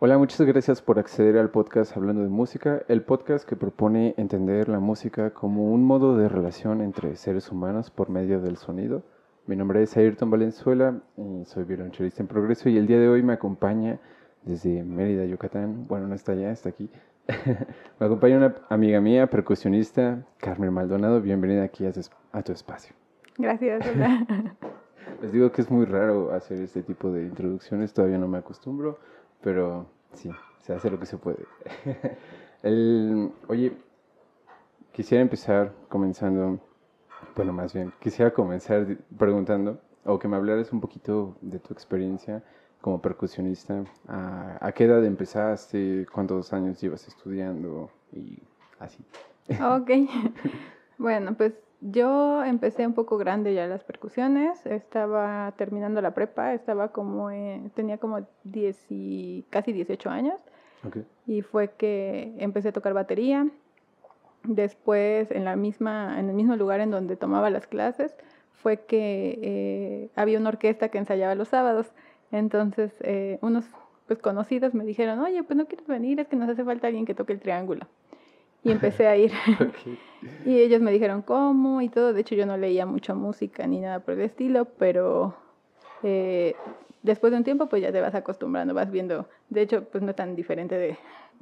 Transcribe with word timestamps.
Hola, 0.00 0.16
muchas 0.16 0.46
gracias 0.46 0.80
por 0.80 1.00
acceder 1.00 1.36
al 1.38 1.50
podcast 1.50 1.96
Hablando 1.96 2.22
de 2.22 2.28
Música, 2.28 2.82
el 2.86 3.02
podcast 3.02 3.44
que 3.44 3.56
propone 3.56 4.14
entender 4.16 4.68
la 4.68 4.78
música 4.78 5.30
como 5.30 5.72
un 5.72 5.82
modo 5.82 6.16
de 6.16 6.28
relación 6.28 6.82
entre 6.82 7.16
seres 7.16 7.50
humanos 7.50 7.90
por 7.90 8.08
medio 8.08 8.40
del 8.40 8.58
sonido. 8.58 9.02
Mi 9.48 9.56
nombre 9.56 9.82
es 9.82 9.96
Ayrton 9.96 10.30
Valenzuela 10.30 11.00
y 11.16 11.44
soy 11.46 11.64
violonchelista 11.64 12.22
en 12.22 12.28
progreso 12.28 12.68
y 12.68 12.78
el 12.78 12.86
día 12.86 13.00
de 13.00 13.08
hoy 13.08 13.24
me 13.24 13.32
acompaña 13.32 13.98
desde 14.44 14.84
Mérida, 14.84 15.24
Yucatán, 15.24 15.88
bueno, 15.88 16.06
no 16.06 16.14
está 16.14 16.30
allá, 16.30 16.52
está 16.52 16.68
aquí. 16.68 16.88
me 17.98 18.06
acompaña 18.06 18.36
una 18.36 18.54
amiga 18.68 19.00
mía, 19.00 19.26
percusionista, 19.26 20.24
Carmen 20.36 20.72
Maldonado. 20.72 21.20
Bienvenida 21.20 21.64
aquí 21.64 21.84
a, 21.84 22.42
tu 22.44 22.52
espacio. 22.52 22.94
Gracias, 23.36 23.84
hola. 23.92 24.24
Les 25.22 25.32
digo 25.32 25.50
que 25.50 25.62
es 25.62 25.72
muy 25.72 25.86
raro 25.86 26.30
hacer 26.32 26.60
este 26.60 26.84
tipo 26.84 27.10
de 27.10 27.24
introducciones, 27.24 27.92
todavía 27.92 28.18
no 28.18 28.28
me 28.28 28.38
acostumbro 28.38 29.00
pero 29.42 29.86
sí, 30.12 30.30
se 30.60 30.74
hace 30.74 30.90
lo 30.90 30.98
que 30.98 31.06
se 31.06 31.16
puede. 31.16 31.44
El, 32.62 33.32
oye, 33.48 33.72
quisiera 34.92 35.22
empezar 35.22 35.72
comenzando, 35.88 36.60
bueno, 37.36 37.52
más 37.52 37.72
bien, 37.72 37.92
quisiera 38.00 38.32
comenzar 38.32 38.86
preguntando, 39.16 39.80
o 40.04 40.18
que 40.18 40.28
me 40.28 40.36
hablaras 40.36 40.72
un 40.72 40.80
poquito 40.80 41.36
de 41.40 41.58
tu 41.58 41.72
experiencia 41.72 42.42
como 42.80 43.00
percusionista. 43.00 43.84
¿A, 44.06 44.58
a 44.60 44.72
qué 44.72 44.84
edad 44.84 45.04
empezaste? 45.04 46.06
¿Cuántos 46.12 46.52
años 46.52 46.80
llevas 46.80 47.06
estudiando? 47.06 47.90
Y 48.12 48.38
así. 48.78 49.04
Ok. 49.62 49.90
bueno, 50.98 51.34
pues 51.34 51.52
yo 51.80 52.44
empecé 52.44 52.86
un 52.86 52.94
poco 52.94 53.18
grande 53.18 53.54
ya 53.54 53.66
las 53.66 53.84
percusiones, 53.84 54.66
estaba 54.66 55.52
terminando 55.56 56.00
la 56.00 56.12
prepa, 56.12 56.52
estaba 56.52 56.88
como, 56.88 57.30
tenía 57.74 57.98
como 57.98 58.26
10 58.44 58.86
y 58.90 59.44
casi 59.50 59.72
18 59.72 60.10
años. 60.10 60.40
Y 61.26 61.42
fue 61.42 61.72
que 61.72 62.34
empecé 62.38 62.68
a 62.68 62.72
tocar 62.72 62.94
batería. 62.94 63.48
Después, 64.44 65.30
en, 65.30 65.44
la 65.44 65.56
misma, 65.56 66.18
en 66.18 66.28
el 66.28 66.34
mismo 66.34 66.56
lugar 66.56 66.80
en 66.80 66.90
donde 66.90 67.16
tomaba 67.16 67.50
las 67.50 67.66
clases, 67.66 68.14
fue 68.52 68.84
que 68.84 69.38
eh, 69.42 70.10
había 70.16 70.38
una 70.38 70.48
orquesta 70.50 70.88
que 70.88 70.98
ensayaba 70.98 71.34
los 71.34 71.48
sábados. 71.48 71.92
Entonces, 72.32 72.92
eh, 73.02 73.38
unos 73.42 73.66
pues, 74.06 74.20
conocidos 74.20 74.74
me 74.74 74.84
dijeron, 74.84 75.18
oye, 75.20 75.42
pues 75.42 75.56
no 75.56 75.66
quieres 75.66 75.86
venir, 75.86 76.20
es 76.20 76.28
que 76.28 76.36
nos 76.36 76.48
hace 76.48 76.64
falta 76.64 76.86
alguien 76.86 77.06
que 77.06 77.14
toque 77.14 77.32
el 77.32 77.40
triángulo 77.40 77.86
y 78.68 78.72
empecé 78.72 79.06
a 79.06 79.16
ir. 79.16 79.32
y 80.44 80.58
ellos 80.58 80.80
me 80.80 80.92
dijeron 80.92 81.22
cómo 81.22 81.80
y 81.80 81.88
todo. 81.88 82.12
De 82.12 82.20
hecho, 82.20 82.34
yo 82.34 82.46
no 82.46 82.56
leía 82.56 82.86
mucha 82.86 83.14
música 83.14 83.66
ni 83.66 83.80
nada 83.80 84.00
por 84.00 84.14
el 84.14 84.20
estilo, 84.20 84.64
pero 84.64 85.34
eh, 86.02 86.54
después 87.02 87.30
de 87.30 87.38
un 87.38 87.44
tiempo, 87.44 87.66
pues 87.66 87.82
ya 87.82 87.92
te 87.92 88.00
vas 88.00 88.14
acostumbrando, 88.14 88.74
vas 88.74 88.90
viendo. 88.90 89.28
De 89.48 89.62
hecho, 89.62 89.84
pues 89.84 90.02
no 90.02 90.10
es 90.10 90.16
tan 90.16 90.36
diferente 90.36 90.76
de, 90.76 90.96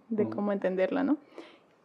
de 0.08 0.28
cómo 0.28 0.52
entenderla, 0.52 1.04
¿no? 1.04 1.16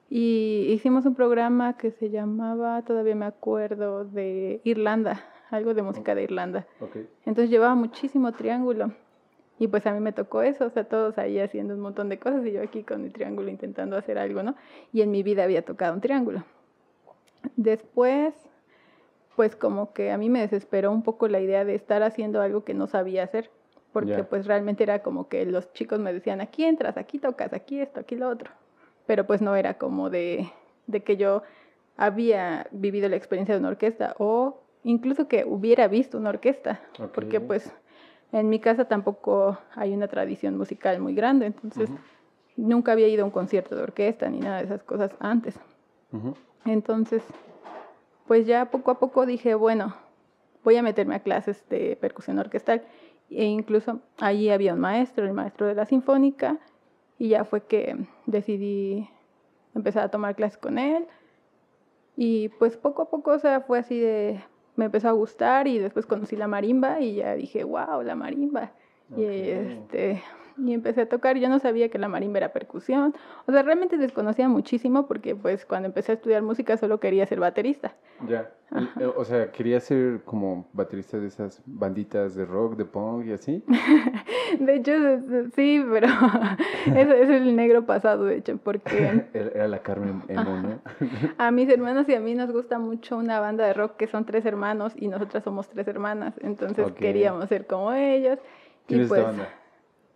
Y 0.10 0.68
hicimos 0.70 1.06
un 1.06 1.16
programa 1.16 1.78
que 1.78 1.92
se 1.92 2.10
llamaba, 2.10 2.82
todavía 2.82 3.16
me 3.16 3.26
acuerdo, 3.26 4.04
de 4.04 4.60
Irlanda, 4.66 5.24
algo 5.50 5.74
de 5.74 5.84
música 5.84 6.16
de 6.16 6.24
Irlanda. 6.24 6.68
Entonces 7.26 7.50
llevaba 7.50 7.76
muchísimo 7.76 8.34
triángulo. 8.34 8.92
Y 9.62 9.68
pues 9.68 9.86
a 9.86 9.94
mí 9.94 10.00
me 10.00 10.12
tocó 10.12 10.42
eso, 10.42 10.66
o 10.66 10.70
sea, 10.72 10.86
todos 10.86 11.20
ahí 11.20 11.38
haciendo 11.38 11.76
un 11.76 11.82
montón 11.82 12.10
de 12.10 12.18
cosas 12.18 12.44
y 12.48 12.52
yo 12.52 12.64
aquí 12.64 12.82
con 12.82 13.04
mi 13.04 13.12
triángulo 13.12 13.48
intentando 13.48 13.96
hacer 13.96 14.18
algo, 14.18 14.42
¿no? 14.42 14.56
Y 14.92 15.04
en 15.04 15.12
mi 15.12 15.22
vida 15.22 15.44
había 15.44 15.64
tocado 15.64 15.94
un 15.94 16.02
triángulo. 16.02 16.44
Después, 17.58 18.34
pues 19.36 19.56
como 19.56 19.94
que 19.94 20.10
a 20.10 20.18
mí 20.18 20.32
me 20.32 20.40
desesperó 20.42 20.92
un 20.92 21.04
poco 21.04 21.28
la 21.28 21.42
idea 21.42 21.64
de 21.64 21.76
estar 21.76 22.02
haciendo 22.02 22.42
algo 22.42 22.64
que 22.64 22.74
no 22.74 22.88
sabía 22.88 23.22
hacer, 23.22 23.52
porque 23.94 24.24
pues 24.24 24.48
realmente 24.48 24.82
era 24.82 25.04
como 25.04 25.28
que 25.28 25.46
los 25.46 25.72
chicos 25.74 26.00
me 26.00 26.12
decían, 26.12 26.42
aquí 26.42 26.64
entras, 26.64 26.98
aquí 26.98 27.20
tocas, 27.20 27.54
aquí 27.54 27.82
esto, 27.82 28.00
aquí 28.00 28.16
lo 28.16 28.30
otro, 28.30 28.50
pero 29.06 29.28
pues 29.28 29.44
no 29.44 29.56
era 29.56 29.76
como 29.76 30.10
de, 30.10 30.50
de 30.88 31.04
que 31.04 31.18
yo 31.18 31.44
había 31.98 32.66
vivido 32.72 33.08
la 33.10 33.16
experiencia 33.16 33.54
de 33.54 33.60
una 33.60 33.70
orquesta 33.70 34.16
o 34.18 34.64
incluso 34.84 35.28
que 35.28 35.46
hubiera 35.46 35.88
visto 35.88 36.18
una 36.18 36.30
orquesta, 36.30 36.82
porque 37.14 37.40
pues 37.40 37.72
en 38.32 38.50
mi 38.50 38.60
casa 38.60 38.86
tampoco 38.86 39.58
hay 39.76 39.94
una 39.94 40.08
tradición 40.08 40.58
musical 40.58 41.00
muy 41.00 41.14
grande, 41.14 41.48
entonces 41.48 41.90
nunca 42.56 42.94
había 42.94 43.08
ido 43.08 43.24
a 43.24 43.26
un 43.26 43.32
concierto 43.32 43.76
de 43.76 43.84
orquesta 43.84 44.30
ni 44.30 44.40
nada 44.40 44.58
de 44.58 44.66
esas 44.66 44.84
cosas 44.84 45.12
antes. 45.20 45.60
Entonces, 46.66 47.24
pues 48.28 48.46
ya 48.46 48.72
poco 48.72 48.92
a 48.92 49.00
poco 49.00 49.26
dije, 49.26 49.56
bueno, 49.56 49.96
voy 50.64 50.76
a 50.78 50.84
meterme 50.84 51.16
a 51.16 51.20
clases 51.20 51.68
de 51.70 51.98
percusión 52.00 52.40
orquestal. 52.40 52.84
E 53.30 53.46
incluso 53.46 54.02
allí 54.20 54.50
había 54.50 54.74
un 54.74 54.80
maestro, 54.80 55.26
el 55.26 55.34
maestro 55.34 55.66
de 55.66 55.76
la 55.76 55.86
sinfónica, 55.86 56.60
y 57.18 57.30
ya 57.30 57.46
fue 57.46 57.64
que 57.64 57.96
decidí 58.26 59.10
empezar 59.74 60.04
a 60.04 60.12
tomar 60.12 60.36
clases 60.36 60.58
con 60.58 60.78
él. 60.78 61.08
Y 62.18 62.50
pues 62.50 62.76
poco 62.76 63.04
a 63.04 63.10
poco, 63.10 63.32
o 63.32 63.40
sea, 63.40 63.62
fue 63.62 63.80
así 63.80 64.00
de, 64.00 64.42
me 64.76 64.86
empezó 64.86 65.10
a 65.10 65.14
gustar 65.14 65.68
y 65.68 65.78
después 65.80 66.06
conocí 66.06 66.36
la 66.36 66.48
marimba 66.48 67.00
y 67.00 67.16
ya 67.16 67.36
dije, 67.36 67.64
wow, 67.64 68.02
la 68.04 68.16
marimba. 68.16 68.72
Y 69.16 69.24
este, 69.24 70.24
y 70.58 70.74
empecé 70.74 71.02
a 71.02 71.10
tocar. 71.10 71.38
Yo 71.38 71.50
no 71.50 71.60
sabía 71.60 71.90
que 71.90 71.98
la 71.98 72.08
marimba 72.08 72.40
era 72.40 72.54
percusión. 72.54 73.14
O 73.48 73.52
sea, 73.52 73.64
realmente 73.64 73.98
desconocía 73.98 74.48
muchísimo 74.48 75.08
porque 75.08 75.36
pues 75.36 75.66
cuando 75.66 75.88
empecé 75.88 76.14
a 76.14 76.16
estudiar 76.16 76.42
música 76.42 76.78
solo 76.78 77.00
quería 77.00 77.26
ser 77.26 77.40
baterista. 77.40 77.94
Ya. 78.28 78.50
Eh, 79.00 79.06
o 79.06 79.26
sea, 79.26 79.52
quería 79.52 79.82
ser 79.82 80.22
como 80.24 80.70
baterista 80.72 81.20
de 81.20 81.28
esas 81.28 81.62
banditas 81.66 82.36
de 82.36 82.46
rock, 82.46 82.78
de 82.78 82.86
punk 82.86 83.26
y 83.26 83.34
así. 83.34 83.64
de 84.60 84.76
hecho, 84.76 84.94
sí, 85.56 85.84
pero 85.92 86.08
eso 86.86 87.14
es 87.14 87.30
el 87.30 87.56
negro 87.56 87.86
pasado, 87.86 88.26
de 88.26 88.38
hecho, 88.38 88.58
porque... 88.58 89.26
Era 89.34 89.68
la 89.68 89.80
Carmen 89.80 90.24
Emo, 90.30 90.80
a 91.38 91.52
mis 91.52 91.70
hermanos 91.70 92.08
y 92.08 92.16
a 92.16 92.22
mí 92.22 92.34
nos 92.34 92.52
gusta 92.52 92.80
mucho 92.80 93.18
una 93.18 93.40
banda 93.40 93.66
de 93.66 93.74
rock 93.74 93.98
que 93.98 94.08
son 94.08 94.26
tres 94.26 94.46
hermanos 94.46 94.94
y 94.96 95.08
nosotras 95.10 95.44
somos 95.44 95.68
tres 95.68 95.88
hermanas. 95.88 96.34
Entonces 96.42 96.92
queríamos 96.94 97.50
ser 97.50 97.68
como 97.68 97.92
ellos. 97.92 98.40
¿Quién 98.88 99.02
es 99.02 99.06
esta 99.06 99.16
pues, 99.16 99.28
banda? 99.28 99.50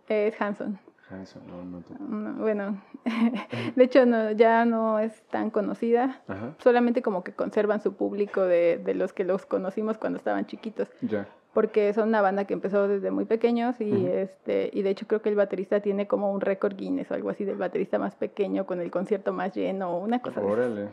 Es 0.08 0.40
Hanson. 0.40 0.78
Hanson, 1.10 1.42
no, 1.46 1.62
no, 2.00 2.34
bueno, 2.42 2.82
de 3.76 3.84
hecho 3.84 4.06
no, 4.06 4.32
ya 4.32 4.64
no 4.64 4.98
es 4.98 5.22
tan 5.30 5.50
conocida, 5.50 6.20
solamente 6.58 7.00
como 7.00 7.22
que 7.22 7.32
conservan 7.32 7.80
su 7.80 7.94
público 7.94 8.42
de, 8.42 8.78
de, 8.78 8.94
los 8.94 9.12
que 9.12 9.22
los 9.22 9.46
conocimos 9.46 9.98
cuando 9.98 10.16
estaban 10.16 10.46
chiquitos. 10.46 10.88
Ya. 11.02 11.28
Porque 11.52 11.92
son 11.92 12.08
una 12.08 12.20
banda 12.22 12.44
que 12.44 12.54
empezó 12.54 12.88
desde 12.88 13.12
muy 13.12 13.24
pequeños 13.24 13.80
y 13.80 14.06
este 14.06 14.68
y 14.72 14.82
de 14.82 14.90
hecho 14.90 15.06
creo 15.06 15.22
que 15.22 15.30
el 15.30 15.36
baterista 15.36 15.80
tiene 15.80 16.06
como 16.06 16.30
un 16.30 16.40
récord 16.40 16.76
Guinness 16.76 17.10
o 17.10 17.14
algo 17.14 17.30
así 17.30 17.44
del 17.44 17.56
baterista 17.56 17.98
más 17.98 18.14
pequeño 18.14 18.66
con 18.66 18.80
el 18.80 18.90
concierto 18.90 19.32
más 19.32 19.54
lleno, 19.54 19.96
una 19.96 20.20
cosa 20.20 20.42
Órale. 20.42 20.88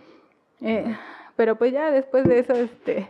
Eh, 0.62 0.96
pero 1.36 1.58
pues 1.58 1.74
ya 1.74 1.92
después 1.92 2.24
de 2.24 2.40
eso 2.40 2.54
este 2.54 3.10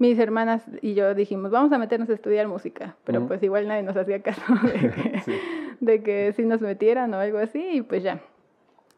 mis 0.00 0.18
hermanas 0.18 0.62
y 0.80 0.94
yo 0.94 1.14
dijimos, 1.14 1.50
vamos 1.50 1.70
a 1.72 1.78
meternos 1.78 2.08
a 2.08 2.14
estudiar 2.14 2.48
música, 2.48 2.96
pero 3.04 3.26
pues 3.28 3.42
igual 3.42 3.68
nadie 3.68 3.82
nos 3.82 3.96
hacía 3.96 4.22
caso 4.22 4.40
de 5.80 6.02
que, 6.02 6.32
sí. 6.32 6.44
nos 6.46 6.62
metieran 6.62 7.12
o 7.12 7.18
algo 7.18 7.38
así, 7.38 7.62
y 7.70 7.82
pues 7.82 8.02
ya. 8.02 8.20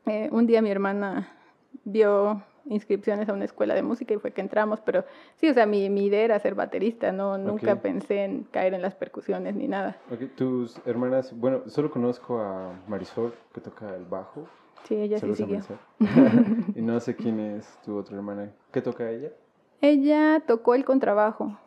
Eh, 0.06 0.28
un 0.30 0.46
día 0.46 0.62
mi 0.62 0.70
hermana 0.70 1.28
vio 1.84 2.42
inscripciones 2.66 3.28
a 3.28 3.32
una 3.32 3.44
escuela 3.44 3.74
de 3.74 3.82
música 3.82 4.14
y 4.14 4.18
fue 4.18 4.30
que 4.30 4.40
entramos, 4.40 4.80
pero 4.80 5.04
sí, 5.36 5.48
o 5.48 5.54
sea, 5.54 5.66
mi, 5.66 5.90
mi 5.90 6.06
idea 6.06 6.22
era 6.22 6.38
ser 6.38 6.54
baterista, 6.54 7.10
no 7.10 7.36
nunca 7.36 7.82
pensé 7.82 8.22
en 8.22 8.44
caer 8.44 8.72
en 8.72 8.80
las 8.80 8.94
percusiones 8.94 9.56
ni 9.56 9.66
nada. 9.66 9.96
Tus 10.36 10.80
hermanas, 10.86 11.36
bueno, 11.36 11.62
solo 11.66 11.90
conozco 11.90 12.38
a 12.38 12.74
Marisol 12.86 13.34
que 13.52 13.60
toca 13.60 13.92
el 13.96 14.04
bajo. 14.04 14.46
Sí, 14.84 14.94
ella 14.94 15.19
sí 15.19 15.34
siguió. 15.34 15.60
y 16.76 16.80
no 16.80 17.00
sé 17.00 17.16
quién 17.16 17.40
es 17.40 17.76
tu 17.84 17.96
otra 17.96 18.16
hermana. 18.16 18.52
¿Qué 18.70 18.80
toca 18.80 19.10
ella? 19.10 19.30
Ella 19.82 20.41
tocó 20.47 20.75
el 20.75 20.84
contrabajo, 20.84 21.59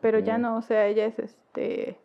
pero 0.00 0.18
ya 0.18 0.36
no, 0.36 0.56
o 0.56 0.62
sea, 0.62 0.86
ella 0.86 1.06
es 1.06 1.18
este 1.18 1.96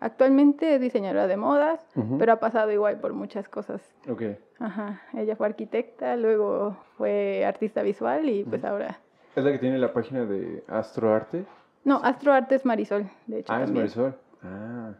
actualmente 0.00 0.74
es 0.74 0.80
diseñadora 0.80 1.26
de 1.26 1.36
modas, 1.36 1.80
pero 2.18 2.32
ha 2.32 2.40
pasado 2.40 2.70
igual 2.72 2.98
por 3.00 3.14
muchas 3.14 3.48
cosas. 3.48 3.80
Ok. 4.08 4.22
Ajá, 4.58 5.00
ella 5.14 5.34
fue 5.34 5.46
arquitecta, 5.46 6.16
luego 6.16 6.76
fue 6.98 7.44
artista 7.46 7.82
visual 7.82 8.28
y 8.28 8.44
pues 8.44 8.64
ahora... 8.64 8.98
¿Es 9.34 9.42
la 9.42 9.52
que 9.52 9.58
tiene 9.58 9.78
la 9.78 9.92
página 9.92 10.26
de 10.26 10.62
Astroarte? 10.68 11.46
No, 11.84 12.00
Astroarte 12.02 12.56
es 12.56 12.66
Marisol, 12.66 13.08
de 13.26 13.38
hecho. 13.40 13.52
Ah, 13.52 13.62
es 13.62 13.70
Marisol. 13.72 14.14
Ah, 14.42 14.92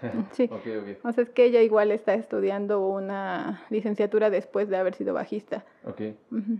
Sí. 0.32 0.50
O 1.02 1.12
sea, 1.12 1.24
es 1.24 1.30
que 1.30 1.44
ella 1.44 1.62
igual 1.62 1.90
está 1.90 2.14
estudiando 2.14 2.86
una 2.86 3.62
licenciatura 3.70 4.30
después 4.30 4.68
de 4.68 4.76
haber 4.76 4.94
sido 4.94 5.14
bajista. 5.14 5.64
Ok. 5.84 6.00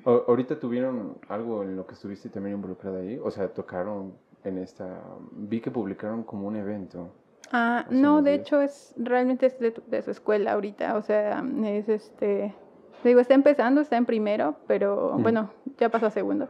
¿Ahorita 0.04 0.58
tuvieron 0.58 1.18
algo 1.28 1.62
en 1.62 1.76
lo 1.76 1.86
que 1.86 1.94
estuviste 1.94 2.28
también 2.28 2.56
involucrada 2.56 3.00
ahí? 3.00 3.18
O 3.22 3.30
sea, 3.30 3.48
tocaron 3.48 4.14
en 4.44 4.58
esta... 4.58 5.00
Vi 5.32 5.60
que 5.60 5.70
publicaron 5.70 6.22
como 6.22 6.46
un 6.46 6.56
evento. 6.56 7.10
Ah, 7.52 7.86
no, 7.90 8.22
de 8.22 8.34
hecho 8.34 8.60
es 8.60 8.94
realmente 8.96 9.46
es 9.46 9.58
de, 9.58 10.02
su 10.02 10.10
escuela 10.10 10.52
ahorita. 10.52 10.96
O 10.96 11.02
sea, 11.02 11.44
es 11.64 11.88
este... 11.88 12.54
Digo, 13.02 13.20
está 13.20 13.34
empezando, 13.34 13.82
está 13.82 13.96
en 13.96 14.06
primero, 14.06 14.56
pero 14.66 15.18
bueno, 15.18 15.50
ya 15.78 15.90
pasó 15.90 16.06
a 16.06 16.10
segundo. 16.10 16.48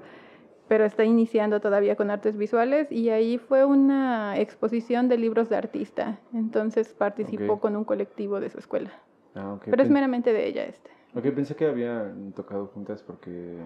Pero 0.68 0.84
está 0.84 1.04
iniciando 1.04 1.60
todavía 1.60 1.96
con 1.96 2.10
artes 2.10 2.36
visuales 2.36 2.90
y 2.90 3.10
ahí 3.10 3.38
fue 3.38 3.64
una 3.64 4.38
exposición 4.38 5.08
de 5.08 5.18
libros 5.18 5.48
de 5.48 5.56
artista. 5.56 6.18
Entonces 6.32 6.94
participó 6.94 7.60
con 7.60 7.76
un 7.76 7.84
colectivo 7.84 8.40
de 8.40 8.50
su 8.50 8.58
escuela. 8.58 8.90
Ah. 9.34 9.58
Pero 9.64 9.82
es 9.82 9.90
meramente 9.90 10.32
de 10.32 10.46
ella 10.46 10.64
este. 10.64 10.90
Ok, 11.14 11.24
pensé 11.34 11.54
que 11.54 11.66
habían 11.66 12.32
tocado 12.32 12.66
juntas 12.68 13.02
porque 13.02 13.58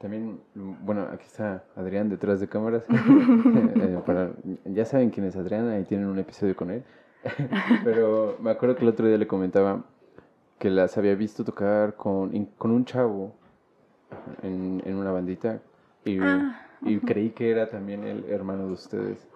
también, 0.00 0.40
bueno, 0.54 1.08
aquí 1.12 1.24
está 1.24 1.64
Adrián 1.74 2.08
detrás 2.08 2.40
de 2.40 2.48
cámaras. 2.48 2.84
Eh, 3.76 3.98
para- 4.06 4.32
ya 4.64 4.84
saben 4.84 5.10
quién 5.10 5.26
es 5.26 5.36
Adrián, 5.36 5.68
ahí 5.68 5.84
tienen 5.84 6.06
un 6.08 6.18
episodio 6.18 6.56
con 6.56 6.70
él. 6.70 6.82
Pero 7.84 8.36
me 8.40 8.50
acuerdo 8.50 8.74
que 8.76 8.82
el 8.82 8.88
otro 8.88 9.06
día 9.06 9.18
le 9.18 9.26
comentaba 9.26 9.84
que 10.58 10.70
las 10.70 10.96
había 10.96 11.14
visto 11.14 11.44
tocar 11.44 11.94
con, 11.94 12.46
con 12.56 12.70
un 12.70 12.84
chavo 12.84 13.34
en, 14.42 14.82
en 14.84 14.96
una 14.96 15.12
bandita 15.12 15.60
y, 16.06 16.18
Ah, 16.20 16.62
y 16.82 16.98
creí 17.00 17.30
que 17.30 17.50
era 17.50 17.68
también 17.68 18.04
el 18.04 18.24
hermano 18.30 18.66
de 18.68 18.72
ustedes. 18.72 19.26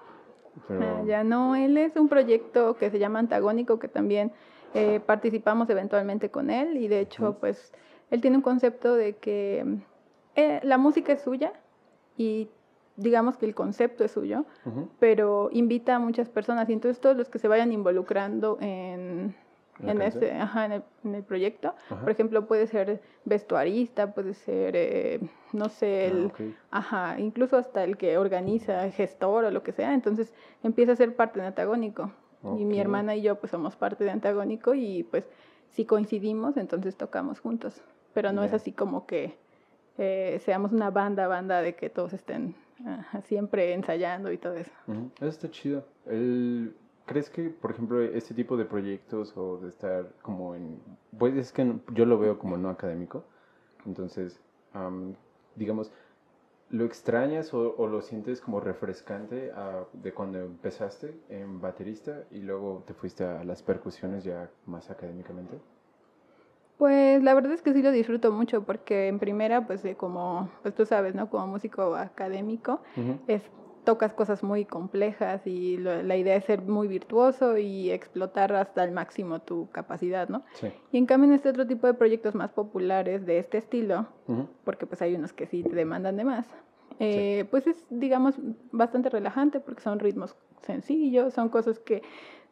Pero, 0.68 0.82
Ah, 0.82 1.02
ya 1.06 1.24
no, 1.24 1.56
él 1.56 1.76
es 1.76 1.96
un 1.96 2.08
proyecto 2.08 2.76
que 2.76 2.90
se 2.90 2.98
llama 2.98 3.18
Antagónico, 3.18 3.78
que 3.78 3.88
también 3.88 4.32
eh, 4.74 5.00
participamos 5.04 5.68
eventualmente 5.70 6.30
con 6.30 6.50
él 6.50 6.76
y 6.76 6.88
de 6.88 7.00
hecho, 7.00 7.30
Ujú. 7.30 7.40
pues, 7.40 7.72
él 8.10 8.20
tiene 8.20 8.36
un 8.36 8.42
concepto 8.42 8.94
de 8.94 9.16
que 9.16 9.64
eh, 10.36 10.60
la 10.62 10.78
música 10.78 11.12
es 11.12 11.22
suya 11.22 11.52
y 12.16 12.48
digamos 12.96 13.36
que 13.36 13.46
el 13.46 13.54
concepto 13.54 14.04
es 14.04 14.10
suyo, 14.12 14.44
Ujú, 14.64 14.88
pero 14.98 15.48
invita 15.52 15.96
a 15.96 15.98
muchas 15.98 16.28
personas 16.28 16.68
y 16.68 16.72
entonces 16.72 17.00
todos 17.00 17.16
los 17.16 17.28
que 17.28 17.38
se 17.38 17.48
vayan 17.48 17.72
involucrando 17.72 18.58
en, 18.60 19.28
¿la 19.28 19.34
en, 19.82 20.02
ese, 20.02 20.32
ajá, 20.32 20.66
en, 20.66 20.72
el, 20.72 20.82
en 21.04 21.14
el 21.14 21.22
proyecto, 21.24 21.74
Ajá. 21.90 22.00
por 22.02 22.10
ejemplo, 22.10 22.46
puede 22.46 22.66
ser 22.66 23.00
vestuarista, 23.24 24.12
puede 24.12 24.34
ser, 24.34 24.74
eh, 24.76 25.20
no 25.52 25.68
sé, 25.68 26.04
Ah, 26.04 26.08
el, 26.08 26.26
ok. 26.26 26.40
Ajá, 26.70 27.18
incluso 27.20 27.56
hasta 27.56 27.82
el 27.84 27.96
que 27.96 28.18
organiza, 28.18 28.90
gestor 28.90 29.44
o 29.44 29.50
lo 29.50 29.62
que 29.62 29.72
sea, 29.72 29.94
entonces 29.94 30.34
empieza 30.62 30.92
a 30.92 30.96
ser 30.96 31.16
parte 31.16 31.40
de 31.40 31.46
Antagónico. 31.46 32.12
Y 32.58 32.64
mi 32.64 32.80
hermana 32.80 33.14
y 33.16 33.20
yo 33.22 33.38
pues 33.38 33.50
somos 33.50 33.76
parte 33.76 34.02
de 34.04 34.10
Antagónico 34.10 34.72
y 34.74 35.02
pues 35.02 35.28
si 35.72 35.84
coincidimos, 35.84 36.56
entonces 36.56 36.96
tocamos 36.96 37.38
juntos. 37.38 37.82
Pero 38.14 38.32
no 38.32 38.42
es 38.42 38.50
Ya. 38.52 38.56
así 38.56 38.72
como 38.72 39.04
que 39.06 39.36
eh, 39.98 40.40
seamos 40.44 40.72
una 40.72 40.90
banda, 40.90 41.28
banda 41.28 41.60
de 41.60 41.74
que 41.74 41.90
todos 41.90 42.14
estén 42.14 42.54
ajá, 42.86 43.20
siempre 43.22 43.74
ensayando 43.74 44.32
y 44.32 44.38
todo 44.38 44.54
eso. 44.54 44.70
Ujú, 44.86 45.10
Eso 45.16 45.26
está 45.28 45.50
chido. 45.50 45.84
El- 46.06 46.74
¿Crees 47.06 47.28
que, 47.30 47.50
por 47.50 47.72
ejemplo, 47.72 48.00
este 48.02 48.34
tipo 48.34 48.56
de 48.56 48.64
proyectos 48.64 49.36
o 49.36 49.58
de 49.58 49.68
estar 49.68 50.12
como 50.22 50.54
en... 50.54 50.80
Pues 51.18 51.34
es 51.36 51.52
que 51.52 51.74
yo 51.92 52.06
lo 52.06 52.18
veo 52.18 52.38
como 52.38 52.56
no 52.56 52.68
académico. 52.70 53.24
Entonces, 53.86 54.40
am, 54.72 55.14
digamos, 55.56 55.90
¿lo 56.70 56.84
extrañas 56.84 57.52
o, 57.54 57.74
o 57.76 57.86
lo 57.88 58.02
sientes 58.02 58.40
como 58.40 58.60
refrescante 58.60 59.52
a- 59.52 59.86
de 59.92 60.12
cuando 60.14 60.38
empezaste 60.40 61.20
en 61.30 61.60
baterista 61.60 62.24
y 62.30 62.40
luego 62.40 62.84
te 62.86 62.94
fuiste 62.94 63.24
a 63.24 63.44
las 63.44 63.62
percusiones 63.62 64.24
ya 64.24 64.50
más 64.66 64.90
académicamente? 64.90 65.58
Pues 66.78 67.22
la 67.22 67.34
verdad 67.34 67.52
es 67.52 67.60
que 67.62 67.74
sí 67.74 67.82
lo 67.82 67.90
disfruto 67.90 68.32
mucho 68.32 68.62
porque 68.64 69.08
en 69.08 69.18
primera 69.18 69.66
pues 69.66 69.82
de 69.82 69.96
como, 69.96 70.48
pues 70.62 70.74
tú 70.74 70.86
sabes, 70.86 71.14
¿no? 71.14 71.28
Como 71.28 71.46
músico 71.46 71.94
académico, 71.94 72.80
Ujú, 72.96 73.18
es, 73.26 73.42
tocas 73.84 74.12
cosas 74.14 74.42
muy 74.42 74.64
complejas 74.64 75.46
y 75.46 75.76
lo- 75.76 76.02
la 76.02 76.16
idea 76.16 76.36
es 76.36 76.44
ser 76.44 76.62
muy 76.62 76.88
virtuoso 76.88 77.56
y 77.58 77.90
explotar 77.90 78.52
hasta 78.52 78.84
el 78.84 78.92
máximo 78.92 79.40
tu 79.40 79.70
capacidad, 79.70 80.28
¿no? 80.28 80.42
Sí. 80.54 80.68
Y 80.92 80.98
en 80.98 81.06
cambio 81.06 81.28
en 81.28 81.34
este 81.34 81.48
otro 81.48 81.66
tipo 81.66 81.86
de 81.86 81.94
proyectos 81.94 82.34
más 82.34 82.50
populares 82.50 83.24
de 83.26 83.38
este 83.38 83.58
estilo, 83.58 84.06
porque 84.64 84.86
pues 84.86 85.02
hay 85.02 85.14
unos 85.14 85.32
que 85.32 85.46
sí 85.46 85.62
te 85.62 85.74
demandan 85.74 86.16
de 86.16 86.24
más, 86.24 86.46
eh, 86.98 87.46
pues 87.50 87.66
es, 87.66 87.84
digamos, 87.90 88.34
bastante 88.72 89.08
relajante 89.08 89.60
porque 89.60 89.80
son 89.82 89.98
ritmos 89.98 90.36
sencillos, 90.62 91.32
son 91.34 91.48
cosas 91.48 91.78
que, 91.78 92.02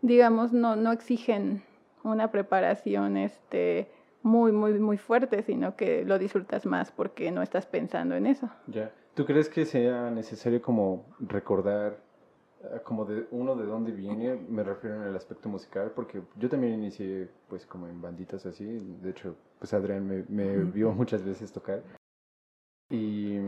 digamos, 0.03 0.53
no, 0.53 0.77
no 0.77 0.93
exigen 0.93 1.63
una 2.05 2.31
preparación 2.31 3.17
este, 3.17 3.91
muy, 4.23 4.53
muy, 4.53 4.73
muy 4.79 4.97
fuerte, 4.97 5.43
sino 5.43 5.77
que 5.77 6.05
lo 6.05 6.19
disfrutas 6.19 6.65
más 6.67 6.91
porque 6.91 7.31
no 7.31 7.43
estás 7.43 7.67
pensando 7.67 8.15
en 8.15 8.27
eso. 8.27 8.49
Ya. 8.67 8.91
¿Tú 9.19 9.27
crees 9.27 9.49
que 9.49 9.65
sea 9.67 10.13
necesario 10.13 10.63
como 10.63 11.05
recordar 11.19 11.99
ah, 12.63 12.79
como 12.85 13.05
de 13.05 13.27
uno 13.33 13.57
de 13.57 13.67
dónde 13.67 13.91
viene? 13.91 14.37
Me 14.49 14.63
refiero 14.63 14.95
en 14.95 15.09
el 15.09 15.17
aspecto 15.17 15.49
musical, 15.49 15.91
porque 15.91 16.23
yo 16.37 16.49
también 16.49 16.75
inicié 16.75 17.29
pues 17.49 17.67
como 17.67 17.89
en 17.89 18.01
banditas 18.01 18.47
así. 18.47 18.79
De 19.03 19.11
hecho, 19.11 19.35
pues 19.59 19.75
Adrián 19.75 20.07
me, 20.07 20.25
me 20.29 20.63
Ujú. 20.63 20.71
vio 20.73 20.93
muchas 20.93 21.25
veces 21.25 21.51
tocar. 21.51 21.83
Y 22.91 23.39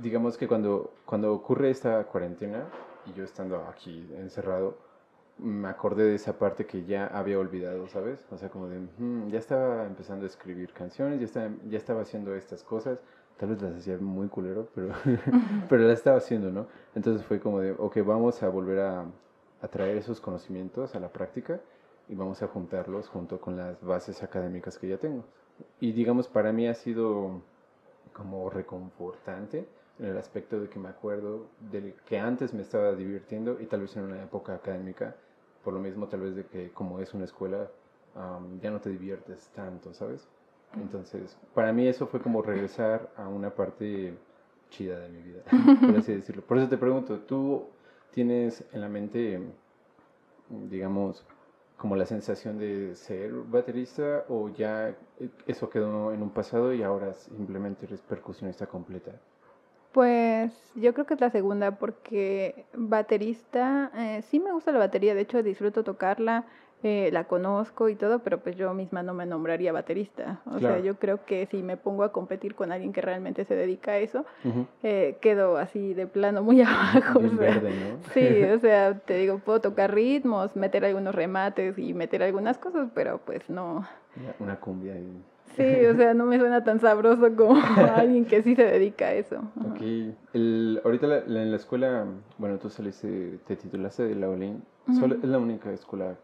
digamos 0.00 0.38
que 0.38 0.46
cuando, 0.46 0.94
cuando 1.04 1.34
ocurre 1.34 1.70
esta 1.70 2.04
cuarentena 2.04 2.62
y 3.04 3.14
yo 3.14 3.24
estando 3.24 3.64
aquí 3.64 4.08
encerrado, 4.16 4.78
me 5.38 5.66
acordé 5.66 6.04
de 6.04 6.14
esa 6.14 6.38
parte 6.38 6.66
que 6.66 6.84
ya 6.84 7.08
había 7.08 7.40
olvidado, 7.40 7.88
¿sabes? 7.88 8.24
O 8.30 8.38
sea, 8.38 8.48
como 8.48 8.68
de, 8.68 8.78
"Mm, 8.78 9.28
ya 9.30 9.40
estaba 9.40 9.86
empezando 9.86 10.24
a 10.24 10.28
escribir 10.28 10.72
canciones, 10.72 11.18
ya 11.18 11.24
estaba, 11.24 11.50
ya 11.68 11.78
estaba 11.78 12.02
haciendo 12.02 12.36
estas 12.36 12.62
cosas, 12.62 13.02
tal 13.36 13.50
vez 13.50 13.62
las 13.62 13.74
hacía 13.74 13.96
muy 13.98 14.28
culero, 14.28 14.68
pero, 14.74 14.88
pero 15.68 15.82
las 15.82 15.98
estaba 15.98 16.18
haciendo, 16.18 16.50
¿no? 16.50 16.66
Entonces 16.94 17.26
fue 17.26 17.40
como 17.40 17.60
de, 17.60 17.72
ok, 17.72 17.98
vamos 18.04 18.42
a 18.42 18.48
volver 18.48 18.80
a, 18.80 19.04
a 19.62 19.68
traer 19.68 19.96
esos 19.96 20.20
conocimientos 20.20 20.94
a 20.94 21.00
la 21.00 21.08
práctica 21.12 21.60
y 22.08 22.14
vamos 22.14 22.42
a 22.42 22.48
juntarlos 22.48 23.08
junto 23.08 23.40
con 23.40 23.56
las 23.56 23.82
bases 23.82 24.22
académicas 24.22 24.78
que 24.78 24.88
ya 24.88 24.98
tengo. 24.98 25.24
Y 25.80 25.92
digamos, 25.92 26.28
para 26.28 26.52
mí 26.52 26.68
ha 26.68 26.74
sido 26.74 27.42
como 28.12 28.50
reconfortante 28.50 29.66
en 29.98 30.06
el 30.06 30.18
aspecto 30.18 30.60
de 30.60 30.68
que 30.68 30.78
me 30.78 30.88
acuerdo 30.88 31.46
de 31.70 31.94
que 32.06 32.18
antes 32.18 32.52
me 32.52 32.62
estaba 32.62 32.92
divirtiendo 32.92 33.60
y 33.60 33.66
tal 33.66 33.80
vez 33.82 33.96
en 33.96 34.04
una 34.04 34.22
época 34.22 34.54
académica, 34.54 35.16
por 35.62 35.74
lo 35.74 35.80
mismo 35.80 36.08
tal 36.08 36.20
vez 36.20 36.36
de 36.36 36.44
que 36.46 36.70
como 36.72 37.00
es 37.00 37.14
una 37.14 37.24
escuela, 37.24 37.70
am, 38.14 38.60
ya 38.60 38.70
no 38.70 38.80
te 38.80 38.90
diviertes 38.90 39.48
tanto, 39.54 39.94
¿sabes? 39.94 40.28
Entonces, 40.80 41.36
para 41.54 41.72
mí 41.72 41.86
eso 41.86 42.06
fue 42.06 42.20
como 42.20 42.42
regresar 42.42 43.10
a 43.16 43.28
una 43.28 43.50
parte 43.50 44.14
chida 44.70 44.98
de 45.00 45.08
mi 45.08 45.22
vida, 45.22 45.42
por 45.80 45.96
así 45.96 46.14
decirlo. 46.14 46.42
Por 46.42 46.58
eso 46.58 46.68
te 46.68 46.76
pregunto, 46.76 47.20
¿tú 47.20 47.66
tienes 48.10 48.64
en 48.72 48.80
la 48.80 48.88
mente, 48.88 49.40
digamos, 50.48 51.24
como 51.76 51.96
la 51.96 52.06
sensación 52.06 52.58
de 52.58 52.94
ser 52.94 53.32
baterista 53.32 54.24
o 54.28 54.48
ya 54.48 54.96
eso 55.46 55.68
quedó 55.68 56.12
en 56.12 56.22
un 56.22 56.30
pasado 56.30 56.72
y 56.72 56.82
ahora 56.82 57.12
simplemente 57.14 57.86
eres 57.86 58.00
percusionista 58.00 58.66
completa? 58.66 59.12
Pues 59.92 60.52
yo 60.74 60.92
creo 60.92 61.06
que 61.06 61.14
es 61.14 61.20
la 61.20 61.30
segunda 61.30 61.78
porque 61.78 62.66
baterista, 62.74 63.92
eh, 63.94 64.22
sí 64.22 64.40
me 64.40 64.52
gusta 64.52 64.72
la 64.72 64.80
batería, 64.80 65.14
de 65.14 65.20
hecho 65.20 65.42
disfruto 65.42 65.84
tocarla, 65.84 66.46
eh, 66.86 67.08
la 67.12 67.24
conozco 67.24 67.88
y 67.88 67.94
todo, 67.96 68.18
pero 68.18 68.38
pues 68.38 68.56
yo 68.56 68.72
misma 68.74 69.02
no 69.02 69.14
me 69.14 69.24
nombraría 69.24 69.72
baterista. 69.72 70.40
O 70.46 70.58
sea, 70.60 70.78
yo 70.80 70.96
creo 70.96 71.24
que 71.24 71.46
si 71.46 71.62
me 71.62 71.78
pongo 71.78 72.04
a 72.04 72.12
competir 72.12 72.54
con 72.54 72.70
alguien 72.72 72.92
que 72.92 73.00
realmente 73.00 73.44
se 73.46 73.56
dedica 73.56 73.92
a 73.92 73.96
eso, 73.98 74.26
eh, 74.82 75.16
quedo 75.22 75.56
así 75.56 75.94
de 75.94 76.06
plano 76.06 76.42
muy 76.42 76.60
abajo. 76.62 77.18
o 77.20 77.28
sea, 77.28 77.30
verde, 77.38 77.70
¿no? 77.70 77.98
Sí, 78.12 78.42
o 78.56 78.58
sea, 78.60 78.98
te 78.98 79.16
digo, 79.16 79.38
puedo 79.38 79.60
tocar 79.60 79.94
ritmos, 79.94 80.54
meter 80.56 80.84
algunos 80.84 81.14
remates 81.14 81.78
y 81.78 81.94
meter 81.94 82.22
algunas 82.22 82.58
cosas, 82.58 82.90
pero 82.94 83.18
pues 83.24 83.48
no. 83.48 83.86
Una 84.38 84.56
cumbia 84.60 84.94
y... 84.98 85.22
Sí, 85.56 85.86
o 85.86 85.94
sea, 85.96 86.14
no 86.14 86.26
me 86.26 86.38
suena 86.38 86.64
tan 86.64 86.80
sabroso 86.80 87.34
como 87.36 87.54
alguien 87.96 88.26
que 88.26 88.42
sí 88.42 88.54
se 88.56 88.64
dedica 88.64 89.06
a 89.06 89.12
eso. 89.14 89.36
Ok, 89.64 89.80
el, 90.34 90.80
ahorita 90.84 91.06
la- 91.06 91.22
la- 91.26 91.42
en 91.42 91.50
la 91.50 91.56
escuela, 91.56 92.04
bueno, 92.38 92.58
tú 92.58 92.68
saliste, 92.68 93.38
te 93.46 93.56
titulaste 93.56 94.02
de 94.02 94.14
la 94.16 94.28
Olin, 94.28 94.62
¿Solo- 94.98 95.14
Ujú. 95.14 95.24
¿es 95.24 95.30
la 95.30 95.38
única 95.38 95.72
escuela 95.72 96.16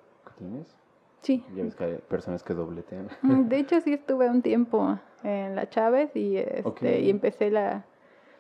Sí. 1.22 1.44
Ya 1.54 1.64
ves 1.64 1.74
que 1.74 1.84
hay 1.84 1.98
personas 2.08 2.42
que 2.42 2.54
dobletean. 2.54 3.08
Mm, 3.22 3.48
De 3.48 3.58
hecho, 3.58 3.80
sí 3.80 3.92
estuve 3.92 4.28
un 4.30 4.42
tiempo 4.42 4.98
en 5.22 5.54
la 5.54 5.68
Chávez 5.68 6.14
y, 6.16 6.36
este, 6.38 6.62
Ok. 6.64 6.82
y 6.82 7.10
empecé 7.10 7.50
la, 7.50 7.84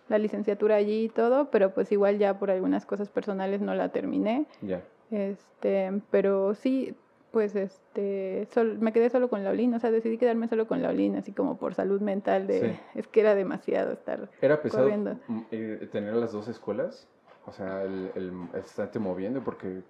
la 0.08 0.18
licenciatura 0.18 0.76
allí 0.76 1.04
y 1.04 1.08
todo, 1.10 1.50
pero 1.50 1.74
pues 1.74 1.92
igual 1.92 2.18
ya 2.18 2.38
por 2.38 2.50
algunas 2.50 2.86
cosas 2.86 3.10
personales 3.10 3.60
no 3.60 3.74
la 3.74 3.90
terminé. 3.90 4.46
ya, 4.62 4.82
Este, 5.10 6.00
pero 6.10 6.54
sí, 6.54 6.94
pues 7.32 7.54
este, 7.54 8.46
sol- 8.50 8.78
me 8.80 8.92
quedé 8.92 9.08
solo 9.10 9.28
con 9.28 9.44
la 9.44 9.50
Olin, 9.50 9.74
o 9.74 9.78
sea, 9.78 9.90
decidí 9.90 10.16
quedarme 10.18 10.48
solo 10.48 10.66
con 10.66 10.82
la 10.82 10.88
Olin, 10.88 11.16
así 11.16 11.32
como 11.32 11.58
por 11.58 11.74
salud 11.74 12.00
mental 12.00 12.46
de, 12.46 12.60
Sí. 12.72 12.80
es 12.94 13.06
que 13.06 13.20
era 13.20 13.34
demasiado 13.34 13.92
estar. 13.92 14.28
¿Era 14.40 14.60
pesado 14.62 14.84
Corriendo. 14.84 15.16
eh, 15.50 15.88
tener 15.92 16.14
las 16.14 16.32
dos 16.32 16.48
escuelas? 16.48 17.06
O 17.46 17.52
sea, 17.52 17.82
el, 17.84 18.10
el 18.14 18.32
estarte 18.58 18.98
moviendo, 18.98 19.42
porque 19.44 19.82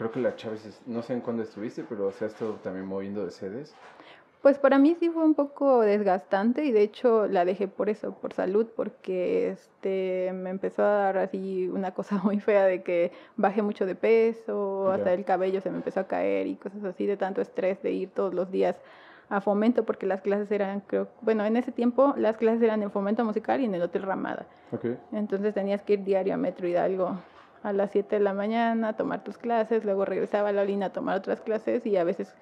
creo 0.00 0.12
que 0.12 0.20
la 0.20 0.34
Chávez, 0.34 0.64
es- 0.64 0.80
no 0.86 1.02
sé 1.02 1.12
en 1.12 1.20
cuándo 1.20 1.42
estuviste, 1.42 1.84
pero 1.86 2.10
se 2.10 2.24
ha 2.24 2.28
estado 2.28 2.54
también 2.54 2.86
moviendo 2.86 3.22
de 3.22 3.30
sedes. 3.30 3.74
Pues 4.40 4.58
para 4.58 4.78
mí 4.78 4.96
sí 4.98 5.10
fue 5.10 5.22
un 5.22 5.34
poco 5.34 5.82
desgastante 5.82 6.64
y 6.64 6.72
de 6.72 6.80
hecho 6.80 7.26
la 7.26 7.44
dejé 7.44 7.68
por 7.68 7.90
eso, 7.90 8.14
por 8.14 8.32
salud, 8.32 8.66
porque 8.74 9.50
este 9.50 10.32
me 10.34 10.48
empezó 10.48 10.82
a 10.84 10.88
dar 10.88 11.18
así 11.18 11.68
una 11.68 11.90
cosa 11.94 12.16
muy 12.24 12.40
fea 12.40 12.64
de 12.64 12.82
que 12.82 13.12
bajé 13.36 13.60
mucho 13.60 13.84
de 13.84 13.94
peso, 13.94 14.90
hasta 14.90 15.12
el 15.12 15.26
cabello 15.26 15.60
se 15.60 15.68
me 15.70 15.76
empezó 15.76 16.00
a 16.00 16.04
caer 16.06 16.46
y 16.46 16.56
cosas 16.56 16.82
así 16.84 17.04
de 17.04 17.18
tanto 17.18 17.42
estrés 17.42 17.82
de 17.82 17.92
ir 17.92 18.08
todos 18.08 18.32
los 18.32 18.50
días 18.50 18.76
a 19.28 19.42
fomento 19.42 19.84
porque 19.84 20.06
las 20.06 20.22
clases 20.22 20.50
eran, 20.50 20.80
creo, 20.80 21.08
bueno, 21.20 21.44
en 21.44 21.58
ese 21.58 21.72
tiempo 21.72 22.14
las 22.16 22.38
clases 22.38 22.62
eran 22.62 22.82
en 22.82 22.90
fomento 22.90 23.22
musical 23.22 23.60
y 23.60 23.66
en 23.66 23.74
el 23.74 23.82
Hotel 23.82 24.04
Ramada. 24.04 24.46
Ok. 24.72 24.86
Entonces 25.12 25.52
tenías 25.52 25.82
que 25.82 25.92
ir 25.92 26.04
diario 26.04 26.32
a 26.32 26.38
Metro 26.38 26.66
Hidalgo 26.66 27.18
a 27.62 27.72
las 27.72 27.90
7 27.90 28.16
de 28.16 28.22
la 28.22 28.32
mañana 28.34 28.88
a 28.88 28.92
tomar 28.96 29.22
tus 29.24 29.36
clases, 29.38 29.84
luego 29.84 30.04
regresaba 30.04 30.48
a 30.48 30.52
la 30.52 30.62
Olina 30.62 30.86
a 30.86 30.92
tomar 30.92 31.16
otras 31.18 31.40
clases 31.40 31.84
y 31.86 31.96
a 31.96 32.04
veces 32.04 32.34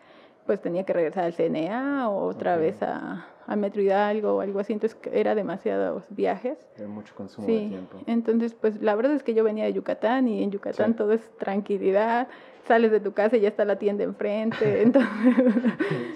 pues 0.47 0.63
tenía 0.63 0.85
que 0.85 0.95
regresar 0.95 1.25
al 1.25 1.35
CNA 1.35 2.09
o 2.09 2.25
otra 2.27 2.57
vez 2.57 2.83
a, 2.83 3.27
a 3.47 3.57
Metro 3.57 3.83
Hidalgo 3.83 4.37
o 4.37 4.41
algo 4.41 4.61
así, 4.61 4.73
entonces 4.73 4.99
era 5.13 5.35
demasiados 5.35 6.05
viajes. 6.09 6.57
Era 6.77 6.89
mucho 6.89 7.15
consumo 7.15 7.47
de 7.47 7.53
Sí, 7.53 7.69
tiempo. 7.69 7.99
entonces 8.07 8.55
pues 8.55 8.81
la 8.81 8.95
verdad 8.95 9.13
es 9.13 9.23
que 9.23 9.35
yo 9.35 9.45
venía 9.45 9.65
de 9.65 9.75
Yucatán 9.75 10.27
y 10.27 10.43
en 10.43 10.51
Yucatán 10.51 10.93
Sí. 10.93 10.97
todo 10.97 11.13
es 11.13 11.31
tranquilidad, 11.37 12.29
sales 12.67 12.91
de 12.93 13.01
tu 13.01 13.13
casa 13.13 13.37
y 13.37 13.41
ya 13.41 13.49
está 13.49 13.67
la 13.67 13.77
tienda 13.77 14.05
enfrente, 14.05 14.83
entonces, 14.83 15.35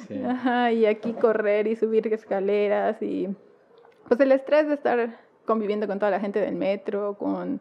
Sí. 0.08 0.22
ajá, 0.24 0.72
y 0.72 0.86
aquí 0.86 1.12
correr 1.12 1.66
y 1.66 1.76
subir 1.76 2.06
escaleras 2.12 3.02
y 3.02 3.28
pues 4.08 4.18
el 4.20 4.32
estrés 4.32 4.66
de 4.66 4.74
estar 4.74 5.18
conviviendo 5.44 5.86
con 5.86 5.98
toda 5.98 6.10
la 6.10 6.20
gente 6.20 6.40
del 6.40 6.54
metro, 6.54 7.16
con 7.18 7.60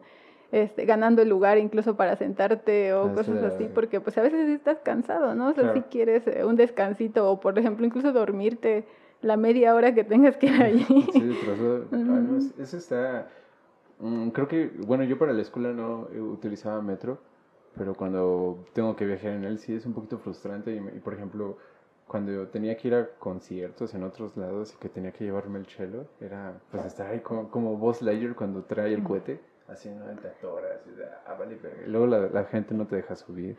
este, 0.52 0.84
ganando 0.84 1.22
el 1.22 1.28
lugar 1.28 1.58
incluso 1.58 1.96
para 1.96 2.14
sentarte 2.16 2.92
o 2.94 3.14
cosas 3.14 3.42
así, 3.42 3.68
porque 3.74 4.00
pues 4.00 4.16
a 4.18 4.22
veces 4.22 4.48
estás 4.48 4.78
cansado, 4.80 5.34
¿no? 5.34 5.48
O 5.48 5.52
sea, 5.54 5.64
Claro. 5.64 5.74
si 5.74 5.80
quieres 5.82 6.26
eh, 6.28 6.44
un 6.44 6.56
descansito 6.56 7.28
o 7.30 7.40
por 7.40 7.58
ejemplo 7.58 7.84
incluso 7.86 8.12
dormirte 8.12 8.84
la 9.22 9.36
media 9.36 9.74
hora 9.74 9.94
que 9.94 10.04
tengas 10.04 10.36
que 10.36 10.46
ir 10.46 10.52
allí. 10.62 10.84
Sí. 11.12 11.36
Ah, 11.92 11.96
no, 11.98 12.20
Ujú. 12.22 12.36
es- 12.36 12.58
eso 12.58 12.76
está. 12.76 13.28
mm, 13.98 14.28
creo 14.30 14.46
que, 14.48 14.70
bueno, 14.86 15.04
yo 15.04 15.18
para 15.18 15.32
la 15.32 15.42
escuela 15.42 15.72
no 15.72 16.08
eh, 16.12 16.20
utilizaba 16.20 16.82
metro, 16.82 17.18
pero 17.76 17.94
cuando 17.94 18.64
tengo 18.74 18.94
que 18.96 19.06
viajar 19.06 19.30
en 19.32 19.44
él 19.44 19.58
sí 19.58 19.74
es 19.74 19.86
un 19.86 19.94
poquito 19.94 20.18
frustrante. 20.18 20.74
Y, 20.74 20.98
por 21.00 21.14
ejemplo, 21.14 21.56
cuando 22.06 22.30
yo 22.32 22.48
tenía 22.48 22.76
que 22.76 22.88
ir 22.88 22.94
a 22.94 23.08
conciertos 23.18 23.94
en 23.94 24.02
otros 24.02 24.36
lados 24.36 24.74
y 24.74 24.76
que 24.78 24.88
tenía 24.90 25.12
que 25.12 25.24
llevarme 25.24 25.58
el 25.60 25.66
chelo, 25.66 26.06
era 26.20 26.60
pues 26.70 26.84
estar 26.84 27.06
ahí 27.06 27.20
como, 27.20 27.48
como 27.50 27.76
Buzz 27.78 28.02
Lightyear 28.02 28.34
cuando 28.34 28.64
trae 28.64 28.92
el 28.92 29.02
cohete, 29.02 29.40
así 29.72 29.90
90 29.90 30.28
horas. 30.46 30.80
Y, 30.86 30.96
de, 30.96 31.04
ah, 31.26 31.34
vale, 31.38 31.58
luego 31.86 32.06
la, 32.06 32.28
la 32.28 32.44
gente 32.44 32.74
no 32.74 32.86
te 32.86 32.96
deja 32.96 33.14
subir. 33.16 33.56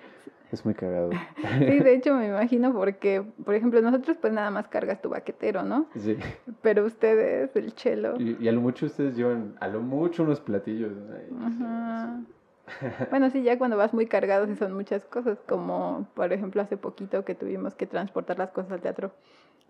Es 0.51 0.63
muy 0.65 0.73
cagado. 0.75 1.09
Sí, 1.59 1.79
de 1.79 1.95
hecho 1.95 2.15
me 2.15 2.27
imagino 2.27 2.73
porque, 2.73 3.23
por 3.43 3.55
ejemplo, 3.55 3.81
nosotros 3.81 4.17
pues 4.21 4.31
nada 4.33 4.51
más 4.51 4.67
cargas 4.67 5.01
tu 5.01 5.09
baquetero, 5.09 5.63
¿no? 5.63 5.87
Sí. 5.95 6.17
Pero 6.61 6.85
ustedes, 6.85 7.55
el 7.55 7.73
chelo. 7.73 8.15
Y, 8.19 8.37
y 8.39 8.47
a 8.47 8.51
lo 8.51 8.61
mucho 8.61 8.85
ustedes 8.85 9.15
llevan, 9.15 9.55
a 9.59 9.67
lo 9.67 9.81
mucho 9.81 10.23
unos 10.23 10.39
platillos. 10.41 10.91
¿no? 10.95 11.45
Ajá. 11.45 12.17
sí. 12.19 12.33
Bueno, 13.09 13.29
sí, 13.29 13.43
ya 13.43 13.57
cuando 13.57 13.75
vas 13.75 13.93
muy 13.93 14.05
cargado 14.05 14.47
sí 14.47 14.55
son 14.55 14.73
muchas 14.73 15.03
cosas, 15.05 15.37
como 15.47 16.07
por 16.13 16.31
ejemplo 16.31 16.61
hace 16.61 16.77
poquito 16.77 17.25
que 17.25 17.35
tuvimos 17.35 17.75
que 17.75 17.85
transportar 17.87 18.37
las 18.39 18.51
cosas 18.51 18.71
al 18.71 18.81
teatro, 18.81 19.11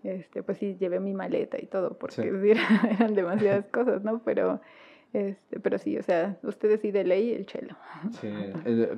este, 0.04 0.42
pues 0.42 0.58
sí 0.58 0.76
llevé 0.78 1.00
mi 1.00 1.12
maleta 1.12 1.58
y 1.60 1.66
todo, 1.66 1.98
porque 1.98 2.30
Sí. 2.30 2.52
eran 3.00 3.14
demasiadas 3.14 3.66
cosas, 3.66 4.04
¿no? 4.04 4.20
Pero, 4.24 4.60
este, 5.14 5.60
pero 5.60 5.78
sí, 5.78 5.96
o 5.96 6.02
sea, 6.02 6.36
ustedes 6.42 6.80
sí 6.80 6.90
de 6.90 7.04
ley 7.04 7.32
el 7.32 7.46
chelo. 7.46 7.76
Sí. 8.20 8.28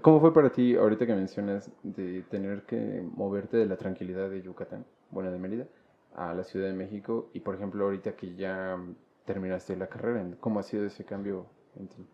¿Cómo 0.00 0.18
fue 0.18 0.32
para 0.32 0.50
ti, 0.50 0.75
ahorita 0.75 1.06
que 1.06 1.14
mencionas, 1.14 1.70
de 1.82 2.23
tener 2.23 2.62
que 2.62 3.04
moverte 3.14 3.58
de 3.58 3.66
la 3.66 3.76
tranquilidad 3.76 4.30
de 4.30 4.40
Yucatán, 4.40 4.87
bueno, 5.11 5.30
de 5.30 5.38
Mérida, 5.38 5.66
a 6.14 6.32
la 6.32 6.42
Ciudad 6.42 6.68
de 6.68 6.73
México? 6.73 7.28
Y, 7.35 7.40
por 7.40 7.54
ejemplo, 7.54 7.85
ahorita 7.85 8.16
que 8.16 8.35
ya 8.35 8.78
terminaste 9.26 9.76
la 9.76 9.88
carrera, 9.88 10.26
¿cómo 10.40 10.58
ha 10.58 10.62
sido 10.62 10.87
ese 10.87 11.04
cambio 11.04 11.44
en 11.78 11.88
ti? 11.88 12.06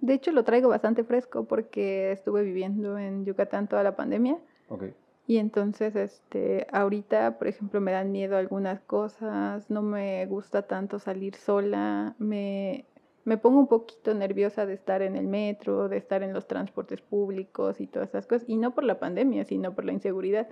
De 0.00 0.14
hecho, 0.14 0.32
lo 0.32 0.42
traigo 0.42 0.68
bastante 0.68 1.04
fresco 1.04 1.44
porque 1.44 2.10
estuve 2.10 2.42
viviendo 2.42 2.98
en 2.98 3.24
Yucatán 3.24 3.68
toda 3.68 3.84
la 3.84 3.94
pandemia. 3.94 4.38
Ok. 4.68 4.86
Y 5.28 5.38
entonces, 5.38 5.94
este, 5.94 6.66
ahorita, 6.72 7.38
por 7.38 7.46
ejemplo, 7.46 7.80
me 7.80 7.92
dan 7.92 8.10
miedo 8.10 8.36
algunas 8.36 8.80
cosas, 8.80 9.70
no 9.70 9.82
me 9.82 10.26
gusta 10.26 10.62
tanto 10.62 10.98
salir 10.98 11.36
sola, 11.36 12.16
me, 12.18 12.86
me 13.26 13.36
pongo 13.36 13.58
un 13.58 13.66
poquito 13.66 14.14
nerviosa 14.14 14.64
de 14.66 14.72
estar 14.74 15.02
en 15.02 15.16
el 15.16 15.26
metro, 15.26 15.88
de 15.90 15.98
estar 15.98 16.22
en 16.22 16.32
los 16.32 16.46
transportes 16.46 17.02
públicos 17.02 17.80
y 17.80 17.86
todas 17.86 18.08
esas 18.10 18.26
cosas, 18.26 18.48
y 18.48 18.56
no 18.56 18.72
por 18.74 18.84
la 18.84 18.98
pandemia, 18.98 19.44
sino 19.44 19.74
por 19.74 19.84
la 19.84 19.92
inseguridad. 19.92 20.48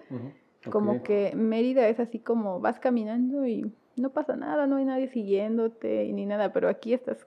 Como 0.70 1.02
que 1.02 1.32
Mérida 1.36 1.88
es 1.88 2.00
así 2.00 2.18
como 2.18 2.58
vas 2.60 2.80
caminando 2.80 3.46
y 3.46 3.72
no 3.96 4.10
pasa 4.10 4.34
nada, 4.36 4.66
no 4.66 4.76
hay 4.76 4.84
nadie 4.86 5.08
siguiéndote 5.08 6.10
ni 6.12 6.26
nada, 6.26 6.52
pero 6.52 6.68
aquí 6.68 6.92
estás, 6.94 7.26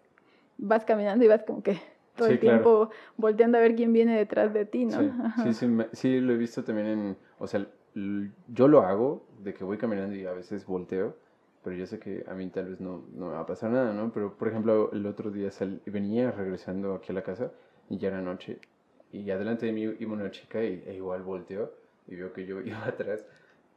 vas 0.57 0.85
caminando 0.85 1.23
y 1.23 1.27
vas 1.27 1.43
como 1.43 1.63
que 1.63 1.77
todo 2.17 2.27
Sí, 2.27 2.33
el 2.33 2.39
claro. 2.39 2.63
tiempo 2.63 2.89
volteando 3.15 3.57
a 3.57 3.61
ver 3.61 3.75
quién 3.75 3.93
viene 3.93 4.17
detrás 4.17 4.53
de 4.53 4.65
ti, 4.65 4.85
¿no? 4.85 5.01
Sí, 5.01 5.09
sí, 5.43 5.53
sí, 5.53 5.67
me- 5.67 5.87
sí, 5.93 6.19
lo 6.19 6.33
he 6.33 6.37
visto 6.37 6.63
también 6.63 6.87
en, 6.87 7.17
o 7.39 7.47
sea, 7.47 7.65
yo 8.47 8.67
lo 8.67 8.81
hago 8.81 9.25
de 9.43 9.53
que 9.53 9.63
voy 9.63 9.77
caminando 9.77 10.15
y 10.15 10.25
a 10.25 10.33
veces 10.33 10.65
volteo, 10.65 11.15
pero 11.67 11.75
yo 11.79 11.85
sé 11.85 11.99
que 11.99 12.23
a 12.29 12.33
mí 12.33 12.47
tal 12.47 12.69
vez 12.69 12.79
no, 12.79 13.03
no 13.13 13.25
me 13.25 13.33
va 13.33 13.41
a 13.41 13.45
pasar 13.45 13.69
nada, 13.71 13.91
¿no? 13.93 14.09
Pero, 14.13 14.33
por 14.37 14.47
ejemplo, 14.47 14.89
el 14.93 15.05
otro 15.05 15.31
día 15.31 15.51
sal- 15.51 15.81
venía 15.85 16.31
regresando 16.31 16.93
aquí 16.95 17.11
a 17.11 17.15
la 17.15 17.23
casa 17.23 17.51
y 17.89 17.97
ya 17.97 18.07
era 18.07 18.21
noche 18.21 18.59
y 19.11 19.29
adelante 19.31 19.65
de 19.65 19.73
mí 19.73 19.81
iba 19.99 20.13
una 20.13 20.31
chica 20.31 20.63
y 20.63 20.81
e 20.87 20.93
igual 20.95 21.23
volteó 21.23 21.73
y 22.07 22.15
vio 22.15 22.31
que 22.31 22.45
yo 22.45 22.61
iba 22.65 22.85
atrás 22.85 23.25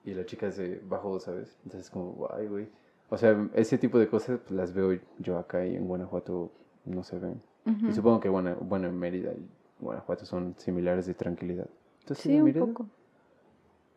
y 0.05 0.15
la 0.15 0.25
chica 0.25 0.53
se 0.53 0.81
bajó, 0.89 1.19
¿sabes? 1.19 1.59
Entonces 1.65 1.91
como, 1.91 2.13
guay, 2.13 2.47
güey. 2.47 2.69
O 3.09 3.19
sea, 3.19 3.37
ese 3.55 3.77
tipo 3.77 3.99
de 3.99 4.07
cosas 4.07 4.39
pues, 4.39 4.53
las 4.53 4.73
veo 4.73 4.97
yo 5.19 5.37
acá 5.37 5.67
y 5.67 5.75
en 5.75 5.89
Guanajuato 5.89 6.53
no 6.85 7.03
se 7.03 7.19
ven. 7.19 7.43
Y 7.89 7.93
supongo 7.93 8.21
que 8.21 8.29
bueno, 8.29 8.55
bueno, 8.61 8.87
en 8.87 8.97
Mérida 9.01 9.33
y 9.33 9.49
Guanajuato 9.81 10.25
son 10.27 10.55
similares 10.59 11.07
de 11.07 11.15
tranquilidad. 11.15 11.67
¿Tú 12.07 12.13
has 12.13 12.21
Sí, 12.21 12.41
un 12.41 12.53
poco. 12.53 12.87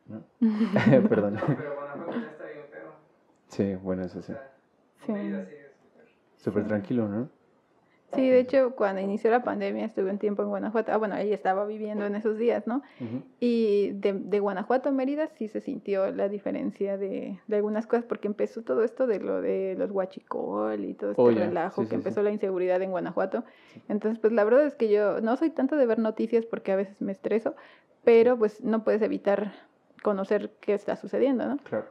¿No? 0.08 0.24
Perdón. 1.10 1.40
Pero 1.46 1.76
Guanajuato 1.76 2.12
ya 2.20 2.32
está. 2.32 2.43
Sí, 3.54 3.76
bueno, 3.76 4.04
eso 4.04 4.22
sí. 4.22 4.34
Sí. 5.06 5.14
Súper. 6.38 6.68
Tranquilo, 6.68 7.08
¿no? 7.08 7.30
Sí, 8.14 8.30
de 8.30 8.40
hecho, 8.40 8.76
cuando 8.76 9.02
inició 9.02 9.32
la 9.32 9.44
pandemia 9.44 9.86
estuve 9.86 10.12
un 10.12 10.20
tiempo 10.20 10.44
en 10.44 10.50
Guanajuato. 10.50 10.92
Ah, 10.92 10.98
bueno, 10.98 11.16
ahí 11.16 11.34
estaba 11.34 11.66
viviendo 11.66 12.06
en 12.06 12.14
esos 12.16 12.38
días, 12.38 12.68
¿no? 12.68 12.84
Y 13.40 13.90
de, 13.94 14.14
de 14.14 14.40
Guanajuato 14.40 14.90
a 14.90 14.92
Mérida 14.92 15.30
sí 15.30 15.48
se 15.48 15.62
sintió 15.62 16.12
la 16.12 16.30
diferencia 16.30 16.96
de, 16.96 17.40
de 17.48 17.56
algunas 17.56 17.88
cosas, 17.88 18.06
porque 18.06 18.28
empezó 18.28 18.62
todo 18.62 18.84
esto 18.84 19.08
de 19.08 19.20
lo 19.20 19.42
de 19.42 19.74
los 19.80 19.90
huachicol 19.90 20.86
y 20.86 20.94
todo 20.94 21.12
este 21.12 21.22
Oh, 21.24 21.32
relajo, 21.32 21.82
Sí, 21.82 21.88
que 21.88 21.90
sí, 21.90 21.90
sí. 21.90 21.96
empezó 21.96 22.22
la 22.22 22.30
inseguridad 22.30 22.80
en 22.84 22.92
Guanajuato. 22.92 23.46
Entonces, 23.90 24.20
pues 24.20 24.32
la 24.32 24.44
verdad 24.44 24.68
es 24.68 24.76
que 24.76 24.90
yo 24.90 25.20
no 25.22 25.36
soy 25.36 25.50
tanto 25.50 25.76
de 25.76 25.86
ver 25.88 25.98
noticias 25.98 26.46
porque 26.46 26.72
a 26.72 26.76
veces 26.76 27.02
me 27.02 27.12
estreso, 27.14 27.56
pero 28.04 28.38
pues 28.38 28.64
no 28.64 28.84
puedes 28.84 29.02
evitar 29.02 29.54
conocer 30.04 30.52
qué 30.60 30.76
está 30.76 30.98
sucediendo, 30.98 31.48
¿no? 31.48 31.58
Claro. 31.64 31.88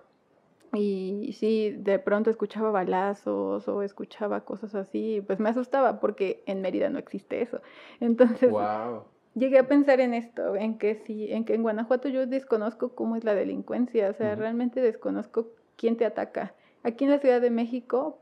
Y 0.75 1.33
sí, 1.39 1.75
de 1.79 1.99
pronto 1.99 2.31
escuchaba 2.31 2.71
balazos 2.71 3.69
o 3.69 3.83
escuchaba 3.83 4.45
cosas 4.45 4.75
así, 4.75 5.23
pues 5.27 5.39
me 5.39 5.51
asustaba 5.51 6.01
porque 6.01 6.43
en 6.47 6.63
Mérida 6.63 6.89
no 6.89 6.99
existe 6.99 7.43
eso. 7.43 7.61
Entonces 8.01 8.51
Wow. 8.51 9.05
llegué 9.35 9.59
a 9.59 9.69
pensar 9.69 10.01
en 10.01 10.15
esto, 10.15 10.57
en 10.57 10.79
que 10.79 10.95
sí, 10.95 11.31
en 11.33 11.45
que 11.45 11.55
en 11.55 11.63
Guanajuato 11.63 12.09
yo 12.09 12.27
desconozco 12.27 12.95
cómo 12.95 13.17
es 13.17 13.25
la 13.25 13.35
delincuencia, 13.35 14.09
o 14.11 14.15
sea, 14.15 14.35
realmente 14.35 14.81
desconozco 14.81 15.49
quién 15.77 15.97
te 15.97 16.07
ataca. 16.07 16.55
Aquí 16.85 17.05
en 17.05 17.11
la 17.11 17.19
Ciudad 17.19 17.41
de 17.41 17.51
México 17.51 18.19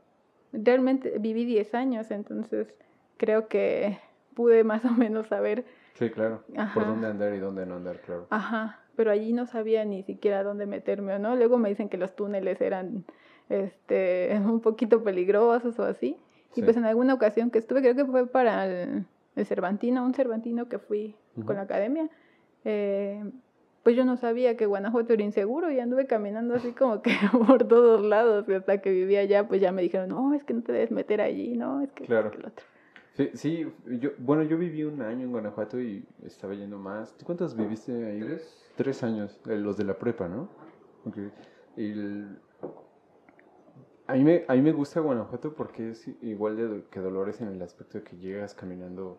realmente 0.51 1.19
viví 1.19 1.45
10 1.45 1.73
años, 1.73 2.11
entonces 2.11 2.73
creo 3.17 3.47
que 3.47 3.99
pude 4.35 4.63
más 4.65 4.83
o 4.85 4.91
menos 4.91 5.27
saber, 5.27 5.65
Sí, 5.93 6.09
claro. 6.09 6.43
Ajá. 6.57 6.73
Por 6.73 6.87
dónde 6.87 7.07
andar 7.07 7.33
y 7.33 7.39
dónde 7.39 7.65
no 7.65 7.75
andar, 7.75 7.99
claro. 8.01 8.27
ajá, 8.29 8.80
pero 8.95 9.11
allí 9.11 9.33
no 9.33 9.45
sabía 9.45 9.85
ni 9.85 10.03
siquiera 10.03 10.43
dónde 10.43 10.65
meterme 10.65 11.13
o 11.15 11.19
no. 11.19 11.35
Luego 11.35 11.57
me 11.57 11.69
dicen 11.69 11.89
que 11.89 11.97
los 11.97 12.15
túneles 12.15 12.59
eran 12.61 13.05
este 13.49 14.31
un 14.45 14.59
poquito 14.61 15.03
peligrosos 15.03 15.77
o 15.79 15.83
así. 15.83 16.17
Sí. 16.51 16.61
Y 16.61 16.63
pues 16.63 16.75
en 16.77 16.85
alguna 16.85 17.13
ocasión 17.13 17.49
que 17.49 17.59
estuve, 17.59 17.81
creo 17.81 17.95
que 17.95 18.05
fue 18.05 18.27
para 18.27 18.65
el, 18.65 19.05
el 19.35 19.45
Cervantino, 19.45 20.03
un 20.05 20.13
Cervantino 20.13 20.67
que 20.67 20.79
fui 20.79 21.15
con 21.45 21.55
la 21.55 21.61
academia, 21.61 22.09
eh, 22.65 23.23
pues 23.83 23.95
yo 23.95 24.05
no 24.05 24.17
sabía 24.17 24.57
que 24.57 24.65
Guanajuato 24.65 25.13
era 25.13 25.23
inseguro 25.23 25.71
y 25.71 25.79
anduve 25.79 26.05
caminando 26.05 26.53
así 26.53 26.71
como 26.73 27.01
que 27.01 27.11
por 27.47 27.67
todos 27.67 28.03
lados 28.03 28.45
y 28.49 28.53
hasta 28.53 28.81
que 28.81 28.91
vivía 28.91 29.21
allá, 29.21 29.47
pues 29.47 29.61
ya 29.61 29.71
me 29.71 29.81
dijeron, 29.81 30.09
no, 30.09 30.33
es 30.33 30.43
que 30.43 30.53
no 30.53 30.61
te 30.61 30.71
debes 30.73 30.91
meter 30.91 31.21
allí, 31.21 31.55
no, 31.55 31.81
es 31.81 31.91
que, 31.93 32.05
Claro. 32.05 32.31
que 32.31 32.37
lo 32.39 32.49
otro. 32.49 32.65
Sí, 33.13 33.29
sí, 33.33 33.73
yo, 33.99 34.11
bueno, 34.19 34.43
yo 34.43 34.57
viví 34.57 34.83
un 34.83 35.01
año 35.01 35.25
en 35.25 35.31
Guanajuato 35.31 35.79
y 35.81 36.05
estaba 36.23 36.53
yendo 36.53 36.77
más. 36.77 37.15
¿Tú 37.17 37.25
cuántos 37.25 37.55
viviste 37.55 37.91
ahí? 38.05 38.21
Tres. 38.21 38.57
Tres 38.77 39.03
años, 39.03 39.39
eh, 39.49 39.57
los 39.57 39.75
de 39.77 39.83
la 39.83 39.97
prepa, 39.97 40.27
¿no? 40.29 40.49
Ok. 41.05 41.17
Y 41.75 41.91
el- 41.91 42.39
A 44.07 44.13
mí, 44.15 44.23
me, 44.23 44.43
a 44.47 44.55
mí 44.55 44.61
me 44.61 44.71
gusta 44.71 44.99
Guanajuato 44.99 45.53
porque 45.53 45.91
es 45.91 46.05
igual 46.21 46.55
de, 46.57 46.83
que 46.89 46.99
Dolores 46.99 47.39
en 47.41 47.49
el 47.49 47.61
aspecto 47.61 47.97
de 47.99 48.03
que 48.03 48.17
llegas 48.17 48.53
caminando 48.53 49.17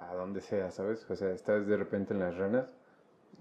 a 0.00 0.14
donde 0.14 0.40
sea, 0.40 0.70
¿sabes? 0.70 1.10
O 1.10 1.16
sea, 1.16 1.30
estás 1.32 1.66
de 1.66 1.76
repente 1.76 2.14
en 2.14 2.20
las 2.20 2.36
ranas 2.36 2.74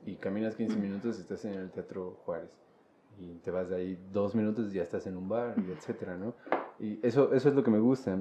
y 0.06 0.16
caminas 0.16 0.56
15 0.56 0.78
minutos 0.78 1.18
y 1.18 1.22
estás 1.22 1.46
en 1.46 1.54
el 1.54 1.72
Teatro 1.72 2.20
Juárez. 2.26 2.52
Y 3.18 3.36
te 3.40 3.52
vas 3.52 3.70
de 3.70 3.76
ahí 3.78 4.00
dos 4.12 4.34
minutos 4.36 4.72
y 4.72 4.76
ya 4.78 4.84
estás 4.84 5.06
en 5.08 5.18
un 5.18 5.28
bar, 5.30 5.56
y 5.58 5.72
etcétera, 5.72 6.18
¿no? 6.18 6.36
Y 6.80 7.06
eso, 7.06 7.34
eso 7.34 7.50
es 7.50 7.56
lo 7.56 7.64
que 7.64 7.72
me 7.72 7.80
gusta. 7.80 8.18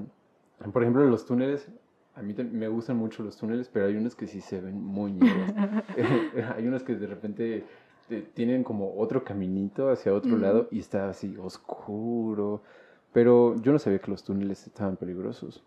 Por 0.73 0.83
ejemplo, 0.83 1.05
los 1.05 1.25
túneles, 1.25 1.69
a 2.15 2.23
mí 2.23 2.35
me 2.35 2.69
gustan 2.69 2.97
mucho 2.97 3.23
los 3.23 3.37
túneles, 3.37 3.69
pero 3.69 3.87
hay 3.87 3.97
unos 3.97 4.15
que 4.15 4.27
sí 4.27 4.41
se 4.41 4.61
ven 4.61 4.83
muy 4.83 5.13
ñeros. 5.13 5.53
hay 6.57 6.67
unos 6.67 6.83
que 6.83 6.95
de 6.97 7.07
repente 7.07 7.65
eh, 8.11 8.29
tienen 8.35 8.65
como 8.65 8.97
otro 8.97 9.25
caminito 9.25 9.91
hacia 9.91 10.13
otro 10.13 10.37
lado 10.37 10.69
y 10.71 10.81
está 10.81 11.09
así 11.09 11.37
oscuro. 11.37 12.63
Pero 13.13 13.57
yo 13.63 13.73
no 13.73 13.79
sabía 13.79 14.01
que 14.01 14.11
los 14.11 14.25
túneles 14.25 14.67
estaban 14.67 14.97
peligrosos. 14.97 15.63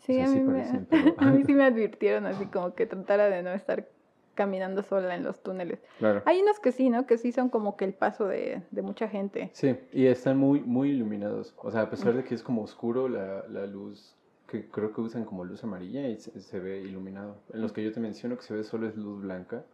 Sí, 0.00 0.14
sea, 0.14 0.24
a, 0.24 0.28
sí 0.28 0.38
mí 0.38 0.44
me, 0.44 0.52
parecen, 0.52 0.86
pero- 0.88 1.14
a 1.18 1.30
mí 1.32 1.44
sí 1.44 1.52
me 1.54 1.64
advirtieron 1.64 2.26
así 2.26 2.46
como 2.46 2.74
que 2.74 2.86
tratara 2.86 3.28
de 3.28 3.42
no 3.42 3.50
estar 3.50 3.88
caminando 4.36 4.84
sola 4.84 5.16
en 5.16 5.24
los 5.24 5.42
túneles. 5.42 5.82
Claro. 5.98 6.22
Hay 6.26 6.40
unos 6.40 6.60
que 6.60 6.70
sí, 6.70 6.88
¿no? 6.88 7.06
Que 7.06 7.18
sí 7.18 7.32
son 7.32 7.48
como 7.48 7.76
que 7.76 7.84
el 7.84 7.92
paso 7.94 8.28
de, 8.28 8.62
de 8.70 8.82
mucha 8.82 9.08
gente. 9.08 9.50
Sí, 9.52 9.76
y 9.92 10.06
están 10.06 10.38
muy, 10.38 10.60
muy 10.60 10.90
iluminados. 10.90 11.52
O 11.58 11.72
sea, 11.72 11.80
a 11.82 11.90
pesar 11.90 12.14
de 12.14 12.22
que 12.22 12.36
es 12.36 12.44
como 12.44 12.62
oscuro, 12.62 13.08
la, 13.08 13.44
la 13.48 13.66
luz, 13.66 14.14
que 14.46 14.68
creo 14.68 14.92
que 14.92 15.00
usan 15.00 15.24
como 15.24 15.44
luz 15.44 15.64
amarilla 15.64 16.06
y 16.08 16.18
se, 16.18 16.38
se 16.40 16.60
ve 16.60 16.80
iluminado. 16.82 17.38
En 17.52 17.60
los 17.62 17.72
que 17.72 17.82
yo 17.82 17.90
te 17.92 17.98
menciono 17.98 18.36
que 18.36 18.42
se 18.44 18.54
ve 18.54 18.62
solo 18.62 18.86
es 18.86 18.96
luz 18.96 19.20
blanca 19.22 19.64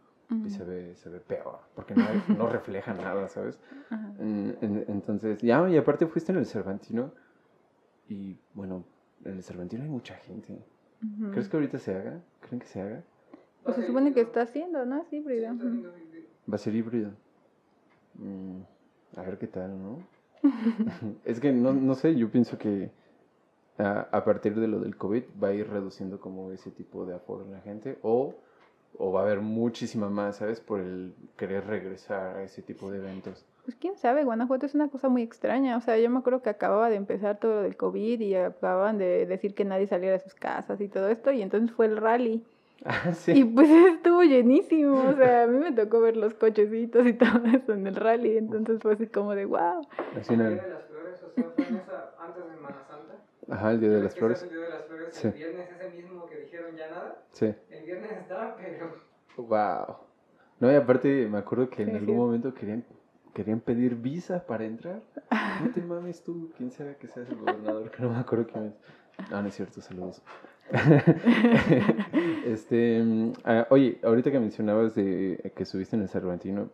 y 0.45 0.49
se 0.49 0.63
ve, 0.63 0.95
se 0.95 1.09
ve 1.09 1.19
peor, 1.19 1.59
porque 1.75 1.93
no, 1.93 2.03
hay- 2.07 2.23
no 2.35 2.47
refleja 2.49 2.91
nada, 2.95 3.27
¿sabes? 3.27 3.59
Ajá. 3.91 4.13
En- 4.19 4.57
en- 4.61 4.85
entonces, 4.87 5.39
ya, 5.43 5.69
y 5.69 5.77
aparte 5.77 6.07
fuiste 6.07 6.31
en 6.31 6.39
el 6.39 6.47
Cervantino 6.47 7.11
y 8.09 8.39
bueno, 8.55 8.83
en 9.25 9.33
el 9.33 9.43
Cervantino 9.43 9.83
hay 9.83 9.89
mucha 9.89 10.15
gente. 10.15 10.57
¿Crees 11.31 11.49
que 11.49 11.57
ahorita 11.57 11.77
se 11.79 11.93
haga? 11.95 12.21
¿Creen 12.39 12.59
que 12.61 12.65
se 12.67 12.81
haga? 12.81 13.03
Pues 13.63 13.75
se 13.77 13.87
supone 13.87 14.13
que 14.13 14.21
está 14.21 14.41
haciendo, 14.41 14.85
¿no? 14.85 15.01
Es 15.01 15.13
híbrido. 15.13 15.53
Va 16.51 16.55
a 16.55 16.57
ser 16.57 16.75
híbrido. 16.75 17.11
Mm, 18.15 18.61
a 19.17 19.21
ver 19.21 19.37
qué 19.37 19.47
tal, 19.47 19.71
¿no? 19.81 19.99
es 21.25 21.39
que 21.39 21.51
no, 21.51 21.73
no 21.73 21.95
sé, 21.95 22.15
yo 22.15 22.29
pienso 22.29 22.57
que 22.57 22.91
a, 23.77 24.07
a 24.11 24.23
partir 24.23 24.55
de 24.55 24.67
lo 24.67 24.79
del 24.79 24.97
COVID 24.97 25.23
va 25.41 25.49
a 25.49 25.53
ir 25.53 25.67
reduciendo 25.69 26.19
como 26.19 26.51
ese 26.51 26.71
tipo 26.71 27.05
de 27.05 27.15
aforo 27.15 27.45
en 27.45 27.51
la 27.51 27.61
gente 27.61 27.97
o, 28.01 28.35
o 28.97 29.11
va 29.11 29.21
a 29.21 29.23
haber 29.23 29.41
muchísima 29.41 30.09
más, 30.09 30.37
¿sabes? 30.37 30.59
Por 30.59 30.79
el 30.79 31.13
querer 31.37 31.65
regresar 31.65 32.37
a 32.37 32.43
ese 32.43 32.61
tipo 32.61 32.91
de 32.91 32.99
eventos. 32.99 33.45
Pues 33.65 33.77
quién 33.77 33.95
sabe, 33.97 34.25
Guanajuato 34.25 34.65
es 34.65 34.75
una 34.75 34.89
cosa 34.89 35.07
muy 35.07 35.21
extraña. 35.21 35.77
O 35.77 35.81
sea, 35.81 35.97
yo 35.97 36.09
me 36.09 36.19
acuerdo 36.19 36.41
que 36.41 36.49
acababa 36.49 36.89
de 36.89 36.97
empezar 36.97 37.39
todo 37.39 37.55
lo 37.55 37.61
del 37.61 37.77
COVID 37.77 38.19
y 38.19 38.35
acababan 38.35 38.97
de 38.97 39.25
decir 39.25 39.55
que 39.55 39.63
nadie 39.63 39.87
saliera 39.87 40.17
de 40.17 40.23
sus 40.23 40.35
casas 40.35 40.81
y 40.81 40.89
todo 40.89 41.07
esto. 41.07 41.31
Y 41.31 41.41
entonces 41.41 41.71
fue 41.71 41.85
el 41.85 41.97
rally. 41.97 42.43
Ah, 42.85 43.13
sí. 43.13 43.31
Y 43.31 43.43
pues 43.45 43.69
estuvo 43.95 44.23
llenísimo. 44.23 45.09
O 45.09 45.13
sea, 45.15 45.43
a 45.43 45.47
mí 45.47 45.57
me 45.59 45.71
tocó 45.71 46.01
ver 46.01 46.17
los 46.17 46.33
cochecitos 46.33 47.05
y 47.07 47.13
todo 47.13 47.41
eso 47.45 47.73
en 47.73 47.87
el 47.87 47.95
rally. 47.95 48.37
Entonces 48.37 48.79
fue 48.81 48.93
así 48.93 49.07
como 49.07 49.33
de 49.35 49.45
wow. 49.45 49.87
Así 50.19 50.33
El 50.33 50.39
Día 50.39 50.49
de 50.49 50.69
las 50.69 50.83
Flores, 50.85 51.19
o 51.23 51.31
sea, 51.31 51.43
fue 51.55 51.65
en 51.65 51.75
esa, 51.77 52.13
antes 52.19 52.43
de 52.45 52.51
Semana 52.55 52.83
Santa. 52.87 53.53
Ajá, 53.55 53.71
el 53.71 53.79
Día 53.79 53.89
de 53.89 53.95
¿Ves 53.95 54.03
las 54.03 54.15
Flores. 54.15 54.43
El 54.43 54.49
Día 54.49 54.59
de 54.59 54.69
las 54.69 54.85
Flores, 54.85 55.07
Sí. 55.13 55.27
el 55.27 55.33
viernes 55.33 55.69
ese 55.71 55.89
mismo 56.01 56.25
que 56.27 56.37
dijeron 56.37 56.75
ya 56.75 56.89
nada. 56.89 57.21
Sí. 57.31 57.45
El 57.45 57.85
viernes 57.85 58.11
estaba, 58.11 58.55
pero 58.57 59.03
Wow. 59.37 59.97
No, 60.59 60.71
y 60.71 60.75
aparte 60.75 61.27
me 61.27 61.37
acuerdo 61.39 61.69
que 61.69 61.81
en 61.83 61.89
Sí, 61.91 61.95
algún 61.95 62.15
sí. 62.15 62.19
momento 62.19 62.53
querían, 62.53 62.83
querían 63.33 63.59
pedir 63.59 63.95
visa 63.95 64.45
para 64.45 64.65
entrar. 64.65 65.01
No 65.63 65.71
te 65.71 65.81
mames 65.81 66.23
tú, 66.23 66.51
quién 66.57 66.71
será 66.71 66.95
que 66.95 67.07
seas 67.07 67.27
el 67.29 67.35
gobernador, 67.37 67.89
que 67.91 68.01
no 68.03 68.09
me 68.09 68.17
acuerdo 68.17 68.45
quién 68.51 68.65
es. 68.65 69.29
No, 69.31 69.41
no 69.41 69.47
es 69.47 69.55
cierto, 69.55 69.81
saludos. 69.81 70.21
este, 72.45 73.03
ah, 73.43 73.67
oye, 73.69 73.99
ahorita 74.03 74.31
que 74.31 74.39
mencionabas 74.39 74.95
de 74.95 75.51
que 75.55 75.63
estuviste 75.63 75.95
en 75.95 76.03
el 76.03 76.09
Cervantino, 76.09 76.69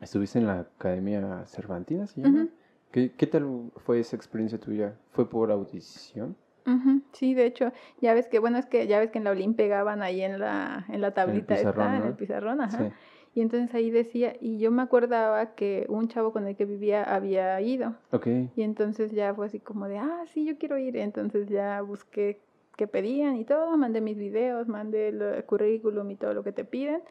estuviste 0.00 0.38
en 0.38 0.46
la 0.46 0.60
Academia 0.60 1.44
Cervantina, 1.46 2.06
¿se 2.06 2.20
llama? 2.20 2.42
Ujú. 2.42 2.50
¿Qué, 2.90 3.12
¿Qué 3.12 3.26
tal 3.26 3.70
fue 3.76 4.00
esa 4.00 4.16
experiencia 4.16 4.58
tuya? 4.60 4.94
¿Fue 5.12 5.28
por 5.28 5.50
audición? 5.50 6.36
Ujú, 6.66 7.02
Sí, 7.12 7.34
de 7.34 7.46
hecho, 7.46 7.72
ya 8.00 8.14
ves 8.14 8.28
que, 8.28 8.38
bueno, 8.38 8.58
es 8.58 8.66
que 8.66 8.86
ya 8.86 9.00
ves 9.00 9.10
que 9.10 9.18
en 9.18 9.24
la 9.24 9.30
Olim 9.30 9.54
pegaban 9.54 10.02
ahí 10.02 10.22
en 10.22 10.38
la, 10.38 10.84
en 10.88 11.00
la 11.00 11.12
tablita 11.12 11.54
esta, 11.54 11.72
pizarrón, 11.72 11.94
en 11.94 12.00
¿no? 12.02 12.06
el 12.08 12.14
pizarrón, 12.14 12.60
ajá. 12.60 12.78
Sí. 12.78 12.94
Y 13.34 13.40
entonces 13.40 13.74
ahí 13.74 13.90
decía, 13.90 14.36
y 14.40 14.58
yo 14.58 14.70
me 14.70 14.82
acordaba 14.82 15.54
que 15.54 15.86
un 15.88 16.08
chavo 16.08 16.32
con 16.32 16.46
el 16.46 16.54
que 16.54 16.66
vivía 16.66 17.02
había 17.02 17.58
ido. 17.62 17.94
Ok. 18.10 18.26
Y 18.54 18.62
entonces 18.62 19.10
ya 19.12 19.34
fue 19.34 19.46
así 19.46 19.58
como 19.58 19.88
de, 19.88 19.98
ah, 19.98 20.24
sí, 20.26 20.44
yo 20.44 20.58
quiero 20.58 20.76
ir. 20.76 20.98
Entonces 20.98 21.48
ya 21.48 21.80
busqué 21.80 22.40
pedían 22.86 23.36
y 23.36 23.44
todo, 23.44 23.76
mandé 23.76 24.00
mis 24.00 24.16
videos, 24.16 24.68
mandé 24.68 25.08
el 25.08 25.44
currículum 25.44 26.10
y 26.10 26.16
todo 26.16 26.34
lo 26.34 26.42
que 26.42 26.52
te 26.52 26.64
piden. 26.64 27.02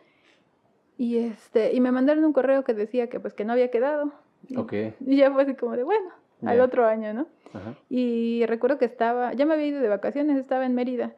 Y 0.98 1.18
este, 1.18 1.74
y 1.74 1.82
me 1.82 1.92
mandaron 1.92 2.24
un 2.26 2.34
correo 2.34 2.64
que 2.64 2.74
decía 2.74 3.10
que 3.10 3.20
pues 3.20 3.34
que 3.34 3.46
no 3.46 3.54
había 3.54 3.72
quedado. 3.72 4.12
Y, 4.48 4.58
Ok. 4.58 4.74
y 5.00 5.18
ya 5.18 5.32
fue 5.32 5.44
así 5.44 5.56
como 5.56 5.76
de, 5.76 5.84
bueno, 5.84 6.10
al 6.44 6.60
otro 6.62 6.86
año, 6.86 7.14
¿no? 7.14 7.28
Ajá. 7.54 7.76
Y 7.90 8.46
recuerdo 8.48 8.78
que 8.78 8.86
estaba, 8.86 9.34
ya 9.34 9.46
me 9.46 9.54
había 9.54 9.68
ido 9.68 9.82
de 9.82 9.88
vacaciones, 9.88 10.38
estaba 10.38 10.66
en 10.66 10.76
Mérida. 10.76 11.14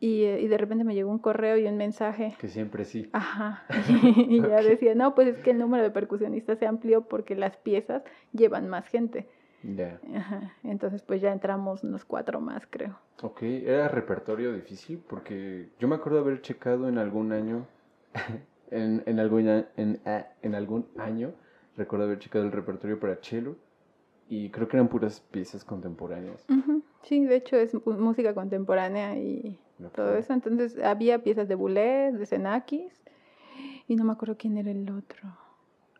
Y, 0.00 0.24
eh, 0.24 0.40
y 0.40 0.48
de 0.48 0.58
repente 0.58 0.84
me 0.84 0.94
llegó 0.94 1.10
un 1.10 1.18
correo 1.18 1.56
y 1.56 1.66
un 1.66 1.76
mensaje. 1.76 2.34
Que 2.38 2.48
siempre 2.48 2.84
sí. 2.84 3.08
Ajá. 3.12 3.64
y 4.28 4.40
ya 4.40 4.60
decía, 4.60 4.94
no, 4.94 5.14
pues 5.14 5.28
es 5.28 5.38
que 5.38 5.52
el 5.52 5.58
número 5.58 5.82
de 5.82 5.90
percusionistas 5.90 6.58
se 6.58 6.66
amplió 6.66 7.02
porque 7.02 7.34
las 7.34 7.56
piezas 7.56 8.02
llevan 8.32 8.68
más 8.68 8.86
gente. 8.88 9.28
Ya. 9.64 9.98
Ajá. 10.14 10.52
Entonces, 10.62 11.02
pues 11.02 11.22
ya 11.22 11.32
entramos 11.32 11.84
unos 11.84 12.04
cuatro 12.04 12.40
más, 12.40 12.66
creo. 12.68 12.98
Ok, 13.22 13.42
era 13.42 13.88
repertorio 13.88 14.52
difícil 14.52 14.98
porque 14.98 15.70
yo 15.78 15.88
me 15.88 15.94
acuerdo 15.94 16.18
haber 16.18 16.42
checado 16.42 16.88
en 16.88 16.98
algún 16.98 17.32
año, 17.32 17.66
en, 18.70 19.02
en, 19.06 19.18
algún, 19.20 19.48
en, 19.48 20.00
en 20.42 20.54
algún 20.54 20.86
año, 20.98 21.32
recuerdo 21.76 22.04
haber 22.06 22.18
checado 22.18 22.44
el 22.44 22.52
repertorio 22.52 23.00
para 23.00 23.16
cello 23.22 23.56
y 24.28 24.50
creo 24.50 24.68
que 24.68 24.76
eran 24.76 24.88
puras 24.88 25.20
piezas 25.20 25.64
contemporáneas. 25.64 26.44
Ujú. 26.48 26.82
Sí, 27.02 27.24
de 27.24 27.36
hecho 27.36 27.56
es 27.56 27.74
música 27.86 28.34
contemporánea 28.34 29.16
y 29.16 29.58
todo 29.94 30.16
eso. 30.16 30.32
Entonces 30.32 30.78
había 30.82 31.22
piezas 31.22 31.48
de 31.48 31.54
Boulez, 31.54 32.18
de 32.18 32.26
Xenakis 32.26 33.02
y 33.86 33.96
no 33.96 34.04
me 34.04 34.12
acuerdo 34.12 34.36
quién 34.36 34.56
era 34.56 34.70
el 34.70 34.90
otro. 34.90 35.36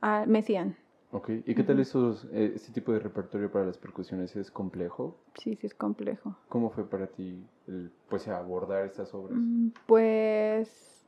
Ah, 0.00 0.24
Messiaen. 0.26 0.76
Ok, 1.14 1.30
¿y 1.46 1.54
qué 1.54 1.62
tal 1.62 1.78
esos, 1.78 2.24
eh, 2.32 2.54
este 2.56 2.72
tipo 2.72 2.92
de 2.92 2.98
repertorio 2.98 3.48
para 3.48 3.64
las 3.64 3.78
percusiones? 3.78 4.34
¿Es 4.34 4.50
complejo? 4.50 5.16
Sí, 5.38 5.54
sí 5.54 5.64
es 5.68 5.72
complejo. 5.72 6.36
¿Cómo 6.48 6.70
fue 6.70 6.90
para 6.90 7.06
ti 7.06 7.40
el, 7.68 7.92
pues, 8.08 8.26
abordar 8.26 8.84
estas 8.84 9.14
obras? 9.14 9.38
Mm, 9.40 9.68
Pues 9.86 11.06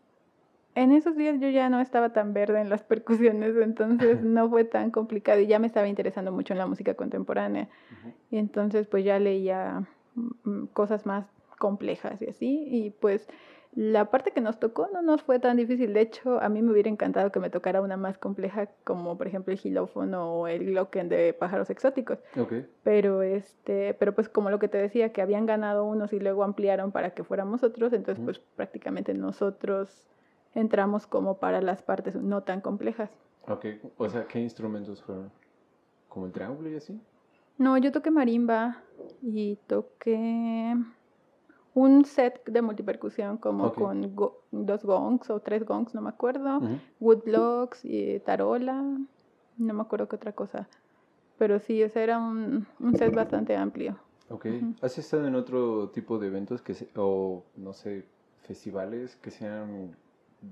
en 0.76 0.92
esos 0.92 1.16
días 1.16 1.40
yo 1.40 1.48
ya 1.48 1.68
no 1.70 1.80
estaba 1.80 2.12
tan 2.12 2.34
verde 2.34 2.60
en 2.60 2.68
las 2.70 2.84
percusiones, 2.84 3.56
entonces 3.56 4.20
no 4.22 4.48
fue 4.48 4.62
tan 4.62 4.92
complicado 4.92 5.40
y 5.40 5.48
ya 5.48 5.58
me 5.58 5.66
estaba 5.66 5.88
interesando 5.88 6.30
mucho 6.30 6.52
en 6.54 6.58
la 6.60 6.68
música 6.68 6.94
contemporánea. 6.94 7.68
Ujú. 7.90 8.14
Y 8.30 8.38
entonces 8.38 8.86
pues 8.86 9.04
ya 9.04 9.18
leía 9.18 9.88
mm, 10.14 10.66
cosas 10.66 11.04
más 11.04 11.26
complejas 11.58 12.22
y 12.22 12.28
así. 12.28 12.64
Y 12.70 12.90
pues 12.90 13.26
la 13.76 14.10
parte 14.10 14.30
que 14.30 14.40
nos 14.40 14.58
tocó 14.58 14.88
no 14.90 15.02
nos 15.02 15.22
fue 15.22 15.38
tan 15.38 15.58
difícil. 15.58 15.92
De 15.92 16.00
hecho, 16.00 16.40
a 16.40 16.48
mí 16.48 16.62
me 16.62 16.72
hubiera 16.72 16.88
encantado 16.88 17.30
que 17.30 17.40
me 17.40 17.50
tocara 17.50 17.82
una 17.82 17.98
más 17.98 18.16
compleja 18.16 18.70
como 18.84 19.18
por 19.18 19.26
ejemplo 19.26 19.52
el 19.52 19.58
gilófono 19.58 20.32
o 20.32 20.48
el 20.48 20.64
glocken 20.64 21.10
de 21.10 21.34
pájaros 21.34 21.68
exóticos. 21.68 22.18
Ok, 22.38 22.54
Pero 22.82 23.20
este, 23.20 23.92
pero 23.92 24.14
pues 24.14 24.30
como 24.30 24.48
lo 24.48 24.58
que 24.58 24.68
te 24.68 24.78
decía, 24.78 25.12
que 25.12 25.20
habían 25.20 25.44
ganado 25.44 25.84
unos 25.84 26.14
y 26.14 26.18
luego 26.18 26.42
ampliaron 26.42 26.90
para 26.90 27.10
que 27.10 27.22
fuéramos 27.22 27.62
otros, 27.62 27.92
entonces 27.92 28.24
pues 28.24 28.38
prácticamente 28.38 29.12
nosotros 29.12 30.08
entramos 30.54 31.06
como 31.06 31.36
para 31.36 31.60
las 31.60 31.82
partes 31.82 32.16
no 32.16 32.44
tan 32.44 32.62
complejas. 32.62 33.10
ok. 33.46 33.66
O 33.98 34.08
sea, 34.08 34.26
¿qué 34.26 34.40
instrumentos 34.40 35.02
fueron? 35.02 35.30
¿Como 36.08 36.24
el 36.24 36.32
triángulo 36.32 36.70
y 36.70 36.76
así? 36.76 36.98
No, 37.58 37.76
yo 37.76 37.92
toqué 37.92 38.10
marimba 38.10 38.82
y 39.20 39.56
toqué 39.66 40.74
un 41.76 42.06
set 42.06 42.42
de 42.46 42.62
multipercusión 42.62 43.36
como 43.36 43.66
Ok. 43.66 43.78
con 43.78 44.14
go- 44.16 44.44
dos 44.50 44.82
gongs 44.82 45.28
o 45.28 45.40
tres 45.40 45.62
gongs, 45.66 45.94
no 45.94 46.00
me 46.00 46.08
acuerdo, 46.08 46.56
Ujú. 46.56 46.78
woodblocks 47.00 47.84
y 47.84 48.18
tarola, 48.20 48.82
no 49.58 49.74
me 49.74 49.82
acuerdo 49.82 50.08
qué 50.08 50.16
otra 50.16 50.32
cosa. 50.32 50.68
Pero 51.38 51.58
sí, 51.60 51.82
o 51.84 51.90
sea, 51.90 52.02
era 52.02 52.18
un, 52.18 52.66
un 52.80 52.96
set 52.96 53.14
bastante 53.14 53.54
amplio. 53.54 53.98
Ok. 54.30 54.46
Ujú. 54.46 54.74
¿Has 54.80 54.96
estado 54.96 55.26
en 55.28 55.34
otro 55.34 55.90
tipo 55.90 56.18
de 56.18 56.28
eventos 56.28 56.62
que 56.62 56.72
se- 56.72 56.88
o 56.96 57.44
no 57.56 57.74
sé, 57.74 58.06
festivales 58.40 59.16
que 59.16 59.30
sean, 59.30 59.94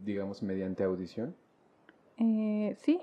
digamos, 0.04 0.42
mediante 0.42 0.84
audición? 0.84 1.34
Eh, 2.18 2.76
sí, 2.80 3.00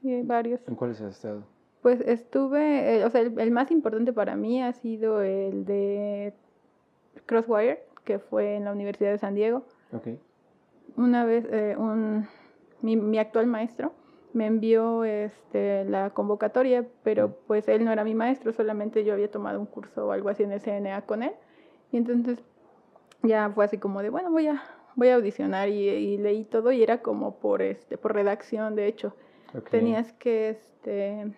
sí, 0.00 0.12
hay 0.12 0.22
varios. 0.22 0.60
¿En 0.68 0.76
cuáles 0.76 1.00
has 1.00 1.16
estado? 1.16 1.42
Pues 1.82 2.00
estuve, 2.02 2.98
eh, 2.98 3.04
o 3.04 3.10
sea, 3.10 3.22
el, 3.22 3.38
el 3.40 3.50
más 3.50 3.72
importante 3.72 4.12
para 4.12 4.36
mí 4.36 4.62
ha 4.62 4.72
sido 4.72 5.20
el 5.22 5.64
de 5.64 6.32
Crosswire, 7.26 7.80
que 8.04 8.18
fue 8.18 8.56
en 8.56 8.64
la 8.64 8.72
Universidad 8.72 9.10
de 9.10 9.18
San 9.18 9.34
Diego. 9.34 9.64
Ok. 9.92 10.08
Una 10.96 11.24
vez, 11.24 11.44
eh, 11.50 11.76
un, 11.78 12.26
mi, 12.82 12.96
mi 12.96 13.18
actual 13.18 13.46
maestro 13.46 13.92
me 14.32 14.46
envió 14.46 15.04
este, 15.04 15.84
la 15.84 16.10
convocatoria, 16.10 16.86
pero 17.02 17.28
Mm. 17.28 17.34
pues 17.46 17.68
él 17.68 17.84
no 17.84 17.92
era 17.92 18.04
mi 18.04 18.14
maestro, 18.14 18.52
solamente 18.52 19.04
yo 19.04 19.12
había 19.12 19.30
tomado 19.30 19.58
un 19.60 19.66
curso 19.66 20.06
o 20.06 20.12
algo 20.12 20.28
así 20.28 20.42
en 20.44 20.52
el 20.52 20.60
CNA 20.60 21.02
con 21.02 21.22
él. 21.22 21.32
Y 21.92 21.96
entonces 21.96 22.38
ya 23.22 23.50
fue 23.50 23.64
así 23.64 23.78
como 23.78 24.02
de, 24.02 24.10
bueno, 24.10 24.30
voy 24.30 24.46
a, 24.46 24.62
voy 24.94 25.08
a 25.08 25.16
audicionar 25.16 25.68
y, 25.68 25.88
y 25.88 26.16
leí 26.18 26.44
todo 26.44 26.70
y 26.72 26.82
era 26.82 27.02
como 27.02 27.36
por, 27.40 27.60
este, 27.62 27.98
por 27.98 28.14
redacción, 28.14 28.76
de 28.76 28.86
hecho. 28.86 29.14
ok. 29.56 29.68
Tenías 29.68 30.12
que, 30.12 30.50
este, 30.50 31.32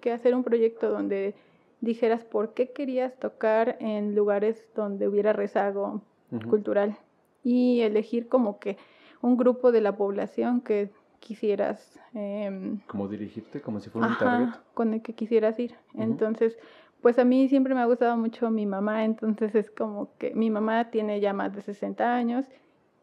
que 0.00 0.12
hacer 0.12 0.34
un 0.34 0.42
proyecto 0.42 0.90
donde 0.90 1.34
dijeras 1.82 2.24
por 2.24 2.54
qué 2.54 2.70
querías 2.72 3.18
tocar 3.18 3.76
en 3.80 4.14
lugares 4.14 4.64
donde 4.74 5.08
hubiera 5.08 5.34
rezago 5.34 6.00
cultural 6.48 6.96
y 7.44 7.80
elegir 7.82 8.28
como 8.28 8.58
que 8.58 8.78
un 9.20 9.36
grupo 9.36 9.70
de 9.72 9.82
la 9.82 9.94
población 9.96 10.62
que 10.62 10.90
quisieras... 11.18 12.00
em, 12.14 12.80
Como 12.86 13.06
dirigirte, 13.08 13.60
como 13.60 13.80
si 13.80 13.90
fuera 13.90 14.08
un 14.08 14.16
target. 14.16 14.54
con 14.74 14.94
el 14.94 15.02
que 15.02 15.12
quisieras 15.14 15.58
ir. 15.58 15.74
Entonces, 15.94 16.56
pues 17.02 17.18
a 17.18 17.24
mí 17.24 17.48
siempre 17.48 17.74
me 17.74 17.80
ha 17.80 17.84
gustado 17.86 18.16
mucho 18.16 18.48
mi 18.50 18.64
mamá, 18.64 19.04
entonces 19.04 19.54
es 19.54 19.70
como 19.70 20.08
que 20.18 20.34
mi 20.34 20.50
mamá 20.50 20.90
tiene 20.90 21.20
ya 21.20 21.32
más 21.32 21.54
de 21.54 21.62
60 21.62 22.14
años 22.14 22.46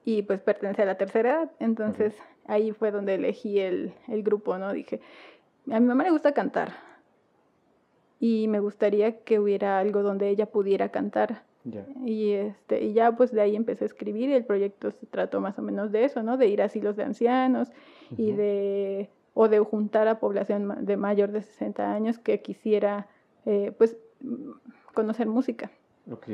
y 0.06 0.22
pues 0.24 0.40
pertenece 0.42 0.82
a 0.84 0.86
la 0.86 0.96
tercera 0.98 1.30
edad, 1.32 1.52
entonces 1.60 2.18
ahí 2.48 2.72
fue 2.72 2.92
donde 2.92 3.16
elegí 3.16 3.60
el, 3.60 3.94
el 4.08 4.24
grupo, 4.24 4.58
¿no? 4.58 4.72
Dije, 4.72 5.02
a 5.70 5.80
mi 5.80 5.86
mamá 5.86 6.04
le 6.06 6.12
gusta 6.12 6.34
cantar 6.34 6.72
y 8.20 8.48
me 8.48 8.60
gustaría 8.60 9.20
que 9.20 9.40
hubiera 9.40 9.80
algo 9.80 10.04
donde 10.04 10.30
ella 10.30 10.46
pudiera 10.48 10.90
cantar. 10.90 11.44
Y, 12.04 12.32
este, 12.32 12.84
y 12.84 12.94
ya 12.94 13.12
pues 13.16 13.32
de 13.32 13.42
ahí 13.42 13.56
empecé 13.56 13.84
a 13.84 13.88
escribir 13.88 14.30
y 14.30 14.34
el 14.34 14.46
proyecto 14.46 14.92
se 14.92 15.06
trató 15.06 15.40
más 15.40 15.60
o 15.60 15.62
menos 15.62 15.92
de 15.92 16.04
eso, 16.06 16.24
¿no? 16.24 16.38
De 16.38 16.48
ir 16.48 16.62
a 16.62 16.66
asilos 16.66 16.96
de 16.96 17.04
ancianos 17.04 17.72
y 18.18 18.32
de 18.32 19.10
o 19.36 19.48
de 19.48 19.60
juntar 19.60 20.08
a 20.08 20.20
población 20.20 20.86
de 20.86 20.98
mayor 20.98 21.32
de 21.32 21.42
60 21.42 21.94
años 21.94 22.18
que 22.18 22.42
quisiera 22.42 23.08
eh, 23.46 23.72
pues 23.78 23.98
mm, 24.22 24.52
conocer 24.94 25.28
música. 25.28 25.70
Ok. 26.12 26.28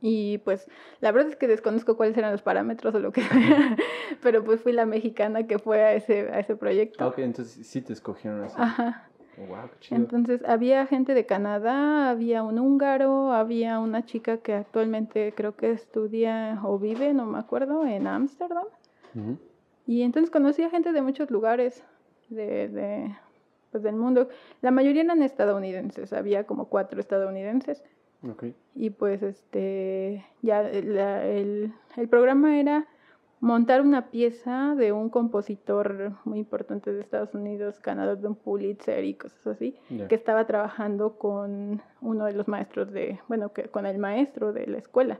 Y 0.00 0.38
pues 0.38 0.68
la 1.00 1.12
verdad 1.12 1.30
es 1.30 1.36
que 1.36 1.46
desconozco 1.46 1.96
cuáles 1.96 2.16
eran 2.18 2.32
los 2.32 2.42
parámetros 2.42 2.94
o 2.94 2.98
lo 2.98 3.12
que 3.12 3.22
sea, 3.22 3.76
pero 4.22 4.44
pues 4.44 4.60
fui 4.60 4.72
la 4.72 4.86
mexicana 4.86 5.46
que 5.46 5.58
fue 5.58 5.82
a 5.82 5.94
ese, 5.94 6.28
a 6.30 6.40
ese 6.40 6.56
proyecto. 6.56 7.04
Ah, 7.04 7.08
ok, 7.08 7.18
entonces 7.20 7.66
sí 7.66 7.80
te 7.80 7.92
escogieron 7.92 8.42
así. 8.42 8.56
Ajá. 8.58 9.08
Wow, 9.36 9.68
qué 9.72 9.78
chido. 9.80 10.00
Entonces 10.00 10.42
había 10.46 10.86
gente 10.86 11.14
de 11.14 11.26
Canadá, 11.26 12.10
había 12.10 12.42
un 12.42 12.58
húngaro, 12.58 13.32
había 13.32 13.78
una 13.78 14.04
chica 14.04 14.38
que 14.38 14.54
actualmente 14.54 15.32
creo 15.36 15.56
que 15.56 15.70
estudia 15.72 16.60
o 16.64 16.78
vive, 16.78 17.12
no 17.14 17.26
me 17.26 17.38
acuerdo, 17.38 17.84
en 17.86 18.06
Ámsterdam. 18.06 18.64
Y 19.86 20.02
entonces 20.02 20.30
conocí 20.30 20.62
a 20.62 20.70
gente 20.70 20.92
de 20.92 21.02
muchos 21.02 21.30
lugares 21.30 21.84
de, 22.30 22.68
de, 22.68 23.14
pues, 23.70 23.82
del 23.82 23.96
mundo. 23.96 24.28
La 24.62 24.70
mayoría 24.70 25.02
eran 25.02 25.22
estadounidenses, 25.22 26.12
había 26.12 26.44
como 26.44 26.66
cuatro 26.66 27.00
estadounidenses. 27.00 27.82
Y 28.74 28.88
pues 28.90 29.22
este, 29.22 30.24
ya 30.40 30.62
la- 30.62 31.26
el, 31.26 31.72
el 31.96 32.08
programa 32.08 32.58
era 32.58 32.86
montar 33.40 33.82
una 33.82 34.10
pieza 34.10 34.74
de 34.74 34.92
un 34.92 35.10
compositor 35.10 36.12
muy 36.24 36.38
importante 36.38 36.92
de 36.92 37.00
Estados 37.00 37.34
Unidos, 37.34 37.80
ganador 37.82 38.18
de 38.18 38.28
un 38.28 38.34
Pulitzer 38.36 39.04
y 39.04 39.14
cosas 39.14 39.46
así, 39.46 39.76
que 40.08 40.14
estaba 40.14 40.46
trabajando 40.46 41.18
con 41.18 41.82
uno 42.00 42.24
de 42.24 42.32
los 42.32 42.48
maestros 42.48 42.90
de, 42.92 43.20
bueno, 43.28 43.52
que, 43.52 43.64
con 43.64 43.86
el 43.86 43.98
maestro 43.98 44.52
de 44.52 44.66
la 44.66 44.78
escuela 44.78 45.18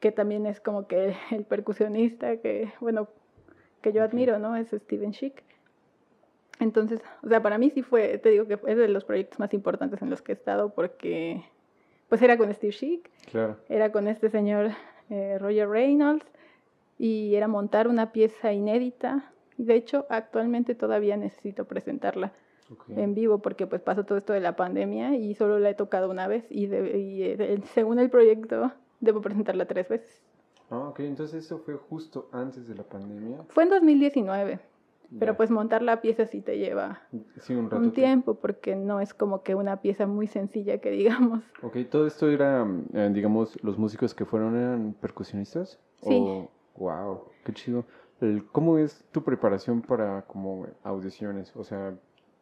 que 0.00 0.12
también 0.12 0.46
es 0.46 0.60
como 0.60 0.86
que 0.86 1.16
el 1.32 1.44
percusionista 1.44 2.36
que, 2.36 2.72
bueno, 2.80 3.08
que 3.82 3.92
yo 3.92 4.02
admiro, 4.02 4.38
¿no? 4.38 4.54
Es 4.56 4.68
Steven 4.70 5.12
Schick. 5.12 5.42
Entonces, 6.60 7.00
o 7.22 7.28
sea, 7.28 7.42
para 7.42 7.58
mí 7.58 7.70
sí 7.70 7.82
fue, 7.82 8.18
te 8.18 8.30
digo 8.30 8.46
que 8.46 8.58
es 8.66 8.76
de 8.76 8.88
los 8.88 9.04
proyectos 9.04 9.38
más 9.38 9.54
importantes 9.54 10.02
en 10.02 10.10
los 10.10 10.22
que 10.22 10.32
he 10.32 10.34
estado 10.34 10.70
porque, 10.70 11.42
pues 12.08 12.20
era 12.22 12.36
con 12.36 12.52
Steve 12.52 12.72
Schick, 12.72 13.10
Claro. 13.30 13.56
era 13.68 13.92
con 13.92 14.08
este 14.08 14.28
señor 14.28 14.70
eh, 15.10 15.38
Roger 15.38 15.68
Reynolds 15.68 16.26
y 16.98 17.34
era 17.34 17.48
montar 17.48 17.88
una 17.88 18.12
pieza 18.12 18.52
inédita. 18.52 19.32
Y 19.56 19.64
de 19.64 19.74
hecho, 19.74 20.06
actualmente 20.08 20.74
todavía 20.74 21.16
necesito 21.16 21.64
presentarla 21.64 22.32
Ok. 22.70 22.84
en 22.90 23.14
vivo 23.14 23.38
porque 23.38 23.66
pues 23.66 23.80
pasó 23.80 24.04
todo 24.04 24.18
esto 24.18 24.32
de 24.32 24.40
la 24.40 24.54
pandemia 24.56 25.16
y 25.16 25.34
solo 25.34 25.58
la 25.58 25.70
he 25.70 25.74
tocado 25.74 26.10
una 26.10 26.26
vez 26.28 26.44
y, 26.50 26.66
de- 26.66 26.98
y, 26.98 27.22
eh, 27.22 27.60
según 27.74 27.98
el 27.98 28.10
proyecto 28.10 28.72
debo 29.00 29.20
presentarla 29.20 29.66
tres 29.66 29.88
veces. 29.88 30.22
Ah, 30.70 30.88
ok, 30.88 31.00
entonces 31.00 31.44
eso 31.46 31.58
fue 31.58 31.74
justo 31.76 32.28
antes 32.30 32.68
de 32.68 32.74
la 32.74 32.82
pandemia. 32.82 33.38
Fue 33.48 33.62
en 33.62 33.70
2019, 33.70 34.60
pero 35.18 35.34
pues 35.36 35.50
montar 35.50 35.80
la 35.82 36.02
pieza 36.02 36.26
sí 36.26 36.42
te 36.42 36.58
lleva 36.58 37.00
Sí, 37.40 37.54
un 37.54 37.72
un 37.72 37.92
tiempo 37.92 38.34
porque 38.34 38.76
no 38.76 39.00
es 39.00 39.14
como 39.14 39.42
que 39.42 39.54
una 39.54 39.80
pieza 39.80 40.06
muy 40.06 40.26
sencilla 40.26 40.78
que 40.78 40.90
digamos. 40.90 41.42
Ok, 41.62 41.78
todo 41.90 42.06
esto 42.06 42.28
era, 42.28 42.66
eh, 42.92 43.10
digamos, 43.14 43.56
los 43.64 43.78
músicos 43.78 44.14
que 44.14 44.26
fueron 44.26 44.54
eran 44.56 44.92
percusionistas. 45.00 45.80
Sí. 46.02 46.14
O, 46.14 46.50
wow, 46.78 47.24
qué 47.44 47.52
chido. 47.52 47.84
¿Cómo 48.52 48.78
es 48.78 49.04
tu 49.12 49.22
preparación 49.22 49.82
para 49.82 50.22
como 50.22 50.66
audiciones? 50.82 51.54
O 51.54 51.64
sea, 51.64 51.94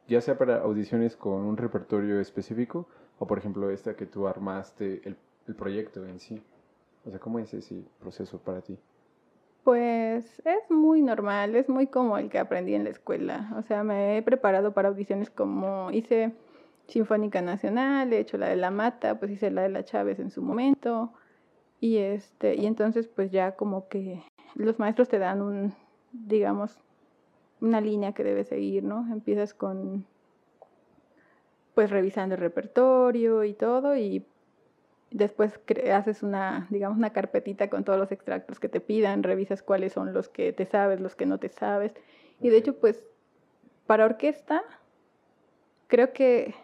ya 0.06 0.20
sea 0.20 0.38
para 0.38 0.62
audiciones 0.62 1.16
con 1.16 1.44
un 1.44 1.56
repertorio 1.56 2.20
específico 2.20 2.86
o 3.18 3.26
por 3.26 3.38
ejemplo 3.38 3.70
esta 3.70 3.96
que 3.96 4.06
tú 4.06 4.26
armaste, 4.26 5.02
el, 5.04 5.16
el 5.46 5.54
proyecto 5.54 6.06
en 6.06 6.20
sí. 6.20 6.42
O 7.04 7.10
sea, 7.10 7.18
¿cómo 7.18 7.38
es 7.38 7.52
ese 7.54 7.84
proceso 8.00 8.38
para 8.38 8.60
ti? 8.62 8.78
Pues 9.64 10.40
es 10.44 10.70
muy 10.70 11.02
normal, 11.02 11.56
es 11.56 11.68
muy 11.68 11.88
como 11.88 12.18
el 12.18 12.30
que 12.30 12.38
aprendí 12.38 12.74
en 12.74 12.84
la 12.84 12.90
escuela. 12.90 13.52
O 13.56 13.62
sea, 13.62 13.82
me 13.82 14.16
he 14.16 14.22
preparado 14.22 14.72
para 14.72 14.88
audiciones 14.88 15.28
como 15.28 15.90
hice 15.90 16.32
Sinfónica 16.86 17.42
Nacional, 17.42 18.12
he 18.12 18.20
hecho 18.20 18.38
la 18.38 18.48
de 18.48 18.56
La 18.56 18.70
Mata, 18.70 19.18
pues 19.18 19.32
hice 19.32 19.50
la 19.50 19.62
de 19.62 19.68
La 19.68 19.84
Chávez 19.84 20.20
en 20.20 20.30
su 20.30 20.40
momento. 20.42 21.12
Y 21.80 21.98
este, 21.98 22.54
y 22.54 22.66
entonces 22.66 23.06
pues 23.08 23.30
ya 23.30 23.56
como 23.56 23.88
que 23.88 24.22
los 24.54 24.78
maestros 24.78 25.08
te 25.08 25.18
dan 25.18 25.42
un, 25.42 25.74
digamos, 26.12 26.78
una 27.60 27.80
línea 27.80 28.12
que 28.12 28.24
debes 28.24 28.48
seguir, 28.48 28.82
¿no? 28.84 29.06
Empiezas 29.12 29.54
con 29.54 30.06
pues 31.74 31.90
revisando 31.90 32.34
el 32.34 32.40
repertorio 32.40 33.44
y 33.44 33.52
todo 33.52 33.96
y 33.96 34.24
después 35.10 35.60
haces 35.92 36.22
una, 36.22 36.66
digamos, 36.70 36.96
una 36.98 37.12
carpetita 37.12 37.68
con 37.68 37.84
todos 37.84 37.98
los 37.98 38.12
extractos 38.12 38.58
que 38.58 38.68
te 38.68 38.80
pidan, 38.80 39.22
revisas 39.22 39.62
cuáles 39.62 39.92
son 39.92 40.12
los 40.12 40.28
que 40.28 40.52
te 40.52 40.66
sabes, 40.66 41.00
los 41.00 41.14
que 41.14 41.26
no 41.26 41.38
te 41.38 41.48
sabes. 41.48 41.92
Y 42.40 42.48
de 42.48 42.58
hecho, 42.58 42.78
pues, 42.78 43.02
para 43.86 44.04
orquesta, 44.04 44.62
creo 45.86 46.12
que 46.12 46.54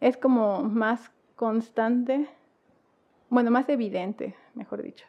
es 0.00 0.16
como 0.16 0.62
más 0.62 1.10
constante, 1.36 2.28
bueno, 3.32 3.50
más 3.50 3.68
evidente, 3.70 4.34
mejor 4.54 4.82
dicho, 4.82 5.06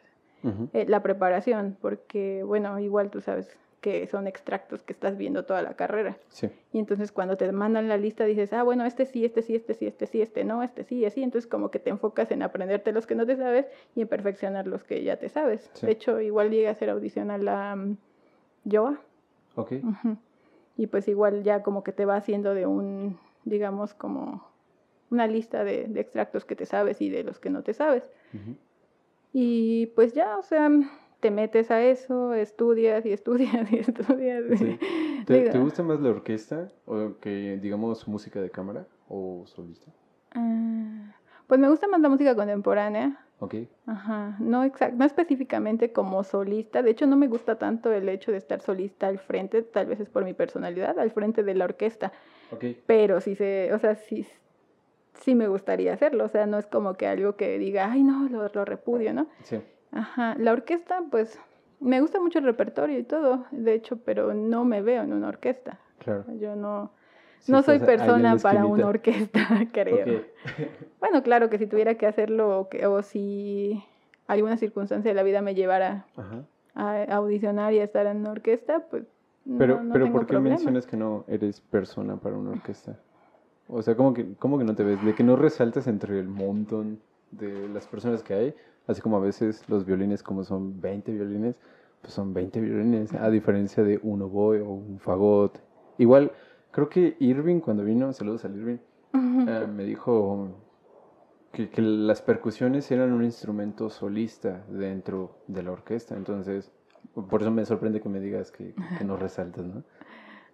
eh, 0.72 0.86
la 0.88 1.02
preparación, 1.02 1.76
porque, 1.80 2.42
bueno, 2.42 2.78
igual 2.78 3.10
tú 3.10 3.20
sabes 3.20 3.56
que 3.80 4.06
son 4.06 4.26
extractos 4.26 4.82
que 4.82 4.94
estás 4.94 5.18
viendo 5.18 5.44
toda 5.44 5.60
la 5.60 5.74
carrera. 5.74 6.16
Sí, 6.30 6.48
Y 6.72 6.78
entonces 6.78 7.12
cuando 7.12 7.36
te 7.36 7.52
mandan 7.52 7.86
la 7.86 7.98
lista 7.98 8.24
dices, 8.24 8.50
ah, 8.54 8.62
bueno, 8.62 8.86
este 8.86 9.04
sí, 9.04 9.26
este 9.26 9.42
sí, 9.42 9.54
este 9.54 9.74
sí, 9.74 9.86
este 9.86 10.06
sí, 10.06 10.22
este 10.22 10.42
no, 10.42 10.62
este 10.62 10.84
sí, 10.84 11.04
así. 11.04 11.22
Entonces 11.22 11.46
como 11.46 11.70
que 11.70 11.78
te 11.78 11.90
enfocas 11.90 12.30
en 12.30 12.42
aprenderte 12.42 12.92
los 12.92 13.06
que 13.06 13.14
no 13.14 13.26
te 13.26 13.36
sabes 13.36 13.66
y 13.94 14.00
en 14.00 14.08
perfeccionar 14.08 14.66
los 14.66 14.84
que 14.84 15.04
ya 15.04 15.18
te 15.18 15.28
sabes. 15.28 15.70
Sí. 15.74 15.84
De 15.84 15.92
hecho, 15.92 16.18
igual 16.22 16.50
llegué 16.50 16.68
a 16.68 16.70
hacer 16.70 16.88
audición 16.88 17.30
a 17.30 17.36
la 17.36 17.76
mm, 17.76 17.96
YOA. 18.64 18.98
ok. 19.56 19.72
Y 20.78 20.86
pues 20.86 21.06
igual 21.06 21.42
ya 21.42 21.62
como 21.62 21.84
que 21.84 21.92
te 21.92 22.06
va 22.06 22.16
haciendo 22.16 22.54
de 22.54 22.66
un, 22.66 23.18
digamos, 23.44 23.92
como 23.92 24.48
una 25.14 25.26
lista 25.26 25.64
de, 25.64 25.86
de 25.88 26.00
extractos 26.00 26.44
que 26.44 26.56
te 26.56 26.66
sabes 26.66 27.00
y 27.00 27.08
de 27.08 27.24
los 27.24 27.38
que 27.38 27.50
no 27.50 27.62
te 27.62 27.72
sabes. 27.72 28.10
Y 29.32 29.86
pues 29.96 30.12
ya, 30.12 30.36
o 30.38 30.42
sea, 30.42 30.70
te 31.20 31.30
metes 31.30 31.70
a 31.70 31.82
eso, 31.82 32.34
estudias 32.34 33.06
y 33.06 33.12
estudias 33.12 33.72
y 33.72 33.76
estudias. 33.86 34.58
Sí. 34.58 34.78
¿Te, 35.26 35.40
Digo, 35.40 35.50
te 35.50 35.58
gusta 35.58 35.82
más 35.82 36.00
la 36.00 36.10
orquesta 36.10 36.68
o 36.86 37.16
que, 37.20 37.58
digamos, 37.62 38.06
música 38.06 38.40
de 38.40 38.50
cámara 38.50 38.86
o 39.08 39.44
solista? 39.46 39.90
Ah, 40.32 41.14
pues 41.46 41.58
me 41.58 41.68
gusta 41.68 41.88
más 41.88 42.00
la 42.00 42.08
música 42.08 42.34
contemporánea. 42.34 43.20
Ok, 43.40 43.54
Ajá, 43.86 44.36
no 44.38 44.62
exact, 44.62 44.94
no 44.94 45.04
específicamente 45.04 45.92
como 45.92 46.22
solista. 46.24 46.82
De 46.82 46.90
hecho, 46.90 47.06
no 47.06 47.16
me 47.16 47.26
gusta 47.26 47.58
tanto 47.58 47.92
el 47.92 48.08
hecho 48.08 48.30
de 48.30 48.38
estar 48.38 48.60
solista 48.60 49.08
al 49.08 49.18
frente, 49.18 49.62
tal 49.62 49.86
vez 49.86 50.00
es 50.00 50.08
por 50.08 50.24
mi 50.24 50.34
personalidad, 50.34 50.98
al 50.98 51.10
frente 51.10 51.42
de 51.42 51.54
la 51.54 51.64
orquesta. 51.64 52.12
ok. 52.52 52.64
Pero 52.86 53.20
sí 53.20 53.34
se, 53.34 53.72
o 53.74 53.78
sea, 53.78 53.96
sí, 53.96 54.26
sí 55.20 55.34
me 55.34 55.48
gustaría 55.48 55.92
hacerlo. 55.94 56.24
O 56.24 56.28
sea, 56.28 56.46
no 56.46 56.58
es 56.58 56.66
como 56.66 56.94
que 56.94 57.06
algo 57.06 57.36
que 57.36 57.58
diga, 57.58 57.90
ay, 57.90 58.02
no, 58.02 58.28
lo, 58.28 58.48
lo 58.48 58.64
repudio, 58.64 59.12
¿no? 59.14 59.26
Sí, 59.42 59.60
Ajá, 59.92 60.34
la 60.38 60.52
orquesta, 60.52 61.02
pues 61.10 61.38
me 61.80 62.00
gusta 62.00 62.20
mucho 62.20 62.38
el 62.40 62.44
repertorio 62.44 62.98
y 62.98 63.02
todo, 63.04 63.44
de 63.52 63.74
hecho, 63.74 63.96
pero 63.98 64.34
no 64.34 64.64
me 64.64 64.82
veo 64.82 65.02
en 65.02 65.12
una 65.12 65.28
orquesta. 65.28 65.78
claro. 65.98 66.24
Yo 66.40 66.56
no, 66.56 66.92
no 67.46 67.62
soy 67.62 67.78
persona 67.78 68.36
para 68.36 68.66
una 68.66 68.86
orquesta, 68.88 69.40
creo. 69.72 70.22
Bueno, 71.00 71.22
claro 71.22 71.50
que 71.50 71.58
si 71.58 71.66
tuviera 71.66 71.96
que 71.96 72.06
hacerlo 72.06 72.58
o, 72.60 72.68
que- 72.70 72.86
o 72.86 73.02
si 73.02 73.84
alguna 74.26 74.56
circunstancia 74.56 75.10
de 75.10 75.14
la 75.14 75.22
vida 75.22 75.42
me 75.42 75.54
llevara 75.54 76.06
Ajá. 76.16 76.44
a 76.74 77.04
audicionar 77.16 77.74
y 77.74 77.78
a 77.80 77.84
estar 77.84 78.06
en 78.06 78.18
una 78.18 78.30
orquesta, 78.30 78.80
pues 78.90 79.04
Pero, 79.58 79.76
no, 79.76 79.84
no 79.84 79.92
pero 79.92 80.06
tengo 80.06 80.18
¿por 80.18 80.26
qué 80.26 80.32
problema. 80.32 80.48
mencionas 80.56 80.86
que 80.86 80.96
no 80.96 81.24
eres 81.28 81.60
persona 81.60 82.16
para 82.16 82.36
una 82.36 82.52
orquesta? 82.52 82.98
O 83.68 83.82
sea, 83.82 83.96
¿cómo 83.96 84.12
que, 84.12 84.34
cómo 84.34 84.58
que 84.58 84.64
no 84.64 84.74
te 84.74 84.84
ves? 84.84 85.02
¿De 85.04 85.14
que 85.14 85.24
no 85.24 85.36
resaltas 85.36 85.86
entre 85.86 86.18
el 86.18 86.28
montón 86.28 87.00
de 87.30 87.68
las 87.68 87.86
personas 87.86 88.22
que 88.22 88.34
hay? 88.34 88.54
Así 88.86 89.00
como 89.00 89.16
a 89.16 89.20
veces 89.20 89.68
los 89.68 89.86
violines, 89.86 90.22
como 90.22 90.44
son 90.44 90.80
20 90.80 91.12
violines, 91.12 91.56
pues 92.02 92.12
son 92.12 92.34
20 92.34 92.60
violines, 92.60 93.14
a 93.14 93.30
diferencia 93.30 93.82
de 93.82 93.98
un 94.02 94.22
oboe 94.22 94.60
o 94.60 94.68
un 94.68 94.98
fagot. 95.00 95.58
Igual, 95.96 96.32
creo 96.70 96.88
que 96.90 97.16
Irving, 97.18 97.60
cuando 97.60 97.84
vino, 97.84 98.12
saludos 98.12 98.44
al 98.44 98.56
Irving, 98.56 98.78
eh, 99.48 99.66
me 99.74 99.84
dijo 99.84 100.48
que, 101.52 101.70
que 101.70 101.80
las 101.80 102.20
percusiones 102.20 102.90
eran 102.90 103.12
un 103.12 103.24
instrumento 103.24 103.88
solista 103.88 104.64
dentro 104.68 105.38
de 105.46 105.62
la 105.62 105.72
orquesta. 105.72 106.14
Entonces, 106.14 106.70
por 107.14 107.40
eso 107.40 107.50
me 107.50 107.64
sorprende 107.64 108.00
que 108.00 108.08
me 108.08 108.20
digas 108.20 108.50
que, 108.50 108.74
que 108.98 109.04
no 109.04 109.16
resaltas, 109.16 109.64
¿no? 109.64 109.82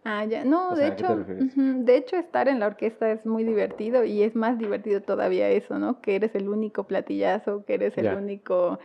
Ah, 0.05 0.25
ya. 0.25 0.45
No, 0.45 0.71
O 0.71 0.75
de 0.77 0.83
sea, 0.83 0.93
¿a 0.93 0.97
qué 0.97 1.03
te 1.05 1.13
hecho, 1.13 1.65
de 1.85 1.97
hecho 1.97 2.17
estar 2.17 2.49
en 2.49 2.59
la 2.61 2.67
orquesta 2.69 3.11
es 3.13 3.27
muy 3.27 3.45
divertido 3.45 4.05
y 4.05 4.23
es 4.23 4.35
más 4.35 4.59
divertido 4.59 5.03
todavía 5.03 5.49
eso, 5.51 5.79
¿no? 5.79 6.01
Que 6.01 6.17
eres 6.17 6.35
el 6.35 6.49
único 6.49 6.85
platillazo, 6.85 7.65
que 7.67 7.75
eres 7.75 7.97
el 7.99 8.05
Ya. 8.05 8.17
único, 8.17 8.79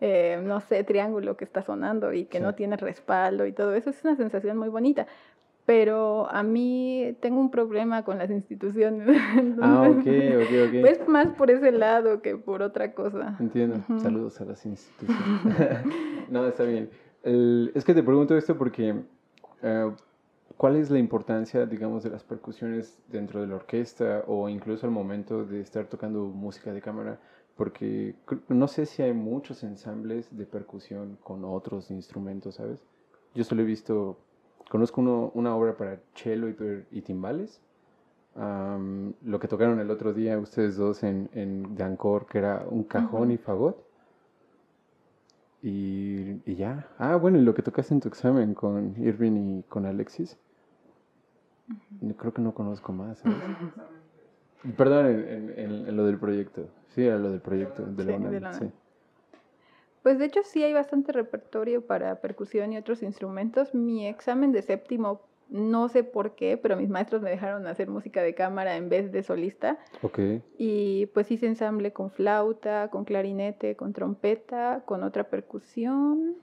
eh, 0.00 0.40
no 0.44 0.60
sé, 0.60 0.84
triángulo 0.84 1.36
que 1.36 1.44
está 1.44 1.62
sonando 1.62 2.12
y 2.12 2.24
que 2.26 2.38
Sí. 2.38 2.44
no 2.44 2.54
tienes 2.54 2.80
respaldo 2.80 3.46
y 3.46 3.52
todo 3.52 3.74
eso. 3.74 3.90
Es 3.90 4.04
una 4.04 4.16
sensación 4.16 4.56
muy 4.58 4.68
bonita. 4.68 5.06
Pero 5.66 6.28
a 6.30 6.42
mí 6.42 7.16
tengo 7.20 7.38
un 7.40 7.50
problema 7.50 8.04
con 8.04 8.18
las 8.18 8.30
instituciones. 8.30 9.06
Ah, 9.62 9.82
ok, 9.82 10.06
ok, 10.42 10.52
ok. 10.66 10.74
Pues 10.80 11.08
más 11.08 11.28
por 11.36 11.50
ese 11.50 11.70
lado 11.72 12.22
que 12.22 12.36
por 12.36 12.62
otra 12.62 12.92
cosa. 12.94 13.36
Entiendo. 13.40 13.76
Ujú. 13.88 14.00
Saludos 14.00 14.40
a 14.40 14.44
las 14.46 14.64
instituciones. 14.64 15.44
no, 16.30 16.46
está 16.46 16.62
bien. 16.64 16.90
El- 17.22 17.70
es 17.74 17.84
que 17.84 17.92
te 17.94 18.02
pregunto 18.02 18.36
esto 18.36 18.56
porque 18.56 18.94
eh, 19.62 19.90
¿cuál 20.60 20.76
es 20.76 20.90
la 20.90 20.98
importancia, 20.98 21.64
digamos, 21.64 22.02
de 22.02 22.10
las 22.10 22.22
percusiones 22.22 22.98
dentro 23.08 23.40
de 23.40 23.46
la 23.46 23.54
orquesta 23.56 24.24
o 24.26 24.46
incluso 24.50 24.84
al 24.86 24.92
momento 24.92 25.42
de 25.46 25.62
estar 25.62 25.86
tocando 25.86 26.26
música 26.26 26.70
de 26.70 26.82
cámara? 26.82 27.18
Porque 27.56 28.14
no 28.48 28.68
sé 28.68 28.84
si 28.84 29.00
hay 29.02 29.14
muchos 29.14 29.62
ensambles 29.64 30.36
de 30.36 30.44
percusión 30.44 31.16
con 31.24 31.46
otros 31.46 31.90
instrumentos, 31.90 32.56
¿sabes? 32.56 32.84
Yo 33.34 33.42
solo 33.44 33.62
he 33.62 33.64
visto, 33.64 34.18
conozco 34.68 35.00
uno- 35.00 35.30
una 35.34 35.56
obra 35.56 35.78
para 35.78 35.98
cello 36.14 36.46
y, 36.90 37.00
timbales. 37.00 37.58
Am, 38.36 39.14
lo 39.24 39.40
que 39.40 39.48
tocaron 39.48 39.80
el 39.80 39.90
otro 39.90 40.12
día 40.12 40.38
ustedes 40.38 40.76
dos 40.76 41.02
en, 41.04 41.30
en 41.32 41.74
Dancor, 41.74 42.26
que 42.26 42.36
era 42.38 42.66
un 42.70 42.84
cajón 42.84 43.30
y 43.30 43.38
fagot. 43.38 43.82
Y, 45.62 46.40
y 46.50 46.54
ya. 46.56 46.86
Ah, 46.98 47.16
bueno, 47.16 47.38
y 47.38 47.42
lo 47.42 47.54
que 47.54 47.62
tocaste 47.62 47.94
en 47.94 48.00
tu 48.00 48.08
examen 48.08 48.54
con 48.54 48.94
Irving 49.02 49.58
y 49.58 49.62
con 49.64 49.86
Alexis. 49.86 50.36
Creo 52.16 52.32
que 52.32 52.42
no 52.42 52.54
conozco 52.54 52.92
más. 52.92 53.18
¿sabes? 53.18 53.38
Perdón, 54.76 55.06
en, 55.06 55.20
en- 55.28 55.58
en- 55.58 55.88
en 55.88 55.96
lo 55.96 56.04
del 56.04 56.18
proyecto. 56.18 56.68
Sí, 56.88 57.04
era 57.06 57.18
lo 57.18 57.30
del 57.30 57.40
proyecto. 57.40 57.84
De 57.84 58.04
la 58.04 58.12
Sí, 58.12 58.18
UNAM, 58.18 58.32
de 58.32 58.40
la 58.40 58.52
sí. 58.54 58.64
UNAM. 58.64 58.72
Pues 60.02 60.18
de 60.18 60.24
hecho 60.24 60.40
sí 60.44 60.62
hay 60.62 60.72
bastante 60.72 61.12
repertorio 61.12 61.86
para 61.86 62.20
percusión 62.20 62.72
y 62.72 62.78
otros 62.78 63.02
instrumentos. 63.02 63.74
Mi 63.74 64.06
examen 64.06 64.50
de 64.50 64.62
séptimo, 64.62 65.20
no 65.50 65.88
sé 65.90 66.04
por 66.04 66.34
qué, 66.34 66.56
pero 66.56 66.76
mis 66.76 66.88
maestros 66.88 67.20
me 67.20 67.28
dejaron 67.30 67.66
hacer 67.66 67.88
música 67.88 68.22
de 68.22 68.34
cámara 68.34 68.76
en 68.76 68.88
vez 68.88 69.12
de 69.12 69.22
solista. 69.22 69.78
Ok. 70.02 70.18
Y 70.56 71.06
pues 71.12 71.30
hice 71.30 71.46
ensamble 71.46 71.92
con 71.92 72.10
flauta, 72.10 72.88
con 72.88 73.04
clarinete, 73.04 73.76
con 73.76 73.92
trompeta, 73.92 74.82
con 74.86 75.02
otra 75.02 75.24
percusión 75.24 76.36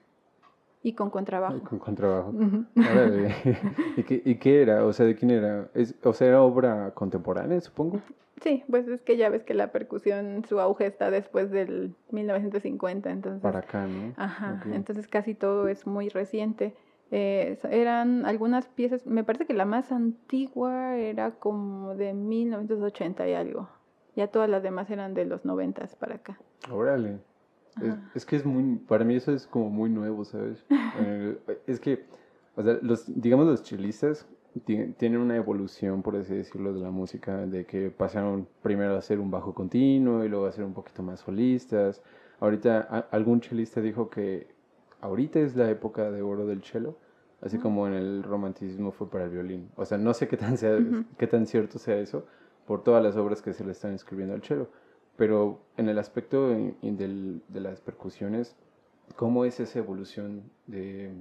y 0.88 0.94
con 0.94 1.10
contrabajo. 1.10 1.60
con 1.64 1.80
contrabajo. 1.80 2.34
Órale. 2.78 3.36
¿Y, 3.98 4.04
qué, 4.04 4.22
¿Y 4.24 4.36
qué 4.36 4.62
era? 4.62 4.86
O 4.86 4.94
sea, 4.94 5.06
¿de 5.06 5.16
quién 5.16 5.32
era? 5.32 5.70
Es, 5.74 5.96
o 6.02 6.14
sea, 6.14 6.28
era 6.28 6.42
obra 6.42 6.92
contemporánea, 6.94 7.60
supongo. 7.60 8.00
Sí, 8.42 8.64
pues 8.70 8.88
es 8.88 9.02
que 9.02 9.18
ya 9.18 9.30
ves 9.30 9.44
que 9.44 9.54
la 9.54 9.74
percusión, 9.74 10.46
su 10.48 10.62
auge 10.62 10.86
está 10.86 11.12
después 11.12 11.52
del 11.52 11.94
1950, 12.12 13.10
entonces... 13.10 13.42
Para 13.42 13.60
acá, 13.60 13.86
¿no? 13.86 14.14
Ajá, 14.16 14.64
entonces 14.72 15.08
casi 15.10 15.36
todo 15.36 15.68
es 15.68 15.86
muy 15.86 16.08
reciente. 16.08 16.74
Eh, 17.12 17.58
eran 17.70 18.26
algunas 18.26 18.68
piezas, 18.68 19.06
me 19.06 19.26
parece 19.26 19.46
que 19.46 19.54
la 19.54 19.66
más 19.66 19.92
antigua 19.92 20.96
era 20.96 21.32
como 21.32 21.96
de 21.96 22.14
1980 22.14 23.28
y 23.28 23.34
algo. 23.34 23.68
Ya 24.16 24.28
todas 24.28 24.50
las 24.50 24.64
demás 24.64 24.90
eran 24.90 25.14
de 25.14 25.26
los 25.26 25.44
90 25.44 25.86
para 26.00 26.16
acá. 26.16 26.40
Órale. 26.72 27.20
Es, 28.16 28.26
que 28.26 28.36
es 28.36 28.46
muy, 28.46 28.78
para 28.78 29.04
mí 29.06 29.16
eso 29.16 29.32
es 29.32 29.46
como 29.48 29.70
muy 29.70 29.90
nuevo, 29.90 30.26
¿sabes? 30.26 30.66
Eh, 30.98 31.38
es 31.68 31.80
que, 31.80 32.06
o 32.56 32.64
sea, 32.64 32.80
los, 32.82 33.04
digamos 33.22 33.46
los 33.46 33.64
chilistas 33.64 34.26
ti- 34.66 34.94
tienen 34.98 35.22
una 35.22 35.36
evolución, 35.36 36.02
por 36.02 36.16
así 36.16 36.34
decirlo, 36.36 36.74
de 36.74 36.80
la 36.80 36.90
música, 36.92 37.46
de 37.46 37.66
que 37.66 37.92
pasaron 37.92 38.48
primero 38.64 38.96
a 38.96 39.00
hacer 39.00 39.20
un 39.20 39.30
bajo 39.30 39.54
continuo 39.54 40.24
y 40.24 40.30
luego 40.30 40.46
a 40.48 40.52
ser 40.52 40.64
un 40.66 40.74
poquito 40.74 41.04
más 41.04 41.20
solistas. 41.22 42.02
Ahorita 42.40 42.88
a- 42.90 43.08
algún 43.12 43.42
chelista 43.42 43.82
dijo 43.82 44.10
que 44.10 44.48
ahorita 45.02 45.40
es 45.40 45.56
la 45.56 45.70
época 45.70 46.10
de 46.10 46.22
oro 46.24 46.48
del 46.48 46.64
cello, 46.64 46.98
así 47.42 47.60
como 47.60 47.88
en 47.88 47.94
el 47.94 48.24
romanticismo 48.24 48.92
fue 48.92 49.10
para 49.10 49.26
el 49.26 49.30
violín. 49.30 49.70
O 49.76 49.86
sea, 49.86 49.98
no 50.00 50.14
sé 50.16 50.28
qué 50.28 50.38
tan, 50.38 50.58
sea, 50.58 50.78
Ujú. 50.78 51.04
qué 51.18 51.28
tan 51.28 51.46
cierto 51.46 51.78
sea 51.78 51.98
eso 52.00 52.26
por 52.66 52.84
todas 52.84 53.04
las 53.04 53.16
obras 53.16 53.42
que 53.42 53.54
se 53.54 53.64
le 53.64 53.72
están 53.72 53.94
escribiendo 53.94 54.34
al 54.34 54.42
cello. 54.44 54.70
Pero 55.18 55.60
en 55.78 55.90
el 55.90 55.98
aspecto 56.00 56.52
en 56.52 56.98
del- 56.98 57.42
de 57.48 57.60
las 57.60 57.82
percusiones, 57.82 58.56
¿cómo 59.16 59.46
es 59.46 59.60
esa 59.60 59.80
evolución 59.80 60.44
de, 60.68 61.12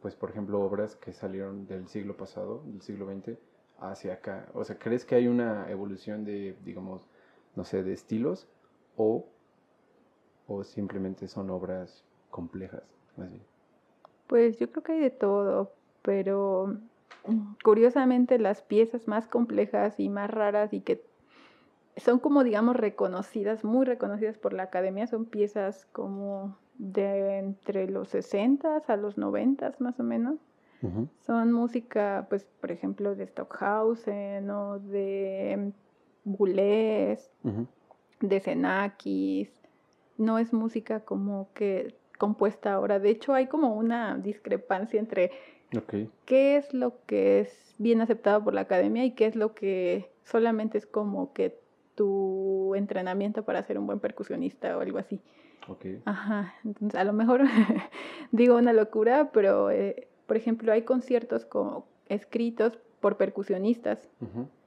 pues, 0.00 0.16
por 0.16 0.30
ejemplo, 0.30 0.60
obras 0.60 0.96
que 0.96 1.12
salieron 1.12 1.66
del 1.66 1.86
siglo 1.88 2.16
pasado, 2.16 2.62
del 2.66 2.80
siglo 2.82 3.06
XX, 3.06 3.38
hacia 3.78 4.14
acá? 4.14 4.48
O 4.54 4.64
sea, 4.64 4.78
¿crees 4.78 5.04
que 5.04 5.14
hay 5.16 5.28
una 5.28 5.70
evolución 5.70 6.24
de, 6.24 6.56
digamos, 6.64 7.06
no 7.54 7.64
sé, 7.64 7.82
de 7.82 7.92
estilos 7.92 8.48
o, 8.96 9.26
o 10.48 10.64
simplemente 10.64 11.28
son 11.28 11.50
obras 11.50 12.04
complejas? 12.30 12.82
Más 13.16 13.30
bien? 13.30 13.42
Pues 14.28 14.58
yo 14.58 14.70
creo 14.70 14.82
que 14.82 14.92
hay 14.92 15.00
de 15.00 15.10
todo, 15.10 15.72
pero 16.00 16.74
curiosamente 17.62 18.38
las 18.38 18.62
piezas 18.62 19.06
más 19.06 19.26
complejas 19.28 20.00
y 20.00 20.08
más 20.08 20.30
raras 20.30 20.72
y 20.72 20.80
que 20.80 21.04
son 21.96 22.18
como 22.18 22.44
digamos 22.44 22.76
reconocidas, 22.76 23.64
muy 23.64 23.84
reconocidas 23.84 24.38
por 24.38 24.52
la 24.52 24.64
academia, 24.64 25.06
son 25.06 25.26
piezas 25.26 25.86
como 25.92 26.56
de 26.78 27.38
entre 27.38 27.88
los 27.88 28.08
60 28.08 28.82
a 28.86 28.96
los 28.96 29.18
90 29.18 29.74
más 29.78 29.98
o 30.00 30.02
menos. 30.02 30.36
Son 31.20 31.52
música, 31.52 32.26
pues, 32.28 32.44
por 32.60 32.72
ejemplo, 32.72 33.14
de 33.14 33.28
Stockhausen 33.28 34.50
o 34.50 34.80
de 34.80 35.70
Boulez, 36.24 37.30
de 38.20 38.40
Xenakis. 38.40 39.48
No 40.18 40.38
es 40.38 40.52
música 40.52 40.98
como 40.98 41.50
que 41.54 41.94
compuesta 42.18 42.72
ahora. 42.72 42.98
De 42.98 43.10
hecho, 43.10 43.32
hay 43.32 43.46
como 43.46 43.76
una 43.76 44.18
discrepancia 44.18 44.98
entre 44.98 45.30
qué 46.26 46.56
es 46.56 46.74
lo 46.74 46.94
que 47.06 47.38
es 47.38 47.74
bien 47.78 48.00
aceptado 48.00 48.42
por 48.42 48.52
la 48.52 48.62
academia 48.62 49.04
y 49.04 49.12
qué 49.12 49.26
es 49.26 49.36
lo 49.36 49.54
que 49.54 50.10
solamente 50.24 50.78
es 50.78 50.86
como 50.86 51.32
que 51.32 51.61
tu 51.94 52.74
entrenamiento 52.74 53.44
para 53.44 53.62
ser 53.62 53.78
un 53.78 53.86
buen 53.86 54.00
percusionista 54.00 54.76
o 54.76 54.80
algo 54.80 54.98
así. 54.98 55.20
ok. 55.68 55.84
Ajá, 56.04 56.54
entonces 56.64 56.98
a 56.98 57.04
lo 57.04 57.12
mejor 57.12 57.42
digo 58.32 58.56
una 58.56 58.72
locura, 58.72 59.30
pero 59.32 59.70
eh, 59.70 60.08
por 60.26 60.36
ejemplo 60.36 60.72
hay 60.72 60.82
conciertos 60.82 61.44
como 61.44 61.86
escritos 62.08 62.78
por 63.00 63.16
percusionistas, 63.16 64.08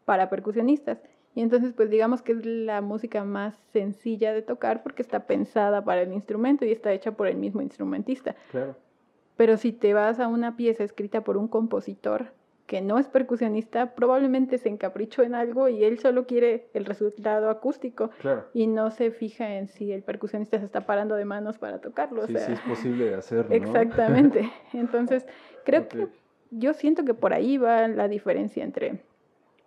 para 0.05 0.29
percusionistas. 0.29 1.01
Y 1.33 1.41
entonces 1.41 1.73
pues 1.73 1.89
digamos 1.89 2.21
que 2.21 2.31
es 2.31 2.45
la 2.45 2.81
música 2.81 3.23
más 3.23 3.55
sencilla 3.73 4.33
de 4.33 4.41
tocar 4.41 4.83
porque 4.83 5.01
está 5.01 5.27
pensada 5.27 5.83
para 5.83 6.01
el 6.01 6.13
instrumento 6.13 6.65
y 6.65 6.71
está 6.71 6.93
hecha 6.93 7.11
por 7.11 7.27
el 7.27 7.37
mismo 7.37 7.61
instrumentista. 7.61 8.35
Claro. 8.51 8.75
Pero 9.35 9.57
si 9.57 9.73
te 9.73 9.93
vas 9.93 10.19
a 10.19 10.27
una 10.27 10.55
pieza 10.55 10.83
escrita 10.83 11.21
por 11.25 11.35
un 11.35 11.47
compositor 11.49 12.31
que 12.65 12.81
no 12.81 12.97
es 12.97 13.07
percusionista, 13.07 13.93
probablemente 13.93 14.57
se 14.57 14.69
encaprichó 14.69 15.21
en 15.21 15.35
algo 15.35 15.69
y 15.69 15.83
él 15.83 15.99
solo 15.99 16.25
quiere 16.25 16.69
el 16.73 16.85
resultado 16.85 17.49
acústico 17.49 18.09
Claro. 18.21 18.45
y 18.53 18.67
no 18.67 18.89
se 18.91 19.11
fija 19.11 19.55
en 19.57 19.67
si 19.67 19.91
el 19.91 20.01
percusionista 20.03 20.57
se 20.57 20.65
está 20.65 20.85
parando 20.85 21.15
de 21.15 21.25
manos 21.25 21.57
para 21.59 21.79
tocarlo. 21.79 22.23
o 22.23 22.27
Sí, 22.27 22.33
sea, 22.33 22.45
sí 22.47 22.51
es 22.53 22.61
posible 22.61 23.13
hacerlo, 23.13 23.49
¿no? 23.51 23.55
exactamente. 23.55 24.49
Entonces, 24.73 25.27
creo 25.63 25.81
Ok. 25.83 25.87
que 25.89 26.07
yo 26.51 26.73
siento 26.73 27.05
que 27.05 27.13
por 27.13 27.33
ahí 27.33 27.57
va 27.57 27.87
la 27.87 28.07
diferencia 28.07 28.63
entre 28.63 29.03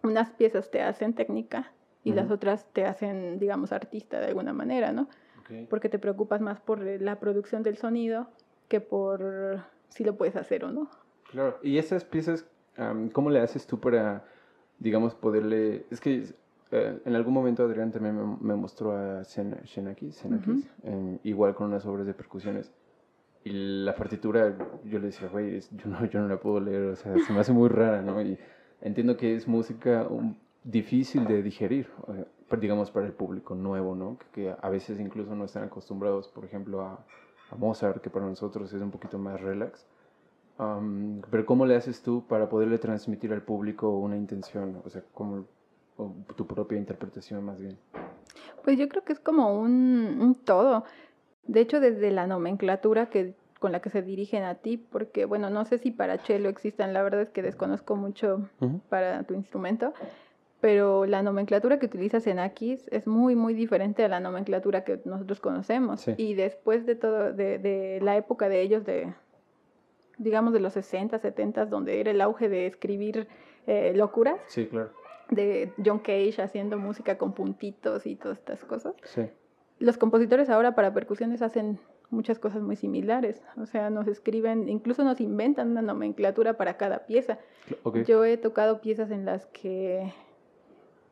unas 0.02 0.30
piezas 0.30 0.70
te 0.70 0.82
hacen 0.82 1.14
técnica 1.14 1.72
y 2.02 2.12
las 2.12 2.26
Ujú. 2.26 2.34
otras 2.34 2.66
te 2.72 2.84
hacen, 2.84 3.38
digamos, 3.38 3.72
artista 3.72 4.18
de 4.20 4.26
alguna 4.26 4.52
manera, 4.52 4.92
¿no? 4.92 5.02
Ok. 5.40 5.68
Porque 5.68 5.88
te 5.88 5.98
preocupas 5.98 6.40
más 6.40 6.60
por 6.60 6.80
la 6.80 7.20
producción 7.20 7.62
del 7.62 7.76
sonido 7.76 8.28
que 8.68 8.80
por 8.80 9.60
si 9.88 10.04
lo 10.04 10.16
puedes 10.16 10.36
hacer 10.36 10.64
o 10.64 10.70
no. 10.72 10.90
Claro, 11.30 11.58
y 11.62 11.78
esas 11.78 12.04
piezas, 12.04 12.46
am, 12.78 13.08
¿cómo 13.10 13.30
le 13.30 13.40
haces 13.40 13.66
tú 13.66 13.78
para, 13.78 14.24
digamos, 14.78 15.14
poderle... 15.14 15.84
Es 15.90 16.00
que 16.00 16.24
eh, 16.70 16.98
en 17.04 17.14
algún 17.14 17.34
momento 17.34 17.64
Adrián 17.64 17.90
también 17.92 18.16
me, 18.16 18.36
me 18.40 18.54
mostró 18.54 18.92
a 18.92 19.20
Xen- 19.22 19.62
Xenakis, 19.64 20.16
Xenakis, 20.16 20.70
en- 20.84 21.20
igual 21.24 21.54
con 21.54 21.68
unas 21.68 21.84
obras 21.86 22.06
de 22.06 22.14
percusiones. 22.14 22.72
Y 23.44 23.50
la 23.84 23.94
partitura, 23.94 24.54
yo 24.84 24.98
le 24.98 25.06
decía, 25.06 25.28
güey, 25.28 25.60
yo 25.60 25.88
no, 25.90 26.04
yo 26.06 26.20
no 26.20 26.28
la 26.28 26.38
puedo 26.38 26.60
leer, 26.60 26.82
o 26.90 26.96
sea, 26.96 27.18
se 27.18 27.32
me 27.32 27.40
hace 27.40 27.52
muy 27.52 27.68
rara, 27.68 28.02
¿no? 28.02 28.20
Y 28.20 28.36
entiendo 28.82 29.16
que 29.16 29.34
es 29.34 29.46
música 29.48 30.06
um, 30.10 30.34
difícil 30.64 31.24
de 31.26 31.42
digerir, 31.42 31.88
digamos, 32.60 32.90
para 32.90 33.06
el 33.06 33.12
público 33.12 33.54
nuevo, 33.54 33.94
¿no? 33.94 34.18
Que, 34.18 34.26
que 34.42 34.54
a 34.60 34.68
veces 34.68 34.98
incluso 35.00 35.34
no 35.34 35.44
están 35.44 35.64
acostumbrados, 35.64 36.28
por 36.28 36.44
ejemplo, 36.44 36.82
a, 36.82 37.04
a 37.50 37.54
Mozart, 37.56 38.02
que 38.02 38.10
para 38.10 38.26
nosotros 38.26 38.72
es 38.72 38.82
un 38.82 38.90
poquito 38.90 39.18
más 39.18 39.40
relax. 39.40 39.86
Pero 41.30 41.46
¿cómo 41.46 41.66
le 41.66 41.76
haces 41.76 42.02
tú 42.02 42.24
para 42.26 42.48
poderle 42.48 42.78
transmitir 42.78 43.32
al 43.32 43.42
público 43.42 43.90
una 43.90 44.16
intención? 44.16 44.82
O 44.84 44.90
sea, 44.90 45.02
como 45.14 45.46
o 45.98 46.14
tu 46.36 46.46
propia 46.46 46.78
interpretación 46.78 47.44
más 47.44 47.60
bien. 47.60 47.76
Pues 48.64 48.78
yo 48.78 48.88
creo 48.88 49.04
que 49.04 49.12
es 49.12 49.20
como 49.20 49.58
un, 49.58 50.18
un 50.20 50.34
todo. 50.34 50.84
De 51.46 51.60
hecho, 51.60 51.80
desde 51.80 52.10
la 52.10 52.26
nomenclatura 52.26 53.06
que, 53.06 53.34
con 53.58 53.72
la 53.72 53.80
que 53.80 53.90
se 53.90 54.02
dirigen 54.02 54.44
a 54.44 54.54
ti, 54.56 54.76
porque 54.76 55.24
bueno, 55.24 55.50
no 55.50 55.64
sé 55.64 55.78
si 55.78 55.90
para 55.90 56.18
cello 56.18 56.48
existan, 56.48 56.92
la 56.92 57.02
verdad 57.02 57.22
es 57.22 57.30
que 57.30 57.42
desconozco 57.42 57.96
mucho 57.96 58.48
para 58.88 59.24
tu 59.24 59.34
instrumento, 59.34 59.92
pero 60.60 61.06
la 61.06 61.22
nomenclatura 61.22 61.78
que 61.78 61.86
utilizas 61.86 62.26
en 62.26 62.38
Aquis 62.38 62.86
es 62.92 63.06
muy, 63.06 63.34
muy 63.34 63.54
diferente 63.54 64.04
a 64.04 64.08
la 64.08 64.20
nomenclatura 64.20 64.84
que 64.84 65.00
nosotros 65.04 65.40
conocemos. 65.40 66.00
Sí. 66.00 66.14
Y 66.16 66.34
después 66.34 66.86
de 66.86 66.94
todo, 66.94 67.32
de, 67.32 67.58
de 67.58 68.00
la 68.02 68.16
época 68.16 68.48
de 68.48 68.60
ellos, 68.60 68.84
de 68.84 69.14
digamos 70.18 70.52
de 70.52 70.60
los 70.60 70.72
60, 70.74 71.18
70, 71.18 71.66
donde 71.66 72.00
era 72.00 72.10
el 72.10 72.20
auge 72.20 72.48
de 72.48 72.66
escribir 72.66 73.28
eh, 73.66 73.92
locuras, 73.94 74.40
Sí, 74.46 74.66
claro. 74.66 74.90
de 75.30 75.72
John 75.84 75.98
Cage 75.98 76.40
haciendo 76.42 76.78
música 76.78 77.18
con 77.18 77.32
puntitos 77.32 78.06
y 78.06 78.16
todas 78.16 78.38
estas 78.38 78.64
cosas. 78.64 78.94
Sí. 79.04 79.22
Los 79.78 79.96
compositores 79.96 80.50
ahora 80.50 80.74
para 80.74 80.92
percusiones 80.92 81.40
hacen 81.42 81.78
muchas 82.10 82.38
cosas 82.38 82.62
muy 82.62 82.74
similares, 82.74 83.42
o 83.60 83.66
sea, 83.66 83.90
nos 83.90 84.08
escriben, 84.08 84.68
incluso 84.68 85.04
nos 85.04 85.20
inventan 85.20 85.70
una 85.70 85.82
nomenclatura 85.82 86.54
para 86.56 86.76
cada 86.78 87.06
pieza. 87.06 87.38
Yo 88.06 88.24
he 88.24 88.38
tocado 88.38 88.80
piezas 88.80 89.10
en 89.10 89.26
las 89.26 89.44
que 89.46 90.12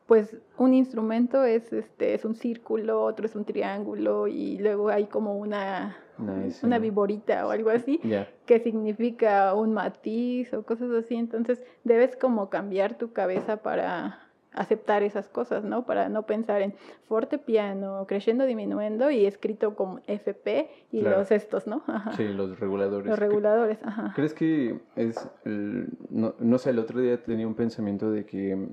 pues 0.07 0.35
un 0.57 0.73
instrumento 0.73 1.43
es 1.43 1.71
este 1.73 2.13
es 2.15 2.25
un 2.25 2.33
círculo, 2.35 3.03
otro 3.03 3.25
es 3.25 3.35
un 3.35 3.45
triángulo 3.45 4.27
y 4.27 4.57
luego 4.57 4.89
hay 4.89 5.05
como 5.05 5.37
una 5.37 5.97
Nice. 6.17 6.65
una 6.65 6.79
viborita 6.79 7.45
o 7.45 7.51
algo 7.51 7.69
así 7.69 7.99
que 8.47 8.59
significa 8.59 9.53
un 9.53 9.73
matiz 9.73 10.51
o 10.53 10.63
cosas 10.63 10.89
así, 10.91 11.13
entonces 11.15 11.63
debes 11.83 12.15
como 12.15 12.49
cambiar 12.49 12.97
tu 12.97 13.11
cabeza 13.13 13.57
para 13.57 14.21
aceptar 14.53 15.03
esas 15.03 15.27
cosas, 15.29 15.63
¿no? 15.63 15.85
Para 15.85 16.09
no 16.09 16.23
pensar 16.23 16.63
en 16.63 16.73
forte, 17.07 17.37
piano, 17.37 18.05
crescendo, 18.07 18.45
diminuendo 18.45 19.11
y 19.11 19.27
escrito 19.27 19.75
con 19.75 20.01
FP 20.07 20.69
y 20.91 21.01
Claro. 21.01 21.19
los 21.19 21.31
estos, 21.31 21.67
¿no? 21.67 21.83
Ajá. 21.85 22.13
Sí, 22.13 22.23
los 22.29 22.59
reguladores. 22.59 23.05
Los 23.07 23.19
reguladores, 23.19 23.77
ajá. 23.83 24.13
¿Crees 24.15 24.33
que 24.33 24.79
es, 24.95 25.29
el- 25.45 25.89
no, 26.09 26.33
no 26.39 26.57
sé, 26.57 26.71
el 26.71 26.79
otro 26.79 26.99
día 26.99 27.21
tenía 27.21 27.45
un 27.45 27.53
pensamiento 27.53 28.09
de 28.09 28.25
que, 28.25 28.69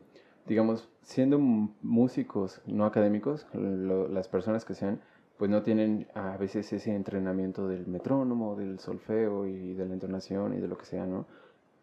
digamos, 0.47 0.89
siendo 1.03 1.39
músicos 1.39 2.61
no 2.67 2.85
académicos, 2.87 3.47
lo- 3.55 4.09
las 4.09 4.29
personas 4.29 4.65
que 4.65 4.75
sean, 4.75 5.01
pues 5.39 5.51
no 5.51 5.63
tienen 5.63 6.07
a 6.15 6.37
veces 6.37 6.73
ese 6.73 6.95
entrenamiento 6.95 7.67
del 7.69 7.87
metrónomo, 7.87 8.55
del 8.57 8.79
solfeo 8.79 9.47
y 9.47 9.75
de 9.75 9.87
la 9.87 9.95
entonación 9.95 10.55
y 10.55 10.61
de 10.61 10.69
lo 10.69 10.79
que 10.79 10.85
sea, 10.87 11.07
¿no? 11.07 11.27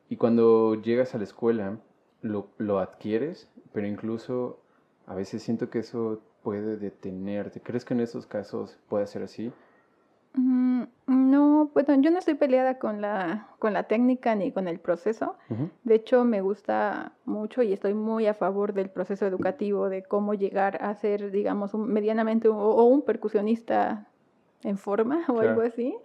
Y 0.10 0.18
cuando 0.18 0.76
llegas 0.76 1.16
a 1.16 1.18
la 1.18 1.24
escuela, 1.26 1.80
lo, 2.22 2.50
lo 2.58 2.80
adquieres, 2.80 3.50
pero 3.74 3.88
incluso 3.88 4.60
a 5.08 5.16
veces 5.16 5.44
siento 5.44 5.70
que 5.70 5.80
eso 5.80 6.22
puede 6.44 6.78
detenerte. 6.78 7.62
¿Crees 7.62 7.86
que 7.86 7.94
en 7.94 8.02
esos 8.02 8.26
casos 8.28 8.78
puede 8.90 9.08
ser 9.08 9.24
así? 9.24 9.52
Mm, 10.34 10.61
No, 11.08 11.70
bueno, 11.74 11.96
yo 12.02 12.12
no 12.12 12.20
estoy 12.20 12.36
peleada 12.36 12.80
con 12.80 13.02
la, 13.02 13.48
con 13.60 13.74
la 13.74 13.84
técnica 13.84 14.34
ni 14.36 14.52
con 14.52 14.68
el 14.68 14.80
proceso. 14.80 15.36
De 15.84 15.96
hecho, 15.96 16.24
me 16.26 16.42
gusta 16.42 17.14
mucho 17.26 17.62
y 17.64 17.74
estoy 17.74 17.94
muy 17.94 18.28
a 18.28 18.34
favor 18.34 18.74
del 18.74 18.90
proceso 18.90 19.26
educativo, 19.28 19.90
de 19.90 20.04
cómo 20.04 20.34
llegar 20.34 20.84
a 20.84 20.94
ser, 20.96 21.32
digamos, 21.32 21.74
un, 21.74 21.92
medianamente 21.92 22.48
un- 22.50 22.58
o 22.60 22.84
un 22.86 23.02
percusionista 23.02 24.08
en 24.64 24.78
forma 24.78 25.26
o 25.30 25.40
algo 25.40 25.62
así. 25.62 25.96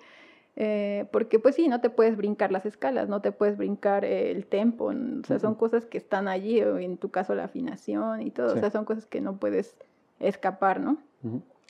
Eh, 0.59 1.07
porque 1.13 1.39
pues 1.39 1.55
sí, 1.55 1.69
no 1.69 1.83
te 1.83 1.91
puedes 1.91 2.17
brincar 2.17 2.51
las 2.51 2.65
escalas, 2.65 3.09
no 3.11 3.21
te 3.21 3.31
puedes 3.31 3.59
brincar 3.59 4.07
eh, 4.07 4.31
el 4.31 4.47
tempo, 4.47 4.87
o 4.87 5.25
sea, 5.27 5.39
son 5.39 5.55
cosas 5.55 5.85
que 5.85 5.99
están 5.99 6.29
allí, 6.29 6.63
o 6.63 6.79
en 6.79 6.97
tu 6.97 7.11
caso 7.11 7.35
la 7.35 7.45
afinación 7.45 8.23
y 8.23 8.31
todo, 8.31 8.53
Sí. 8.53 8.57
o 8.57 8.61
sea, 8.61 8.71
son 8.71 8.87
cosas 8.87 9.05
que 9.05 9.21
no 9.21 9.37
puedes 9.37 9.77
escapar, 10.19 10.81
¿no? 10.81 10.97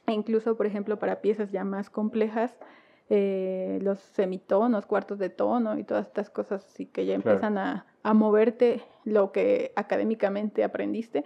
E 0.06 0.12
incluso, 0.12 0.56
por 0.56 0.66
ejemplo, 0.66 1.00
para 1.00 1.20
piezas 1.20 1.50
ya 1.50 1.64
más 1.64 1.90
complejas, 1.90 2.54
eh, 3.08 3.78
los 3.82 3.98
semitonos, 4.00 4.86
cuartos 4.86 5.18
de 5.18 5.30
tono 5.30 5.78
y 5.78 5.84
todas 5.84 6.06
estas 6.06 6.28
cosas 6.30 6.64
así 6.64 6.86
que 6.86 7.06
ya 7.06 7.14
Claro. 7.14 7.30
empiezan 7.30 7.58
a, 7.58 7.86
a 8.02 8.14
moverte 8.14 8.82
lo 9.04 9.30
que 9.32 9.72
académicamente 9.76 10.64
aprendiste, 10.64 11.24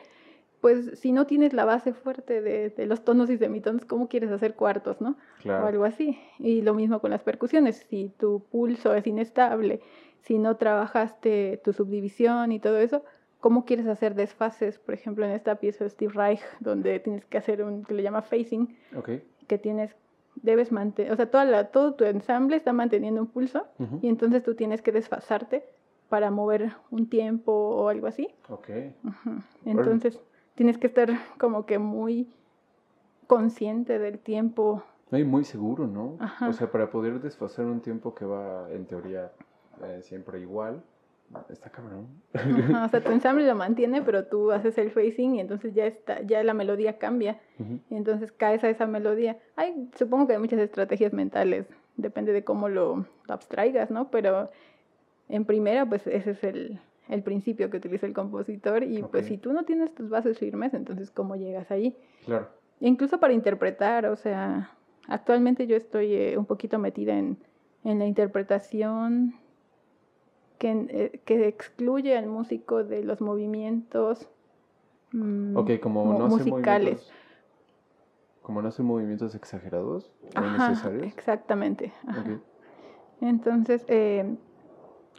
pues 0.61 0.99
si 0.99 1.13
no 1.13 1.27
tienes 1.27 1.55
la 1.55 1.65
base 1.65 1.95
fuerte 1.95 2.43
de, 2.43 2.69
de 2.69 2.85
los 2.87 3.03
tonos 3.03 3.31
y 3.31 3.39
semitonos, 3.39 3.87
¿cómo 3.87 4.09
quieres 4.09 4.31
hacer 4.31 4.55
cuartos, 4.55 5.01
no? 5.01 5.17
O 5.47 5.67
algo 5.67 5.85
así. 5.85 6.19
Y 6.39 6.61
lo 6.61 6.75
mismo 6.75 7.01
con 7.01 7.11
las 7.13 7.23
percusiones, 7.23 7.87
si 7.89 8.11
tu 8.19 8.45
pulso 8.51 8.95
es 8.95 9.07
inestable, 9.07 9.81
si 10.21 10.39
no 10.39 10.57
trabajaste 10.59 11.63
tu 11.65 11.73
subdivisión 11.73 12.53
y 12.53 12.61
todo 12.61 12.77
eso, 12.79 13.03
¿cómo 13.41 13.65
quieres 13.65 13.87
hacer 13.87 14.15
desfases? 14.15 14.79
Por 14.79 14.93
ejemplo, 14.93 15.25
en 15.25 15.31
esta 15.31 15.55
pieza 15.55 15.85
de 15.85 15.89
Steve 15.91 16.13
Reich, 16.15 16.43
donde 16.61 17.01
tienes 17.01 17.25
que 17.25 17.39
hacer 17.39 17.63
un 17.63 17.83
que 17.85 17.95
le 17.95 18.03
llama 18.03 18.21
phasing, 18.21 18.77
Ok. 18.95 19.13
que 19.47 19.57
tienes, 19.57 19.97
debes 20.43 20.73
mantener, 20.73 21.13
o 21.13 21.17
sea, 21.17 21.31
toda 21.31 21.45
la- 21.45 21.69
todo 21.71 21.95
tu 21.95 22.05
ensamble 22.05 22.57
está 22.57 22.73
manteniendo 22.73 23.21
un 23.21 23.27
pulso 23.29 23.67
Ujú. 23.79 23.99
y 24.03 24.09
entonces 24.09 24.43
tú 24.43 24.55
tienes 24.55 24.83
que 24.83 24.93
desfasarte 24.93 25.65
para 26.09 26.31
mover 26.31 26.73
un 26.91 27.09
tiempo 27.09 27.53
o 27.53 27.89
algo 27.89 28.07
así. 28.07 28.29
Ok. 28.49 28.69
Ujú. 29.05 29.43
Entonces 29.65 30.19
tienes 30.55 30.79
que 30.79 30.87
estar 30.89 31.11
como 31.39 31.67
que 31.67 31.79
muy 31.79 32.29
consciente 33.27 33.99
del 33.99 34.19
tiempo. 34.19 34.83
No, 35.11 35.19
y 35.19 35.25
muy 35.25 35.45
seguro, 35.45 35.87
¿no? 35.87 36.17
Ajá. 36.21 36.49
O 36.49 36.53
sea, 36.53 36.71
para 36.71 36.91
poder 36.91 37.21
desfasar 37.21 37.67
un 37.67 37.81
tiempo 37.81 38.15
que 38.15 38.25
va, 38.25 38.71
en 38.71 38.87
teoría, 38.87 39.31
eh, 39.85 40.01
siempre 40.03 40.41
igual, 40.41 40.83
está 41.49 41.71
cabrón. 41.71 42.09
Ajá, 42.35 42.85
O 42.85 42.89
sea, 42.89 43.03
tu 43.03 43.11
ensamble 43.13 43.47
lo 43.47 43.55
mantiene, 43.55 44.03
pero 44.03 44.27
tú 44.27 44.51
haces 44.53 44.77
el 44.79 44.91
phasing 44.91 45.37
y 45.37 45.41
entonces 45.41 45.75
ya 45.75 45.87
está, 45.87 46.23
ya 46.23 46.43
la 46.43 46.55
melodía 46.55 46.99
cambia. 46.99 47.41
Ujú. 47.59 47.81
Y 47.91 47.97
entonces 47.97 48.33
caes 48.33 48.65
a 48.65 48.71
esa 48.71 48.87
melodía. 48.87 49.39
Hay, 49.57 49.89
supongo 49.97 50.27
que 50.27 50.35
hay 50.35 50.39
muchas 50.39 50.61
estrategias 50.61 51.13
mentales, 51.13 51.67
depende 51.97 52.33
de 52.33 52.45
cómo 52.45 52.69
lo, 52.69 53.07
lo 53.27 53.35
abstraigas, 53.35 53.91
¿no? 53.91 54.11
Pero 54.11 54.51
en 55.29 55.45
primera, 55.45 55.87
pues 55.87 56.07
ese 56.07 56.33
es 56.33 56.43
el, 56.45 56.81
el 57.09 57.23
principio 57.23 57.71
que 57.71 57.77
utiliza 57.77 58.07
el 58.07 58.13
compositor 58.13 58.83
y 58.83 59.03
pues 59.03 59.25
Ok. 59.25 59.29
si 59.29 59.39
tú 59.39 59.53
no 59.53 59.65
tienes 59.65 59.95
tus 59.95 60.09
bases 60.09 60.39
firmes, 60.39 60.75
entonces 60.75 61.11
¿cómo 61.11 61.37
llegas 61.37 61.71
ahí? 61.71 61.97
Claro. 62.25 62.49
Incluso 62.81 63.21
para 63.21 63.33
interpretar, 63.35 64.07
o 64.07 64.17
sea, 64.17 64.71
actualmente 65.07 65.67
yo 65.67 65.77
estoy 65.77 66.15
eh, 66.15 66.39
un 66.39 66.47
poquito 66.47 66.79
metida 66.79 67.17
en, 67.17 67.37
en 67.85 67.99
la 67.99 68.07
interpretación 68.07 69.35
que, 70.61 70.71
eh, 70.91 71.21
que 71.25 71.49
excluye 71.49 72.17
al 72.19 72.27
músico 72.27 72.85
de 72.85 73.03
los 73.03 73.23
movimientos 73.23 74.29
mm, 75.11 75.57
como 75.81 76.13
no 76.13 76.29
musicales. 76.29 76.51
movimientos. 76.51 77.13
Como 78.43 78.61
no 78.63 78.69
hacer 78.69 78.85
movimientos 78.85 79.35
exagerados 79.35 80.13
o 80.37 80.47
innecesarios. 80.47 81.07
exactamente. 81.07 81.93
ajá. 82.07 82.39
Entonces, 83.23 83.85
eh, 83.89 84.37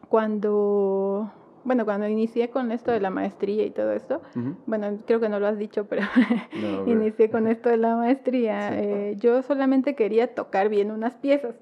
cuando, 0.09 1.31
bueno, 1.63 1.85
cuando 1.85 2.07
inicié 2.07 2.51
con 2.51 2.71
esto 2.71 2.91
de 2.91 2.99
la 2.99 3.09
maestría 3.09 3.65
y 3.65 3.71
todo 3.71 3.93
esto, 3.93 4.21
bueno, 4.67 4.99
creo 5.07 5.19
que 5.19 5.29
no 5.29 5.39
lo 5.39 5.47
has 5.47 5.57
dicho, 5.57 5.85
pero 5.87 6.03
No, 6.61 6.85
inicié 6.91 7.31
con 7.31 7.47
esto 7.47 7.69
de 7.69 7.77
la 7.77 7.95
maestría, 7.95 8.69
Sí. 8.69 8.75
eh, 8.77 9.15
yo 9.17 9.41
solamente 9.41 9.95
quería 9.95 10.35
tocar 10.35 10.69
bien 10.69 10.91
unas 10.91 11.15
piezas, 11.15 11.55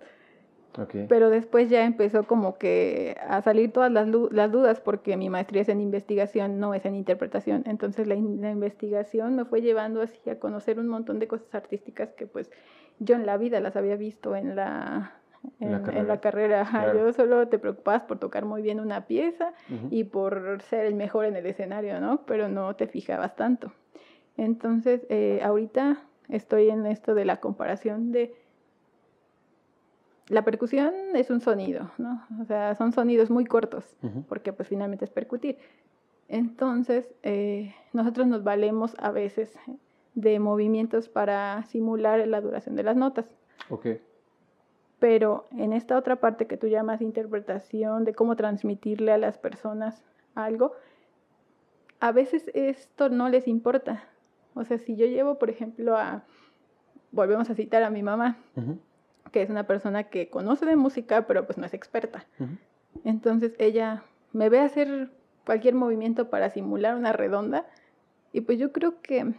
Ok. 0.77 0.95
pero 1.09 1.29
después 1.29 1.67
ya 1.69 1.83
empezó 1.83 2.23
como 2.25 2.57
que 2.57 3.17
a 3.27 3.41
salir 3.41 3.71
todas 3.71 3.91
las, 3.91 4.07
las 4.07 4.51
dudas 4.51 4.79
porque 4.79 5.17
mi 5.17 5.29
maestría 5.29 5.63
es 5.63 5.69
en 5.69 5.81
investigación, 5.81 6.59
no 6.59 6.73
es 6.75 6.85
en 6.85 6.93
interpretación. 6.95 7.63
Entonces 7.65 8.07
la, 8.07 8.13
in- 8.15 8.39
la 8.41 8.51
investigación 8.51 9.35
me 9.35 9.45
fue 9.45 9.61
llevando 9.61 10.01
así 10.01 10.29
a 10.29 10.37
conocer 10.39 10.79
un 10.79 10.87
montón 10.87 11.17
de 11.19 11.27
cosas 11.27 11.53
artísticas 11.55 12.13
que 12.13 12.27
pues 12.27 12.51
yo 12.99 13.15
en 13.15 13.25
la 13.25 13.37
vida 13.37 13.59
las 13.61 13.75
había 13.75 13.95
visto 13.95 14.35
en 14.35 14.55
la, 14.55 15.13
En 15.59 15.71
la 15.71 15.77
en, 15.77 15.81
en 15.81 15.85
carrera. 15.85 16.03
la 16.03 16.19
carrera. 16.21 16.67
Claro. 16.69 16.99
Yo 16.99 17.13
solo 17.13 17.47
te 17.47 17.57
preocupabas 17.57 18.03
por 18.03 18.19
tocar 18.19 18.45
muy 18.45 18.61
bien 18.61 18.79
una 18.79 19.05
pieza 19.07 19.53
Ujú. 19.73 19.87
y 19.89 20.03
por 20.03 20.61
ser 20.61 20.85
el 20.85 20.95
mejor 20.95 21.25
en 21.25 21.35
el 21.35 21.45
escenario, 21.47 21.99
¿no? 21.99 22.21
Pero 22.25 22.47
no 22.47 22.75
te 22.75 22.87
fijabas 22.87 23.35
tanto. 23.35 23.71
Entonces, 24.37 25.05
eh, 25.09 25.41
ahorita 25.43 25.97
estoy 26.29 26.69
en 26.69 26.85
esto 26.85 27.15
de 27.15 27.25
la 27.25 27.37
comparación 27.37 28.11
de... 28.11 28.33
La 30.29 30.45
percusión 30.45 30.93
es 31.15 31.31
un 31.31 31.41
sonido, 31.41 31.91
¿no? 31.97 32.23
O 32.39 32.45
sea, 32.45 32.75
son 32.75 32.91
sonidos 32.91 33.31
muy 33.31 33.45
cortos, 33.45 33.83
porque 34.27 34.53
pues 34.53 34.69
finalmente 34.69 35.05
es 35.05 35.11
percutir. 35.11 35.57
Entonces, 36.27 37.11
eh, 37.23 37.73
nosotros 37.93 38.27
nos 38.27 38.43
valemos 38.43 38.95
a 38.99 39.09
veces 39.09 39.57
de 40.13 40.39
movimientos 40.39 41.09
para 41.09 41.63
simular 41.63 42.25
la 42.27 42.41
duración 42.41 42.75
de 42.75 42.83
las 42.83 42.95
notas. 42.95 43.35
Ok. 43.69 43.87
Pero 44.99 45.47
en 45.57 45.73
esta 45.73 45.97
otra 45.97 46.17
parte 46.17 46.45
que 46.45 46.57
tú 46.57 46.67
llamas 46.67 47.01
interpretación 47.01 48.03
de 48.05 48.13
cómo 48.13 48.35
transmitirle 48.35 49.11
a 49.11 49.17
las 49.17 49.39
personas 49.39 50.03
algo, 50.35 50.73
a 51.99 52.11
veces 52.11 52.51
esto 52.53 53.09
no 53.09 53.29
les 53.29 53.47
importa. 53.47 54.03
O 54.53 54.63
sea, 54.63 54.77
si 54.77 54.95
yo 54.95 55.07
llevo, 55.07 55.39
por 55.39 55.49
ejemplo, 55.49 55.97
a, 55.97 56.23
volvemos 57.11 57.49
a 57.49 57.55
citar 57.55 57.81
a 57.81 57.89
mi 57.89 58.03
mamá, 58.03 58.37
Ujú. 58.55 58.77
Que 59.31 59.41
es 59.41 59.49
una 59.49 59.65
persona 59.67 60.05
que 60.05 60.29
conoce 60.29 60.65
de 60.65 60.75
música, 60.75 61.27
pero 61.27 61.45
pues 61.45 61.57
no 61.57 61.65
es 61.65 61.73
experta. 61.73 62.25
Entonces 63.03 63.53
ella 63.59 64.03
me 64.33 64.49
ve 64.49 64.59
hacer 64.59 65.09
cualquier 65.45 65.75
movimiento 65.75 66.29
para 66.29 66.49
simular 66.49 66.95
una 66.95 67.13
redonda 67.13 67.65
y 68.33 68.41
pues 68.41 68.59
yo 68.59 68.71
creo 68.71 69.01
que 69.01 69.33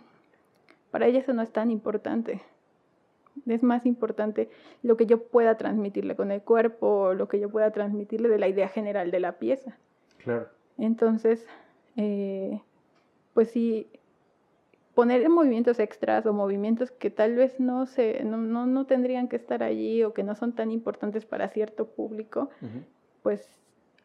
para 0.91 1.07
ella 1.07 1.21
eso 1.21 1.33
no 1.33 1.43
es 1.43 1.53
tan 1.53 1.71
importante. 1.71 2.43
Es 3.47 3.63
más 3.63 3.87
importante 3.87 4.51
lo 4.83 4.97
que 4.97 5.07
yo 5.07 5.23
pueda 5.23 5.57
transmitirle 5.57 6.17
con 6.17 6.31
el 6.31 6.43
cuerpo, 6.43 7.15
lo 7.15 7.29
que 7.29 7.39
yo 7.39 7.49
pueda 7.49 7.71
transmitirle 7.71 8.29
de 8.29 8.39
la 8.39 8.49
idea 8.49 8.69
general 8.69 9.11
de 9.11 9.21
la 9.21 9.39
pieza. 9.39 9.77
Claro. 10.19 10.49
Entonces, 10.79 11.47
eh, 11.97 12.61
pues 13.35 13.51
sí, 13.51 13.89
poner 15.01 15.29
movimientos 15.29 15.79
extras 15.79 16.25
o 16.27 16.33
movimientos 16.33 16.91
que 16.91 17.11
tal 17.11 17.35
vez 17.35 17.59
no, 17.61 17.87
se, 17.87 18.23
no, 18.25 18.37
no, 18.37 18.67
no 18.67 18.87
tendrían 18.87 19.29
que 19.29 19.37
estar 19.37 19.63
allí 19.63 20.03
o 20.05 20.13
que 20.13 20.23
no 20.23 20.35
son 20.35 20.53
tan 20.55 20.71
importantes 20.71 21.25
para 21.27 21.49
cierto 21.49 21.87
público, 21.87 22.51
pues 23.23 23.49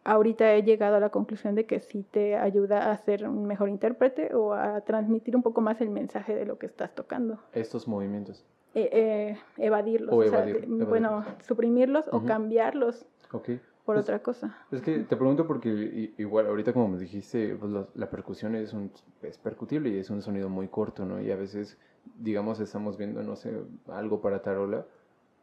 ahorita 0.04 0.54
he 0.54 0.64
llegado 0.64 0.96
a 0.98 1.00
la 1.00 1.10
conclusión 1.10 1.56
de 1.56 1.66
que 1.66 1.80
sí 1.80 2.04
te 2.04 2.36
ayuda 2.36 2.92
a 2.92 2.98
ser 2.98 3.28
un 3.28 3.46
mejor 3.46 3.70
intérprete 3.70 4.34
o 4.36 4.54
a 4.54 4.82
transmitir 4.82 5.36
un 5.36 5.42
poco 5.44 5.62
más 5.62 5.82
el 5.82 5.90
mensaje 5.90 6.36
de 6.36 6.46
lo 6.46 6.58
que 6.60 6.66
estás 6.68 6.94
tocando. 6.94 7.40
Estos 7.54 7.88
movimientos. 7.88 8.46
Eh, 8.76 8.90
eh, 8.92 9.38
evadirlos, 9.58 10.14
O 10.14 10.18
o 10.18 10.24
sea, 10.24 10.46
evadir- 10.46 10.68
de- 10.68 10.86
bueno, 10.86 11.24
suprimirlos 11.48 12.08
o 12.12 12.24
cambiarlos 12.26 13.06
Ok. 13.32 13.50
Por 13.86 13.96
Pues- 13.96 14.06
otra 14.06 14.20
cosa. 14.20 14.58
Es 14.72 14.82
que 14.82 15.00
te 15.00 15.16
pregunto 15.16 15.46
porque 15.48 16.14
igual 16.18 16.48
ahorita 16.48 16.74
como 16.74 16.88
me 16.90 16.98
dijiste, 16.98 17.56
pues 17.56 17.72
la, 17.72 17.86
la 17.94 18.10
percusión 18.10 18.56
es, 18.56 18.74
un, 18.74 18.92
es 19.22 19.38
percutible 19.38 19.90
y 19.90 19.98
es 20.00 20.10
un 20.10 20.22
sonido 20.22 20.50
muy 20.50 20.68
corto, 20.68 21.06
¿no? 21.06 21.22
Y 21.22 21.32
a 21.32 21.36
veces, 21.36 21.78
digamos, 22.20 22.60
estamos 22.60 22.98
viendo, 22.98 23.22
no 23.24 23.36
sé, 23.36 23.54
algo 23.88 24.22
para 24.22 24.42
tarola 24.42 24.86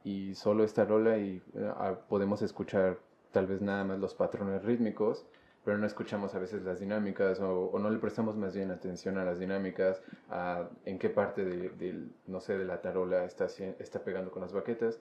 y 0.04 0.34
solo 0.34 0.64
es 0.64 0.74
tarola 0.74 1.18
y 1.18 1.40
eh, 1.54 1.70
ah, 1.76 1.94
podemos 2.08 2.42
escuchar 2.42 2.98
tal 3.30 3.46
vez 3.46 3.62
nada 3.62 3.84
más 3.84 3.98
los 4.00 4.14
patrones 4.14 4.62
rítmicos, 4.64 5.24
pero 5.64 5.78
no 5.78 5.86
escuchamos 5.86 6.34
a 6.34 6.40
veces 6.40 6.64
las 6.64 6.80
dinámicas 6.80 7.38
o, 7.38 7.66
o 7.70 7.78
no 7.78 7.88
le 7.88 7.98
prestamos 7.98 8.36
más 8.36 8.52
bien 8.54 8.72
atención 8.72 9.16
a 9.18 9.24
las 9.24 9.38
dinámicas, 9.38 10.02
a 10.28 10.68
en 10.84 10.98
qué 10.98 11.08
parte 11.08 11.44
de, 11.44 12.08
no 12.26 12.40
sé, 12.40 12.58
de 12.58 12.64
la 12.64 12.80
tarola 12.82 13.24
está, 13.24 13.46
está 13.78 14.00
pegando 14.00 14.32
con 14.32 14.42
las 14.42 14.52
baquetas. 14.52 14.98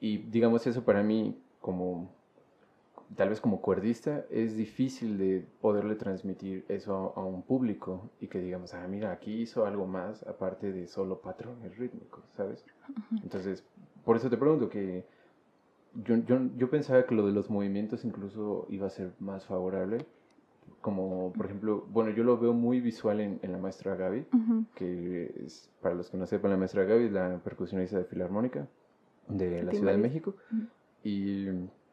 Y 0.00 0.18
digamos 0.18 0.66
eso 0.66 0.84
para 0.84 1.02
mí 1.02 1.40
como 1.62 2.12
tal 3.16 3.28
vez 3.28 3.40
como 3.40 3.60
cuerdista, 3.60 4.24
es 4.30 4.56
difícil 4.56 5.18
de 5.18 5.44
poderle 5.60 5.94
transmitir 5.96 6.64
eso 6.68 7.12
a, 7.16 7.24
un 7.24 7.42
público 7.42 8.10
y 8.20 8.28
que 8.28 8.40
digamos, 8.40 8.74
ah, 8.74 8.86
mira, 8.88 9.12
aquí 9.12 9.42
hizo 9.42 9.66
algo 9.66 9.86
más 9.86 10.26
aparte 10.26 10.72
de 10.72 10.86
solo 10.86 11.20
patrones 11.20 11.76
rítmicos, 11.76 12.24
¿sabes? 12.36 12.64
Entonces, 13.22 13.64
por 14.04 14.16
eso 14.16 14.30
te 14.30 14.36
pregunto 14.36 14.68
que 14.68 15.04
yo, 15.94 16.16
yo, 16.16 16.38
yo 16.56 16.70
pensaba 16.70 17.04
que 17.04 17.14
lo 17.14 17.26
de 17.26 17.32
los 17.32 17.50
movimientos 17.50 18.04
incluso 18.04 18.66
iba 18.70 18.86
a 18.86 18.90
ser 18.90 19.12
más 19.18 19.46
favorable, 19.46 19.98
como 20.80 21.32
por 21.32 21.46
ejemplo, 21.46 21.86
bueno, 21.90 22.10
yo 22.10 22.24
lo 22.24 22.38
veo 22.38 22.52
muy 22.52 22.80
visual 22.80 23.20
en, 23.20 23.38
en 23.42 23.52
la 23.52 23.58
maestra 23.58 23.94
Gaby, 23.94 24.26
Ujú. 24.32 24.64
que 24.74 25.32
es, 25.44 25.70
para 25.80 25.94
los 25.94 26.10
que 26.10 26.16
no 26.16 26.26
sepan, 26.26 26.50
la 26.50 26.56
maestra 26.56 26.84
Gaby 26.84 27.06
es 27.06 27.12
la 27.12 27.38
percusionista 27.38 27.98
de 27.98 28.04
Filarmónica 28.04 28.68
de 29.28 29.62
la 29.62 29.72
Ciudad 29.72 29.92
de. 29.92 29.98
México. 29.98 30.34
Ujú. 30.50 30.66
Y 31.04 31.48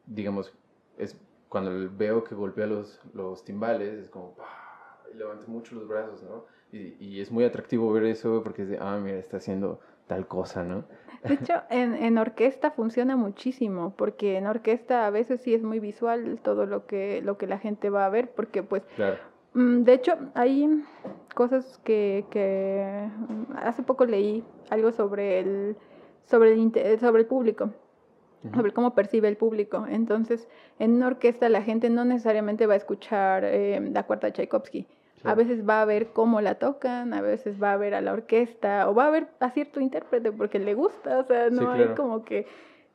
digamos, 0.06 0.52
es 1.00 1.18
cuando 1.48 1.70
veo 1.96 2.22
que 2.24 2.34
golpea 2.34 2.66
los, 2.66 3.00
los 3.14 3.44
timbales, 3.44 3.94
es 4.04 4.10
como, 4.10 4.34
¡pah! 4.36 4.98
y 5.12 5.16
levanta 5.16 5.46
mucho 5.48 5.74
los 5.74 5.88
brazos, 5.88 6.22
¿no? 6.22 6.44
Y, 6.72 6.94
y 7.04 7.20
es 7.20 7.30
muy 7.32 7.44
atractivo 7.44 7.92
ver 7.92 8.04
eso 8.04 8.42
porque 8.44 8.62
es 8.62 8.68
de, 8.68 8.78
ah, 8.80 8.98
mira, 9.02 9.18
está 9.18 9.38
haciendo 9.38 9.80
tal 10.06 10.26
cosa, 10.28 10.62
¿no? 10.64 10.84
De 11.24 11.34
hecho, 11.34 11.54
en, 11.70 11.94
en 11.94 12.18
orquesta 12.18 12.70
funciona 12.70 13.16
muchísimo, 13.16 13.94
porque 13.96 14.36
en 14.36 14.46
orquesta 14.46 15.06
a 15.06 15.10
veces 15.10 15.40
sí 15.42 15.54
es 15.54 15.62
muy 15.62 15.80
visual 15.80 16.40
todo 16.42 16.66
lo 16.66 16.86
que, 16.86 17.22
lo 17.22 17.36
que 17.38 17.46
la 17.48 17.58
gente 17.58 17.90
va 17.90 18.06
a 18.06 18.10
ver, 18.10 18.30
porque 18.32 18.62
pues, 18.62 18.84
Claro. 18.94 19.20
mm, 19.54 19.82
de 19.82 19.92
hecho, 19.94 20.12
hay 20.34 20.84
cosas 21.34 21.78
que, 21.84 22.26
que 22.30 23.10
mm, 23.28 23.56
hace 23.56 23.82
poco 23.82 24.04
leí 24.06 24.44
algo 24.70 24.92
sobre 24.92 25.40
el, 25.40 25.76
sobre 26.24 26.52
el, 26.52 27.00
sobre 27.00 27.22
el 27.22 27.26
público. 27.26 27.70
Sobre 28.54 28.72
cómo 28.72 28.94
percibe 28.94 29.28
el 29.28 29.36
público. 29.36 29.86
Entonces, 29.88 30.48
en 30.78 30.92
una 30.94 31.08
orquesta 31.08 31.48
la 31.48 31.62
gente 31.62 31.90
no 31.90 32.04
necesariamente 32.04 32.66
va 32.66 32.74
a 32.74 32.78
escuchar 32.78 33.44
eh, 33.44 33.80
la 33.92 34.04
cuarta 34.04 34.28
de 34.28 34.32
Tchaikovsky. 34.32 34.86
A 35.18 35.22
Claro. 35.22 35.36
veces 35.36 35.68
va 35.68 35.82
a 35.82 35.84
ver 35.84 36.08
cómo 36.14 36.40
la 36.40 36.54
tocan, 36.54 37.12
a 37.12 37.20
veces 37.20 37.62
va 37.62 37.72
a 37.72 37.76
ver 37.76 37.94
a 37.94 38.00
la 38.00 38.14
orquesta 38.14 38.88
o 38.88 38.94
va 38.94 39.06
a 39.08 39.10
ver 39.10 39.26
a 39.40 39.50
cierto 39.50 39.78
intérprete 39.80 40.32
porque 40.32 40.58
le 40.58 40.72
gusta, 40.72 41.18
o 41.18 41.24
sea, 41.24 41.50
no 41.50 41.60
Sí, 41.60 41.66
hay 41.68 41.78
claro. 41.82 41.94
como 41.94 42.24
que, 42.24 42.46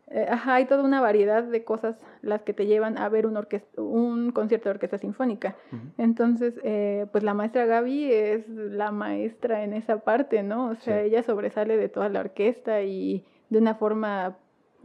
eh, 0.08 0.26
ajá, 0.28 0.56
hay 0.56 0.66
toda 0.66 0.84
una 0.84 1.02
variedad 1.02 1.44
de 1.44 1.64
cosas 1.64 2.00
las 2.24 2.42
que 2.42 2.54
te 2.54 2.66
llevan 2.66 2.98
a 2.98 3.08
ver 3.10 3.28
un, 3.28 3.38
un 3.78 4.32
concierto 4.32 4.70
de 4.70 4.74
orquesta 4.74 4.98
sinfónica. 4.98 5.56
Ujú. 5.72 5.82
Entonces, 6.00 6.60
eh, 6.64 7.06
pues 7.12 7.24
la 7.24 7.36
maestra 7.36 7.66
Gaby 7.68 8.12
es 8.12 8.50
la 8.50 8.90
maestra 8.92 9.64
en 9.64 9.74
esa 9.74 10.00
parte, 10.00 10.42
¿no? 10.42 10.70
O 10.70 10.76
sea, 10.76 11.02
Sí. 11.02 11.08
ella 11.10 11.22
sobresale 11.22 11.78
de 11.78 11.90
toda 11.90 12.10
la 12.10 12.22
orquesta 12.22 12.82
y 12.82 13.24
de 13.50 13.60
una 13.60 13.76
forma 13.76 14.36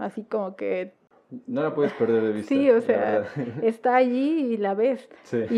así 0.01 0.25
como 0.25 0.57
que 0.57 0.95
No 1.47 1.63
la 1.63 1.75
puedes 1.75 1.93
perder 1.93 2.23
de 2.23 2.33
vista. 2.33 2.49
Sí, 2.55 2.71
o 2.71 2.81
sea, 2.81 3.25
está 3.63 3.95
allí 3.97 4.55
y 4.55 4.57
la 4.57 4.75
ves 4.75 5.09
sí. 5.23 5.39
y, 5.51 5.57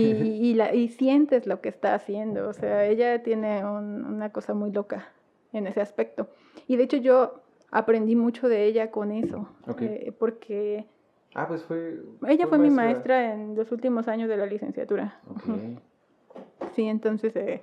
y, 0.51 0.55
la, 0.55 0.75
y 0.75 0.89
sientes 0.89 1.47
lo 1.47 1.61
que 1.61 1.69
está 1.71 1.95
haciendo. 1.95 2.49
O 2.49 2.53
sea, 2.53 2.87
ella 2.87 3.23
tiene 3.23 3.65
un- 3.65 4.05
una 4.05 4.31
cosa 4.33 4.53
muy 4.55 4.71
loca 4.71 5.09
en 5.53 5.67
ese 5.67 5.81
aspecto. 5.81 6.29
Y 6.69 6.77
de 6.77 6.85
hecho 6.85 6.97
yo 6.99 7.41
aprendí 7.71 8.17
mucho 8.17 8.49
de 8.49 8.65
ella 8.65 8.91
con 8.91 9.13
eso, 9.13 9.49
Ok. 9.67 9.83
eh, 9.83 10.13
porque 10.19 10.87
Ah, 11.35 11.49
pues 11.49 11.63
fue. 11.63 11.99
ella 12.29 12.47
fue 12.47 12.59
mi 12.59 12.69
maestra 12.69 13.33
en 13.33 13.55
los 13.55 13.73
últimos 13.73 14.07
años 14.09 14.29
de 14.29 14.37
la 14.37 14.47
licenciatura. 14.47 15.21
Sí, 16.75 16.85
entonces, 16.87 17.35
eh, 17.37 17.61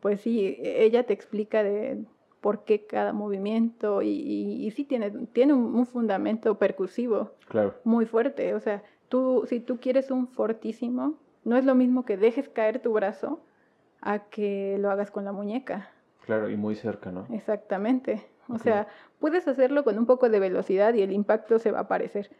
pues 0.00 0.20
sí, 0.20 0.56
ella 0.62 1.04
te 1.04 1.12
explica 1.14 1.62
de 1.62 2.04
por 2.40 2.64
qué 2.64 2.86
cada 2.86 3.12
movimiento 3.12 4.02
y, 4.02 4.08
y, 4.08 4.66
y 4.66 4.70
sí 4.70 4.84
tiene, 4.84 5.10
tiene 5.32 5.52
un, 5.52 5.74
un 5.74 5.86
fundamento 5.86 6.56
percusivo 6.58 7.32
Claro. 7.48 7.74
muy 7.84 8.06
fuerte. 8.06 8.54
O 8.54 8.60
sea, 8.60 8.82
tú, 9.08 9.44
si 9.46 9.60
tú 9.60 9.78
quieres 9.78 10.10
un 10.10 10.26
fortísimo, 10.28 11.14
no 11.44 11.56
es 11.56 11.64
lo 11.64 11.74
mismo 11.74 12.04
que 12.04 12.16
dejes 12.16 12.48
caer 12.48 12.80
tu 12.80 12.92
brazo 12.92 13.40
a 14.00 14.20
que 14.20 14.76
lo 14.78 14.90
hagas 14.90 15.10
con 15.10 15.24
la 15.24 15.32
muñeca. 15.32 15.90
Claro, 16.24 16.48
y 16.48 16.56
muy 16.56 16.74
cerca, 16.74 17.10
¿no? 17.10 17.26
Exactamente. 17.30 18.26
O 18.48 18.58
sea, 18.58 18.88
puedes 19.20 19.46
hacerlo 19.46 19.84
con 19.84 19.98
un 19.98 20.06
poco 20.06 20.28
de 20.28 20.40
velocidad 20.40 20.94
y 20.94 21.02
el 21.02 21.12
impacto 21.12 21.58
se 21.58 21.70
va 21.70 21.78
a 21.78 21.82
aparecer, 21.82 22.30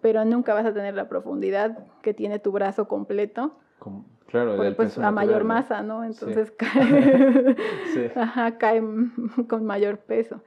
pero 0.00 0.24
nunca 0.24 0.54
vas 0.54 0.66
a 0.66 0.72
tener 0.74 0.94
la 0.94 1.08
profundidad 1.08 1.78
que 2.02 2.14
tiene 2.14 2.38
tu 2.38 2.50
brazo 2.50 2.88
completo, 2.88 3.52
Como- 3.78 4.04
claro, 4.26 4.56
porque, 4.56 4.72
pues 4.72 4.98
a 4.98 5.10
mayor 5.10 5.44
masa, 5.44 5.82
¿no? 5.82 6.02
Sí. 6.02 6.08
Entonces 6.08 6.50
cae, 6.58 7.56
Sí. 7.92 8.06
Ajá, 8.16 8.58
cae 8.58 8.82
con 9.48 9.64
mayor 9.64 9.98
peso. 9.98 10.40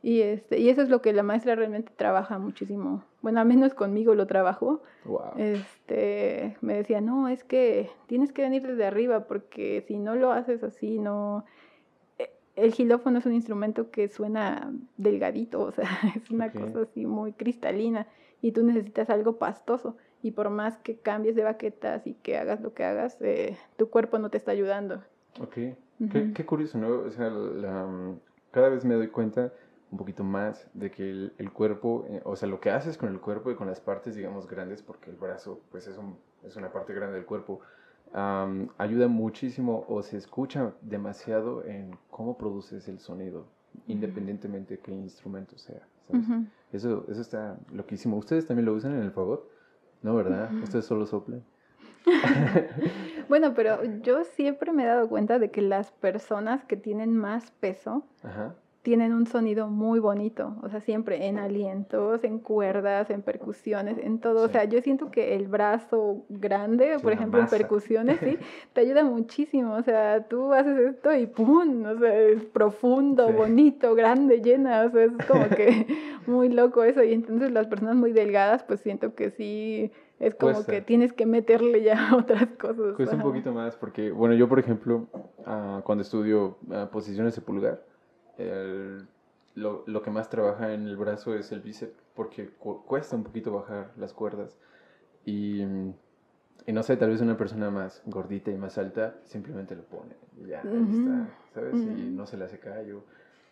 Y, 0.00 0.20
este, 0.22 0.58
y 0.60 0.68
eso 0.70 0.80
es 0.80 0.88
lo 0.90 1.02
que 1.02 1.12
la 1.12 1.24
maestra 1.24 1.56
realmente 1.56 1.92
trabaja 1.96 2.38
muchísimo. 2.38 3.02
Bueno, 3.20 3.40
al 3.40 3.46
menos 3.48 3.74
conmigo 3.74 4.14
lo 4.14 4.28
trabajó. 4.28 4.80
Wow. 5.04 5.32
Este, 5.36 6.56
me 6.60 6.74
decía, 6.74 7.00
no, 7.00 7.28
es 7.28 7.42
que 7.42 7.90
tienes 8.06 8.32
que 8.32 8.42
venir 8.42 8.64
desde 8.64 8.86
arriba 8.86 9.24
porque 9.26 9.82
si 9.88 9.98
no 9.98 10.14
lo 10.14 10.30
haces 10.32 10.62
así, 10.62 10.98
no... 10.98 11.44
El 12.58 12.72
gilófono 12.72 13.18
es 13.18 13.26
un 13.26 13.34
instrumento 13.34 13.90
que 13.90 14.08
suena 14.08 14.72
delgadito, 14.96 15.60
o 15.60 15.70
sea, 15.70 15.84
es 16.16 16.28
una 16.30 16.46
Ok. 16.48 16.54
cosa 16.56 16.80
así 16.82 17.06
muy 17.06 17.32
cristalina 17.32 18.06
y 18.42 18.50
tú 18.52 18.64
necesitas 18.64 19.10
algo 19.10 19.38
pastoso 19.38 19.96
y 20.22 20.32
por 20.32 20.50
más 20.50 20.76
que 20.78 20.96
cambies 20.98 21.36
de 21.36 21.44
baquetas 21.44 22.04
y 22.06 22.14
que 22.14 22.36
hagas 22.36 22.60
lo 22.60 22.74
que 22.74 22.82
hagas, 22.84 23.16
eh, 23.20 23.56
tu 23.76 23.88
cuerpo 23.90 24.18
no 24.18 24.30
te 24.30 24.38
está 24.38 24.50
ayudando. 24.50 25.02
Ok. 25.40 25.52
Qué, 25.54 25.76
Ujú. 26.00 26.32
qué 26.34 26.46
curioso, 26.46 26.78
¿no? 26.78 26.88
O 27.00 27.10
sea, 27.10 27.30
la, 27.30 27.84
mm, 27.86 28.18
cada 28.50 28.68
vez 28.70 28.84
me 28.84 28.94
doy 28.94 29.08
cuenta 29.08 29.52
un 29.92 29.98
poquito 29.98 30.24
más 30.24 30.68
de 30.74 30.90
que 30.90 31.08
el, 31.08 31.32
el 31.38 31.52
cuerpo, 31.52 32.06
eh, 32.08 32.20
o 32.24 32.34
sea, 32.36 32.48
lo 32.48 32.60
que 32.60 32.70
haces 32.70 32.98
con 32.98 33.08
el 33.10 33.20
cuerpo 33.20 33.50
y 33.52 33.54
con 33.54 33.68
las 33.68 33.80
partes, 33.80 34.16
digamos, 34.16 34.48
grandes, 34.48 34.82
porque 34.82 35.10
el 35.10 35.16
brazo, 35.16 35.60
pues 35.70 35.86
es, 35.86 35.96
un- 35.96 36.18
es 36.42 36.56
una 36.56 36.72
parte 36.72 36.92
grande 36.92 37.16
del 37.16 37.24
cuerpo, 37.24 37.60
am, 38.12 38.68
ayuda 38.78 39.08
muchísimo 39.08 39.84
o 39.88 40.02
se 40.02 40.16
escucha 40.16 40.72
demasiado 40.82 41.64
en 41.64 41.96
cómo 42.10 42.36
produces 42.36 42.88
el 42.88 42.98
sonido, 42.98 43.46
independientemente 43.86 44.76
de 44.76 44.80
qué 44.80 44.92
instrumento 44.92 45.56
sea. 45.58 45.86
¿sabes? 46.06 46.28
Ujú. 46.28 46.46
Eso, 46.72 47.04
eso 47.08 47.20
está 47.20 47.58
loquísimo. 47.72 48.16
¿Ustedes 48.16 48.46
también 48.46 48.66
lo 48.66 48.74
usan 48.74 48.94
en 48.94 49.02
el 49.02 49.10
fagot? 49.10 49.48
No, 50.02 50.14
¿verdad? 50.14 50.50
Ustedes 50.62 50.84
solo 50.84 51.06
soplan. 51.06 51.42
Bueno, 53.28 53.52
pero 53.54 53.84
yo 54.02 54.24
siempre 54.24 54.72
me 54.72 54.84
he 54.84 54.86
dado 54.86 55.06
cuenta 55.06 55.38
de 55.38 55.50
que 55.50 55.60
las 55.60 55.92
personas 55.92 56.64
que 56.64 56.76
tienen 56.76 57.14
más 57.14 57.50
peso 57.50 58.06
Ajá. 58.22 58.54
Tienen 58.82 59.12
un 59.12 59.26
sonido 59.26 59.68
muy 59.68 59.98
bonito, 59.98 60.56
o 60.62 60.68
sea, 60.68 60.80
siempre 60.80 61.26
en 61.26 61.38
alientos, 61.38 62.22
en 62.24 62.38
cuerdas, 62.38 63.10
en 63.10 63.22
percusiones, 63.22 63.98
en 63.98 64.18
todo. 64.20 64.44
O 64.44 64.48
sea, 64.48 64.64
yo 64.64 64.80
siento 64.80 65.10
que 65.10 65.34
el 65.34 65.48
brazo 65.48 66.24
grande, 66.28 66.96
por 67.02 67.12
ejemplo, 67.12 67.40
en 67.40 67.48
percusiones, 67.48 68.18
sí, 68.20 68.38
te 68.72 68.80
ayuda 68.80 69.04
muchísimo. 69.04 69.74
O 69.74 69.82
sea, 69.82 70.26
tú 70.28 70.52
haces 70.52 70.78
esto 70.78 71.12
y 71.14 71.26
¡pum! 71.26 71.84
O 71.86 71.98
sea, 71.98 72.18
es 72.18 72.44
profundo, 72.44 73.26
Sí. 73.28 73.34
bonito, 73.34 73.94
grande, 73.94 74.40
llena. 74.40 74.84
O 74.84 74.90
sea, 74.90 75.04
es 75.04 75.12
como 75.26 75.48
que 75.48 75.86
muy 76.26 76.48
loco 76.48 76.84
eso. 76.84 77.02
Y 77.02 77.12
entonces 77.12 77.50
las 77.50 77.66
personas 77.66 77.96
muy 77.96 78.12
delgadas, 78.12 78.62
pues 78.62 78.80
siento 78.80 79.14
que 79.14 79.30
sí, 79.30 79.90
es 80.20 80.34
como 80.36 80.52
Cuesta. 80.54 80.72
que 80.72 80.80
tienes 80.82 81.12
que 81.12 81.26
meterle 81.26 81.82
ya 81.82 81.98
otras 82.16 82.46
cosas. 82.58 82.94
Cuesta 82.96 83.16
un 83.16 83.20
ajá. 83.22 83.28
poquito 83.28 83.52
más 83.52 83.76
porque, 83.76 84.12
bueno, 84.12 84.34
yo 84.34 84.48
por 84.48 84.60
ejemplo, 84.60 85.08
ah, 85.44 85.82
cuando 85.84 86.02
estudio 86.02 86.56
ah, 86.70 86.88
posiciones 86.90 87.34
de 87.34 87.42
pulgar, 87.42 87.82
el- 88.38 89.06
lo, 89.54 89.82
lo 89.86 90.02
que 90.02 90.10
más 90.10 90.28
trabaja 90.30 90.72
en 90.72 90.86
el 90.86 90.96
brazo 90.96 91.34
es 91.34 91.50
el 91.52 91.60
bíceps, 91.60 92.00
porque 92.14 92.48
cu- 92.50 92.84
cuesta 92.84 93.16
un 93.16 93.24
poquito 93.24 93.52
bajar 93.52 93.92
las 93.96 94.12
cuerdas. 94.12 94.56
Y, 95.24 95.62
y 96.66 96.72
no 96.72 96.82
sé, 96.82 96.96
tal 96.96 97.10
vez 97.10 97.20
una 97.20 97.36
persona 97.36 97.70
más 97.70 98.02
gordita 98.06 98.50
y 98.50 98.56
más 98.56 98.78
alta 98.78 99.16
simplemente 99.24 99.74
lo 99.74 99.82
pone. 99.82 100.14
Y 100.36 100.46
ya, 100.48 100.62
ahí 100.62 100.68
Ujú, 100.68 100.90
está, 101.00 101.28
¿sabes? 101.54 101.74
Y 101.84 101.88
ujú. 101.88 102.16
no 102.16 102.26
se 102.26 102.36
le 102.36 102.44
hace 102.44 102.58
callo. 102.58 103.02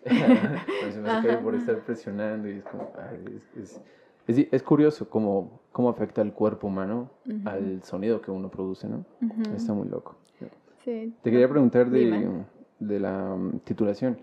no 0.07 0.91
se 0.93 1.01
me 1.01 1.09
hace 1.11 1.27
callo 1.27 1.43
por 1.43 1.55
estar 1.57 1.81
presionando 1.81 2.49
y 2.49 2.59
es 2.59 2.65
como, 2.65 2.93
ay, 2.99 3.43
es, 3.57 3.57
es, 4.29 4.39
es 4.39 4.49
es 4.53 4.63
curioso 4.63 5.09
cómo, 5.11 5.61
cómo 5.73 5.89
afecta 5.89 6.23
el 6.23 6.33
cuerpo 6.33 6.69
humano 6.69 7.11
Ujú. 7.27 7.41
al 7.49 7.83
sonido 7.83 8.21
que 8.21 8.31
uno 8.31 8.49
produce, 8.49 8.87
¿no? 8.89 9.05
Ujú. 9.23 9.55
Está 9.57 9.73
muy 9.73 9.89
loco. 9.89 10.17
Sí. 10.85 11.13
Te 11.23 11.31
quería 11.33 11.49
preguntar 11.49 11.91
de, 11.91 12.31
de 12.79 13.01
la 13.01 13.35
mm, 13.35 13.59
titulación 13.65 14.19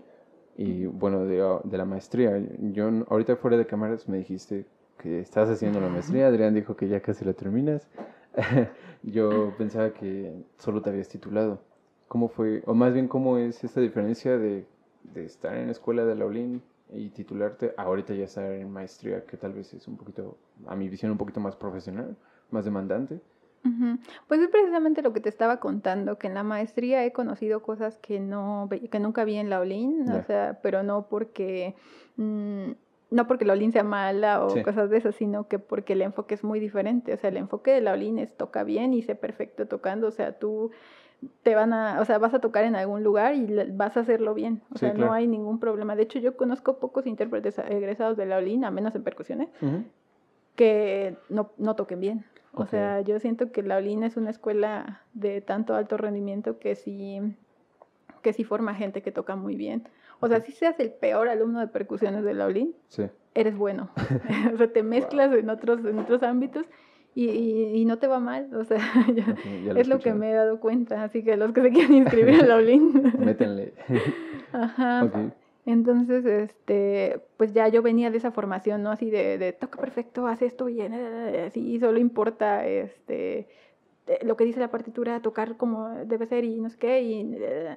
y 0.56 0.86
bueno, 0.86 1.24
de, 1.24 1.58
de 1.64 1.78
la 1.78 1.84
maestría. 1.84 2.38
Yo 2.60 2.88
ahorita 3.08 3.36
fuera 3.36 3.56
de 3.56 3.66
cámaras 3.66 4.08
me 4.08 4.18
dijiste 4.18 4.66
que 4.98 5.20
estás 5.20 5.48
haciendo 5.48 5.80
la 5.80 5.88
maestría, 5.88 6.28
Adrián 6.28 6.54
dijo 6.54 6.76
que 6.76 6.88
ya 6.88 7.00
casi 7.00 7.24
la 7.24 7.32
terminas. 7.32 7.88
Yo 9.02 9.54
pensaba 9.58 9.90
que 9.92 10.32
solo 10.58 10.80
te 10.82 10.90
habías 10.90 11.08
titulado. 11.08 11.60
¿Cómo 12.08 12.28
fue, 12.28 12.62
o 12.66 12.74
más 12.74 12.92
bien 12.92 13.08
cómo 13.08 13.38
es 13.38 13.64
esta 13.64 13.80
diferencia 13.80 14.38
de, 14.38 14.66
de 15.02 15.24
estar 15.24 15.56
en 15.56 15.66
la 15.66 15.72
escuela 15.72 16.04
de 16.04 16.14
la 16.14 16.24
y 16.92 17.08
titularte, 17.10 17.74
a 17.76 17.82
ahorita 17.82 18.14
ya 18.14 18.24
estar 18.24 18.50
en 18.52 18.70
maestría, 18.70 19.24
que 19.24 19.36
tal 19.36 19.52
vez 19.52 19.72
es 19.74 19.88
un 19.88 19.96
poquito, 19.96 20.36
a 20.66 20.76
mi 20.76 20.88
visión, 20.88 21.10
un 21.10 21.18
poquito 21.18 21.40
más 21.40 21.56
profesional, 21.56 22.16
más 22.50 22.64
demandante? 22.64 23.20
Pues 24.28 24.40
es 24.40 24.48
precisamente 24.48 25.00
lo 25.02 25.12
que 25.12 25.20
te 25.20 25.28
estaba 25.28 25.58
contando, 25.58 26.18
que 26.18 26.26
en 26.26 26.34
la 26.34 26.42
maestría 26.42 27.04
he 27.04 27.12
conocido 27.12 27.62
cosas 27.62 27.98
que 27.98 28.20
no 28.20 28.68
que 28.90 29.00
nunca 29.00 29.24
vi 29.24 29.36
en 29.36 29.48
la 29.50 29.60
OLIN, 29.60 30.10
o 30.10 30.22
sea, 30.22 30.58
pero 30.62 30.82
no 30.82 31.06
porque 31.08 31.74
mm, 32.16 32.70
no 33.10 33.26
porque 33.26 33.44
la 33.44 33.52
OLIN 33.54 33.72
sea 33.72 33.84
mala 33.84 34.44
o 34.44 34.50
Sí. 34.50 34.62
cosas 34.62 34.90
de 34.90 34.98
esas, 34.98 35.14
sino 35.14 35.46
que 35.48 35.58
porque 35.58 35.92
el 35.94 36.02
enfoque 36.02 36.34
es 36.34 36.44
muy 36.44 36.60
diferente, 36.60 37.14
o 37.14 37.16
sea, 37.16 37.30
el 37.30 37.36
enfoque 37.36 37.70
de 37.70 37.80
la 37.80 37.92
OLIN 37.92 38.18
es 38.18 38.36
toca 38.36 38.64
bien 38.64 38.92
y 38.92 39.02
sé 39.02 39.14
perfecto 39.14 39.66
tocando, 39.66 40.08
o 40.08 40.10
sea, 40.10 40.38
tú 40.38 40.70
te 41.42 41.54
van 41.54 41.72
a, 41.72 42.00
o 42.00 42.04
sea, 42.04 42.18
vas 42.18 42.34
a 42.34 42.40
tocar 42.40 42.64
en 42.64 42.76
algún 42.76 43.02
lugar 43.02 43.34
y 43.34 43.46
vas 43.72 43.96
a 43.96 44.00
hacerlo 44.00 44.34
bien, 44.34 44.62
o 44.70 44.74
Sí, 44.74 44.80
sea, 44.80 44.92
claro. 44.92 45.06
no 45.06 45.12
hay 45.14 45.26
ningún 45.26 45.58
problema. 45.58 45.96
De 45.96 46.02
hecho, 46.02 46.18
yo 46.18 46.36
conozco 46.36 46.78
pocos 46.78 47.06
intérpretes 47.06 47.58
egresados 47.58 48.16
de 48.18 48.26
la 48.26 48.36
OLIN, 48.36 48.64
a 48.64 48.70
menos 48.70 48.94
en 48.94 49.04
percusiones. 49.04 49.48
Que 50.56 51.16
no, 51.28 51.50
no 51.58 51.74
toquen 51.76 52.00
bien. 52.00 52.24
O 52.56 52.66
sea, 52.66 53.00
yo 53.00 53.18
siento 53.18 53.50
que 53.50 53.64
la 53.64 53.76
OLIN 53.78 54.04
es 54.04 54.16
una 54.16 54.30
escuela 54.30 55.00
de 55.12 55.40
tanto 55.40 55.74
alto 55.74 55.96
rendimiento 55.96 56.60
que 56.60 56.76
sí, 56.76 57.20
que 58.22 58.32
sí 58.32 58.44
forma 58.44 58.74
gente 58.74 59.02
que 59.02 59.10
toca 59.10 59.34
muy 59.34 59.56
bien. 59.56 59.88
O 60.20 60.28
sea, 60.28 60.40
si 60.40 60.52
seas 60.52 60.78
el 60.78 60.90
peor 60.92 61.28
alumno 61.28 61.58
de 61.58 61.66
percusiones 61.66 62.22
de 62.22 62.32
la 62.34 62.46
OLIN, 62.46 62.72
Sí. 62.88 63.06
eres 63.34 63.56
bueno. 63.56 63.90
o 64.54 64.56
sea, 64.56 64.72
te 64.72 64.84
mezclas 64.84 65.32
en 65.34 65.50
otros, 65.50 65.84
en 65.84 65.98
otros 65.98 66.22
ámbitos 66.22 66.64
y, 67.16 67.28
y- 67.28 67.76
y 67.76 67.84
no 67.86 67.98
te 67.98 68.06
va 68.06 68.20
mal. 68.20 68.54
O 68.54 68.62
sea, 68.64 68.78
ya- 69.14 69.32
Ok, 69.32 69.44
ya 69.66 69.72
lo 69.74 69.80
es 69.80 69.88
lo 69.88 69.98
que 69.98 70.14
me 70.14 70.30
he 70.30 70.34
dado 70.34 70.60
cuenta. 70.60 71.02
Así 71.02 71.24
que 71.24 71.36
los 71.36 71.52
que 71.52 71.60
se 71.62 71.70
quieren 71.72 71.94
inscribir 71.94 72.40
a 72.40 72.46
la 72.46 72.54
OLIN. 72.56 73.14
Métanle. 73.18 73.74
Ajá. 74.52 75.02
Ok. 75.04 75.16
Entonces, 75.66 76.26
este, 76.26 77.20
pues 77.38 77.52
ya 77.54 77.68
yo 77.68 77.80
venía 77.82 78.10
de 78.10 78.18
esa 78.18 78.32
formación, 78.32 78.82
¿no? 78.82 78.90
Así 78.90 79.10
de, 79.10 79.38
de 79.38 79.52
toca 79.52 79.80
perfecto, 79.80 80.26
haz 80.26 80.42
esto 80.42 80.66
bien, 80.66 80.92
así, 80.94 81.78
solo 81.80 81.98
importa, 81.98 82.66
este, 82.66 83.48
lo 84.22 84.36
que 84.36 84.44
dice 84.44 84.60
la 84.60 84.70
partitura, 84.70 85.20
tocar 85.20 85.56
como 85.56 85.88
debe 86.04 86.26
ser 86.26 86.44
y 86.44 86.60
no 86.60 86.68
sé 86.68 86.76
qué, 86.78 87.02
y, 87.02 87.34
eh, 87.40 87.74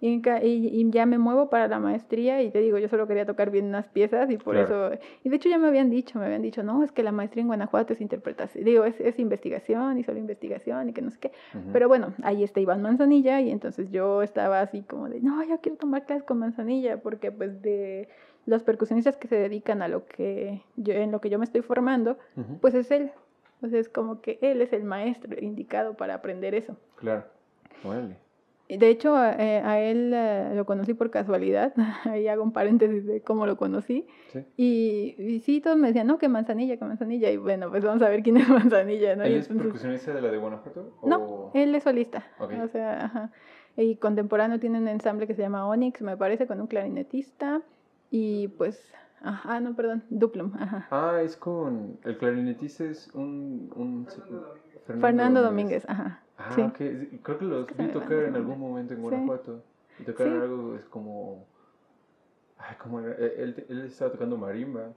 y, 0.00 0.08
y- 0.42 0.90
ya 0.90 1.06
me 1.06 1.16
muevo 1.18 1.48
para 1.48 1.68
la 1.68 1.78
maestría 1.78 2.42
y 2.42 2.50
te 2.50 2.58
digo, 2.58 2.78
yo 2.78 2.88
solo 2.88 3.06
quería 3.06 3.24
tocar 3.24 3.50
bien 3.50 3.66
unas 3.66 3.86
piezas 3.88 4.28
y 4.30 4.36
por 4.36 4.56
Claro. 4.56 4.94
eso, 4.94 5.00
y 5.22 5.28
de 5.28 5.36
hecho 5.36 5.48
ya 5.48 5.58
me 5.58 5.68
habían 5.68 5.88
dicho, 5.90 6.18
me 6.18 6.24
habían 6.26 6.42
dicho, 6.42 6.64
no, 6.64 6.82
es 6.82 6.90
que 6.90 7.04
la 7.04 7.12
maestría 7.12 7.42
en 7.42 7.46
Guanajuato 7.48 7.92
es 7.92 8.00
interpretación, 8.00 8.64
digo, 8.64 8.84
es, 8.84 8.98
es 9.00 9.18
investigación 9.20 9.98
y 9.98 10.02
solo 10.02 10.18
investigación 10.18 10.88
y 10.88 10.92
que 10.92 11.02
no 11.02 11.10
sé 11.12 11.18
qué, 11.20 11.32
pero 11.72 11.86
bueno, 11.86 12.14
ahí 12.24 12.42
está 12.42 12.58
Iván 12.58 12.82
Manzanilla 12.82 13.40
y 13.40 13.50
entonces 13.50 13.90
yo 13.92 14.22
estaba 14.22 14.60
así 14.62 14.82
como 14.82 15.08
de, 15.08 15.20
no, 15.20 15.42
yo 15.44 15.60
quiero 15.60 15.78
tomar 15.78 16.04
clases 16.04 16.24
con 16.24 16.38
Manzanilla 16.38 17.00
porque 17.00 17.30
pues 17.30 17.62
de 17.62 18.08
los 18.46 18.64
percusionistas 18.64 19.16
que 19.16 19.28
se 19.28 19.36
dedican 19.36 19.82
a 19.82 19.88
lo 19.88 20.06
que 20.06 20.62
yo, 20.76 20.94
en 20.94 21.12
lo 21.12 21.20
que 21.20 21.30
yo 21.30 21.38
me 21.38 21.44
estoy 21.44 21.60
formando, 21.62 22.18
pues 22.60 22.74
es 22.74 22.90
él. 22.90 23.12
O 23.62 23.68
sea, 23.68 23.78
es 23.80 23.88
como 23.88 24.20
que 24.20 24.38
él 24.42 24.60
es 24.62 24.72
el 24.72 24.84
maestro 24.84 25.36
indicado 25.40 25.94
para 25.94 26.14
aprender 26.14 26.54
eso. 26.54 26.76
Claro. 26.96 27.24
Órale. 27.84 28.16
De 28.68 28.88
hecho, 28.88 29.16
a, 29.16 29.32
eh, 29.32 29.60
a 29.64 29.80
él 29.80 30.12
eh, 30.14 30.52
lo 30.54 30.64
conocí 30.64 30.94
por 30.94 31.10
casualidad. 31.10 31.72
Ahí 32.04 32.28
hago 32.28 32.44
un 32.44 32.52
paréntesis 32.52 33.04
de 33.04 33.20
cómo 33.20 33.44
lo 33.44 33.56
conocí. 33.56 34.06
Sí. 34.32 34.44
Y, 34.56 35.16
y 35.18 35.40
sí, 35.40 35.60
todos 35.60 35.76
me 35.76 35.88
decían, 35.88 36.06
no, 36.06 36.18
que 36.18 36.28
Manzanilla, 36.28 36.76
que 36.76 36.84
Manzanilla. 36.84 37.30
Y 37.32 37.36
bueno, 37.36 37.68
pues 37.70 37.82
vamos 37.84 38.00
a 38.02 38.08
ver 38.08 38.22
quién 38.22 38.36
es 38.36 38.48
Manzanilla, 38.48 39.16
¿no? 39.16 39.24
¿Él 39.24 39.34
es 39.34 39.50
entonces- 39.50 39.64
percusionista 39.64 40.14
de 40.14 40.22
la 40.22 40.30
de 40.30 40.38
Guanajuato? 40.38 40.92
No, 41.02 41.16
o- 41.18 41.50
él 41.54 41.74
es 41.74 41.82
solista. 41.82 42.24
Ok. 42.38 42.52
O 42.62 42.68
sea, 42.68 43.06
ajá. 43.06 43.32
Y 43.76 43.96
contemporáneo 43.96 44.60
tiene 44.60 44.78
un 44.78 44.86
ensamble 44.88 45.26
que 45.26 45.34
se 45.34 45.42
llama 45.42 45.66
Onyx, 45.66 46.02
me 46.02 46.16
parece, 46.16 46.46
con 46.46 46.60
un 46.60 46.66
clarinetista. 46.68 47.62
Y 48.12 48.48
pues, 48.48 48.92
ah, 49.22 49.60
no, 49.60 49.74
perdón, 49.74 50.02
Duplum, 50.10 50.52
ajá. 50.58 50.86
Ah, 50.90 51.20
es 51.22 51.36
con. 51.36 51.98
El 52.04 52.16
clarinetista 52.18 52.84
es 52.84 53.08
un. 53.14 53.70
un 53.76 54.06
Fernando 54.06 54.42
Domínguez. 54.86 55.00
Fernando 55.00 55.42
Domínguez, 55.42 55.84
ajá. 55.88 56.22
Ah, 56.38 56.52
sí. 56.54 56.62
ok. 56.62 56.76
Creo 57.22 57.38
que 57.38 57.44
los 57.44 57.66
que 57.66 57.74
vi 57.82 57.88
tocar 57.92 58.12
en 58.24 58.34
algún 58.36 58.58
momento 58.58 58.94
en 58.94 58.98
Sí. 59.00 59.02
Guanajuato. 59.02 59.62
Y 59.98 60.02
tocaron 60.04 60.32
Sí. 60.34 60.38
algo, 60.42 60.74
es 60.76 60.84
como. 60.86 61.46
Ay, 62.58 62.76
¿cómo 62.82 63.00
era? 63.00 63.12
Eh, 63.18 63.34
Él, 63.38 63.64
él 63.68 63.84
estaba 63.86 64.12
tocando 64.12 64.36
marimba. 64.36 64.88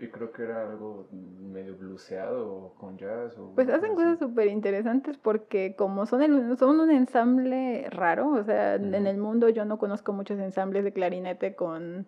Y 0.00 0.06
creo 0.06 0.30
que 0.30 0.44
era 0.44 0.62
algo 0.70 1.08
medio 1.10 1.76
bluseado 1.76 2.48
o 2.54 2.74
con 2.74 2.96
jazz. 2.98 3.36
O 3.36 3.50
Pues 3.56 3.68
hacen 3.68 3.94
cosa 3.96 4.12
cosas 4.12 4.18
súper 4.20 4.46
interesantes 4.46 5.18
porque 5.18 5.74
como 5.76 6.06
son, 6.06 6.22
el- 6.22 6.56
son 6.56 6.78
un 6.78 6.88
ensamble 6.92 7.88
raro, 7.90 8.28
o 8.30 8.44
sea, 8.44 8.76
en 8.76 8.94
el 9.08 9.18
mundo 9.18 9.48
yo 9.48 9.64
no 9.64 9.78
conozco 9.78 10.12
muchos 10.12 10.38
ensambles 10.38 10.84
de 10.84 10.92
clarinete 10.92 11.56
con, 11.56 12.06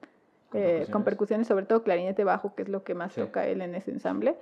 ¿Con 0.55 0.63
eh, 0.63 0.87
con 0.91 1.05
percusiones? 1.05 1.47
sobre 1.47 1.67
todo 1.67 1.83
clarinete 1.83 2.25
bajo, 2.25 2.55
que 2.55 2.63
es 2.63 2.69
lo 2.69 2.85
que 2.85 2.95
más 2.95 3.13
Sí. 3.13 3.21
toca 3.21 3.47
él 3.47 3.61
en 3.61 3.75
ese 3.75 3.91
ensamble. 3.91 4.37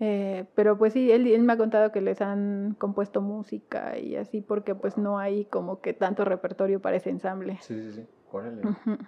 Eh, 0.00 0.46
pero 0.56 0.76
pues 0.76 0.94
sí, 0.94 1.12
él, 1.12 1.26
él 1.28 1.42
me 1.42 1.52
ha 1.52 1.56
contado 1.56 1.92
que 1.92 2.00
les 2.00 2.20
han 2.20 2.74
compuesto 2.78 3.20
música 3.20 3.98
y 3.98 4.16
así 4.16 4.40
porque 4.40 4.74
pues 4.74 4.98
no 4.98 5.18
hay 5.18 5.44
como 5.44 5.80
que 5.80 5.92
tanto 5.92 6.24
repertorio 6.24 6.80
para 6.80 6.96
ese 6.96 7.10
ensamble. 7.10 7.58
Sí, 7.60 7.80
sí, 7.82 7.92
sí. 7.92 8.06
Órale. 8.32 8.62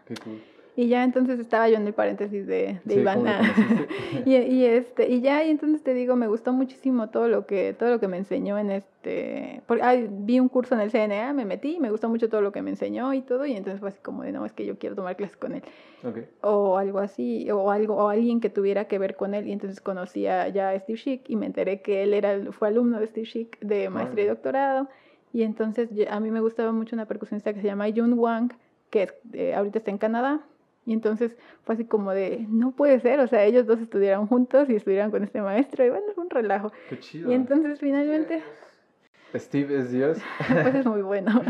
Qué 0.05 0.15
cool. 0.23 0.41
Y 0.77 0.89
ya 0.89 1.05
entonces 1.05 1.39
estaba 1.39 1.69
yo 1.69 1.77
en 1.77 1.87
el 1.87 1.95
paréntesis 1.95 2.47
de, 2.47 2.81
de 2.85 2.95
Sí, 2.95 3.01
Iván. 3.01 3.19
¿cómo 3.19 3.31
lo 3.31 3.39
conociste? 3.39 3.89
y, 4.27 4.35
y 4.35 4.65
este 4.65 5.09
y 5.09 5.21
ya 5.21 5.45
y 5.45 5.51
entonces 5.51 5.83
te 5.85 5.95
digo 5.95 6.17
me 6.17 6.27
gustó 6.27 6.53
muchísimo 6.53 7.11
todo 7.11 7.29
lo 7.29 7.47
que 7.47 7.75
todo 7.75 7.91
lo 7.91 8.01
que 8.01 8.09
me 8.09 8.17
enseñó 8.17 8.59
en 8.59 8.71
este 8.71 9.63
porque 9.67 9.83
ah, 9.85 9.95
vi 10.11 10.41
un 10.41 10.49
curso 10.49 10.75
en 10.75 10.81
el 10.81 10.91
CNA 10.91 11.33
me 11.33 11.45
metí 11.45 11.79
me 11.79 11.91
gustó 11.91 12.09
mucho 12.09 12.29
todo 12.29 12.41
lo 12.41 12.51
que 12.51 12.61
me 12.61 12.71
enseñó 12.71 13.15
y 13.15 13.23
todo 13.23 13.47
y 13.47 13.53
entonces 13.53 13.79
fue 13.79 13.91
así 13.91 14.01
como 14.03 14.25
de 14.25 14.33
no 14.33 14.45
es 14.45 14.53
que 14.53 14.67
yo 14.67 14.77
quiero 14.77 14.97
tomar 14.97 15.17
clases 15.17 15.37
con 15.37 15.55
él 15.55 15.63
o 16.43 16.77
algo 16.77 16.99
así 16.99 17.49
o 17.53 17.71
algo 17.71 17.95
o 17.95 18.09
alguien 18.09 18.41
que 18.41 18.51
tuviera 18.51 18.87
que 18.87 18.99
ver 18.99 19.15
con 19.15 19.35
él 19.35 19.47
y 19.47 19.53
entonces 19.53 19.81
conocí 19.81 20.27
a, 20.27 20.49
ya 20.49 20.71
a 20.71 20.79
Steve 20.81 20.99
Schick 20.99 21.31
y 21.31 21.37
me 21.37 21.47
enteré 21.47 21.83
que 21.83 22.03
él 22.03 22.15
era 22.15 22.51
fue 22.51 22.69
alumno 22.69 22.99
de 22.99 23.07
Steve 23.07 23.27
Schick 23.27 23.61
de 23.61 23.89
maestría 23.91 24.25
y 24.25 24.29
doctorado 24.29 24.89
y 25.33 25.45
entonces 25.45 25.89
a 26.11 26.19
mí 26.19 26.33
me 26.33 26.41
gustaba 26.41 26.73
mucho 26.73 26.97
una 26.97 27.07
percusionista 27.07 27.55
que 27.55 27.61
se 27.61 27.67
llama 27.69 27.87
Jun 27.95 28.19
Wang 28.19 28.53
que 28.91 29.13
eh, 29.33 29.55
ahorita 29.55 29.79
está 29.79 29.91
en 29.91 29.99
Canadá 29.99 30.45
y 30.87 30.93
entonces 30.93 31.37
fue 31.65 31.75
así 31.75 31.85
como 31.85 32.13
de 32.13 32.47
no 32.49 32.73
puede 32.73 33.01
ser 33.01 33.21
o 33.21 33.27
sea 33.27 33.45
ellos 33.45 33.67
dos 33.67 33.81
estudiaron 33.81 34.27
juntos 34.27 34.69
y 34.71 34.75
estudiaron 34.77 35.11
con 35.11 35.25
este 35.25 35.41
maestro 35.41 35.85
y 35.85 35.91
bueno 35.91 36.07
fue 36.15 36.25
un 36.25 36.31
relajo 36.31 36.73
Qué 36.89 36.99
chido. 36.99 37.31
y 37.31 37.35
entonces 37.35 37.81
finalmente 37.81 38.43
Steve 39.35 39.79
es 39.79 39.91
Dios. 39.91 40.19
pues 40.63 40.75
es 40.77 40.87
muy 40.87 41.03
bueno 41.03 41.43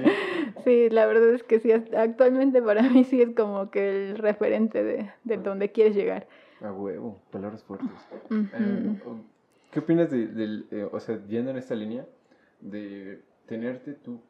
sí 0.64 0.88
la 0.90 1.06
verdad 1.06 1.30
es 1.34 1.42
que 1.42 1.58
sí 1.60 1.72
actualmente 1.72 2.62
para 2.62 2.82
mí 2.82 3.04
sí 3.04 3.20
es 3.22 3.30
como 3.34 3.70
que 3.70 4.10
el 4.10 4.18
referente 4.18 4.82
de, 4.84 5.10
de 5.24 5.36
donde 5.38 5.72
quieres 5.72 5.96
llegar 5.96 6.26
A 6.60 6.72
huevo, 6.72 7.18
palabras 7.30 7.64
fuertes. 7.64 7.90
Ujú. 8.30 8.46
Eh, 8.54 8.96
¿Qué 9.72 9.78
opinas 9.80 10.10
de, 10.10 10.26
del, 10.28 10.66
eh, 10.70 10.86
o 10.92 11.00
sea, 11.00 11.18
yendo 11.26 11.50
en 11.50 11.56
esta 11.56 11.74
línea, 11.74 12.04
de 12.60 13.20
tenerte 13.46 13.94
tú 13.94 14.20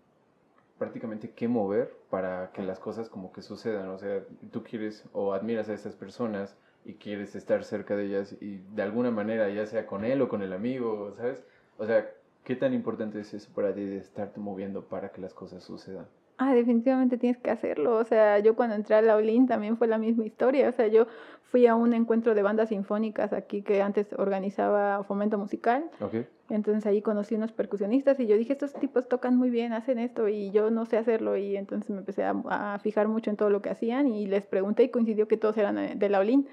prácticamente 0.83 1.31
que 1.31 1.47
mover 1.47 1.95
para 2.11 2.51
que 2.53 2.61
las 2.61 2.81
cosas 2.81 3.09
como 3.09 3.33
que 3.33 3.41
sucedan? 3.41 3.89
O 3.91 3.99
sea, 3.99 4.25
tú 4.51 4.65
quieres 4.65 5.05
o 5.13 5.33
admiras 5.33 5.69
a 5.69 5.75
estas 5.75 5.95
personas 5.95 6.57
y 6.85 6.95
quieres 6.95 7.37
estar 7.37 7.63
cerca 7.63 7.95
de 7.95 8.07
ellas 8.07 8.37
y 8.41 8.59
de 8.75 8.83
alguna 8.83 9.13
manera, 9.13 9.49
ya 9.49 9.65
sea 9.65 9.87
con 9.87 10.05
él 10.05 10.21
o 10.23 10.29
con 10.29 10.43
el 10.43 10.53
amigo, 10.53 11.15
¿sabes? 11.17 11.45
O 11.79 11.87
sea, 11.87 12.11
¿qué 12.43 12.57
tan 12.57 12.75
importante 12.75 13.21
es 13.21 13.33
eso 13.33 13.49
para 13.55 13.73
ti 13.73 13.85
de 13.85 13.99
estarte 13.99 14.41
moviendo 14.41 14.83
para 14.83 15.11
que 15.11 15.21
las 15.21 15.35
cosas 15.35 15.63
sucedan? 15.63 16.07
ah, 16.43 16.55
definitivamente 16.55 17.19
tienes 17.19 17.39
que 17.39 17.51
hacerlo. 17.51 17.97
O 17.97 18.05
sea, 18.05 18.39
yo 18.39 18.57
cuando 18.57 18.75
entré 18.75 18.97
a 18.97 19.03
la 19.03 19.17
Olin 19.17 19.47
también 19.47 19.77
fue 19.77 19.87
la 19.87 19.99
misma 19.99 20.25
historia. 20.25 20.69
O 20.69 20.73
sea, 20.73 20.89
yo 20.89 21.07
fui 21.45 21.67
a 21.67 21.75
un 21.75 21.95
encuentro 21.95 22.35
de 22.35 22.43
bandas 22.43 22.71
sinfónicas 22.71 23.33
aquí 23.33 23.63
que 23.63 23.83
antes 23.83 24.13
organizaba 24.15 25.03
Fomento 25.05 25.39
Musical. 25.39 25.85
Ok. 26.01 26.27
Entonces 26.53 26.85
ahí 26.87 27.01
conocí 27.03 27.35
unos 27.35 27.51
percusionistas 27.53 28.21
y 28.21 28.27
yo 28.27 28.37
dije, 28.37 28.53
estos 28.53 28.75
tipos 28.75 29.09
tocan 29.09 29.37
muy 29.37 29.49
bien, 29.51 29.73
hacen 29.73 29.99
esto 29.99 30.29
y 30.29 30.51
yo 30.51 30.71
no 30.71 30.85
sé 30.85 30.99
hacerlo. 30.99 31.37
Y 31.37 31.57
entonces 31.57 31.89
me 31.91 31.99
empecé 31.99 32.25
a, 32.25 32.35
a 32.49 32.79
fijar 32.79 33.09
mucho 33.09 33.31
en 33.31 33.37
todo 33.37 33.49
lo 33.51 33.63
que 33.63 33.71
hacían 33.71 34.07
y 34.07 34.27
les 34.27 34.45
pregunté 34.47 34.83
y 34.85 34.91
coincidió 34.91 35.27
que 35.29 35.37
todos 35.39 35.57
eran 35.57 35.79
eh, 35.79 35.95
de 35.97 36.09
la 36.09 36.19
Olin. 36.21 36.47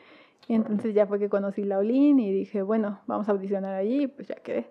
Y 0.48 0.54
entonces 0.56 0.94
ya 0.96 1.06
fue 1.06 1.20
que 1.20 1.28
conocí 1.30 1.64
la 1.64 1.78
Olin 1.80 2.18
y 2.20 2.32
dije, 2.32 2.62
bueno, 2.62 3.02
vamos 3.08 3.28
a 3.28 3.34
audicionar 3.34 3.76
allí 3.76 4.04
y 4.04 4.08
pues 4.08 4.30
ya 4.30 4.36
quedé. 4.36 4.68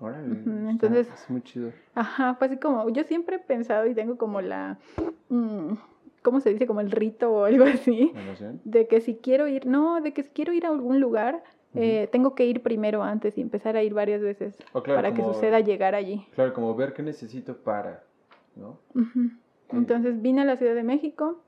Órale. 0.00 0.28
Entonces- 0.70 1.08
Es 1.12 1.28
muy 1.28 1.42
chido. 1.42 1.70
Ajá, 1.94 2.34
fue 2.36 2.46
así 2.46 2.56
como, 2.56 2.88
yo 2.88 3.04
siempre 3.04 3.36
he 3.36 3.38
pensado 3.40 3.86
y 3.86 3.94
tengo 3.94 4.16
como 4.16 4.40
la, 4.40 4.78
mm, 5.28 5.72
¿cómo 6.22 6.40
se 6.40 6.50
dice? 6.50 6.66
Como 6.66 6.80
el 6.80 6.90
rito 6.90 7.32
o 7.32 7.44
algo 7.44 7.64
así, 7.64 8.12
de 8.64 8.86
que 8.86 9.00
si 9.00 9.16
quiero 9.16 9.46
ir, 9.48 9.66
no, 9.66 10.00
de 10.00 10.12
que 10.12 10.22
si 10.22 10.30
quiero 10.30 10.52
ir 10.52 10.66
a 10.66 10.70
algún 10.70 11.00
lugar, 11.00 11.42
Eh, 11.74 12.08
tengo 12.10 12.34
que 12.34 12.46
ir 12.46 12.62
primero 12.62 13.02
antes 13.02 13.36
y 13.36 13.42
empezar 13.42 13.76
a 13.76 13.82
ir 13.82 13.92
varias 13.92 14.22
veces 14.22 14.56
O 14.72 14.82
claro, 14.82 14.98
para 15.02 15.14
que 15.14 15.22
suceda 15.22 15.60
llegar 15.60 15.94
allí. 15.94 16.26
Claro, 16.34 16.54
como 16.54 16.74
ver 16.74 16.94
qué 16.94 17.02
necesito 17.02 17.56
para, 17.58 18.04
¿no? 18.56 18.78
Entonces 19.70 20.22
vine 20.22 20.40
a 20.40 20.44
la 20.44 20.56
Ciudad 20.56 20.74
de 20.74 20.82
México, 20.82 21.42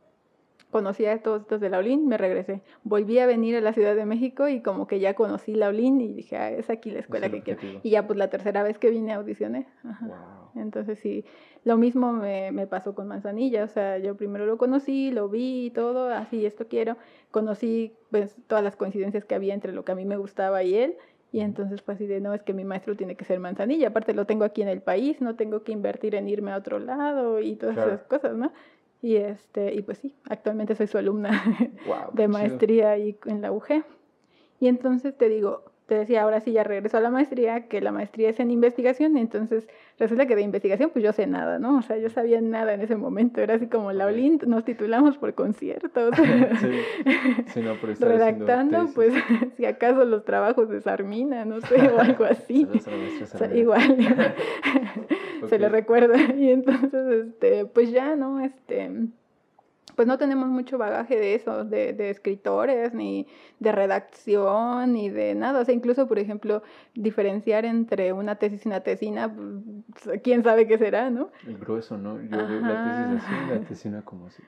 conocí 0.70 1.04
a 1.06 1.22
todos 1.22 1.42
estos 1.42 1.60
de 1.60 1.68
la 1.70 1.78
Olin, 1.78 2.06
me 2.06 2.16
regresé. 2.16 2.62
Volví 2.84 3.18
a 3.18 3.26
venir 3.26 3.56
a 3.56 3.60
la 3.60 3.72
Ciudad 3.72 3.94
de 3.94 4.04
México 4.06 4.48
y 4.48 4.60
como 4.60 4.86
que 4.86 5.00
ya 5.00 5.14
conocí 5.14 5.54
la 5.54 5.68
Olin 5.68 6.00
y 6.00 6.12
dije, 6.12 6.36
ah, 6.36 6.50
es 6.50 6.70
aquí 6.70 6.90
la 6.90 7.00
escuela 7.00 7.26
el 7.26 7.32
que 7.32 7.42
quiero. 7.42 7.58
objetivo. 7.58 7.80
Y 7.82 7.90
ya 7.90 8.06
pues 8.06 8.18
la 8.18 8.28
tercera 8.30 8.62
vez 8.62 8.78
que 8.78 8.90
vine 8.90 9.12
audicioné. 9.12 9.66
Ajá. 9.84 10.06
Wow. 10.06 10.62
Entonces 10.62 10.98
sí, 10.98 11.24
lo 11.64 11.76
mismo 11.76 12.12
me, 12.12 12.50
me 12.52 12.66
pasó 12.66 12.94
con 12.94 13.06
Manzanilla, 13.08 13.64
o 13.64 13.68
sea, 13.68 13.98
yo 13.98 14.16
primero 14.16 14.46
lo 14.46 14.58
conocí, 14.58 15.10
lo 15.10 15.28
vi 15.28 15.66
y 15.66 15.70
todo, 15.70 16.08
así, 16.10 16.44
esto 16.46 16.66
quiero, 16.68 16.96
conocí 17.30 17.92
pues 18.10 18.36
todas 18.48 18.64
las 18.64 18.76
coincidencias 18.76 19.24
que 19.24 19.34
había 19.34 19.54
entre 19.54 19.72
lo 19.72 19.84
que 19.84 19.92
a 19.92 19.94
mí 19.94 20.04
me 20.04 20.16
gustaba 20.16 20.62
y 20.64 20.74
él, 20.74 20.96
y 21.32 21.40
entonces 21.40 21.82
fue 21.82 21.94
así 21.94 22.06
de, 22.06 22.20
no, 22.20 22.34
es 22.34 22.42
que 22.42 22.52
mi 22.52 22.64
maestro 22.64 22.96
tiene 22.96 23.14
que 23.14 23.24
ser 23.24 23.38
Manzanilla, 23.38 23.88
aparte 23.88 24.12
lo 24.14 24.24
tengo 24.26 24.44
aquí 24.44 24.62
en 24.62 24.68
el 24.68 24.82
país, 24.82 25.20
no 25.20 25.36
tengo 25.36 25.62
que 25.62 25.70
invertir 25.70 26.16
en 26.16 26.28
irme 26.28 26.50
a 26.50 26.56
otro 26.56 26.80
lado 26.80 27.40
y 27.40 27.54
todas 27.54 27.76
Claro. 27.76 27.92
esas 27.92 28.06
cosas, 28.08 28.34
¿no? 28.36 28.52
Y, 29.02 29.16
este, 29.16 29.74
y 29.74 29.82
pues 29.82 29.98
sí, 29.98 30.14
actualmente 30.28 30.74
soy 30.74 30.86
su 30.86 30.98
alumna 30.98 31.42
Wow. 31.86 32.10
de 32.12 32.28
maestría 32.28 32.98
y 32.98 33.16
en 33.26 33.40
la 33.40 33.50
UG. 33.52 33.84
Y 34.60 34.68
entonces 34.68 35.16
te 35.16 35.28
digo, 35.28 35.64
te 35.90 35.96
decía, 35.96 36.22
ahora 36.22 36.38
sí 36.40 36.52
ya 36.52 36.62
regreso 36.62 36.98
a 36.98 37.00
la 37.00 37.10
maestría, 37.10 37.66
que 37.66 37.80
la 37.80 37.90
maestría 37.90 38.28
es 38.28 38.38
en 38.38 38.52
investigación, 38.52 39.16
entonces 39.16 39.66
resulta 39.98 40.26
que 40.26 40.36
de 40.36 40.42
investigación 40.42 40.90
pues 40.90 41.04
yo 41.04 41.12
sé 41.12 41.26
nada, 41.26 41.58
¿no? 41.58 41.78
O 41.78 41.82
sea, 41.82 41.98
yo 41.98 42.08
sabía 42.10 42.40
nada 42.40 42.74
en 42.74 42.80
ese 42.80 42.94
momento, 42.94 43.40
era 43.40 43.54
así 43.54 43.66
como 43.66 43.90
la 43.90 44.04
Ok. 44.04 44.12
OLIN, 44.12 44.40
nos 44.46 44.64
titulamos 44.64 45.18
por 45.18 45.34
conciertos, 45.34 46.14
sí. 46.60 46.70
Sí, 47.48 47.60
no, 47.60 47.74
por 47.74 47.90
redactando 47.98 48.86
pues 48.94 49.12
si 49.56 49.66
acaso 49.66 50.04
los 50.04 50.24
trabajos 50.24 50.68
de 50.68 50.80
Sarmina, 50.80 51.44
no 51.44 51.60
sé, 51.60 51.88
o 51.88 51.98
algo 51.98 52.22
así. 52.22 52.68
O 52.72 53.26
sea, 53.26 53.52
igual 53.52 53.96
se 55.48 55.58
le 55.58 55.68
recuerda 55.68 56.18
y 56.36 56.50
entonces 56.50 57.26
este 57.26 57.66
pues 57.66 57.90
ya 57.90 58.14
no 58.14 58.38
este 58.38 58.92
pues 60.00 60.08
no 60.08 60.16
tenemos 60.16 60.48
mucho 60.48 60.78
bagaje 60.78 61.14
de 61.20 61.34
eso, 61.34 61.62
de, 61.66 61.92
de 61.92 62.08
escritores, 62.08 62.94
ni 62.94 63.26
de 63.58 63.70
redacción, 63.70 64.94
ni 64.94 65.10
de 65.10 65.34
nada. 65.34 65.60
O 65.60 65.64
sea, 65.66 65.74
incluso, 65.74 66.08
por 66.08 66.18
ejemplo, 66.18 66.62
diferenciar 66.94 67.66
entre 67.66 68.14
una 68.14 68.36
tesis 68.36 68.64
y 68.64 68.68
una 68.68 68.80
tesina, 68.80 69.30
pues, 70.02 70.18
quién 70.22 70.42
sabe 70.42 70.66
qué 70.66 70.78
será, 70.78 71.10
¿no? 71.10 71.28
El 71.46 71.58
grueso, 71.58 71.98
¿no? 71.98 72.18
Yo 72.18 72.30
veo 72.48 72.60
la 72.62 72.82
tesis 72.84 73.22
así, 73.22 73.50
la 73.50 73.60
tesina 73.68 74.02
como 74.02 74.28
así. 74.28 74.42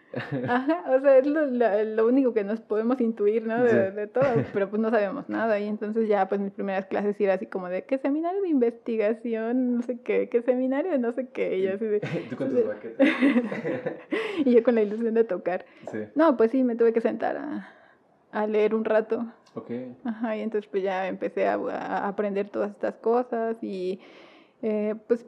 Ajá, 0.48 0.84
o 0.96 1.00
sea, 1.02 1.18
es 1.18 1.26
lo, 1.26 1.44
la- 1.44 1.84
lo 1.84 2.06
único 2.06 2.32
que 2.32 2.44
nos 2.44 2.62
podemos 2.62 2.98
intuir, 3.02 3.46
¿no? 3.46 3.62
De, 3.62 3.68
Sí. 3.90 3.94
de 3.96 4.06
todo, 4.06 4.24
pero 4.54 4.70
pues 4.70 4.80
no 4.80 4.88
sabemos 4.90 5.28
nada. 5.28 5.60
Y 5.60 5.68
entonces 5.68 6.08
ya, 6.08 6.28
pues 6.30 6.40
mis 6.40 6.52
primeras 6.52 6.86
clases 6.86 7.20
era 7.20 7.34
así 7.34 7.44
como 7.44 7.68
de, 7.68 7.84
¿qué 7.84 7.98
seminario 7.98 8.40
de 8.40 8.48
investigación? 8.48 9.74
No 9.76 9.82
sé 9.82 10.00
qué, 10.00 10.30
¿qué 10.30 10.40
seminario? 10.40 10.96
No 10.98 11.12
sé 11.12 11.28
qué. 11.28 11.58
Y 11.58 11.62
yo 11.64 11.74
así 11.74 11.84
de, 11.84 12.00
¿Tú 12.30 12.36
con 12.36 12.48
tus 12.48 12.66
baquetas? 12.66 13.06
y 14.46 14.52
yo 14.54 14.62
con 14.62 14.76
la 14.76 14.82
ilusión 14.82 15.12
de 15.12 15.24
tocar. 15.24 15.41
Sí. 15.90 15.98
No, 16.14 16.36
pues 16.36 16.50
sí, 16.50 16.62
me 16.64 16.76
tuve 16.76 16.92
que 16.92 17.00
sentar 17.00 17.36
a, 17.36 17.68
a 18.32 18.46
leer 18.46 18.74
un 18.74 18.84
rato. 18.84 19.26
Ok. 19.54 19.70
Ajá, 20.04 20.36
y 20.36 20.40
entonces 20.40 20.68
pues 20.70 20.82
ya 20.82 21.06
empecé 21.08 21.46
a, 21.48 21.54
a 21.54 22.08
aprender 22.08 22.48
todas 22.48 22.70
estas 22.70 22.94
cosas 22.96 23.62
y 23.62 24.00
eh, 24.62 24.94
pues 25.08 25.26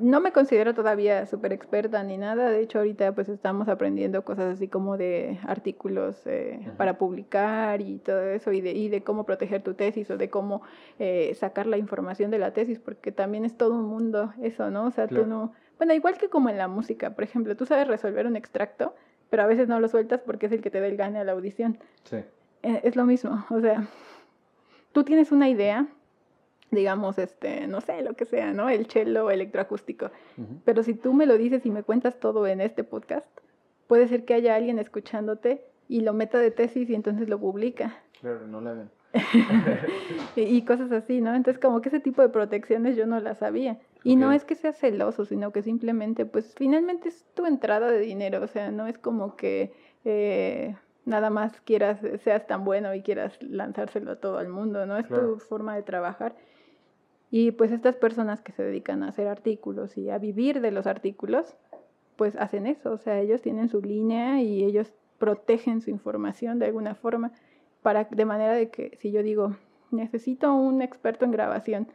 no 0.00 0.20
me 0.20 0.32
considero 0.32 0.72
todavía 0.72 1.26
súper 1.26 1.52
experta 1.52 2.02
ni 2.02 2.16
nada. 2.16 2.48
De 2.48 2.60
hecho, 2.60 2.78
ahorita 2.78 3.12
pues 3.14 3.28
estamos 3.28 3.68
aprendiendo 3.68 4.24
cosas 4.24 4.54
así 4.54 4.68
como 4.68 4.96
de 4.96 5.38
artículos 5.46 6.22
eh, 6.26 6.60
para 6.78 6.96
publicar 6.96 7.82
y 7.82 7.98
todo 7.98 8.22
eso 8.22 8.52
y 8.52 8.62
de, 8.62 8.72
y 8.72 8.88
de 8.88 9.02
cómo 9.02 9.24
proteger 9.26 9.62
tu 9.62 9.74
tesis 9.74 10.08
o 10.10 10.16
de 10.16 10.30
cómo 10.30 10.62
eh, 10.98 11.34
sacar 11.34 11.66
la 11.66 11.76
información 11.76 12.30
de 12.30 12.38
la 12.38 12.52
tesis, 12.52 12.78
porque 12.78 13.12
también 13.12 13.44
es 13.44 13.56
todo 13.58 13.74
un 13.74 13.84
mundo 13.84 14.32
eso, 14.40 14.70
¿no? 14.70 14.86
O 14.86 14.90
sea, 14.92 15.08
Claro. 15.08 15.24
tú 15.24 15.28
no... 15.28 15.52
Bueno, 15.76 15.92
igual 15.92 16.16
que 16.16 16.30
como 16.30 16.48
en 16.48 16.56
la 16.56 16.68
música, 16.68 17.10
por 17.14 17.24
ejemplo, 17.24 17.54
tú 17.54 17.66
sabes 17.66 17.86
resolver 17.86 18.26
un 18.26 18.36
extracto, 18.36 18.94
pero 19.30 19.42
a 19.42 19.46
veces 19.46 19.68
no 19.68 19.80
lo 19.80 19.88
sueltas 19.88 20.20
porque 20.20 20.46
es 20.46 20.52
el 20.52 20.60
que 20.60 20.70
te 20.70 20.80
da 20.80 20.86
el 20.86 20.96
gane 20.96 21.18
a 21.18 21.24
la 21.24 21.32
audición. 21.32 21.78
Sí. 22.04 22.16
Eh, 22.62 22.80
es 22.84 22.96
lo 22.96 23.04
mismo, 23.04 23.44
o 23.50 23.60
sea, 23.60 23.86
tú 24.92 25.04
tienes 25.04 25.32
una 25.32 25.48
idea, 25.48 25.86
digamos, 26.70 27.18
este, 27.18 27.66
no 27.66 27.80
sé, 27.80 28.02
lo 28.02 28.14
que 28.14 28.24
sea, 28.24 28.52
¿no? 28.52 28.68
El 28.68 28.86
cello 28.86 29.30
electroacústico, 29.30 30.10
pero 30.64 30.82
si 30.82 30.94
tú 30.94 31.12
me 31.12 31.26
lo 31.26 31.38
dices 31.38 31.64
y 31.64 31.70
me 31.70 31.82
cuentas 31.82 32.18
todo 32.18 32.46
en 32.46 32.60
este 32.60 32.84
podcast, 32.84 33.30
puede 33.86 34.08
ser 34.08 34.24
que 34.24 34.34
haya 34.34 34.56
alguien 34.56 34.78
escuchándote 34.78 35.64
y 35.88 36.00
lo 36.00 36.12
meta 36.12 36.38
de 36.38 36.50
tesis 36.50 36.90
y 36.90 36.94
entonces 36.94 37.28
lo 37.28 37.38
publica. 37.38 37.96
Claro, 38.20 38.46
no 38.46 38.60
la 38.60 38.72
ven. 38.72 38.90
Y, 40.36 40.42
y 40.42 40.62
cosas 40.62 40.92
así, 40.92 41.20
¿no? 41.20 41.34
Entonces 41.34 41.60
como 41.60 41.80
que 41.80 41.88
ese 41.88 42.00
tipo 42.00 42.20
de 42.20 42.28
protecciones 42.28 42.96
yo 42.96 43.06
no 43.06 43.20
las 43.20 43.38
sabía. 43.38 43.78
Y 44.06 44.16
no 44.16 44.32
es 44.32 44.44
que 44.44 44.54
sea 44.54 44.72
celoso, 44.72 45.24
sino 45.24 45.50
que 45.52 45.62
simplemente, 45.62 46.26
pues 46.26 46.54
finalmente 46.54 47.08
es 47.08 47.24
tu 47.34 47.44
entrada 47.44 47.90
de 47.90 47.98
dinero, 47.98 48.42
o 48.42 48.46
sea, 48.46 48.70
no 48.70 48.86
es 48.86 48.98
como 48.98 49.34
que 49.36 49.72
eh, 50.04 50.76
nada 51.04 51.28
más 51.30 51.60
quieras, 51.62 51.98
seas 52.22 52.46
tan 52.46 52.64
bueno 52.64 52.94
y 52.94 53.02
quieras 53.02 53.36
lanzárselo 53.42 54.12
a 54.12 54.16
todo 54.20 54.40
el 54.40 54.48
mundo, 54.48 54.86
¿no? 54.86 54.96
Es 54.96 55.06
Claro. 55.06 55.32
tu 55.34 55.38
forma 55.40 55.74
de 55.74 55.82
trabajar. 55.82 56.36
Y 57.30 57.50
pues 57.50 57.72
estas 57.72 57.96
personas 57.96 58.40
que 58.40 58.52
se 58.52 58.62
dedican 58.62 59.02
a 59.02 59.08
hacer 59.08 59.26
artículos 59.26 59.96
y 59.98 60.10
a 60.10 60.18
vivir 60.18 60.60
de 60.60 60.70
los 60.70 60.86
artículos, 60.86 61.56
pues 62.14 62.36
hacen 62.36 62.66
eso, 62.66 62.92
o 62.92 62.98
sea, 62.98 63.18
ellos 63.20 63.42
tienen 63.42 63.68
su 63.68 63.82
línea 63.82 64.40
y 64.40 64.64
ellos 64.64 64.92
protegen 65.18 65.80
su 65.80 65.90
información 65.90 66.58
de 66.58 66.66
alguna 66.66 66.94
forma 66.94 67.32
para 67.82 68.04
de 68.04 68.24
manera 68.24 68.52
de 68.52 68.70
que 68.70 68.96
si 69.00 69.10
yo 69.10 69.22
digo 69.22 69.56
necesito 69.90 70.52
un 70.54 70.82
experto 70.82 71.24
en 71.24 71.30
grabación, 71.30 71.88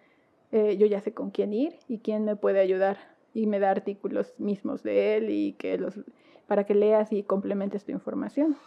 eh, 0.51 0.77
yo 0.77 0.85
ya 0.87 1.01
sé 1.01 1.13
con 1.13 1.31
quién 1.31 1.53
ir 1.53 1.77
y 1.87 1.99
quién 1.99 2.25
me 2.25 2.35
puede 2.35 2.59
ayudar 2.59 2.97
y 3.33 3.47
me 3.47 3.59
da 3.59 3.71
artículos 3.71 4.33
mismos 4.39 4.83
de 4.83 5.15
él 5.17 5.29
y 5.29 5.53
que 5.53 5.77
los 5.77 5.99
para 6.47 6.65
que 6.65 6.75
leas 6.75 7.13
y 7.13 7.23
complementes 7.23 7.85
tu 7.85 7.93
información. 7.93 8.57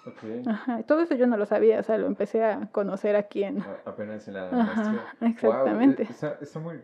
Ajá, 0.46 0.82
todo 0.84 1.02
eso 1.02 1.14
yo 1.16 1.26
no 1.26 1.36
lo 1.36 1.44
sabía, 1.44 1.80
o 1.80 1.82
sea, 1.82 1.98
lo 1.98 2.06
empecé 2.06 2.42
a 2.42 2.70
conocer 2.72 3.14
aquí 3.14 3.44
en... 3.44 3.60
A- 3.60 3.80
Apenas 3.84 4.26
en 4.26 4.34
la 4.34 4.48
Ajá, 4.48 4.92
maestría. 4.92 5.02
exactamente. 5.30 6.02
Wow, 6.04 6.12
está, 6.12 6.38
está 6.40 6.60
muy 6.60 6.80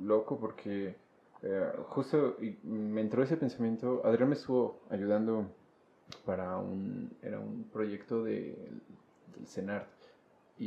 loco 0.00 0.38
porque 0.38 0.94
eh, 1.42 1.72
justo 1.88 2.36
y 2.40 2.56
me 2.64 3.00
entró 3.00 3.24
ese 3.24 3.36
pensamiento. 3.36 4.00
Adrián 4.04 4.28
me 4.28 4.36
estuvo 4.36 4.80
ayudando 4.90 5.48
para 6.24 6.56
un. 6.58 7.10
Era 7.22 7.40
un 7.40 7.64
proyecto 7.72 8.22
de, 8.22 8.56
del 9.34 9.46
CENART. 9.48 9.88
Y, 10.58 10.66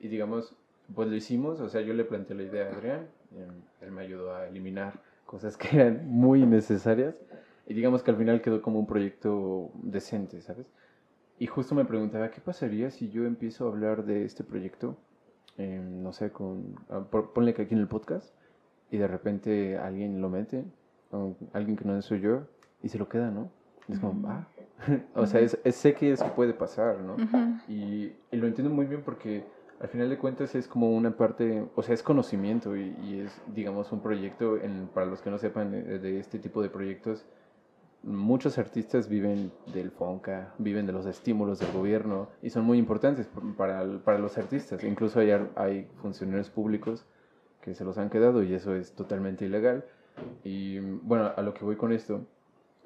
y 0.00 0.08
digamos, 0.08 0.54
pues 0.94 1.08
lo 1.08 1.16
hicimos. 1.16 1.60
O 1.60 1.68
sea, 1.68 1.80
yo 1.80 1.94
le 1.94 2.04
planteé 2.04 2.36
la 2.36 2.42
idea 2.44 2.66
a 2.68 2.72
Adrián. 2.76 3.08
Y 3.36 3.84
él 3.84 3.90
me 3.92 4.02
ayudó 4.02 4.34
a 4.34 4.46
eliminar 4.48 5.00
cosas 5.26 5.56
que 5.56 5.68
eran 5.76 6.08
muy 6.08 6.42
innecesarias. 6.42 7.14
Y 7.68 7.74
digamos 7.74 8.02
que 8.02 8.10
al 8.12 8.16
final 8.16 8.40
quedó 8.42 8.62
como 8.62 8.78
un 8.78 8.86
proyecto 8.86 9.70
decente, 9.82 10.40
¿sabes? 10.40 10.70
Y 11.38 11.46
justo 11.46 11.74
me 11.74 11.84
preguntaba, 11.84 12.30
¿qué 12.30 12.40
pasaría 12.40 12.90
si 12.90 13.10
yo 13.10 13.24
empiezo 13.26 13.66
a 13.66 13.68
hablar 13.68 14.04
de 14.04 14.24
este 14.24 14.44
proyecto, 14.44 14.96
eh, 15.58 15.80
no 15.84 16.12
sé, 16.12 16.30
con, 16.30 16.76
ah, 16.88 17.02
ponle 17.10 17.54
que 17.54 17.62
aquí 17.62 17.74
en 17.74 17.80
el 17.80 17.88
podcast, 17.88 18.32
y 18.90 18.98
de 18.98 19.08
repente 19.08 19.76
alguien 19.78 20.20
lo 20.22 20.30
mete, 20.30 20.64
o 21.10 21.34
alguien 21.52 21.76
que 21.76 21.84
no 21.84 22.00
soy 22.02 22.20
yo, 22.20 22.42
y 22.82 22.88
se 22.88 22.98
lo 22.98 23.08
queda, 23.08 23.30
¿no? 23.30 23.50
Y 23.88 23.92
es 23.94 23.98
como, 23.98 24.28
ah, 24.28 24.46
o 25.14 25.26
sea, 25.26 25.40
es- 25.40 25.58
es- 25.64 25.74
sé 25.76 25.92
que 25.94 26.12
eso 26.12 26.26
puede 26.36 26.54
pasar, 26.54 27.00
¿no? 27.00 27.16
Y 27.68 28.12
lo 28.30 28.46
entiendo 28.46 28.72
muy 28.72 28.86
bien 28.86 29.02
porque 29.02 29.44
al 29.80 29.88
final 29.88 30.08
de 30.08 30.18
cuentas 30.18 30.54
es 30.54 30.68
como 30.68 30.90
una 30.90 31.16
parte, 31.16 31.66
o 31.74 31.82
sea, 31.82 31.94
es 31.94 32.02
conocimiento 32.02 32.76
y, 32.76 33.20
es, 33.24 33.42
digamos, 33.54 33.92
un 33.92 34.00
proyecto, 34.00 34.58
para 34.94 35.06
los 35.06 35.20
que 35.20 35.30
no 35.30 35.38
sepan 35.38 35.74
eh, 35.74 35.98
de 35.98 36.18
este 36.18 36.38
tipo 36.38 36.62
de 36.62 36.70
proyectos, 36.70 37.26
muchos 38.02 38.58
artistas 38.58 39.08
viven 39.08 39.52
del 39.72 39.90
FONCA, 39.90 40.54
viven 40.58 40.86
de 40.86 40.92
los 40.92 41.06
estímulos 41.06 41.58
del 41.58 41.72
gobierno 41.72 42.28
y 42.42 42.50
son 42.50 42.64
muy 42.64 42.78
importantes 42.78 43.28
para, 43.56 43.84
para 44.04 44.18
los 44.18 44.38
artistas. 44.38 44.82
Incluso 44.84 45.20
hay, 45.20 45.32
hay 45.56 45.88
funcionarios 46.00 46.48
públicos 46.50 47.04
que 47.60 47.74
se 47.74 47.84
los 47.84 47.98
han 47.98 48.10
quedado 48.10 48.42
y 48.42 48.54
eso 48.54 48.74
es 48.74 48.92
totalmente 48.92 49.44
ilegal. 49.44 49.84
Y 50.44 50.78
bueno, 50.78 51.32
a 51.36 51.42
lo 51.42 51.52
que 51.52 51.64
voy 51.64 51.76
con 51.76 51.92
esto 51.92 52.24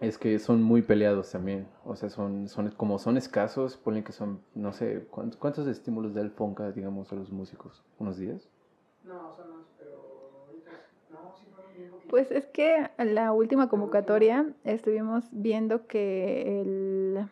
es 0.00 0.18
que 0.18 0.38
son 0.38 0.62
muy 0.62 0.82
peleados 0.82 1.30
también. 1.30 1.66
O 1.84 1.96
sea, 1.96 2.08
son, 2.10 2.48
son 2.48 2.70
como 2.70 2.98
son 2.98 3.16
escasos, 3.16 3.76
ponen 3.76 4.04
que 4.04 4.12
son, 4.12 4.40
no 4.54 4.72
sé, 4.72 5.06
¿cuántos, 5.10 5.38
cuántos 5.38 5.66
estímulos 5.66 6.14
da 6.14 6.22
el 6.22 6.30
Fonca, 6.30 6.70
digamos, 6.72 7.12
a 7.12 7.16
los 7.16 7.30
músicos? 7.30 7.82
¿Unos 7.98 8.16
días? 8.18 8.48
No, 9.04 9.32
son 9.34 9.50
más, 9.56 9.66
pero 9.78 10.44
ahorita. 10.46 10.70
No, 11.10 11.32
sí. 11.36 11.46
Pues 12.08 12.30
es 12.30 12.46
que 12.46 12.90
la 12.98 13.32
última 13.32 13.68
convocatoria 13.68 14.46
estuvimos 14.64 15.24
viendo 15.32 15.86
que 15.86 16.60
el 16.60 17.28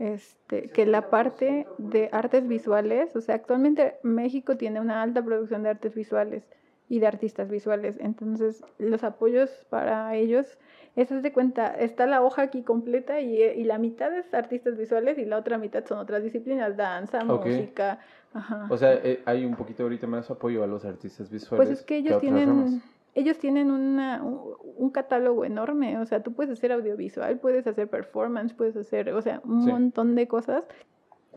este, 0.00 0.70
que 0.70 0.86
la 0.86 1.10
parte 1.10 1.66
de 1.76 2.08
artes 2.10 2.48
visuales, 2.48 3.14
o 3.14 3.20
sea, 3.20 3.34
actualmente 3.34 3.96
México 4.02 4.56
tiene 4.56 4.80
una 4.80 5.02
alta 5.02 5.22
producción 5.22 5.62
de 5.62 5.68
artes 5.68 5.94
visuales 5.94 6.42
y 6.88 7.00
de 7.00 7.06
artistas 7.06 7.50
visuales, 7.50 7.96
entonces 8.00 8.64
los 8.78 9.04
apoyos 9.04 9.50
para 9.68 10.16
ellos, 10.16 10.58
eso 10.96 11.20
de 11.20 11.32
cuenta, 11.32 11.68
está 11.74 12.06
la 12.06 12.22
hoja 12.22 12.42
aquí 12.42 12.62
completa 12.62 13.20
y, 13.20 13.40
y 13.42 13.64
la 13.64 13.78
mitad 13.78 14.12
es 14.16 14.32
artistas 14.34 14.76
visuales 14.76 15.18
y 15.18 15.24
la 15.24 15.38
otra 15.38 15.56
mitad 15.58 15.84
son 15.86 15.98
otras 15.98 16.22
disciplinas, 16.22 16.76
danza, 16.76 17.24
música, 17.24 18.00
ajá. 18.34 18.66
O 18.70 18.76
sea, 18.76 18.94
eh, 18.94 19.22
hay 19.24 19.44
un 19.44 19.54
poquito 19.56 19.84
ahorita 19.84 20.06
más 20.06 20.30
apoyo 20.30 20.62
a 20.64 20.66
los 20.66 20.84
artistas 20.84 21.30
visuales. 21.30 21.56
Pues 21.68 21.78
es 21.78 21.84
que 21.84 21.96
ellos 21.98 22.22
ramas. 22.22 22.22
tienen, 22.22 22.82
ellos 23.14 23.38
tienen 23.38 23.70
una, 23.70 24.22
un, 24.22 24.54
un 24.76 24.90
catálogo 24.90 25.44
enorme, 25.44 25.98
o 25.98 26.06
sea, 26.06 26.22
tú 26.22 26.32
puedes 26.32 26.52
hacer 26.52 26.72
audiovisual, 26.72 27.38
puedes 27.38 27.66
hacer 27.66 27.88
performance, 27.88 28.52
puedes 28.52 28.76
hacer, 28.76 29.12
o 29.12 29.22
sea, 29.22 29.40
un 29.44 29.62
Sí. 29.64 29.70
montón 29.70 30.14
de 30.14 30.26
cosas. 30.28 30.66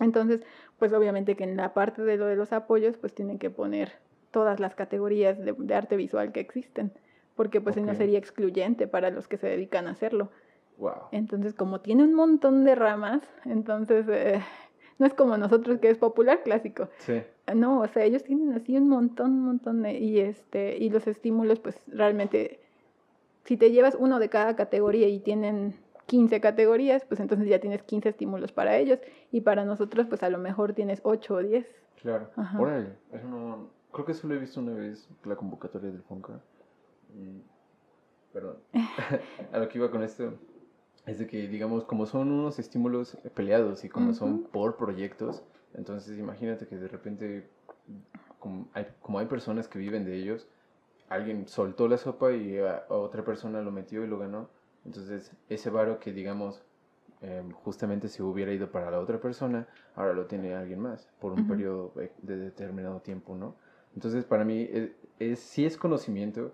Entonces, 0.01 0.41
pues 0.79 0.91
obviamente 0.93 1.35
que 1.35 1.43
en 1.43 1.55
la 1.55 1.73
parte 1.75 2.01
de 2.01 2.17
lo 2.17 2.25
de 2.25 2.35
los 2.35 2.51
apoyos, 2.51 2.97
pues 2.97 3.13
tienen 3.13 3.37
que 3.37 3.51
poner 3.51 3.91
todas 4.31 4.59
las 4.59 4.73
categorías 4.73 5.37
de, 5.37 5.53
de 5.55 5.75
arte 5.75 5.95
visual 5.95 6.31
que 6.31 6.39
existen, 6.39 6.91
porque 7.35 7.61
pues 7.61 7.75
si 7.75 7.81
no 7.81 7.95
sería 7.95 8.19
excluyente 8.19 8.87
para 8.87 9.09
los 9.09 9.27
que 9.27 9.37
se 9.37 9.47
dedican 9.47 9.87
a 9.87 9.91
hacerlo. 9.91 10.29
Wow. 10.77 11.09
Entonces, 11.11 11.53
como 11.53 11.81
tiene 11.81 12.03
un 12.03 12.13
montón 12.13 12.63
de 12.63 12.75
ramas, 12.75 13.21
entonces 13.45 14.05
eh, 14.09 14.41
no 14.99 15.05
es 15.05 15.13
como 15.13 15.37
nosotros 15.37 15.79
que 15.79 15.89
es 15.89 15.97
popular 15.97 16.43
clásico. 16.43 16.89
Sí. 16.99 17.21
No, 17.53 17.81
o 17.81 17.87
sea, 17.87 18.03
ellos 18.03 18.23
tienen 18.23 18.53
así 18.53 18.77
un 18.77 18.89
montón, 18.89 19.31
un 19.31 19.45
montón 19.45 19.81
de, 19.81 19.93
y 19.99 20.19
este, 20.19 20.77
y 20.77 20.89
los 20.89 21.07
estímulos, 21.07 21.59
pues 21.59 21.77
realmente, 21.87 22.59
si 23.43 23.57
te 23.57 23.71
llevas 23.71 23.95
uno 23.99 24.19
de 24.19 24.29
cada 24.29 24.55
categoría 24.55 25.07
y 25.07 25.19
tienen 25.19 25.75
15 26.05 26.39
categorías, 26.41 27.05
pues 27.05 27.19
entonces 27.19 27.47
ya 27.47 27.59
tienes 27.59 27.83
15 27.83 28.09
estímulos 28.09 28.51
para 28.51 28.77
ellos, 28.77 28.99
y 29.31 29.41
para 29.41 29.65
nosotros, 29.65 30.07
pues 30.07 30.23
a 30.23 30.29
lo 30.29 30.37
mejor 30.37 30.73
tienes 30.73 31.01
8 31.03 31.35
o 31.35 31.43
10. 31.43 31.67
Claro. 32.01 32.29
Ajá. 32.35 32.59
Órale, 32.59 32.93
eso 33.11 33.27
no... 33.27 33.69
Creo 33.91 34.05
que 34.07 34.15
solo 34.15 34.33
he 34.33 34.39
visto 34.39 34.59
una 34.59 34.73
vez 34.73 35.07
la 35.23 35.35
convocatoria 35.35 35.91
del 35.91 36.01
Fonca. 36.01 36.41
Mm, 37.13 37.39
Perdón. 38.33 38.57
A 39.53 39.59
lo 39.59 39.69
que 39.69 39.77
iba 39.77 39.91
con 39.91 40.03
esto 40.03 40.33
es 41.05 41.19
de 41.19 41.27
que, 41.27 41.47
digamos, 41.47 41.83
como 41.83 42.05
son 42.05 42.31
unos 42.31 42.59
estímulos 42.59 43.17
peleados 43.35 43.83
y 43.83 43.89
como 43.89 44.13
son 44.13 44.43
por 44.43 44.77
proyectos, 44.77 45.43
entonces 45.73 46.17
imagínate 46.17 46.65
que 46.65 46.77
de 46.77 46.87
repente, 46.87 47.49
como 48.39 48.67
hay, 48.73 48.87
como 49.01 49.19
hay 49.19 49.25
personas 49.27 49.67
que 49.67 49.77
viven 49.79 50.05
de 50.05 50.15
ellos, 50.15 50.47
alguien 51.09 51.47
soltó 51.47 51.87
la 51.87 51.97
sopa 51.97 52.31
y 52.31 52.57
a, 52.57 52.85
a 52.89 52.93
otra 52.93 53.23
persona 53.23 53.61
lo 53.61 53.71
metió 53.71 54.03
y 54.03 54.07
lo 54.07 54.17
ganó. 54.17 54.49
Entonces, 54.85 55.31
ese 55.49 55.69
varo 55.69 55.99
que, 55.99 56.11
digamos, 56.13 56.63
em, 57.21 57.51
justamente 57.51 58.07
si 58.07 58.21
hubiera 58.23 58.51
ido 58.53 58.71
para 58.71 58.89
la 58.89 58.99
otra 58.99 59.19
persona, 59.19 59.67
ahora 59.95 60.13
lo 60.13 60.25
tiene 60.25 60.55
alguien 60.55 60.79
más 60.79 61.07
por 61.19 61.33
un 61.33 61.41
Ujú. 61.41 61.49
periodo 61.49 61.93
de 62.21 62.37
determinado 62.37 63.01
tiempo, 63.01 63.35
¿no? 63.35 63.55
Entonces, 63.95 64.25
para 64.25 64.43
mí, 64.45 64.67
es, 64.71 64.91
es, 65.19 65.39
sí 65.39 65.65
es 65.65 65.77
conocimiento, 65.77 66.53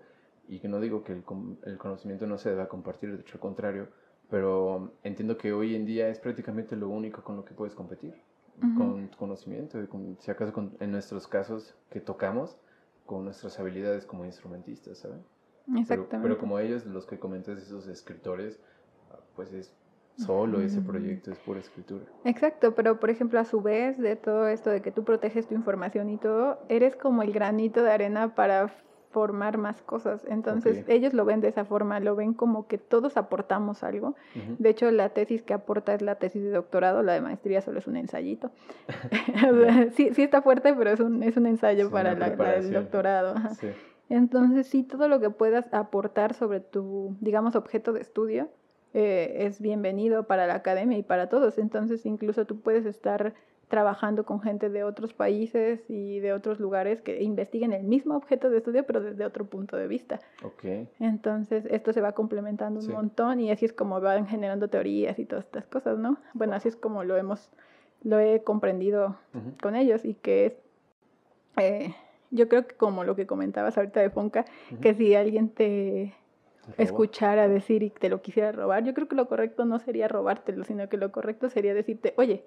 y 0.50 0.58
que 0.60 0.68
no 0.68 0.80
digo 0.80 1.04
que 1.04 1.12
el, 1.12 1.24
el 1.64 1.78
conocimiento 1.78 2.26
no 2.26 2.36
se 2.36 2.50
deba 2.50 2.68
compartir, 2.68 3.14
de 3.14 3.20
hecho, 3.22 3.34
al 3.34 3.40
contrario, 3.40 3.88
pero 4.28 4.92
entiendo 5.04 5.36
que 5.38 5.52
hoy 5.52 5.74
en 5.76 5.86
día 5.86 6.08
es 6.08 6.18
prácticamente 6.18 6.74
lo 6.76 6.88
único 6.88 7.22
con 7.22 7.36
lo 7.36 7.44
que 7.44 7.54
puedes 7.54 7.74
competir, 7.74 8.14
Ujú. 8.62 8.74
con 8.74 9.08
conocimiento, 9.16 9.80
y 9.80 9.86
con, 9.86 10.16
si 10.20 10.30
acaso 10.30 10.52
con- 10.52 10.76
en 10.80 10.90
nuestros 10.90 11.26
casos 11.28 11.74
que 11.88 12.00
tocamos, 12.00 12.58
con 13.06 13.24
nuestras 13.24 13.58
habilidades 13.60 14.04
como 14.06 14.24
instrumentistas. 14.24 15.00
Pero, 15.02 15.78
Exactamente. 15.80 16.18
pero 16.20 16.38
como 16.38 16.58
ellos, 16.58 16.84
los 16.84 17.06
que 17.06 17.18
comentas, 17.18 17.58
esos 17.58 17.86
escritores, 17.86 18.60
ah, 19.12 19.20
pues 19.36 19.52
es 19.52 19.72
solo 20.16 20.60
ese 20.60 20.80
proyecto, 20.80 21.30
es 21.30 21.38
pura 21.38 21.60
escritura. 21.60 22.04
Exacto, 22.24 22.74
pero 22.74 23.00
por 23.00 23.08
ejemplo, 23.08 23.38
a 23.40 23.44
su 23.44 23.62
vez 23.62 23.98
de 23.98 24.16
todo 24.16 24.48
esto 24.48 24.68
de 24.70 24.82
que 24.82 24.90
tú 24.92 25.04
proteges 25.04 25.46
tu 25.46 25.54
información 25.54 26.10
y 26.10 26.18
todo, 26.18 26.58
eres 26.68 26.96
como 26.96 27.22
el 27.22 27.32
granito 27.32 27.82
de 27.82 27.90
arena 27.92 28.34
para 28.34 28.74
formar 29.10 29.58
más 29.58 29.82
cosas. 29.82 30.24
Entonces, 30.28 30.84
ellos 30.88 31.14
lo 31.14 31.24
ven 31.24 31.40
de 31.40 31.48
esa 31.48 31.64
forma, 31.64 31.98
lo 32.00 32.14
ven 32.14 32.32
como 32.32 32.66
que 32.68 32.78
todos 32.78 33.16
aportamos 33.16 33.82
algo. 33.82 34.14
De 34.58 34.70
hecho, 34.70 34.90
la 34.90 35.08
tesis 35.10 35.42
que 35.42 35.52
aporta 35.52 35.94
es 35.94 36.02
la 36.02 36.14
tesis 36.14 36.42
de 36.42 36.50
doctorado, 36.50 37.02
la 37.02 37.14
de 37.14 37.20
maestría 37.20 37.60
solo 37.60 37.80
es 37.80 37.86
un 37.86 37.96
ensayito. 37.96 38.50
Sí, 39.94 40.10
sí 40.14 40.22
está 40.22 40.42
fuerte, 40.42 40.74
pero 40.74 40.90
es 40.90 41.00
un, 41.00 41.22
es 41.22 41.36
un 41.36 41.46
ensayo 41.46 41.86
Sí, 41.86 41.92
para 41.92 42.14
la, 42.14 42.26
preparación. 42.26 42.72
doctorado. 42.72 43.34
Sí. 43.58 43.68
Entonces, 44.08 44.66
sí, 44.66 44.82
todo 44.82 45.08
lo 45.08 45.20
que 45.20 45.30
puedas 45.30 45.72
aportar 45.72 46.34
sobre 46.34 46.60
tu, 46.60 47.16
digamos, 47.20 47.54
objeto 47.56 47.92
de 47.92 48.00
estudio 48.00 48.48
eh, 48.92 49.46
es 49.46 49.60
bienvenido 49.60 50.24
para 50.24 50.46
la 50.46 50.54
academia 50.54 50.98
y 50.98 51.02
para 51.02 51.28
todos. 51.28 51.58
Entonces, 51.58 52.06
incluso 52.06 52.44
tú 52.44 52.60
puedes 52.60 52.86
estar 52.86 53.34
trabajando 53.70 54.26
con 54.26 54.40
gente 54.42 54.68
de 54.68 54.82
otros 54.82 55.14
países 55.14 55.80
y 55.88 56.18
de 56.18 56.32
otros 56.32 56.58
lugares 56.58 57.00
que 57.00 57.22
investiguen 57.22 57.72
el 57.72 57.84
mismo 57.84 58.16
objeto 58.16 58.50
de 58.50 58.58
estudio, 58.58 58.84
pero 58.84 59.00
desde 59.00 59.24
otro 59.24 59.46
punto 59.46 59.76
de 59.76 59.86
vista. 59.86 60.18
Ok. 60.42 60.88
Entonces, 60.98 61.64
esto 61.70 61.92
se 61.92 62.00
va 62.00 62.12
complementando 62.12 62.80
un 62.80 62.86
Sí. 62.86 62.92
montón 62.92 63.38
y 63.38 63.50
así 63.52 63.64
es 63.64 63.72
como 63.72 64.00
van 64.00 64.26
generando 64.26 64.68
teorías 64.68 65.18
y 65.20 65.24
todas 65.24 65.44
estas 65.44 65.66
cosas, 65.66 65.98
¿no? 65.98 66.18
Bueno, 66.34 66.54
así 66.54 66.68
es 66.68 66.74
como 66.74 67.04
lo 67.04 67.16
hemos, 67.16 67.48
lo 68.02 68.18
he 68.18 68.42
comprendido 68.42 69.16
con 69.62 69.76
ellos 69.76 70.04
y 70.04 70.14
que 70.14 70.46
es, 70.46 70.58
eh, 71.56 71.94
yo 72.32 72.48
creo 72.48 72.66
que 72.66 72.74
como 72.74 73.04
lo 73.04 73.14
que 73.14 73.26
comentabas 73.28 73.78
ahorita 73.78 74.00
de 74.00 74.10
Fonca, 74.10 74.44
que 74.82 74.94
si 74.94 75.14
alguien 75.14 75.48
te 75.48 76.12
escuchara 76.76 77.46
decir 77.48 77.82
y 77.84 77.90
te 77.90 78.08
lo 78.08 78.20
quisiera 78.20 78.50
robar, 78.52 78.82
yo 78.84 78.94
creo 78.94 79.06
que 79.06 79.16
lo 79.16 79.28
correcto 79.28 79.64
no 79.64 79.78
sería 79.78 80.08
robártelo, 80.08 80.64
sino 80.64 80.88
que 80.88 80.96
lo 80.96 81.12
correcto 81.12 81.48
sería 81.48 81.72
decirte, 81.74 82.14
oye, 82.16 82.44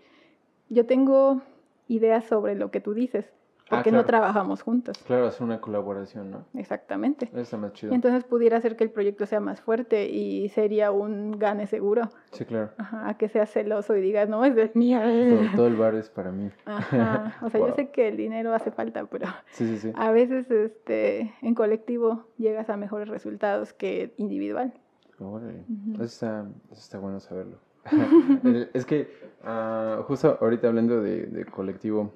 yo 0.73 0.85
tengo 0.85 1.41
ideas 1.87 2.25
sobre 2.25 2.55
lo 2.55 2.71
que 2.71 2.79
tú 2.81 2.93
dices, 2.93 3.31
Ah, 3.69 3.77
¿por 3.77 3.83
qué 3.83 3.91
no 3.93 4.03
trabajamos 4.05 4.61
juntos? 4.61 4.97
Claro, 5.07 5.29
es 5.29 5.39
una 5.39 5.61
colaboración, 5.61 6.31
¿no? 6.31 6.45
Exactamente. 6.53 7.27
Eso 7.31 7.39
está 7.39 7.57
más 7.57 7.71
chido. 7.71 7.93
Entonces 7.93 8.25
pudiera 8.25 8.57
hacer 8.57 8.75
que 8.75 8.83
el 8.83 8.91
proyecto 8.91 9.25
sea 9.25 9.39
más 9.39 9.61
fuerte 9.61 10.09
y 10.09 10.49
sería 10.49 10.91
un 10.91 11.39
gane 11.39 11.65
seguro. 11.65 12.09
Sí, 12.33 12.43
claro. 12.43 12.71
Ajá, 12.77 13.07
a 13.07 13.17
que 13.17 13.29
seas 13.29 13.49
celoso 13.49 13.95
y 13.95 14.01
digas, 14.01 14.27
no, 14.27 14.43
es 14.43 14.53
de 14.55 14.69
mía. 14.73 15.01
Todo, 15.01 15.55
todo 15.55 15.67
el 15.67 15.77
bar 15.77 15.95
es 15.95 16.09
para 16.09 16.31
mí. 16.31 16.51
Ajá. 16.65 17.37
O 17.41 17.49
sea, 17.49 17.61
yo 17.61 17.73
sé 17.73 17.89
que 17.89 18.09
el 18.09 18.17
dinero 18.17 18.53
hace 18.53 18.69
falta, 18.69 19.05
pero 19.05 19.27
Sí, 19.51 19.65
sí, 19.65 19.77
sí. 19.77 19.91
a 19.95 20.11
veces 20.11 20.51
este, 20.51 21.33
en 21.41 21.55
colectivo 21.55 22.27
llegas 22.37 22.69
a 22.69 22.75
mejores 22.75 23.07
resultados 23.07 23.71
que 23.71 24.13
individual. 24.17 24.73
Órale. 25.19 25.63
Eso 25.95 26.03
está, 26.03 26.45
eso 26.69 26.81
está 26.81 26.99
bueno 26.99 27.21
saberlo. 27.21 27.57
Es 28.73 28.85
que 28.85 29.11
ah, 29.43 30.03
justo 30.07 30.37
ahorita 30.39 30.67
hablando 30.67 31.01
de, 31.01 31.25
de 31.25 31.45
colectivo 31.45 32.11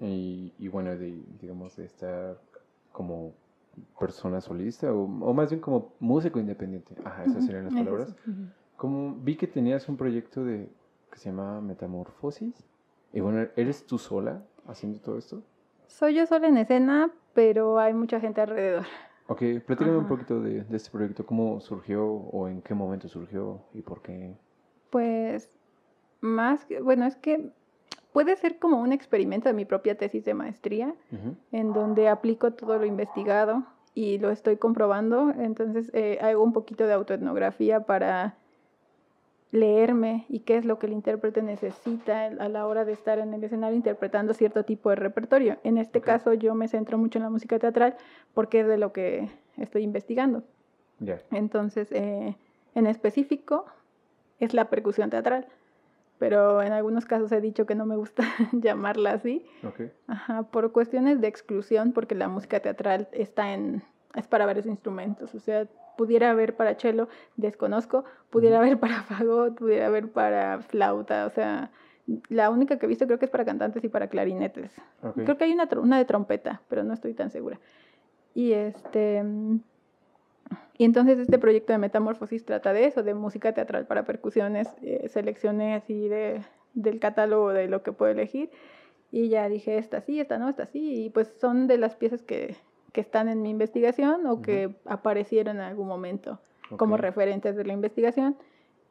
y, 0.00 0.52
y 0.58 0.68
bueno, 0.68 0.90
de, 0.96 1.20
digamos, 1.40 1.76
de 1.76 1.84
estar 1.84 2.36
como 2.92 3.32
persona 3.98 4.40
solista 4.40 4.92
o, 4.92 5.04
o 5.04 5.32
más 5.32 5.50
bien 5.50 5.60
como 5.60 5.92
músico 6.00 6.38
independiente. 6.38 6.94
Ajá, 7.04 7.24
esas 7.24 7.44
serían 7.44 7.64
las 7.64 7.74
palabras. 7.74 8.14
Como 8.76 9.14
vi 9.14 9.36
que 9.36 9.46
tenías 9.46 9.88
un 9.88 9.96
proyecto 9.96 10.44
de 10.44 10.68
que 11.10 11.18
se 11.18 11.30
llama 11.30 11.60
Metamorfosis. 11.60 12.64
Y 13.12 13.20
bueno, 13.20 13.46
¿eres 13.56 13.86
tú 13.86 13.98
sola 13.98 14.42
haciendo 14.66 14.98
todo 14.98 15.18
esto? 15.18 15.42
Soy 15.86 16.14
yo 16.14 16.26
sola 16.26 16.48
en 16.48 16.56
escena, 16.56 17.10
pero 17.34 17.78
hay 17.78 17.92
mucha 17.92 18.18
gente 18.18 18.40
alrededor. 18.40 18.84
Ok, 19.28 19.42
platícame 19.66 19.98
un 19.98 20.08
poquito 20.08 20.40
de, 20.40 20.64
de 20.64 20.76
este 20.76 20.90
proyecto, 20.90 21.24
cómo 21.24 21.60
surgió 21.60 22.06
o 22.06 22.48
en 22.48 22.60
qué 22.62 22.74
momento 22.74 23.08
surgió 23.08 23.60
y 23.72 23.82
por 23.82 24.02
qué. 24.02 24.34
Pues 24.92 25.48
más, 26.20 26.66
que- 26.66 26.80
bueno, 26.82 27.06
es 27.06 27.16
que 27.16 27.48
puede 28.12 28.36
ser 28.36 28.58
como 28.58 28.78
un 28.78 28.92
experimento 28.92 29.48
de 29.48 29.54
mi 29.54 29.64
propia 29.64 29.96
tesis 29.96 30.22
de 30.26 30.34
maestría, 30.34 30.94
en 31.50 31.72
donde 31.72 32.08
aplico 32.10 32.52
todo 32.52 32.76
lo 32.78 32.84
investigado 32.84 33.64
y 33.94 34.18
lo 34.18 34.30
estoy 34.30 34.58
comprobando. 34.58 35.30
Entonces 35.30 35.90
eh, 35.94 36.18
hago 36.20 36.42
un 36.44 36.52
poquito 36.52 36.86
de 36.86 36.92
autoetnografía 36.92 37.80
para 37.86 38.36
leerme 39.50 40.24
y 40.28 40.40
qué 40.40 40.56
es 40.56 40.64
lo 40.64 40.78
que 40.78 40.86
el 40.86 40.92
intérprete 40.92 41.42
necesita 41.42 42.24
a 42.26 42.48
la 42.48 42.66
hora 42.66 42.84
de 42.84 42.92
estar 42.92 43.18
en 43.18 43.32
el 43.34 43.44
escenario 43.44 43.76
interpretando 43.76 44.32
cierto 44.34 44.64
tipo 44.64 44.90
de 44.90 44.96
repertorio. 44.96 45.56
En 45.64 45.76
este 45.78 46.00
caso 46.00 46.34
yo 46.34 46.54
me 46.54 46.68
centro 46.68 46.96
mucho 46.98 47.18
en 47.18 47.24
la 47.24 47.30
música 47.30 47.58
teatral 47.58 47.96
porque 48.34 48.60
es 48.60 48.66
de 48.66 48.78
lo 48.78 48.92
que 48.92 49.30
estoy 49.56 49.82
investigando. 49.82 50.42
Entonces, 51.30 51.88
eh, 51.92 52.36
en 52.74 52.86
específico, 52.86 53.66
es 54.42 54.54
la 54.54 54.68
percusión 54.68 55.08
teatral. 55.08 55.46
Pero 56.18 56.62
en 56.62 56.72
algunos 56.72 57.04
casos 57.04 57.32
he 57.32 57.40
dicho 57.40 57.66
que 57.66 57.74
no 57.74 57.86
me 57.86 57.96
gusta 57.96 58.22
llamarla 58.52 59.12
así, 59.12 59.44
Ok. 59.64 59.90
Ajá, 60.06 60.42
por 60.44 60.70
cuestiones 60.72 61.20
de 61.20 61.28
exclusión, 61.28 61.92
porque 61.92 62.14
la 62.14 62.28
música 62.28 62.60
teatral 62.60 63.08
está 63.12 63.54
en, 63.54 63.82
es 64.14 64.26
para 64.28 64.46
varios 64.46 64.66
instrumentos. 64.66 65.34
O 65.34 65.40
sea, 65.40 65.66
pudiera 65.96 66.30
haber 66.30 66.54
para 66.54 66.74
cello, 66.74 67.08
desconozco, 67.36 68.04
pudiera 68.30 68.58
haber 68.58 68.78
para 68.78 69.02
fagot, 69.02 69.56
pudiera 69.56 69.86
haber 69.86 70.08
para 70.10 70.60
flauta, 70.62 71.26
o 71.26 71.30
sea, 71.30 71.70
la 72.28 72.50
única 72.50 72.78
que 72.78 72.86
he 72.86 72.88
visto 72.88 73.06
creo 73.06 73.18
que 73.18 73.26
es 73.26 73.30
para 73.30 73.44
cantantes 73.44 73.82
y 73.84 73.88
para 73.88 74.08
clarinetes. 74.08 74.72
Ok. 75.02 75.22
Creo 75.24 75.36
que 75.36 75.44
hay 75.44 75.52
una, 75.52 75.68
una 75.76 75.98
de 75.98 76.04
trompeta, 76.04 76.62
pero 76.68 76.82
no 76.82 76.92
estoy 76.92 77.14
tan 77.14 77.30
segura. 77.30 77.58
Y 78.34 78.52
este 78.52 79.22
mm, 79.22 79.60
y 80.82 80.84
entonces 80.84 81.16
este 81.20 81.38
proyecto 81.38 81.72
de 81.72 81.78
Metamorfosis 81.78 82.44
trata 82.44 82.72
de 82.72 82.86
eso, 82.86 83.04
de 83.04 83.14
música 83.14 83.52
teatral 83.54 83.86
para 83.86 84.04
percusiones. 84.04 84.66
Eh, 84.82 85.08
seleccioné 85.08 85.74
así 85.74 86.08
de, 86.08 86.42
del 86.74 86.98
catálogo 86.98 87.52
de 87.52 87.68
lo 87.68 87.84
que 87.84 87.92
puedo 87.92 88.10
elegir. 88.10 88.50
Y 89.12 89.28
ya 89.28 89.48
dije, 89.48 89.78
esta 89.78 90.00
sí, 90.00 90.18
esta 90.18 90.38
no, 90.38 90.48
esta 90.48 90.66
sí. 90.66 91.04
Y 91.04 91.10
pues 91.10 91.36
son 91.40 91.68
de 91.68 91.78
las 91.78 91.94
piezas 91.94 92.24
que, 92.24 92.56
que 92.90 93.00
están 93.00 93.28
en 93.28 93.42
mi 93.42 93.50
investigación 93.50 94.26
o 94.26 94.42
que 94.42 94.74
aparecieron 94.84 95.58
en 95.58 95.62
algún 95.62 95.86
momento 95.86 96.40
como 96.76 96.96
Ok. 96.96 97.00
referentes 97.02 97.54
de 97.54 97.64
la 97.64 97.74
investigación. 97.74 98.36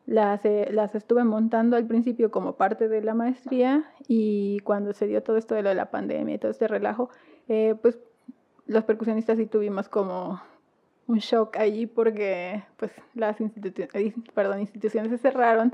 Las, 0.06 0.46
eh, 0.46 0.70
las 0.72 0.96
estuve 0.96 1.26
montando 1.26 1.76
al 1.76 1.88
principio 1.88 2.32
como 2.32 2.54
parte 2.56 2.88
de 2.88 3.02
la 3.02 3.16
maestría 3.16 3.84
y 4.08 4.62
cuando 4.62 4.94
se 4.94 5.08
dio 5.08 5.24
todo 5.24 5.36
esto 5.36 5.56
de 5.56 5.62
lo 5.62 5.68
de 5.68 5.76
la 5.76 5.92
pandemia 5.92 6.36
y 6.36 6.38
todo 6.38 6.52
este 6.52 6.70
relajo, 6.70 7.10
eh, 7.50 7.76
pues 7.82 8.00
los 8.66 8.86
percusionistas 8.86 9.38
sí 9.38 9.46
tuvimos 9.46 9.90
como 9.90 10.40
un 11.08 11.18
shock 11.18 11.58
allí 11.58 11.88
porque 11.88 12.64
pues 12.78 12.92
las 13.16 13.40
institu- 13.42 13.90
eh, 13.94 14.14
perdón, 14.34 14.60
instituciones 14.62 15.10
se 15.12 15.18
cerraron 15.18 15.74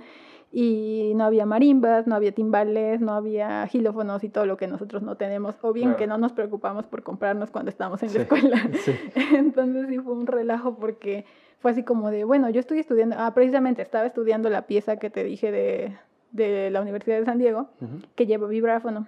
y 0.51 1.11
no 1.15 1.25
había 1.25 1.45
marimbas, 1.45 2.07
no 2.07 2.15
había 2.15 2.31
timbales, 2.31 3.01
no 3.01 3.13
había 3.13 3.67
gilófonos 3.67 4.23
y 4.23 4.29
todo 4.29 4.45
lo 4.45 4.55
que 4.57 4.67
nosotros 4.67 5.03
no 5.03 5.15
tenemos, 5.17 5.55
o 5.61 5.73
bien 5.73 5.89
Claro. 5.89 5.97
que 5.99 6.07
no 6.07 6.17
nos 6.17 6.31
preocupamos 6.33 6.85
por 6.87 7.03
comprarnos 7.03 7.51
cuando 7.51 7.69
estábamos 7.69 8.01
en 8.03 8.09
Sí, 8.09 8.17
la 8.17 8.23
escuela. 8.23 8.57
sí. 8.85 8.93
Entonces 9.35 9.87
sí 9.89 9.99
fue 9.99 10.13
un 10.13 10.25
relajo 10.25 10.75
porque 10.77 11.25
fue 11.59 11.71
así 11.71 11.83
como 11.83 12.09
de, 12.11 12.23
bueno, 12.23 12.49
yo 12.49 12.59
estoy 12.61 12.79
estudiando, 12.79 13.17
ah, 13.19 13.33
precisamente 13.33 13.81
estaba 13.81 14.05
estudiando 14.05 14.49
la 14.49 14.63
pieza 14.67 14.97
que 14.97 15.09
te 15.09 15.23
dije 15.25 15.51
de, 15.51 15.97
de 16.31 16.71
la 16.71 16.81
Universidad 16.81 17.19
de 17.19 17.25
San 17.25 17.37
Diego, 17.39 17.67
que 18.15 18.25
lleva 18.25 18.47
vibráfono. 18.47 19.07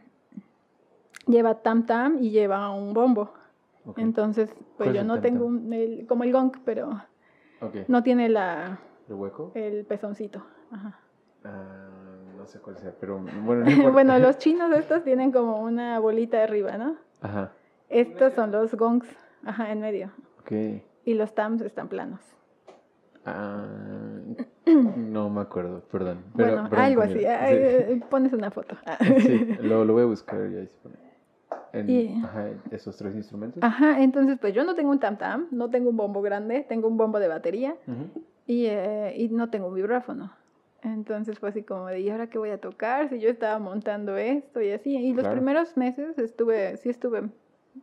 Lleva 1.28 1.56
tam 1.62 1.86
tam 1.86 2.18
y 2.22 2.32
lleva 2.32 2.70
un 2.72 2.94
bombo. 2.94 3.32
Entonces, 3.98 4.50
¿Cuál 4.54 4.66
pues 4.78 4.90
es 4.90 4.96
yo 4.96 5.04
no 5.04 5.20
tengo 5.22 5.46
un, 5.46 5.74
el- 5.74 6.06
como 6.08 6.24
el 6.24 6.32
gong, 6.32 6.52
pero 6.66 7.02
no 7.88 8.04
tiene 8.04 8.30
la, 8.30 8.80
¿El 9.08 9.16
hueco? 9.16 9.52
el 9.56 9.86
pezoncito. 9.86 10.46
Ajá. 10.72 11.00
Ah, 11.44 11.88
no 12.38 12.46
sé 12.48 12.60
cuál 12.60 12.78
sea, 12.78 12.94
pero 13.00 13.20
bueno, 13.20 13.66
no 13.66 13.92
bueno, 13.94 14.20
los 14.20 14.38
chinos 14.40 14.72
estos 14.74 15.04
tienen 15.04 15.32
como 15.32 15.62
una 15.62 16.00
bolita 16.00 16.44
arriba, 16.44 16.78
¿no? 16.78 16.96
Ajá. 17.22 17.52
Estos 17.90 18.34
son 18.34 18.52
los 18.52 18.76
gongs, 18.76 19.08
ajá, 19.46 19.72
en 19.72 19.82
medio. 19.82 20.12
Ok. 20.42 20.52
Y 21.06 21.14
los 21.16 21.34
tams 21.34 21.62
están 21.62 21.88
planos. 21.90 22.22
Ah, 23.26 23.66
no 24.96 25.30
me 25.30 25.42
acuerdo, 25.42 25.82
perdón. 25.92 26.24
Pero, 26.36 26.54
bueno, 26.54 26.70
perdón, 26.70 26.86
algo 26.86 27.02
así. 27.02 27.20
Sí. 27.20 27.26
ay, 27.26 28.04
Pones 28.10 28.34
una 28.34 28.52
foto. 28.52 28.76
Sí, 29.20 29.56
lo, 29.62 29.84
lo 29.86 29.94
voy 29.94 30.04
a 30.04 30.06
buscar 30.06 30.40
y 30.52 30.58
ahí 30.58 30.68
se 30.68 30.78
pone. 30.78 30.96
En, 31.74 31.90
Y- 31.90 32.22
ajá, 32.24 32.50
esos 32.72 32.98
tres 32.98 33.16
instrumentos. 33.16 33.64
Ajá, 33.64 34.02
entonces 34.02 34.38
pues 34.40 34.54
yo 34.54 34.64
no 34.64 34.76
tengo 34.76 34.90
un 34.92 35.00
tam 35.00 35.18
tam, 35.18 35.48
no 35.52 35.70
tengo 35.70 35.90
un 35.90 35.98
bombo 35.98 36.22
grande, 36.22 36.66
tengo 36.68 36.88
un 36.88 36.98
bombo 36.98 37.20
de 37.20 37.28
batería 37.28 37.76
Ujú. 37.88 38.24
y, 38.48 38.66
eh, 38.66 39.14
y 39.18 39.30
no 39.30 39.50
tengo 39.50 39.68
un 39.68 39.76
vibráfono. 39.76 40.32
Entonces 40.82 41.38
fue 41.40 41.50
así 41.50 41.64
como 41.64 41.88
de, 41.88 42.00
¿y 42.00 42.10
ahora 42.10 42.28
qué 42.28 42.38
voy 42.38 42.52
a 42.52 42.58
tocar? 42.60 43.10
Si 43.10 43.20
yo 43.20 43.30
estaba 43.30 43.60
montando 43.60 44.16
esto 44.18 44.62
y 44.62 44.72
así. 44.72 44.96
Y 44.96 45.10
los 45.14 45.24
Claro. 45.24 45.36
primeros 45.36 45.76
meses 45.76 46.18
estuve, 46.18 46.78
sí 46.78 46.90
estuve, 46.90 47.24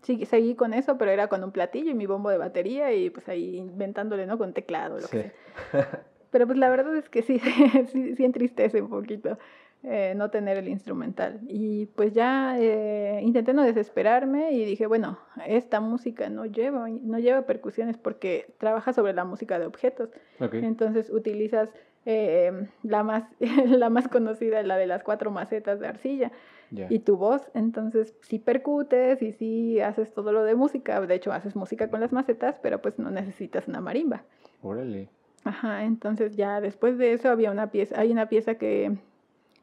sí, 0.03 0.25
seguí 0.25 0.55
con 0.55 0.73
eso, 0.73 0.97
pero 0.97 1.11
era 1.11 1.29
con 1.29 1.45
un 1.45 1.53
platillo 1.53 1.91
y 1.91 1.95
mi 1.95 2.07
bombo 2.07 2.31
de 2.31 2.39
batería 2.39 2.93
y 2.95 3.11
pues 3.11 3.29
ahí 3.29 3.57
inventándole, 3.59 4.27
¿no? 4.27 4.39
Con 4.39 4.53
teclado, 4.55 4.97
lo 4.97 5.07
Sí. 5.09 5.19
que 5.19 5.33
sea. 5.73 6.03
Pero 6.31 6.47
pues 6.47 6.59
la 6.59 6.69
verdad 6.71 6.97
es 6.97 7.09
que 7.09 7.23
sí, 7.23 7.39
sí, 7.93 8.17
sí 8.17 8.25
entristece 8.25 8.81
un 8.83 8.89
poquito 8.89 9.39
eh, 9.83 10.15
no 10.17 10.31
tener 10.31 10.59
el 10.59 10.69
instrumental. 10.69 11.41
Y 11.49 11.87
pues 11.87 12.13
ya 12.13 12.59
eh, 12.59 13.21
intenté 13.23 13.53
no 13.53 13.63
desesperarme 13.63 14.53
y 14.53 14.65
dije, 14.65 14.87
bueno, 14.87 15.19
esta 15.47 15.81
música 15.81 16.29
no 16.29 16.45
lleva, 16.45 16.89
no 16.89 17.19
lleva 17.19 17.43
percusiones 17.43 17.97
porque 17.97 18.53
trabaja 18.59 18.93
sobre 18.93 19.13
la 19.13 19.25
música 19.25 19.59
de 19.59 19.67
objetos. 19.67 20.11
Entonces 20.41 21.11
utilizas 21.11 21.69
eh, 22.05 22.69
la, 22.83 23.03
más, 23.03 23.25
la 23.67 23.91
más 23.91 24.09
conocida, 24.09 24.63
la 24.63 24.77
de 24.77 24.87
las 24.87 25.03
cuatro 25.03 25.31
macetas 25.31 25.79
de 25.79 25.87
arcilla 25.87 26.33
y 26.71 26.99
tu 27.01 27.17
voz. 27.17 27.43
Entonces 27.55 28.15
sí 28.23 28.39
percutes 28.39 29.23
y 29.23 29.33
sí 29.33 29.81
haces 29.81 30.13
todo 30.13 30.33
lo 30.33 30.43
de 30.43 30.55
música. 30.55 31.01
De 31.01 31.15
hecho, 31.15 31.33
haces 31.33 31.55
música 31.55 31.91
con 31.91 32.01
las 32.01 32.13
macetas, 32.13 32.59
pero 32.61 32.83
pues 32.83 32.99
no 32.99 33.11
necesitas 33.11 33.69
una 33.69 33.81
marimba. 33.81 34.25
Órale. 34.63 35.09
Ajá, 35.45 35.85
entonces 35.85 36.35
ya 36.35 36.61
después 36.61 36.99
de 36.99 37.13
eso 37.13 37.29
había 37.29 37.53
una 37.53 37.71
pieza, 37.71 38.01
hay 38.01 38.11
una 38.11 38.29
pieza 38.29 38.57
que 38.57 38.97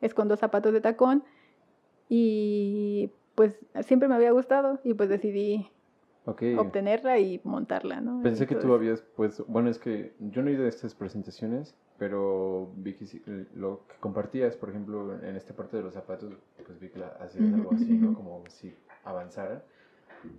es 0.04 0.14
con 0.14 0.28
dos 0.28 0.40
zapatos 0.40 0.74
de 0.74 0.82
tacón 0.82 1.24
y 2.10 3.12
pues 3.36 3.58
siempre 3.82 4.08
me 4.08 4.16
había 4.16 4.32
gustado 4.32 4.80
y 4.84 4.94
pues 4.94 5.10
decidí 5.10 5.68
obtenerla 6.58 7.20
y 7.20 7.42
montarla, 7.44 8.00
¿no? 8.00 8.22
Pensé 8.22 8.48
que 8.48 8.56
tú 8.56 8.74
habías 8.74 9.02
puesto, 9.02 9.46
bueno, 9.48 9.70
es 9.70 9.80
que 9.80 10.14
yo 10.20 10.42
no 10.42 10.50
he 10.50 10.54
ido 10.54 10.66
a 10.66 10.70
estas 10.70 10.96
presentaciones, 10.96 11.76
pero 11.98 12.72
vi 12.78 12.94
que 12.94 13.06
lo 13.56 13.86
que 13.88 13.96
compartías, 14.00 14.56
por 14.56 14.70
ejemplo, 14.70 15.20
en 15.22 15.36
esta 15.36 15.54
parte 15.54 15.78
de 15.78 15.84
los 15.84 15.94
zapatos, 15.94 16.32
pues 16.66 16.80
vi 16.80 16.90
que 16.90 17.00
la- 17.00 17.18
hacías 17.20 17.54
algo 17.54 17.74
así, 17.74 17.94
¿no? 17.94 18.14
Como 18.14 18.44
si 18.50 18.74
avanzara. 19.04 19.64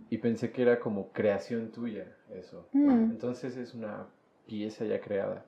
Y 0.09 0.19
pensé 0.19 0.51
que 0.53 0.63
era 0.63 0.81
como 0.81 1.09
creación 1.13 1.71
tuya, 1.71 2.07
eso. 2.35 2.67
Mm. 2.73 3.11
Entonces 3.11 3.57
es 3.57 3.75
una 3.75 4.07
pieza 4.47 4.85
ya 4.87 5.01
creada. 5.01 5.45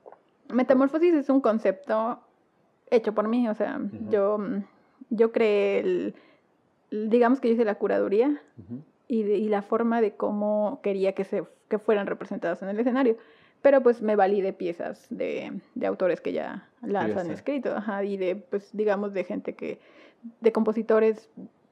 Metamorfosis 0.53 1.15
es 1.15 1.29
un 1.31 1.41
concepto 1.41 2.21
hecho 2.91 3.15
por 3.15 3.29
mí, 3.29 3.49
o 3.49 3.55
sea, 3.55 3.81
yo, 4.11 4.39
yo 5.11 5.33
creé 5.33 5.81
el, 5.81 6.15
digamos 6.91 7.41
que 7.41 7.49
yo 7.49 7.55
hice 7.55 7.65
la 7.65 7.77
curaduría 7.77 8.41
y, 9.09 9.23
de- 9.23 9.39
y 9.39 9.49
la 9.49 9.63
forma 9.63 10.01
de 10.01 10.13
cómo 10.17 10.81
quería 10.83 11.13
que, 11.15 11.25
se, 11.25 11.45
que 11.69 11.79
fueran 11.79 12.07
representadas 12.07 12.63
en 12.63 12.69
el 12.69 12.79
escenario. 12.81 13.17
Pero 13.63 13.83
pues 13.83 14.03
me 14.03 14.17
valí 14.17 14.43
de 14.43 14.53
piezas 14.53 15.07
de, 15.11 15.61
de 15.75 15.87
autores 15.87 16.21
que 16.21 16.33
ya 16.33 16.69
las 16.83 17.07
han 17.17 17.31
escrito, 17.33 17.75
ajá, 17.75 18.05
y 18.05 18.17
de, 18.17 18.37
pues 18.37 18.71
digamos, 18.77 19.13
de 19.15 19.25
gente 19.25 19.55
que, 19.55 19.81
de 20.41 20.53
compositores, 20.53 21.29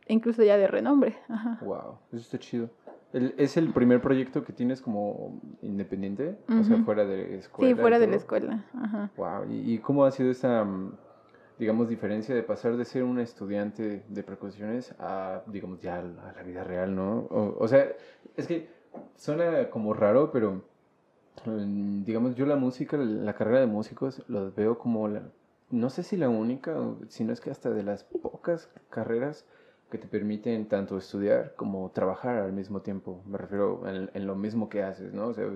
incluso 0.09 0.43
ya 0.43 0.57
de 0.57 0.67
renombre, 0.67 1.17
ajá. 1.29 1.59
Wow, 1.63 1.99
eso 2.13 2.23
está 2.23 2.39
chido. 2.39 2.71
¿Es 3.15 3.57
el 3.57 3.73
primer 3.73 4.01
proyecto 4.01 4.45
que 4.45 4.53
tienes 4.53 4.83
como 4.83 5.41
independiente? 5.63 6.37
O 6.49 6.65
sea, 6.65 6.79
fuera 6.79 7.05
de 7.05 7.39
escuela. 7.39 7.75
Sí, 7.75 7.81
fuera 7.81 7.99
de 8.01 8.09
la 8.09 8.17
escuela, 8.17 8.65
ajá. 8.75 9.11
Wow, 9.17 9.51
¿y, 9.51 9.75
y 9.75 9.79
cómo 9.79 10.05
ha 10.05 10.11
sido 10.11 10.33
esa, 10.33 10.65
mm, 10.65 10.97
digamos, 11.59 11.89
diferencia 11.89 12.35
de 12.35 12.43
pasar 12.43 12.77
de 12.77 12.85
ser 12.85 13.05
un 13.05 13.21
estudiante 13.21 14.03
de 14.09 14.23
percusiones 14.25 14.95
a, 14.99 15.43
digamos, 15.47 15.81
ya 15.81 15.99
a 15.99 16.03
la 16.03 16.33
la 16.33 16.43
vida 16.43 16.65
real, 16.65 16.97
¿no? 16.97 17.19
O, 17.31 17.57
o 17.59 17.69
sea, 17.69 17.87
es 18.37 18.49
que 18.49 18.69
suena 19.17 19.71
como 19.71 19.95
raro, 19.95 20.33
pero, 20.33 20.63
mm, 21.47 22.03
digamos, 22.03 22.35
yo 22.35 22.47
la 22.47 22.57
música, 22.57 22.97
la 22.97 23.35
carrera 23.35 23.61
de 23.61 23.67
músicos, 23.67 24.25
los 24.29 24.57
veo 24.57 24.77
como 24.77 25.07
la, 25.07 25.23
no 25.71 25.89
sé 25.89 26.03
si 26.03 26.17
la 26.17 26.29
única, 26.29 26.77
o 26.81 26.99
si 27.09 27.23
no 27.23 27.33
es 27.33 27.41
que 27.41 27.51
hasta 27.51 27.71
de 27.71 27.85
las 27.85 28.03
pocas 28.03 28.69
carreras 28.91 29.47
que 29.91 29.99
te 29.99 30.07
permiten 30.09 30.67
tanto 30.67 30.97
estudiar 30.99 31.55
como 31.57 31.91
trabajar 31.91 32.37
al 32.39 32.53
mismo 32.53 32.81
tiempo. 32.81 33.23
Me 33.27 33.39
refiero 33.39 33.87
en, 33.89 34.11
en 34.15 34.27
lo 34.27 34.35
mismo 34.35 34.69
que 34.69 34.83
haces, 34.83 35.13
¿no? 35.13 35.29
O 35.29 35.35
sea, 35.35 35.47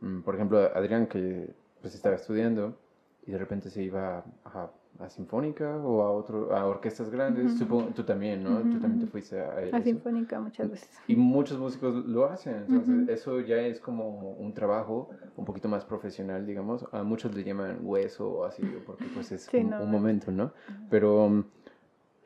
mm, 0.00 0.22
por 0.22 0.34
ejemplo, 0.34 0.58
Adrián 0.74 1.06
que 1.06 1.50
pues 1.82 1.94
estaba 1.94 2.14
estudiando 2.14 2.78
y 3.26 3.32
de 3.32 3.38
repente 3.38 3.68
se 3.70 3.82
iba 3.82 4.24
a, 4.44 4.70
a 5.00 5.10
Sinfónica 5.10 5.76
o 5.78 6.02
a 6.02 6.10
otro 6.12 6.54
a 6.56 6.64
orquestas 6.66 7.10
grandes. 7.10 7.46
Ujú. 7.46 7.58
Supongo 7.58 7.84
tú 7.94 8.04
también, 8.04 8.42
¿no? 8.44 8.60
Ujú, 8.60 8.70
Tú 8.70 8.78
también 8.78 9.00
te 9.00 9.06
fuiste 9.06 9.40
a, 9.40 9.76
a 9.76 9.82
sinfónica 9.82 10.40
muchas 10.40 10.70
veces. 10.70 10.88
Y 11.08 11.16
muchos 11.16 11.58
músicos 11.58 12.06
lo 12.06 12.26
hacen, 12.26 12.54
entonces 12.68 13.02
Ujú. 13.02 13.10
eso 13.12 13.40
ya 13.40 13.56
es 13.56 13.80
como 13.80 14.32
un 14.32 14.54
trabajo 14.54 15.10
un 15.36 15.44
poquito 15.44 15.68
más 15.68 15.84
profesional, 15.84 16.46
digamos. 16.46 16.86
A 16.92 17.02
muchos 17.02 17.34
le 17.34 17.44
llaman 17.44 17.78
hueso 17.82 18.30
o 18.30 18.44
así, 18.44 18.62
porque 18.86 19.04
pues 19.12 19.32
es 19.32 19.42
Sí, 19.42 19.58
un, 19.58 19.70
no, 19.70 19.82
un 19.82 19.90
momento, 19.90 20.30
¿no? 20.30 20.52
Pero 20.88 21.24
um, 21.26 21.44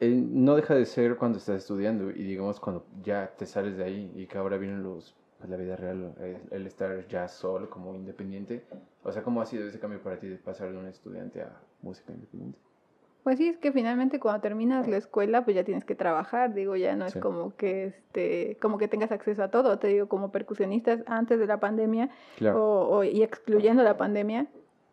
eh, 0.01 0.11
no 0.11 0.55
deja 0.57 0.74
de 0.74 0.84
ser 0.86 1.16
cuando 1.16 1.38
estás 1.38 1.57
estudiando 1.57 2.11
y 2.11 2.22
digamos 2.22 2.61
cuando 2.61 2.84
ya 3.03 3.32
te 3.36 3.46
sales 3.46 3.76
de 3.76 3.84
ahí 3.84 4.12
y 4.14 4.26
que 4.26 4.38
ahora 4.38 4.57
vienen 4.59 4.82
los, 4.82 5.14
pues 5.38 5.51
la 5.51 5.57
vida 5.57 5.76
real, 5.76 6.14
el, 6.20 6.36
el 6.51 6.66
estar 6.66 7.07
ya 7.09 7.28
solo 7.28 7.68
como 7.70 7.94
independiente. 7.94 8.64
O 9.03 9.12
sea, 9.12 9.22
¿cómo 9.22 9.40
ha 9.40 9.46
sido 9.46 9.66
ese 9.66 9.78
cambio 9.78 10.01
para 10.03 10.18
ti 10.18 10.28
de 10.28 10.36
pasar 10.36 10.70
de 10.72 10.78
un 10.78 10.86
estudiante 10.86 11.42
a 11.42 11.61
música 11.82 12.12
independiente? 12.12 12.59
Pues 13.24 13.36
sí, 13.36 13.49
es 13.49 13.59
que 13.59 13.72
finalmente 13.72 14.20
cuando 14.20 14.40
terminas 14.40 14.88
la 14.88 14.96
escuela, 14.96 15.44
pues 15.44 15.55
ya 15.55 15.62
tienes 15.64 15.84
que 15.84 15.94
trabajar, 15.94 16.55
digo, 16.55 16.76
ya 16.76 16.96
no 16.96 17.05
es 17.05 17.12
Sí. 17.12 17.20
como 17.20 17.55
que 17.57 17.86
este, 17.86 18.57
como 18.62 18.78
que 18.78 18.88
tengas 18.88 19.12
acceso 19.12 19.42
a 19.42 19.51
todo, 19.51 19.78
te 19.78 19.88
digo, 19.88 20.09
como 20.09 20.30
percusionistas 20.30 21.03
antes 21.07 21.38
de 21.38 21.46
la 21.46 21.61
pandemia 21.61 22.09
Claro. 22.38 22.64
o, 22.64 22.96
o- 22.99 23.05
y 23.05 23.22
excluyendo 23.22 23.82
la 23.82 23.99
pandemia, 23.99 24.46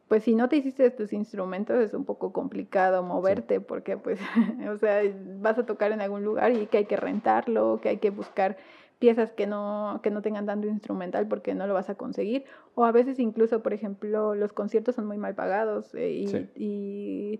pues 0.07 0.23
si 0.23 0.35
no 0.35 0.49
te 0.49 0.57
hiciste 0.57 0.89
tus 0.91 1.13
instrumentos 1.13 1.79
es 1.79 1.93
un 1.93 2.05
poco 2.05 2.31
complicado 2.31 3.01
moverte 3.03 3.59
porque 3.59 3.97
pues, 3.97 4.19
o 4.71 4.77
sea, 4.77 5.01
vas 5.39 5.57
a 5.57 5.65
tocar 5.65 5.91
en 5.91 6.01
algún 6.01 6.23
lugar 6.23 6.51
y 6.53 6.67
que 6.67 6.77
hay 6.79 6.85
que 6.85 6.97
rentarlo, 6.97 7.79
que 7.81 7.89
hay 7.89 7.97
que 7.97 8.11
buscar 8.11 8.57
piezas 8.99 9.31
que 9.33 9.45
no, 9.47 9.99
que 10.03 10.11
no 10.11 10.21
tengan 10.21 10.45
tanto 10.45 10.67
instrumental 10.67 11.27
porque 11.27 11.53
no 11.53 11.67
lo 11.67 11.73
vas 11.73 11.89
a 11.89 11.95
conseguir. 11.95 12.45
O 12.75 12.85
a 12.85 12.91
veces 12.91 13.19
incluso, 13.19 13.61
por 13.61 13.73
ejemplo, 13.73 14.35
los 14.35 14.53
conciertos 14.53 14.95
son 14.95 15.05
muy 15.05 15.17
mal 15.17 15.35
pagados 15.35 15.93
eh, 15.95 16.11
y, 16.11 16.27
Sí. 16.27 16.49
y 16.55 17.39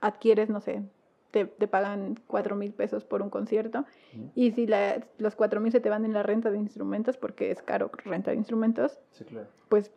adquieres, 0.00 0.48
no 0.50 0.60
sé, 0.60 0.82
te, 1.30 1.44
te 1.44 1.68
pagan 1.68 2.16
cuatro 2.26 2.56
mil 2.56 2.72
pesos 2.72 3.04
por 3.04 3.22
un 3.22 3.30
concierto. 3.30 3.84
Y 4.34 4.50
si 4.52 4.66
la- 4.66 5.06
los 5.18 5.36
cuatro 5.36 5.60
mil 5.60 5.70
se 5.70 5.80
te 5.80 5.90
van 5.90 6.04
en 6.04 6.12
la 6.12 6.22
renta 6.24 6.50
de 6.50 6.58
instrumentos, 6.58 7.16
porque 7.16 7.50
es 7.50 7.62
caro 7.62 7.90
rentar 8.04 8.34
instrumentos, 8.34 8.98
claro. 9.28 9.46
pues 9.68 9.92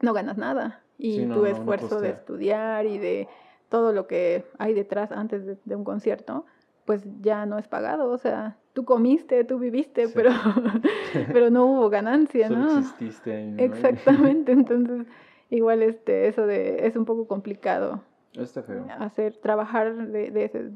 no 0.00 0.12
ganas 0.12 0.36
nada. 0.38 0.82
Y 0.98 1.16
Sí, 1.16 1.26
no, 1.26 1.34
tu 1.36 1.40
no, 1.40 1.46
esfuerzo 1.46 2.00
de 2.00 2.10
estudiar 2.10 2.86
y 2.86 2.98
de 2.98 3.28
todo 3.68 3.92
lo 3.92 4.06
que 4.06 4.44
hay 4.58 4.74
detrás 4.74 5.10
antes 5.12 5.44
de, 5.46 5.56
de 5.64 5.76
un 5.76 5.84
concierto, 5.84 6.44
pues 6.84 7.02
ya 7.20 7.46
no 7.46 7.58
es 7.58 7.68
pagado. 7.68 8.10
O 8.10 8.18
sea, 8.18 8.56
tú 8.72 8.84
comiste, 8.84 9.44
tú 9.44 9.58
viviste, 9.58 10.06
Sí. 10.06 10.12
pero, 10.14 10.30
pero 11.32 11.50
no 11.50 11.66
hubo 11.66 11.90
ganancia, 11.90 12.48
Solo 12.48 12.60
¿no? 12.60 12.78
exististe 12.78 13.34
ahí, 13.34 13.50
¿no? 13.50 13.62
Exactamente. 13.62 14.52
Entonces, 14.52 15.06
igual 15.50 15.82
este, 15.82 16.28
eso 16.28 16.46
de, 16.46 16.86
es 16.86 16.96
un 16.96 17.04
poco 17.04 17.26
complicado 17.26 18.02
Está 18.34 18.62
feo. 18.62 18.86
hacer, 18.98 19.36
trabajar 19.36 19.94
de, 20.08 20.30
de 20.30 20.44
ese, 20.44 20.70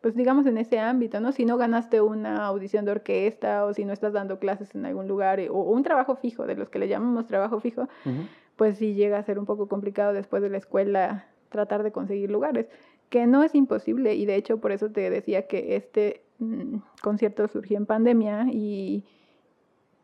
pues 0.00 0.14
digamos 0.14 0.46
en 0.46 0.58
ese 0.58 0.78
ámbito, 0.78 1.20
¿no? 1.20 1.32
Si 1.32 1.44
no 1.44 1.56
ganaste 1.56 2.00
una 2.00 2.46
audición 2.46 2.84
de 2.84 2.92
orquesta 2.92 3.64
o 3.64 3.72
si 3.74 3.84
no 3.84 3.92
estás 3.92 4.12
dando 4.12 4.38
clases 4.38 4.74
en 4.74 4.86
algún 4.86 5.08
lugar 5.08 5.40
o 5.50 5.60
un 5.62 5.82
trabajo 5.82 6.14
fijo, 6.16 6.46
de 6.46 6.54
los 6.56 6.68
que 6.70 6.78
le 6.78 6.88
llamamos 6.88 7.26
trabajo 7.26 7.58
fijo. 7.60 7.88
Pues 8.58 8.76
sí 8.76 8.94
llega 8.94 9.18
a 9.18 9.22
ser 9.22 9.38
un 9.38 9.46
poco 9.46 9.68
complicado 9.68 10.12
después 10.12 10.42
de 10.42 10.50
la 10.50 10.58
escuela 10.58 11.26
tratar 11.48 11.84
de 11.84 11.92
conseguir 11.92 12.30
lugares, 12.30 12.66
que 13.08 13.26
no 13.26 13.44
es 13.44 13.54
imposible 13.54 14.16
y 14.16 14.26
de 14.26 14.34
hecho 14.34 14.58
por 14.58 14.72
eso 14.72 14.90
te 14.90 15.08
decía 15.08 15.46
que 15.46 15.76
este 15.76 16.22
mm, 16.40 16.78
concierto 17.00 17.46
surgió 17.46 17.78
en 17.78 17.86
pandemia 17.86 18.48
y 18.50 19.04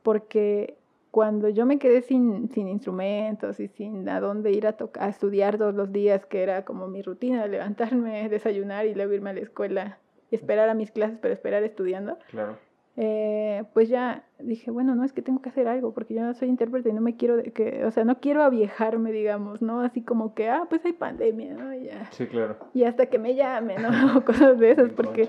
porque 0.05 0.79
cuando 1.11 1.49
yo 1.49 1.67
me 1.67 1.79
quedé 1.79 2.01
sin, 2.01 2.49
sin 2.51 2.69
instrumentos 2.69 3.59
y 3.59 3.67
sin 3.69 4.09
a 4.09 4.21
dónde 4.21 4.53
ir 4.53 4.69
a, 4.69 4.77
a 4.99 5.09
estudiar 5.09 5.59
todos 5.59 5.75
los 5.75 5.93
días, 5.93 6.25
que 6.25 6.43
era 6.43 6.65
como 6.65 6.87
mi 6.87 7.03
rutina, 7.03 7.47
levantarme, 7.49 8.29
desayunar 8.31 8.87
y 8.87 8.95
luego 8.95 9.13
irme 9.15 9.31
a 9.31 9.35
la 9.35 9.41
escuela 9.41 9.99
esperar 10.31 10.69
a 10.69 10.75
mis 10.75 10.91
clases, 10.91 11.19
pero 11.21 11.35
esperar 11.35 11.65
estudiando, 11.65 12.19
Claro. 12.31 12.57
Eh, 12.97 13.65
pues 13.73 13.89
ya 13.89 14.25
dije, 14.39 14.71
bueno, 14.71 14.95
no 14.95 15.05
es 15.05 15.13
que 15.13 15.23
tengo 15.23 15.43
que 15.43 15.49
hacer 15.49 15.67
algo, 15.67 15.93
porque 15.93 16.15
yo 16.15 16.23
no 16.23 16.33
soy 16.35 16.49
intérprete 16.49 16.91
y 16.91 16.93
no 16.93 17.01
me 17.01 17.17
quiero, 17.17 17.37
de- 17.37 17.53
que, 17.53 17.85
o 17.85 17.91
sea, 17.91 18.05
no 18.05 18.21
quiero 18.21 18.43
aviejarme, 18.43 19.11
digamos, 19.11 19.63
¿no? 19.63 19.81
Así 19.81 20.03
como 20.03 20.35
que, 20.35 20.49
ah, 20.49 20.67
pues 20.69 20.85
hay 20.85 20.93
pandemia, 20.93 21.55
¿no? 21.55 21.75
Y, 21.75 21.85
ya. 21.87 22.09
Sí, 22.13 22.27
claro. 22.27 22.57
y 22.73 22.85
hasta 22.85 23.07
que 23.07 23.19
me 23.19 23.35
llamen, 23.35 23.83
¿no? 23.83 24.19
O 24.19 24.25
Cosas 24.25 24.59
de 24.59 24.71
esas, 24.71 24.93
porque 24.93 25.29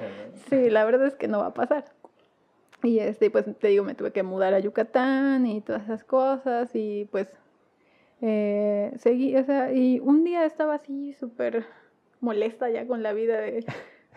sí, 0.50 0.70
la 0.70 0.86
verdad 0.86 1.08
es 1.08 1.16
que 1.16 1.28
no 1.28 1.40
va 1.40 1.48
a 1.48 1.54
pasar. 1.54 1.86
Y 2.84 3.00
este, 3.00 3.32
pues 3.32 3.46
te 3.58 3.70
digo, 3.70 3.84
me 3.84 3.96
tuve 3.96 4.12
que 4.12 4.22
mudar 4.22 4.54
a 4.54 4.60
Yucatán 4.60 5.48
y 5.48 5.62
todas 5.62 5.84
esas 5.84 6.04
cosas 6.04 6.70
y 6.76 7.08
pues 7.12 7.36
eh, 8.22 8.92
seguí, 8.98 9.36
o 9.38 9.44
sea, 9.44 9.74
y 9.74 10.00
un 10.00 10.24
día 10.24 10.46
estaba 10.46 10.76
así 10.76 11.14
súper 11.14 11.66
molesta 12.22 12.70
ya 12.70 12.86
con 12.86 13.02
la 13.02 13.14
vida 13.14 13.40
de, 13.40 13.66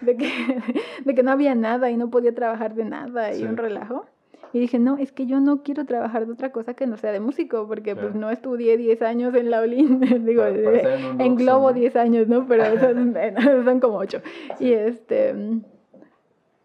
de, 0.00 0.16
que, 0.16 0.28
de 1.04 1.14
que 1.14 1.22
no 1.22 1.30
había 1.32 1.54
nada 1.54 1.90
y 1.90 1.96
no 1.96 2.10
podía 2.10 2.34
trabajar 2.34 2.74
de 2.74 2.84
nada 2.84 3.34
y 3.34 3.44
un 3.44 3.56
relajo. 3.56 4.06
Y 4.52 4.60
dije, 4.60 4.78
no, 4.78 4.96
es 4.96 5.12
que 5.12 5.26
yo 5.26 5.40
no 5.40 5.62
quiero 5.62 5.84
trabajar 5.84 6.26
de 6.26 6.32
otra 6.32 6.52
cosa 6.52 6.72
que 6.72 6.86
no 6.86 6.96
sea 6.96 7.12
de 7.12 7.20
músico, 7.20 7.66
porque 7.68 7.94
pues 7.94 8.14
no 8.14 8.30
estudié 8.30 8.78
10 8.78 9.02
años 9.02 9.34
en 9.34 9.50
la 9.50 9.60
Olin, 9.60 10.00
digo, 10.24 10.42
Para- 10.42 10.94
en 11.22 11.34
Globo 11.36 11.68
¿no? 11.68 11.74
10 11.74 11.96
años, 11.96 12.28
¿no? 12.28 12.46
Pero 12.46 12.64
son, 12.80 13.14
son 13.64 13.80
como 13.80 13.98
8. 13.98 14.22
Y 14.58 14.72
este, 14.72 15.34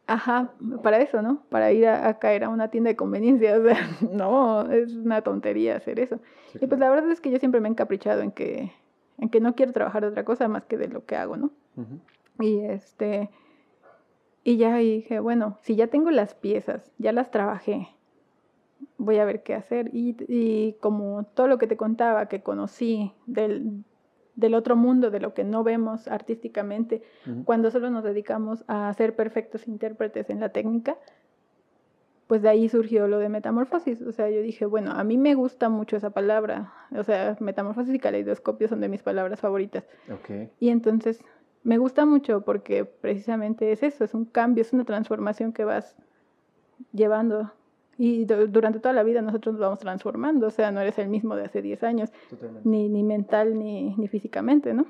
ajá, 0.07 0.51
para 0.81 0.99
eso, 1.01 1.21
¿no? 1.21 1.43
Para 1.49 1.71
ir 1.73 1.85
a, 1.87 2.07
a 2.07 2.19
caer 2.19 2.45
a 2.45 2.49
una 2.49 2.69
tienda 2.69 2.89
de 2.89 2.95
conveniencia, 2.95 3.57
o 3.57 3.63
sea, 3.63 3.77
no, 4.11 4.71
es 4.71 4.93
una 4.95 5.21
tontería 5.21 5.75
hacer 5.77 5.99
eso. 5.99 6.19
Sí, 6.53 6.59
Y 6.61 6.67
pues 6.67 6.79
la 6.79 6.89
verdad 6.89 7.11
es 7.11 7.19
que 7.21 7.31
yo 7.31 7.39
siempre 7.39 7.61
me 7.61 7.67
he 7.67 7.71
encaprichado 7.71 8.21
en 8.21 8.31
que, 8.31 8.71
en 9.17 9.29
que 9.29 9.39
no 9.41 9.55
quiero 9.55 9.73
trabajar 9.73 10.03
de 10.03 10.09
otra 10.09 10.23
cosa 10.23 10.47
más 10.47 10.65
que 10.65 10.77
de 10.77 10.87
lo 10.87 11.05
que 11.05 11.15
hago, 11.15 11.35
¿no? 11.35 11.51
Ujú. 11.75 11.99
Y 12.39 12.59
este, 12.61 13.29
y 14.43 14.57
ya 14.57 14.77
dije, 14.77 15.19
bueno, 15.19 15.57
si 15.61 15.75
ya 15.75 15.87
tengo 15.87 16.11
las 16.11 16.33
piezas, 16.33 16.91
ya 16.97 17.11
las 17.11 17.31
trabajé, 17.31 17.89
voy 18.97 19.17
a 19.17 19.25
ver 19.25 19.43
qué 19.43 19.53
hacer. 19.53 19.89
Y, 19.93 20.15
y 20.27 20.73
como 20.81 21.25
todo 21.33 21.47
lo 21.47 21.57
que 21.57 21.67
te 21.67 21.77
contaba, 21.77 22.27
que 22.27 22.41
conocí 22.41 23.13
del, 23.25 23.83
del 24.35 24.55
otro 24.55 24.75
mundo, 24.75 25.11
de 25.11 25.19
lo 25.19 25.33
que 25.33 25.43
no 25.43 25.63
vemos 25.63 26.07
artísticamente, 26.07 27.03
cuando 27.45 27.71
solo 27.71 27.89
nos 27.89 28.03
dedicamos 28.03 28.63
a 28.67 28.91
ser 28.93 29.15
perfectos 29.15 29.67
intérpretes 29.67 30.29
en 30.29 30.39
la 30.39 30.49
técnica, 30.49 30.97
pues 32.27 32.41
de 32.41 32.49
ahí 32.49 32.67
surgió 32.67 33.07
lo 33.07 33.19
de 33.19 33.29
metamorfosis. 33.29 34.01
O 34.01 34.11
sea, 34.11 34.29
yo 34.29 34.41
dije, 34.41 34.65
bueno, 34.65 34.91
a 34.91 35.03
mí 35.03 35.17
me 35.17 35.35
gusta 35.35 35.69
mucho 35.69 35.97
esa 35.97 36.09
palabra. 36.09 36.73
O 36.97 37.03
sea, 37.03 37.37
metamorfosis 37.39 37.93
y 37.93 37.99
caleidoscopio 37.99 38.67
son 38.67 38.81
de 38.81 38.89
mis 38.89 39.03
palabras 39.03 39.39
favoritas. 39.39 39.85
Ok. 40.11 40.49
Y 40.59 40.69
entonces 40.69 41.23
me 41.63 41.77
gusta 41.77 42.05
mucho 42.05 42.41
porque 42.41 42.85
precisamente 42.85 43.71
es 43.71 43.83
eso, 43.83 44.03
es 44.03 44.13
un 44.13 44.25
cambio, 44.25 44.61
es 44.61 44.73
una 44.73 44.83
transformación 44.85 45.53
que 45.53 45.63
vas 45.65 45.95
llevando. 46.91 47.51
Y 47.97 48.25
du- 48.25 48.47
durante 48.47 48.79
toda 48.79 48.93
la 48.93 49.03
vida 49.03 49.21
nosotros 49.21 49.53
nos 49.53 49.61
vamos 49.61 49.79
transformando, 49.79 50.47
o 50.47 50.51
sea, 50.51 50.71
no 50.71 50.81
eres 50.81 50.97
el 50.97 51.09
mismo 51.09 51.35
de 51.35 51.43
hace 51.45 51.61
10 51.61 51.83
años, 51.83 52.11
Totalmente. 52.29 52.67
ni, 52.67 52.89
ni 52.89 53.03
mental 53.03 53.57
ni, 53.57 53.95
ni 53.95 54.07
físicamente, 54.07 54.73
¿no? 54.73 54.85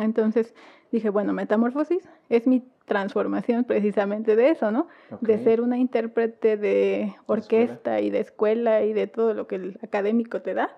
Entonces 0.00 0.54
dije, 0.90 1.10
bueno, 1.10 1.32
metamorfosis 1.32 2.08
es 2.28 2.46
mi 2.46 2.64
transformación 2.86 3.64
precisamente 3.64 4.36
de 4.36 4.50
eso, 4.50 4.70
¿no? 4.70 4.88
De 5.20 5.38
ser 5.44 5.60
una 5.60 5.78
intérprete 5.78 6.56
de 6.56 7.14
orquesta 7.26 8.00
y 8.00 8.10
de 8.10 8.20
escuela 8.20 8.82
y 8.82 8.92
de 8.94 9.06
todo 9.06 9.32
lo 9.34 9.46
que 9.46 9.56
el 9.56 9.78
académico 9.82 10.40
te 10.42 10.54
da, 10.54 10.70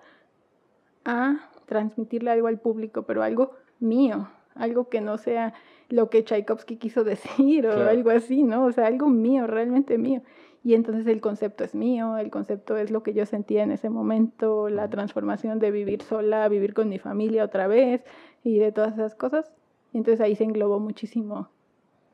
a 1.05 1.49
transmitirle 1.67 2.31
algo 2.31 2.49
al 2.49 2.59
público, 2.59 3.03
pero 3.03 3.23
algo 3.23 3.53
mío, 3.79 4.29
algo 4.55 4.89
que 4.89 5.01
no 5.01 5.19
sea 5.19 5.55
lo 5.89 6.11
que 6.11 6.25
Tchaikovsky 6.25 6.77
quiso 6.77 7.05
decir 7.05 7.67
o 7.67 7.73
Claro. 7.73 7.91
algo 7.91 8.11
así, 8.11 8.43
¿no? 8.43 8.65
O 8.67 8.73
sea, 8.73 8.87
algo 8.87 9.09
mío, 9.09 9.47
realmente 9.47 9.99
mío. 9.99 10.23
Y 10.63 10.73
entonces 10.75 11.07
el 11.07 11.21
concepto 11.21 11.63
es 11.63 11.75
mío, 11.75 12.17
el 12.17 12.31
concepto 12.31 12.77
es 12.79 12.91
lo 12.91 13.03
que 13.03 13.13
yo 13.13 13.27
sentía 13.27 13.63
en 13.65 13.71
ese 13.71 13.91
momento, 13.91 14.71
la 14.71 14.89
transformación 14.89 15.59
de 15.59 15.71
vivir 15.71 16.01
sola, 16.03 16.49
vivir 16.49 16.73
con 16.73 16.89
mi 16.89 16.99
familia 16.99 17.45
otra 17.45 17.67
vez 17.67 18.03
y 18.43 18.59
de 18.59 18.73
todas 18.73 18.95
esas 18.95 19.15
cosas. 19.15 19.53
Y 19.93 19.99
entonces 19.99 20.23
ahí 20.23 20.35
se 20.35 20.45
englobó 20.45 20.81
muchísimo 20.81 21.49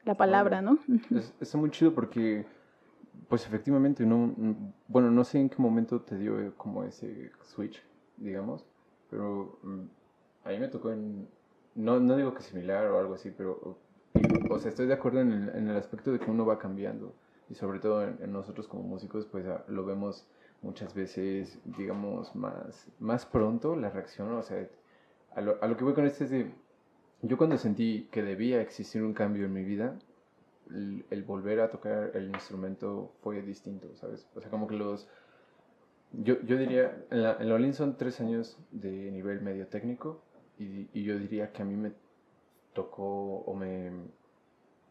la 0.05 0.17
palabra, 0.17 0.63
¿no? 0.63 0.79
Es- 1.15 1.33
está 1.41 1.59
muy 1.59 1.71
chido 1.71 1.95
porque, 1.95 2.45
pues 3.29 3.47
efectivamente, 3.47 4.05
no, 4.05 4.35
bueno, 4.89 5.13
no 5.13 5.23
sé 5.23 5.39
en 5.39 5.49
qué 5.49 5.63
momento 5.63 6.01
te 6.01 6.19
dio 6.19 6.53
como 6.57 6.83
ese 6.83 7.31
switch, 7.43 7.81
digamos, 8.17 8.67
pero 9.11 9.61
mm, 9.63 9.81
a 10.45 10.49
mí 10.51 10.59
me 10.59 10.67
tocó 10.69 10.91
en, 10.91 11.29
no, 11.75 12.01
no 12.01 12.17
digo 12.17 12.35
que 12.35 12.43
similar 12.43 12.87
o 12.87 12.99
algo 12.99 13.15
así, 13.15 13.31
pero, 13.37 13.79
o 14.51 14.59
sea, 14.59 14.71
estoy 14.71 14.87
de 14.87 14.95
acuerdo 14.95 15.21
en 15.21 15.33
el, 15.33 15.49
en 15.51 15.69
el 15.69 15.77
aspecto 15.77 16.13
de 16.13 16.19
que 16.19 16.31
uno 16.31 16.45
va 16.45 16.59
cambiando 16.59 17.15
y 17.49 17.55
sobre 17.55 17.81
todo 17.81 18.03
en, 18.03 18.33
nosotros 18.33 18.69
como 18.69 18.83
músicos, 18.83 19.27
pues 19.27 19.47
ah, 19.47 19.65
lo 19.69 19.85
vemos 19.85 20.27
muchas 20.63 20.95
veces, 20.95 21.59
digamos, 21.65 22.35
más, 22.35 22.89
más 22.99 23.27
pronto 23.27 23.77
la 23.77 23.91
reacción, 23.91 24.33
o 24.33 24.43
sea, 24.43 24.69
a 25.35 25.41
lo, 25.41 25.63
a 25.63 25.67
lo 25.67 25.77
que 25.77 25.85
voy 25.85 25.95
con 25.95 26.07
esto 26.07 26.25
es 26.25 26.31
de, 26.31 26.53
yo 27.23 27.37
cuando 27.37 27.57
sentí 27.57 28.09
que 28.11 28.23
debía 28.23 28.61
existir 28.61 29.03
un 29.03 29.15
cambio 29.15 29.47
en 29.47 29.53
mi 29.53 29.65
vida, 29.65 29.99
el, 30.69 31.25
volver 31.25 31.61
a 31.61 31.71
tocar 31.71 32.13
el 32.15 32.29
instrumento 32.29 33.13
fue 33.23 33.43
distinto, 33.43 33.89
¿sabes? 33.97 34.29
O 34.37 34.41
sea, 34.41 34.51
como 34.51 34.69
que 34.69 34.77
los... 34.77 35.09
Yo, 36.13 36.41
yo 36.43 36.57
diría, 36.57 37.05
en 37.11 37.23
la, 37.23 37.37
en 37.41 37.49
la 37.49 37.73
son 37.73 37.97
tres 37.97 38.21
años 38.21 38.59
de 38.71 39.11
nivel 39.11 39.41
medio 39.43 39.67
técnico 39.67 40.23
y, 40.61 40.91
y 40.95 41.05
yo 41.05 41.19
diría 41.19 41.53
que 41.53 41.63
a 41.63 41.65
mí 41.65 41.77
me 41.77 41.93
tocó 42.75 43.05
o 43.47 43.55
me, 43.55 43.91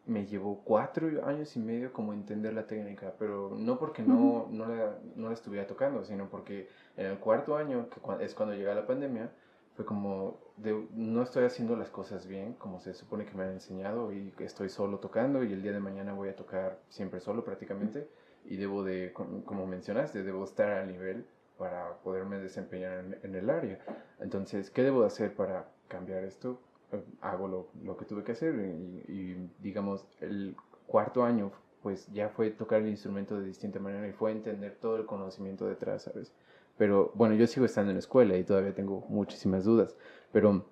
me 0.05 0.25
llevó 0.25 0.61
cuatro 0.63 1.07
años 1.25 1.55
y 1.55 1.59
medio 1.59 1.93
como 1.93 2.13
entender 2.13 2.53
la 2.53 2.65
técnica, 2.65 3.13
pero 3.19 3.51
no 3.55 3.77
porque 3.77 4.01
no, 4.01 4.47
no, 4.51 4.65
la, 4.67 4.97
no 5.15 5.27
la 5.27 5.33
estuviera 5.33 5.67
tocando, 5.67 6.03
sino 6.03 6.29
porque 6.29 6.67
en 6.97 7.05
el 7.07 7.19
cuarto 7.19 7.55
año, 7.57 7.87
que 7.89 8.25
es 8.25 8.33
cuando 8.33 8.55
llega 8.55 8.73
la 8.73 8.87
pandemia, 8.87 9.31
fue 9.75 9.85
como, 9.85 10.37
de, 10.57 10.87
no 10.95 11.21
estoy 11.21 11.45
haciendo 11.45 11.75
las 11.75 11.89
cosas 11.89 12.27
bien 12.27 12.53
como 12.55 12.79
se 12.81 12.93
supone 12.93 13.25
que 13.25 13.35
me 13.35 13.43
han 13.43 13.51
enseñado 13.51 14.11
y 14.11 14.33
estoy 14.39 14.69
solo 14.69 14.97
tocando 14.99 15.43
y 15.43 15.53
el 15.53 15.61
día 15.61 15.71
de 15.71 15.79
mañana 15.79 16.13
voy 16.13 16.29
a 16.29 16.35
tocar 16.35 16.79
siempre 16.89 17.19
solo 17.21 17.43
prácticamente 17.45 18.07
y 18.45 18.57
debo 18.57 18.83
de, 18.83 19.13
com- 19.13 19.41
como 19.43 19.67
mencionaste, 19.67 20.23
debo 20.23 20.43
estar 20.43 20.69
al 20.71 20.87
nivel 20.91 21.25
para 21.59 21.97
poderme 21.97 22.39
desempeñar 22.39 23.19
en, 23.21 23.35
el 23.35 23.49
área. 23.49 23.77
Entonces, 24.19 24.71
¿qué 24.71 24.81
debo 24.81 25.01
de 25.01 25.07
hacer 25.07 25.35
para 25.35 25.67
cambiar 25.89 26.23
esto? 26.23 26.59
Eh, 26.93 27.03
Hago 27.21 27.47
lo, 27.83 27.97
que 27.97 28.05
tuve 28.05 28.23
que 28.23 28.31
hacer 28.31 28.55
y, 28.55 29.03
y, 29.11 29.51
digamos, 29.59 30.07
el 30.21 30.55
cuarto 30.87 31.23
año 31.23 31.51
pues 31.83 32.11
ya 32.11 32.29
fue 32.29 32.49
tocar 32.49 32.81
el 32.81 32.89
instrumento 32.89 33.39
de 33.39 33.45
distinta 33.45 33.79
manera 33.79 34.07
y 34.07 34.11
fue 34.11 34.31
entender 34.31 34.77
todo 34.81 34.97
el 34.97 35.05
conocimiento 35.05 35.65
detrás, 35.65 36.03
¿sabes? 36.03 36.33
Pero 36.77 37.11
bueno, 37.13 37.35
yo 37.35 37.45
sigo 37.47 37.65
estando 37.65 37.91
en 37.91 37.97
la 37.97 37.99
escuela 37.99 38.37
y 38.37 38.43
todavía 38.43 38.73
tengo 38.73 39.05
muchísimas 39.09 39.65
dudas. 39.65 39.95
Pero 40.31 40.65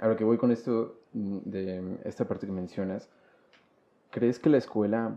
a 0.00 0.08
lo 0.08 0.16
que 0.16 0.24
voy 0.24 0.38
con 0.38 0.50
esto, 0.52 1.00
mm, 1.12 1.38
de 1.44 1.98
esta 2.04 2.26
parte 2.26 2.46
que 2.46 2.52
mencionas, 2.52 3.08
¿crees 4.10 4.38
que 4.38 4.50
la 4.50 4.58
escuela 4.58 5.16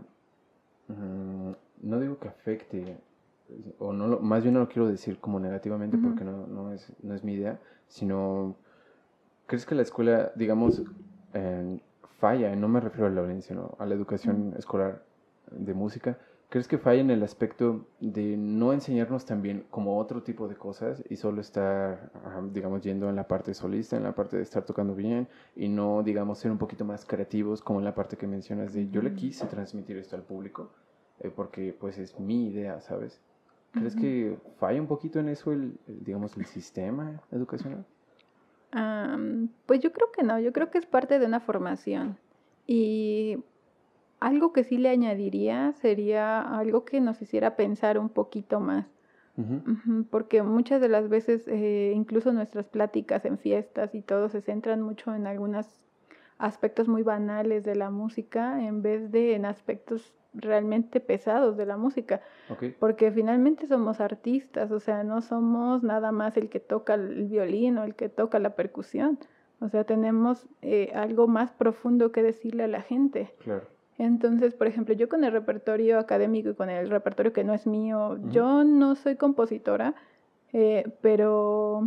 mm, 0.88 1.52
no 1.82 2.00
digo 2.00 2.18
que 2.18 2.28
afecte, 2.28 2.98
o 3.78 3.92
no 3.92 4.06
lo- 4.08 4.20
más 4.20 4.42
bien 4.42 4.54
no 4.54 4.60
lo 4.60 4.68
quiero 4.68 4.88
decir 4.88 5.18
como 5.18 5.40
negativamente 5.40 5.96
porque 5.98 6.24
no, 6.24 6.46
no, 6.46 6.72
es, 6.72 6.92
no 7.02 7.14
es 7.14 7.24
mi 7.24 7.34
idea, 7.34 7.58
sino, 7.88 8.56
¿crees 9.46 9.66
que 9.66 9.74
la 9.74 9.82
escuela, 9.82 10.32
digamos, 10.36 10.82
eh, 11.34 11.80
falla? 12.18 12.54
No 12.56 12.68
me 12.68 12.80
refiero 12.80 13.06
a 13.06 13.10
la 13.10 13.20
violencia, 13.22 13.54
sino 13.54 13.76
a 13.78 13.86
la 13.86 13.94
educación 13.94 14.54
escolar 14.58 15.02
de 15.50 15.74
música. 15.74 16.18
¿Crees 16.48 16.66
que 16.66 16.78
falla 16.78 17.00
en 17.00 17.10
el 17.10 17.22
aspecto 17.22 17.86
de 18.00 18.36
no 18.36 18.72
enseñarnos 18.72 19.24
también 19.24 19.66
como 19.70 19.98
otro 19.98 20.24
tipo 20.24 20.48
de 20.48 20.56
cosas 20.56 21.00
y 21.08 21.14
solo 21.14 21.40
estar, 21.40 22.10
digamos, 22.52 22.82
yendo 22.82 23.08
en 23.08 23.14
la 23.14 23.28
parte 23.28 23.54
solista, 23.54 23.96
en 23.96 24.02
la 24.02 24.16
parte 24.16 24.36
de 24.36 24.42
estar 24.42 24.64
tocando 24.64 24.96
bien 24.96 25.28
y 25.54 25.68
no, 25.68 26.02
digamos, 26.02 26.38
ser 26.40 26.50
un 26.50 26.58
poquito 26.58 26.84
más 26.84 27.04
creativos 27.04 27.62
como 27.62 27.78
en 27.78 27.84
la 27.84 27.94
parte 27.94 28.16
que 28.16 28.26
mencionas 28.26 28.72
de 28.72 28.88
yo 28.90 29.00
le 29.00 29.14
quise 29.14 29.46
transmitir 29.46 29.96
esto 29.96 30.16
al 30.16 30.22
público 30.22 30.70
eh, 31.20 31.30
porque 31.34 31.72
pues 31.78 31.98
es 31.98 32.18
mi 32.18 32.48
idea, 32.48 32.80
¿sabes? 32.80 33.20
¿Crees 33.72 33.94
que 33.94 34.36
falla 34.58 34.80
un 34.80 34.88
poquito 34.88 35.20
en 35.20 35.28
eso 35.28 35.52
el, 35.52 35.78
el, 35.86 36.04
digamos, 36.04 36.36
el 36.36 36.46
sistema 36.46 37.22
educacional? 37.30 37.86
Am, 38.72 39.48
pues 39.66 39.80
yo 39.80 39.92
creo 39.92 40.10
que 40.12 40.22
no, 40.22 40.38
yo 40.38 40.52
creo 40.52 40.70
que 40.70 40.78
es 40.78 40.86
parte 40.86 41.18
de 41.18 41.26
una 41.26 41.40
formación. 41.40 42.18
Y 42.66 43.38
algo 44.18 44.52
que 44.52 44.64
sí 44.64 44.76
le 44.76 44.88
añadiría 44.88 45.72
sería 45.72 46.40
algo 46.40 46.84
que 46.84 47.00
nos 47.00 47.22
hiciera 47.22 47.56
pensar 47.56 47.98
un 47.98 48.08
poquito 48.08 48.60
más. 48.60 48.86
Porque 50.10 50.42
muchas 50.42 50.82
de 50.82 50.90
las 50.90 51.08
veces, 51.08 51.48
eh, 51.48 51.94
incluso 51.96 52.30
nuestras 52.30 52.68
pláticas 52.68 53.24
en 53.24 53.38
fiestas 53.38 53.94
y 53.94 54.02
todo, 54.02 54.28
se 54.28 54.42
centran 54.42 54.82
mucho 54.82 55.14
en 55.14 55.26
algunos 55.26 55.66
aspectos 56.36 56.88
muy 56.88 57.02
banales 57.02 57.64
de 57.64 57.74
la 57.74 57.90
música 57.90 58.62
en 58.62 58.82
vez 58.82 59.10
de 59.10 59.34
en 59.34 59.46
aspectos 59.46 60.12
realmente 60.34 61.00
pesados 61.00 61.56
de 61.56 61.66
la 61.66 61.76
música. 61.76 62.20
Ok, 62.48 62.64
Porque 62.78 63.10
finalmente 63.10 63.66
somos 63.66 64.00
artistas, 64.00 64.70
o 64.70 64.80
sea, 64.80 65.02
no 65.04 65.22
somos 65.22 65.82
nada 65.82 66.12
más 66.12 66.36
el 66.36 66.48
que 66.48 66.60
toca 66.60 66.94
el 66.94 67.24
violín 67.24 67.78
o 67.78 67.84
el 67.84 67.94
que 67.94 68.08
toca 68.08 68.38
la 68.38 68.50
percusión. 68.54 69.18
O 69.60 69.68
sea, 69.68 69.84
tenemos 69.84 70.46
eh, 70.62 70.92
algo 70.94 71.28
más 71.28 71.52
profundo 71.52 72.12
que 72.12 72.22
decirle 72.22 72.64
a 72.64 72.68
la 72.68 72.82
gente. 72.82 73.34
claro. 73.44 73.66
Entonces, 73.98 74.54
por 74.54 74.66
ejemplo, 74.66 74.94
yo 74.94 75.10
con 75.10 75.24
el 75.24 75.32
repertorio 75.32 75.98
académico 75.98 76.48
y 76.48 76.54
con 76.54 76.70
el 76.70 76.88
repertorio 76.88 77.34
que 77.34 77.44
no 77.44 77.52
es 77.52 77.66
mío, 77.66 78.12
Ujú. 78.18 78.30
yo 78.30 78.64
no 78.64 78.94
soy 78.96 79.16
compositora, 79.16 79.94
eh, 80.54 80.90
pero 81.02 81.86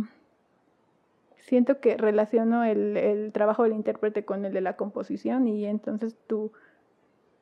siento 1.38 1.80
que 1.80 1.96
relaciono 1.96 2.62
el, 2.62 2.96
el 2.96 3.32
trabajo 3.32 3.64
del 3.64 3.72
intérprete 3.72 4.24
con 4.24 4.44
el 4.44 4.52
de 4.52 4.60
la 4.60 4.76
composición 4.76 5.48
y 5.48 5.66
entonces 5.66 6.16
tú 6.28 6.52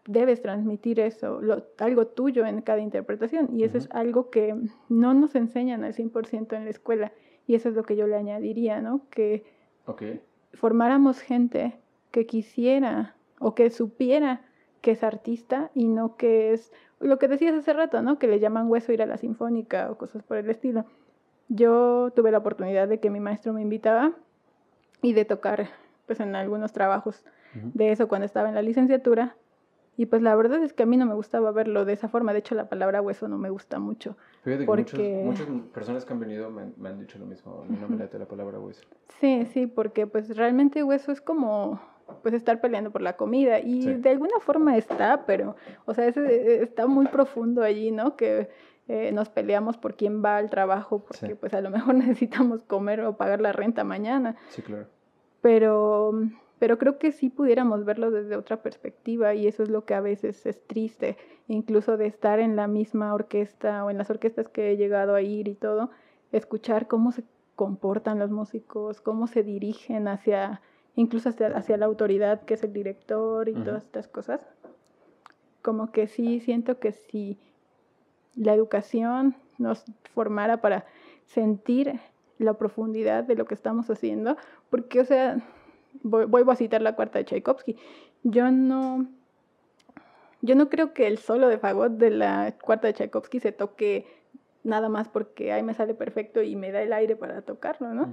debes 0.07 0.43
transmitir 0.43 0.99
eso, 1.01 1.41
lo- 1.41 1.65
algo 1.79 2.07
tuyo 2.09 2.45
en 2.47 2.61
cada 2.63 2.81
interpretación 2.81 3.49
y 3.57 3.65
eso 3.65 3.79
es 3.79 3.89
algo 3.93 4.31
que 4.31 4.55
no 4.89 5.15
nos 5.15 5.35
enseñan 5.35 5.85
al 5.85 5.95
100% 5.95 6.57
en 6.57 6.65
la 6.65 6.71
escuela 6.71 7.13
y 7.47 7.55
eso 7.55 7.69
es 7.69 7.75
lo 7.75 7.85
que 7.85 7.97
yo 7.97 8.07
le 8.07 8.17
añadiría, 8.17 8.81
¿no? 8.81 9.03
Que 9.11 9.45
formáramos 10.55 11.21
gente 11.21 11.79
que 12.11 12.27
quisiera 12.27 13.17
o 13.39 13.55
que 13.55 13.71
supiera 13.71 14.43
que 14.81 14.93
es 14.93 15.03
artista 15.05 15.71
y 15.75 15.87
no 15.89 16.17
que 16.17 16.53
es 16.53 16.73
lo 17.01 17.19
que 17.19 17.29
decías 17.29 17.55
hace 17.55 17.73
rato, 17.73 18.03
¿no? 18.03 18.19
Que 18.19 18.27
le 18.29 18.39
llaman 18.41 18.69
hueso 18.69 18.93
ir 18.93 19.03
a 19.03 19.07
la 19.07 19.17
sinfónica 19.17 19.91
o 19.91 19.97
cosas 19.99 20.23
por 20.23 20.37
el 20.37 20.49
estilo. 20.51 20.85
Yo 21.49 22.13
tuve 22.15 22.31
la 22.31 22.39
oportunidad 22.39 22.89
de 22.89 22.99
que 23.01 23.11
mi 23.11 23.21
maestro 23.21 23.53
me 23.53 23.63
invitaba 23.63 24.13
y 25.03 25.13
de 25.13 25.25
tocar 25.25 25.69
pues 26.07 26.21
en 26.21 26.35
algunos 26.35 26.73
trabajos 26.73 27.25
de 27.75 27.93
eso 27.93 28.09
cuando 28.09 28.25
estaba 28.27 28.49
en 28.49 28.55
la 28.55 28.63
licenciatura 28.63 29.37
y 29.97 30.07
pues 30.07 30.23
la 30.23 30.35
verdad 30.35 30.63
es 30.63 30.73
que 30.73 30.83
a 30.85 30.87
mí 30.87 30.97
no 30.97 31.07
me 31.07 31.15
gustaba 31.15 31.51
verlo 31.53 31.85
de 31.85 31.93
esa 31.93 32.09
forma, 32.09 32.33
de 32.33 32.39
hecho 32.41 32.55
la 32.55 32.69
palabra 32.69 33.03
hueso 33.03 33.29
no 33.29 33.39
me 33.39 33.51
gusta 33.51 33.79
mucho. 33.79 34.17
Fíjate 34.43 34.61
que 34.63 34.67
porque- 34.67 35.23
muchos- 35.25 35.49
muchas 35.49 35.69
personas 35.73 36.05
que 36.05 36.13
han 36.13 36.21
venido 36.21 36.51
me, 36.51 36.63
han- 36.63 36.75
me 36.79 36.89
han 36.89 36.99
dicho 36.99 37.19
lo 37.19 37.27
mismo. 37.27 37.63
A 37.63 37.71
mí 37.71 37.79
no 37.81 37.89
me 37.89 37.97
late 37.97 38.19
la 38.19 38.27
palabra 38.27 38.59
hueso. 38.59 38.83
Sí, 39.21 39.45
sí, 39.53 39.67
porque 39.67 40.07
pues 40.07 40.37
realmente 40.37 40.83
hueso 40.83 41.13
es 41.13 41.21
como 41.21 41.81
pues 42.23 42.35
estar 42.35 42.61
peleando 42.61 42.91
por 42.91 43.01
la 43.01 43.17
comida 43.17 43.61
y 43.61 43.83
Sí. 43.83 43.95
de 43.95 44.11
alguna 44.11 44.39
forma 44.41 44.77
está, 44.77 45.25
pero 45.25 45.57
o 45.87 45.95
sea, 45.95 46.07
ese, 46.09 46.63
está 46.63 46.87
muy 46.87 47.07
profundo 47.07 47.63
allí, 47.63 47.91
¿no? 47.91 48.17
Que 48.17 48.51
eh, 48.89 49.13
nos 49.13 49.29
peleamos 49.31 49.79
por 49.79 49.95
quién 49.95 50.23
va 50.25 50.37
al 50.37 50.51
trabajo 50.51 51.05
porque 51.05 51.27
Sí. 51.29 51.35
pues 51.35 51.55
a 51.55 51.61
lo 51.61 51.71
mejor 51.71 51.95
necesitamos 52.51 52.63
comer 52.65 53.01
o 53.03 53.17
pagar 53.17 53.41
la 53.41 53.53
renta 53.53 53.85
mañana, 53.85 54.37
Sí, 54.49 54.61
claro. 54.63 54.87
pero 55.41 56.13
pero 56.63 56.79
creo 56.79 56.97
que 56.97 57.11
sí 57.11 57.29
pudiéramos 57.29 57.85
verlo 57.85 58.13
desde 58.13 58.37
otra 58.37 58.63
perspectiva 58.63 59.35
y 59.35 59.49
eso 59.49 59.65
es 59.65 59.69
lo 59.69 59.85
que 59.85 59.95
a 59.95 60.01
veces 60.01 60.47
es 60.47 60.65
triste, 60.69 61.17
incluso 61.49 61.97
de 61.97 62.07
estar 62.07 62.39
en 62.39 62.55
la 62.55 62.69
misma 62.69 63.13
orquesta 63.15 63.85
o 63.85 63.91
en 63.91 63.99
las 63.99 64.11
orquestas 64.11 64.49
que 64.49 64.71
he 64.71 64.77
llegado 64.77 65.17
a 65.17 65.23
ir 65.23 65.49
y 65.49 65.57
todo, 65.57 65.91
escuchar 66.31 66.87
cómo 66.87 67.11
se 67.11 67.25
comportan 67.57 68.21
los 68.21 68.31
músicos, 68.31 69.01
cómo 69.01 69.27
se 69.27 69.43
dirigen 69.43 70.07
hacia, 70.07 70.61
incluso 70.95 71.31
hacia, 71.31 71.49
hacia 71.49 71.77
la 71.79 71.87
autoridad 71.87 72.43
que 72.43 72.55
es 72.55 72.63
el 72.63 72.73
director 72.73 73.49
y 73.49 73.55
todas 73.55 73.83
estas 73.83 74.07
cosas. 74.07 74.47
Como 75.63 75.91
que 75.91 76.07
sí, 76.07 76.39
siento 76.39 76.79
que 76.79 76.93
si 76.93 77.41
la 78.37 78.55
educación 78.55 79.35
nos 79.59 79.85
formara 80.15 80.61
para 80.61 80.85
sentir 81.25 81.99
la 82.39 82.55
profundidad 82.55 83.25
de 83.25 83.35
lo 83.35 83.47
que 83.47 83.55
estamos 83.55 83.91
haciendo, 83.91 84.37
porque, 84.71 85.01
o 85.01 85.05
sea, 85.05 85.43
vuelvo 86.03 86.51
a 86.53 86.57
citar 86.57 86.83
la 86.83 86.95
cuarta 86.95 87.19
de 87.19 87.25
Tchaikovsky, 87.25 87.77
yo 88.23 88.51
no, 88.51 89.07
yo 90.41 90.55
no 90.55 90.69
creo 90.69 90.93
que 90.93 91.07
el 91.07 91.19
solo 91.19 91.49
de 91.49 91.59
fagot 91.59 91.93
de 91.93 92.11
la 92.11 92.55
cuarta 92.61 92.87
de 92.89 92.95
Tchaikovsky 92.95 93.41
se 93.41 93.53
toque 93.53 94.07
nada 94.65 94.89
más 94.89 95.09
porque 95.09 95.53
ahí 95.53 95.63
me 95.63 95.75
sale 95.75 95.95
perfecto 95.95 96.43
y 96.43 96.57
me 96.57 96.73
da 96.73 96.83
el 96.83 96.93
aire 96.93 97.17
para 97.17 97.43
tocarlo, 97.43 97.95
¿no? 97.95 98.03
Ujú. 98.03 98.13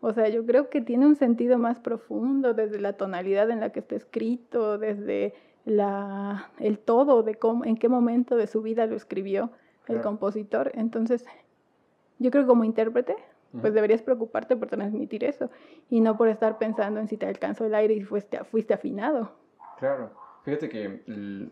O 0.00 0.12
sea, 0.12 0.28
yo 0.28 0.46
creo 0.46 0.70
que 0.70 0.80
tiene 0.80 1.06
un 1.06 1.16
sentido 1.16 1.58
más 1.58 1.80
profundo 1.80 2.54
desde 2.54 2.80
la 2.80 2.92
tonalidad 2.92 3.50
en 3.50 3.60
la 3.60 3.70
que 3.70 3.80
está 3.80 3.96
escrito, 3.96 4.78
desde 4.78 5.34
la, 5.64 6.50
el 6.60 6.78
todo 6.78 7.24
de 7.24 7.34
cómo, 7.34 7.64
en 7.64 7.76
qué 7.76 7.88
momento 7.88 8.36
de 8.36 8.46
su 8.46 8.62
vida 8.62 8.86
lo 8.86 8.94
escribió 8.96 9.50
el 9.88 9.96
Claro. 9.96 10.02
compositor. 10.02 10.70
Entonces, 10.74 11.24
yo 12.18 12.30
creo 12.30 12.44
que 12.44 12.48
como 12.48 12.62
intérprete, 12.64 13.16
pues 13.60 13.72
deberías 13.72 14.02
preocuparte 14.02 14.56
por 14.56 14.68
transmitir 14.68 15.24
eso 15.24 15.50
y 15.88 16.00
no 16.00 16.16
por 16.16 16.28
estar 16.28 16.58
pensando 16.58 17.00
en 17.00 17.08
si 17.08 17.16
te 17.16 17.26
alcanzó 17.26 17.64
el 17.64 17.74
aire 17.74 17.94
y 17.94 18.02
fuiste, 18.02 18.44
fuiste 18.44 18.74
afinado. 18.74 19.32
Claro. 19.78 20.10
Fíjate 20.44 20.68
que, 20.68 21.48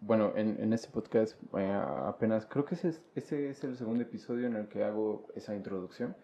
bueno, 0.00 0.32
en, 0.36 0.56
en 0.60 0.72
este 0.72 0.90
podcast 0.90 1.40
eh, 1.56 1.72
apenas, 2.06 2.46
creo 2.46 2.64
que 2.64 2.74
ese 2.74 2.88
es, 2.88 3.02
ese 3.14 3.50
es 3.50 3.64
el 3.64 3.76
segundo 3.76 4.02
episodio 4.02 4.46
en 4.46 4.56
el 4.56 4.68
que 4.68 4.84
hago 4.84 5.26
esa 5.34 5.54
introducción. 5.54 6.14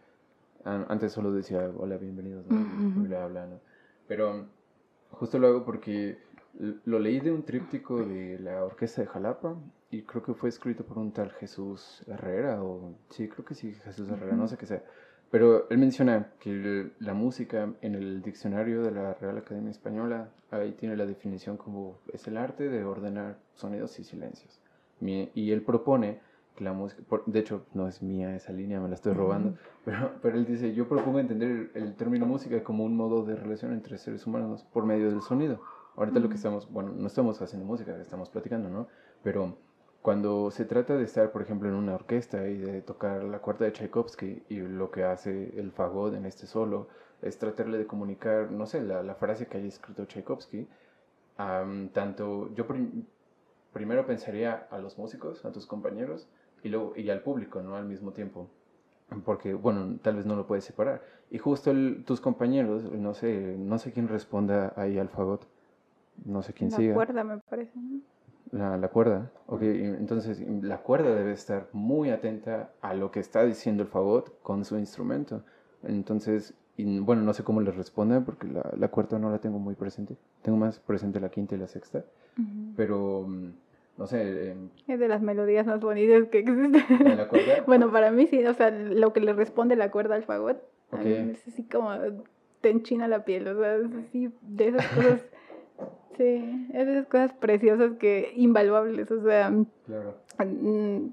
An- 0.65 0.87
Antes 0.89 1.13
solo 1.13 1.33
decía, 1.33 1.71
hola, 1.77 1.97
bienvenidos, 1.97 2.47
¿no? 2.47 2.57
Ujú. 2.57 3.05
Y 3.05 3.09
bla, 3.09 3.27
bla, 3.27 3.47
¿no? 3.47 3.61
Pero 4.07 4.47
justo 5.11 5.39
lo 5.39 5.49
hago 5.49 5.65
porque 5.65 6.19
lo 6.85 6.99
leí 6.99 7.21
de 7.21 7.33
un 7.33 7.43
tríptico 7.43 8.05
de 8.05 8.39
la 8.39 8.65
Orquesta 8.65 9.03
de 9.03 9.09
Jalapa 9.09 9.57
y 9.95 10.03
creo 10.03 10.23
que 10.23 10.35
fue 10.35 10.49
escrito 10.49 10.85
por 10.85 10.99
un 10.99 11.13
tal 11.13 11.31
Jesús 11.33 12.03
Herrera, 12.07 12.63
o 12.63 12.95
sí, 13.11 13.29
creo 13.29 13.45
que 13.45 13.55
sí, 13.55 13.73
Jesús 13.85 14.09
Herrera, 14.09 14.35
no 14.37 14.49
sé 14.49 14.57
qué 14.57 14.67
sea. 14.67 14.83
Pero 15.31 15.69
él 15.71 15.79
menciona 15.79 16.29
que 16.41 16.51
el- 16.51 16.93
la 17.01 17.15
música 17.15 17.73
en 17.81 17.95
el 17.95 18.23
diccionario 18.23 18.83
de 18.83 18.91
la 18.93 19.15
Real 19.15 19.39
Academia 19.39 19.71
Española, 19.71 20.29
ahí 20.51 20.73
tiene 20.73 20.97
la 20.97 21.07
definición 21.07 21.57
como 21.57 21.99
es 22.13 22.27
el 22.29 22.37
arte 22.37 22.69
de 22.69 22.85
ordenar 22.85 23.37
sonidos 23.55 23.99
y 23.99 24.05
silencios. 24.05 24.61
Y 25.01 25.51
él 25.53 25.63
propone 25.63 26.21
que 26.57 26.65
la 26.65 26.73
música, 26.73 27.03
por- 27.09 27.25
de 27.27 27.41
hecho 27.41 27.67
no 27.75 27.89
es 27.89 28.01
mía 28.03 28.35
esa 28.37 28.53
línea, 28.53 28.81
me 28.81 28.89
la 28.89 28.95
estoy 28.95 29.13
robando, 29.13 29.55
pero, 29.85 30.13
pero 30.23 30.39
él 30.39 30.47
dice, 30.47 30.73
yo 30.73 30.89
propongo 30.89 31.19
entender 31.19 31.71
el, 31.75 31.95
término 31.95 32.27
música 32.27 32.63
como 32.63 32.85
un 32.85 32.97
modo 32.97 33.25
de 33.25 33.35
relación 33.35 33.73
entre 33.73 33.99
seres 33.99 34.27
humanos 34.27 34.65
por 34.73 34.87
medio 34.87 35.11
del 35.11 35.21
sonido. 35.21 35.61
Ahorita 35.97 36.19
lo 36.21 36.29
que 36.29 36.37
estamos, 36.37 36.71
bueno, 36.73 36.93
no 36.93 37.07
estamos 37.07 37.41
haciendo 37.43 37.67
música, 37.67 37.97
estamos 38.01 38.31
platicando, 38.31 38.69
¿no? 38.69 38.89
Pero 39.23 39.57
cuando 40.05 40.53
se 40.53 40.67
trata 40.67 40.97
de 40.97 41.05
estar, 41.05 41.33
por 41.33 41.43
ejemplo, 41.43 41.69
en 41.69 41.75
una 41.75 41.97
orquesta 41.97 42.47
y 42.49 42.59
de 42.59 42.83
tocar 42.83 43.25
la 43.25 43.41
cuarta 43.41 43.65
de 43.65 43.73
Tchaikovsky 43.73 44.45
y 44.51 44.59
lo 44.61 44.91
que 44.93 45.05
hace 45.05 45.59
el 45.59 45.73
fagot 45.73 46.15
en 46.15 46.27
este 46.27 46.47
solo 46.47 46.89
es 47.23 47.39
tratarle 47.39 47.79
de 47.79 47.87
comunicar, 47.87 48.53
no 48.53 48.67
sé, 48.67 48.83
la, 48.83 49.03
la 49.03 49.17
frase 49.17 49.47
que 49.49 49.59
haya 49.59 49.69
escrito 49.69 50.05
Tchaikovsky, 50.07 50.69
am, 51.39 51.89
tanto 51.91 52.55
yo 52.55 52.67
prim- 52.67 53.05
primero 53.73 54.07
pensaría 54.07 54.67
a 54.71 54.79
los 54.79 54.99
músicos, 54.99 55.45
a 55.47 55.53
tus 55.53 55.67
compañeros 55.67 56.29
y 56.63 56.69
luego 56.69 56.93
y 56.97 57.11
al 57.11 57.23
público, 57.23 57.63
¿no? 57.63 57.77
Al 57.77 57.87
mismo 57.87 58.13
tiempo. 58.13 58.49
Porque, 59.25 59.55
bueno, 59.55 59.99
tal 60.03 60.17
vez 60.17 60.27
no 60.27 60.37
lo 60.37 60.47
puedes 60.47 60.65
separar. 60.65 61.03
Y 61.31 61.39
justo 61.39 61.71
el- 61.71 62.05
tus 62.07 62.21
compañeros, 62.21 62.85
no 62.93 63.15
sé, 63.15 63.57
no 63.59 63.79
sé 63.79 63.93
quién 63.93 64.09
responda 64.09 64.73
ahí 64.77 64.99
al 64.99 65.09
fagot. 65.09 65.47
No 66.25 66.43
sé 66.43 66.53
quién 66.53 66.71
siga. 66.71 66.95
cuerda, 66.95 67.25
me 67.25 67.39
parece. 67.39 67.79
¿no? 67.79 68.01
La, 68.51 68.77
la 68.77 68.89
cuerda. 68.89 69.31
Ok, 69.47 69.63
y 69.63 69.83
entonces 69.85 70.41
la 70.63 70.79
cuerda 70.79 71.15
debe 71.15 71.33
estar 71.33 71.69
muy 71.73 72.11
atenta 72.11 72.71
a 72.81 72.95
lo 72.95 73.11
que 73.11 73.21
está 73.21 73.45
diciendo 73.45 73.83
el 73.83 73.89
fagot 73.89 74.41
con 74.43 74.65
su 74.65 74.79
instrumento. 74.79 75.43
Entonces, 75.83 76.55
y, 76.77 76.99
bueno, 76.99 77.23
no 77.23 77.33
sé 77.33 77.45
cómo 77.45 77.61
le 77.61 77.71
responde 77.71 78.21
porque 78.21 78.47
la, 78.49 78.71
la 78.77 78.89
cuarta 78.89 79.19
no 79.19 79.31
la 79.31 79.39
tengo 79.39 79.59
muy 79.59 79.75
presente. 79.75 80.17
Tengo 80.43 80.59
más 80.59 80.79
presente 80.81 81.21
la 81.21 81.29
quinta 81.31 81.55
y 81.55 81.59
la 81.59 81.69
sexta. 81.69 82.05
Ujú. 82.39 82.73
Pero, 82.77 83.25
mm, 83.29 83.53
no 83.97 84.07
sé, 84.07 84.51
em, 84.51 84.69
Es 84.89 84.99
de 84.99 85.09
las 85.09 85.23
melodías 85.23 85.67
más 85.67 85.81
bonitas 85.81 86.29
que 86.29 86.41
existen. 86.41 86.83
en 87.07 87.17
la 87.17 87.29
cuerda. 87.29 87.55
Bueno, 87.67 87.91
para 87.93 88.11
mí 88.11 88.27
sí, 88.27 88.45
o 88.45 88.55
sea, 88.55 88.71
lo 88.71 89.13
que 89.13 89.21
le 89.21 89.33
responde 89.33 89.77
la 89.77 89.91
cuerda 89.91 90.17
al 90.17 90.25
fagot, 90.25 90.63
a 90.91 90.97
mí 90.99 91.13
es 91.13 91.47
así 91.49 91.65
como 91.65 91.91
te 92.61 92.71
enchina 92.71 93.09
la 93.09 93.25
piel, 93.25 93.47
o 93.49 93.59
sea, 93.61 93.77
es 93.77 93.95
así 94.07 94.31
de 94.41 94.69
esas 94.69 94.87
cosas, 94.89 95.21
sí, 96.17 96.69
esas 96.73 97.07
cosas 97.07 97.33
preciosas 97.35 97.93
que 97.99 98.33
invaluables, 98.37 99.11
o 99.11 99.23
sea, 99.23 99.53
Claro. 99.87 100.15
mm, 100.39 101.07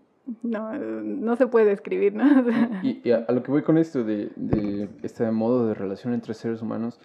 no, 0.44 0.74
no 0.78 1.36
se 1.36 1.48
puede 1.48 1.66
describir, 1.68 2.14
¿no? 2.16 2.24
O 2.42 2.44
sea, 2.52 2.80
Y, 2.84 3.02
y 3.08 3.12
a, 3.12 3.26
a 3.28 3.32
lo 3.32 3.44
que 3.44 3.52
voy 3.52 3.64
con 3.64 3.78
esto 3.78 4.04
de, 4.04 4.32
de 4.36 4.90
este 5.04 5.30
modo 5.32 5.68
de 5.68 5.74
relación 5.74 6.14
entre 6.14 6.34
seres 6.34 6.62
humanos 6.62 7.00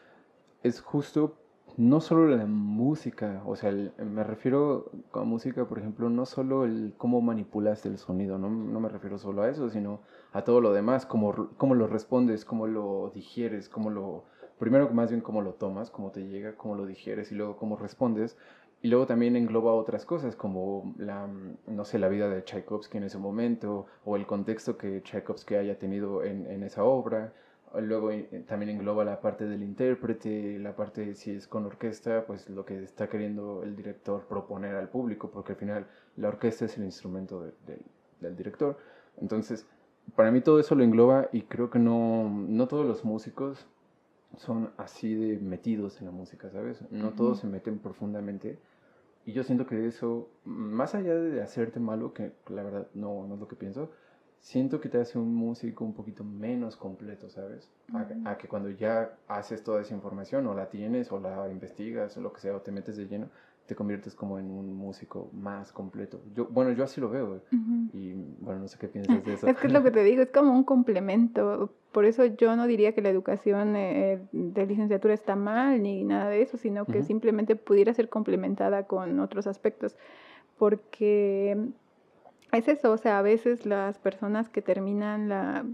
es 0.63 0.81
justo 0.81 1.37
no 1.79 2.01
solo 2.01 2.27
la 2.35 2.47
música, 2.47 3.43
o 3.45 3.55
sea, 3.55 3.69
el- 3.69 3.93
me 3.99 4.25
refiero 4.25 4.91
con 5.11 5.29
música, 5.29 5.67
por 5.67 5.79
ejemplo, 5.79 6.09
no 6.09 6.25
solo 6.25 6.65
el 6.65 6.95
cómo 6.97 7.21
manipulas 7.21 7.85
el 7.85 7.99
sonido, 7.99 8.39
no, 8.39 8.49
no 8.49 8.81
me 8.81 8.89
refiero 8.89 9.19
solo 9.19 9.43
a 9.43 9.51
eso, 9.51 9.69
sino 9.69 10.01
a 10.33 10.43
todo 10.43 10.63
lo 10.63 10.73
demás, 10.73 11.05
cómo, 11.05 11.51
cómo 11.59 11.75
lo 11.75 11.87
respondes, 11.87 12.47
cómo 12.47 12.67
lo 12.67 13.11
digieres, 13.15 13.69
cómo 13.69 13.91
lo, 13.91 14.25
primero 14.59 14.89
más 14.91 15.11
bien 15.11 15.21
cómo 15.21 15.43
lo 15.43 15.55
tomas, 15.55 15.91
cómo 15.91 16.11
te 16.11 16.27
llega, 16.27 16.55
cómo 16.57 16.75
lo 16.75 16.87
digieres 16.87 17.33
y 17.33 17.35
luego 17.35 17.57
cómo 17.57 17.77
respondes. 17.77 18.37
Y 18.83 18.89
luego 18.89 19.07
también 19.07 19.37
engloba 19.37 19.73
otras 19.75 20.05
cosas 20.05 20.37
como 20.37 20.95
la, 20.99 21.29
no 21.67 21.85
sé, 21.85 21.99
la 21.99 22.09
vida 22.09 22.29
de 22.29 22.43
Tchaikovsky 22.45 22.99
en 22.99 23.05
ese 23.05 23.19
momento 23.19 23.87
o 24.05 24.17
el 24.17 24.27
contexto 24.27 24.77
que 24.77 25.01
Tchaikovsky 25.03 25.55
haya 25.57 25.79
tenido 25.79 26.23
en, 26.23 26.63
esa 26.63 26.85
obra. 26.85 27.33
Luego 27.81 28.11
eh, 28.11 28.45
también 28.47 28.71
engloba 28.71 29.05
la 29.05 29.21
parte 29.21 29.45
del 29.47 29.63
intérprete, 29.63 30.59
la 30.59 30.77
parte 30.77 31.15
si 31.15 31.33
es 31.33 31.49
con 31.49 31.65
orquesta, 31.67 32.25
pues 32.27 32.49
lo 32.49 32.65
que 32.65 32.83
está 32.83 33.09
queriendo 33.09 33.63
el 33.65 33.75
director 33.77 34.25
proponer 34.27 34.77
al 34.77 34.89
público, 34.89 35.31
porque 35.31 35.53
al 35.53 35.59
final 35.59 35.87
la 36.17 36.29
orquesta 36.29 36.67
es 36.67 36.77
el 36.79 36.85
instrumento 36.85 37.43
de- 37.43 37.53
del- 37.67 37.83
del 38.21 38.37
director. 38.37 38.79
Entonces, 39.21 39.67
para 40.15 40.31
mí 40.31 40.41
todo 40.41 40.61
eso 40.61 40.75
lo 40.75 40.85
engloba 40.85 41.29
y 41.33 41.43
creo 41.43 41.71
que 41.71 41.79
no, 41.79 42.29
no 42.31 42.69
todos 42.69 42.87
los 42.87 43.05
músicos 43.05 43.67
son 44.37 44.71
así 44.77 45.15
de 45.15 45.39
metidos 45.39 46.01
en 46.01 46.07
la 46.07 46.13
música, 46.13 46.51
¿sabes? 46.51 46.81
No 46.91 47.11
todos 47.11 47.41
se 47.41 47.47
meten 47.47 47.79
profundamente. 47.79 48.59
Y 49.25 49.33
yo 49.33 49.43
siento 49.43 49.67
que 49.67 49.87
eso, 49.87 50.29
más 50.45 50.95
allá 50.95 51.15
de 51.15 51.43
hacerte 51.43 51.81
malo, 51.81 52.13
que 52.13 52.33
la 52.49 52.63
verdad 52.63 52.87
no, 52.95 53.27
no 53.27 53.35
es 53.35 53.41
lo 53.41 53.49
que 53.49 53.57
pienso, 53.57 53.91
siento 54.39 54.81
que 54.81 54.89
te 54.89 54.99
hace 54.99 55.19
un 55.19 55.35
músico 55.35 55.85
un 55.85 55.95
poquito 55.95 56.23
menos 56.23 56.77
completo, 56.77 57.29
¿sabes? 57.29 57.69
A, 57.93 58.31
a 58.31 58.39
que 58.39 58.47
cuando 58.47 58.71
ya 58.71 59.19
haces 59.27 59.65
toda 59.65 59.81
esa 59.81 59.95
información, 59.95 60.47
o 60.47 60.55
la 60.55 60.69
tienes, 60.71 61.11
o 61.11 61.19
la 61.19 61.49
investigas, 61.51 62.17
o 62.17 62.21
lo 62.21 62.33
que 62.33 62.41
sea, 62.41 62.55
o 62.55 62.61
te 62.61 62.71
metes 62.71 62.97
de 62.97 63.07
lleno, 63.07 63.29
te 63.67 63.75
conviertes 63.75 64.15
como 64.15 64.39
en 64.39 64.51
un 64.51 64.75
músico 64.75 65.31
más 65.33 65.73
completo. 65.73 66.21
Yo, 66.35 66.47
bueno, 66.47 66.71
yo 66.73 66.85
así 66.85 67.01
lo 67.01 67.11
veo, 67.11 67.43
y 67.93 68.13
bueno, 68.41 68.61
no 68.61 68.69
sé 68.69 68.79
qué 68.79 68.89
piensas 68.89 69.25
de 69.25 69.35
eso. 69.35 69.47
Es 69.47 69.57
que 69.57 69.67
es 69.67 69.73
lo 69.73 69.83
que 69.83 69.91
te 69.91 70.05
digo, 70.05 70.23
es 70.23 70.31
como 70.31 70.53
un 70.53 70.65
complemento. 70.65 71.73
Por 71.93 72.05
eso 72.05 72.25
yo 72.25 72.55
no 72.57 72.67
diría 72.67 72.95
que 72.95 73.03
la 73.03 73.09
educación 73.09 73.75
eh, 73.75 74.21
de 74.33 74.67
licenciatura 74.67 75.15
está 75.15 75.35
mal 75.35 75.83
ni 75.83 76.05
nada 76.05 76.29
de 76.31 76.43
eso, 76.43 76.57
sino 76.57 76.85
que 76.85 77.03
simplemente 77.03 77.57
pudiera 77.57 77.93
ser 77.93 78.09
complementada 78.09 78.87
con 78.87 79.19
otros 79.19 79.47
aspectos. 79.47 79.97
Porque 80.59 81.57
es 82.53 82.69
eso, 82.69 82.93
o 82.93 82.99
sea, 82.99 83.19
a 83.19 83.23
veces 83.23 83.67
las 83.67 83.99
personas 83.99 84.49
que 84.49 84.63
terminan 84.63 85.29
la... 85.29 85.67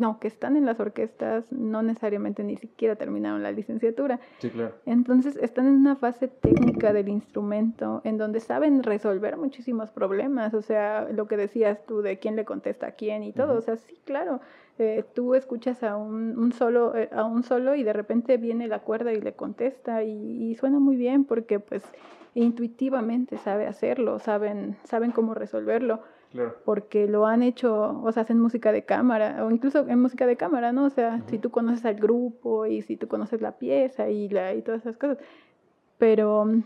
No, 0.00 0.18
que 0.18 0.28
están 0.28 0.56
en 0.56 0.64
las 0.64 0.80
orquestas 0.80 1.44
no 1.52 1.82
necesariamente 1.82 2.42
ni 2.42 2.56
siquiera 2.56 2.96
terminaron 2.96 3.42
la 3.42 3.52
licenciatura. 3.52 4.18
Sí, 4.38 4.48
claro. 4.48 4.74
Entonces 4.86 5.36
están 5.36 5.66
en 5.66 5.74
una 5.74 5.94
fase 5.94 6.26
técnica 6.26 6.94
del 6.94 7.10
instrumento 7.10 8.00
en 8.04 8.16
donde 8.16 8.40
saben 8.40 8.82
resolver 8.82 9.36
muchísimos 9.36 9.90
problemas, 9.90 10.54
o 10.54 10.62
sea, 10.62 11.06
lo 11.12 11.28
que 11.28 11.36
decías 11.36 11.84
tú 11.84 12.00
de 12.00 12.18
quién 12.18 12.34
le 12.34 12.46
contesta 12.46 12.86
a 12.86 12.90
quién 12.92 13.22
y 13.22 13.34
todo, 13.34 13.58
o 13.58 13.60
sea, 13.60 13.76
sí, 13.76 14.00
claro, 14.06 14.40
eh, 14.78 15.04
tú 15.14 15.34
escuchas 15.34 15.82
a 15.82 15.98
un, 15.98 16.38
un 16.38 16.52
solo, 16.52 16.96
eh, 16.96 17.10
a 17.12 17.24
un 17.24 17.42
solo 17.42 17.74
y 17.74 17.82
de 17.82 17.92
repente 17.92 18.38
viene 18.38 18.68
la 18.68 18.78
cuerda 18.78 19.12
y 19.12 19.20
le 19.20 19.34
contesta 19.34 20.02
y, 20.02 20.50
y 20.50 20.54
suena 20.54 20.78
muy 20.78 20.96
bien 20.96 21.26
porque 21.26 21.60
pues 21.60 21.84
intuitivamente 22.32 23.36
sabe 23.36 23.66
hacerlo, 23.66 24.18
saben, 24.18 24.78
saben 24.84 25.10
cómo 25.10 25.34
resolverlo 25.34 26.00
Claro. 26.32 26.56
porque 26.64 27.08
lo 27.08 27.26
han 27.26 27.42
hecho, 27.42 28.00
o 28.04 28.12
sea, 28.12 28.22
hacen 28.22 28.38
música 28.38 28.70
de 28.70 28.84
cámara, 28.84 29.44
o 29.44 29.50
incluso 29.50 29.88
en 29.88 30.00
música 30.00 30.26
de 30.26 30.36
cámara, 30.36 30.70
¿no? 30.72 30.84
O 30.84 30.90
sea, 30.90 31.16
Ujú. 31.20 31.28
si 31.28 31.38
tú 31.38 31.50
conoces 31.50 31.84
al 31.84 31.96
grupo 31.96 32.66
y 32.66 32.82
si 32.82 32.96
tú 32.96 33.08
conoces 33.08 33.40
la 33.42 33.58
pieza 33.58 34.08
y, 34.10 34.28
la, 34.28 34.54
y 34.54 34.62
todas 34.62 34.82
esas 34.82 34.96
cosas. 34.96 35.18
Pero 35.98 36.44
mm, 36.44 36.62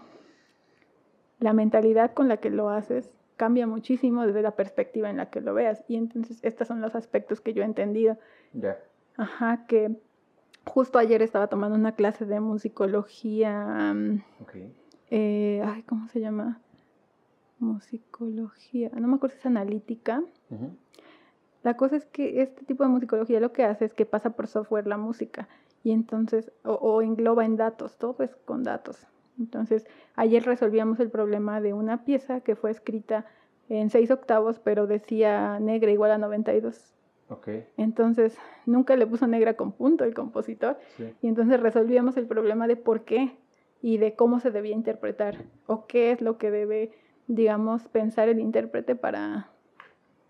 la 1.41 1.53
mentalidad 1.55 2.12
con 2.12 2.28
la 2.28 2.36
que 2.39 2.51
lo 2.51 2.69
haces 2.69 3.11
cambia 3.36 3.66
muchísimo 3.66 4.27
desde 4.27 4.43
la 4.43 4.53
perspectiva 4.53 5.09
en 5.11 5.16
la 5.16 5.31
que 5.31 5.41
lo 5.41 5.55
veas. 5.55 5.82
Y 5.89 5.97
entonces 5.97 6.39
estos 6.43 6.69
son 6.69 6.81
los 6.81 6.95
aspectos 6.95 7.41
que 7.41 7.53
yo 7.55 7.62
he 7.62 7.66
entendido. 7.66 8.19
Ya. 8.53 8.78
Ajá, 9.16 9.65
que 9.66 9.97
justo 10.66 10.99
ayer 10.99 11.23
estaba 11.23 11.47
tomando 11.49 11.77
una 11.77 11.95
clase 11.95 12.27
de 12.27 12.39
musicología. 12.41 13.93
mm, 13.95 14.23
Ok. 14.43 14.55
eh, 15.11 15.62
ay, 15.65 15.82
¿cómo 15.85 16.07
se 16.09 16.20
llama? 16.20 16.61
Musicología. 17.59 18.90
No 18.94 19.09
me 19.09 19.16
acuerdo 19.16 19.35
si 19.35 19.40
es 19.40 19.47
analítica. 19.47 20.22
Ujú. 20.51 20.70
La 21.62 21.76
cosa 21.76 21.97
es 21.97 22.05
que 22.06 22.43
este 22.43 22.64
tipo 22.64 22.82
de 22.82 22.90
musicología 22.90 23.40
lo 23.40 23.52
que 23.52 23.64
hace 23.64 23.85
es 23.86 23.94
que 23.94 24.05
pasa 24.05 24.31
por 24.31 24.47
software 24.47 24.86
la 24.86 24.98
música 24.98 25.48
y 25.82 25.93
entonces, 25.93 26.52
o, 26.64 26.72
o 26.74 27.02
engloba 27.02 27.44
en 27.44 27.56
datos, 27.56 27.97
todo 27.98 28.22
es 28.22 28.35
con 28.44 28.62
datos. 28.64 29.06
Entonces, 29.39 29.86
ayer 30.14 30.44
resolvíamos 30.44 31.01
el 31.01 31.10
problema 31.10 31.60
de 31.60 31.72
una 31.72 32.05
pieza 32.05 32.40
que 32.40 32.55
fue 32.55 32.70
escrita 32.70 33.26
en 33.68 33.90
seis 33.90 34.10
octavos, 34.10 34.59
pero 34.59 34.86
decía 34.86 35.59
negra 35.59 35.90
igual 35.90 36.10
a 36.12 36.18
92. 36.18 36.94
Ok. 37.31 37.48
Entonces, 37.78 38.36
nunca 38.66 38.94
le 38.97 39.06
puso 39.06 39.26
negra 39.26 39.55
con 39.55 39.72
punto 39.72 40.05
el 40.05 40.12
compositor 40.14 40.78
Sí. 40.97 41.14
y 41.22 41.28
entonces 41.28 41.59
resolvíamos 41.60 42.16
el 42.18 42.26
problema 42.26 42.66
de 42.68 42.76
por 42.76 43.05
qué 43.05 43.36
y 43.81 43.97
de 43.98 44.14
cómo 44.14 44.39
se 44.40 44.51
debía 44.51 44.74
interpretar 44.74 45.44
o 45.66 45.86
qué 45.86 46.10
es 46.12 46.20
lo 46.20 46.36
que 46.39 46.51
debe, 46.51 46.93
digamos, 47.26 47.88
pensar 47.88 48.28
el 48.28 48.40
intérprete 48.40 48.94
para, 48.96 49.48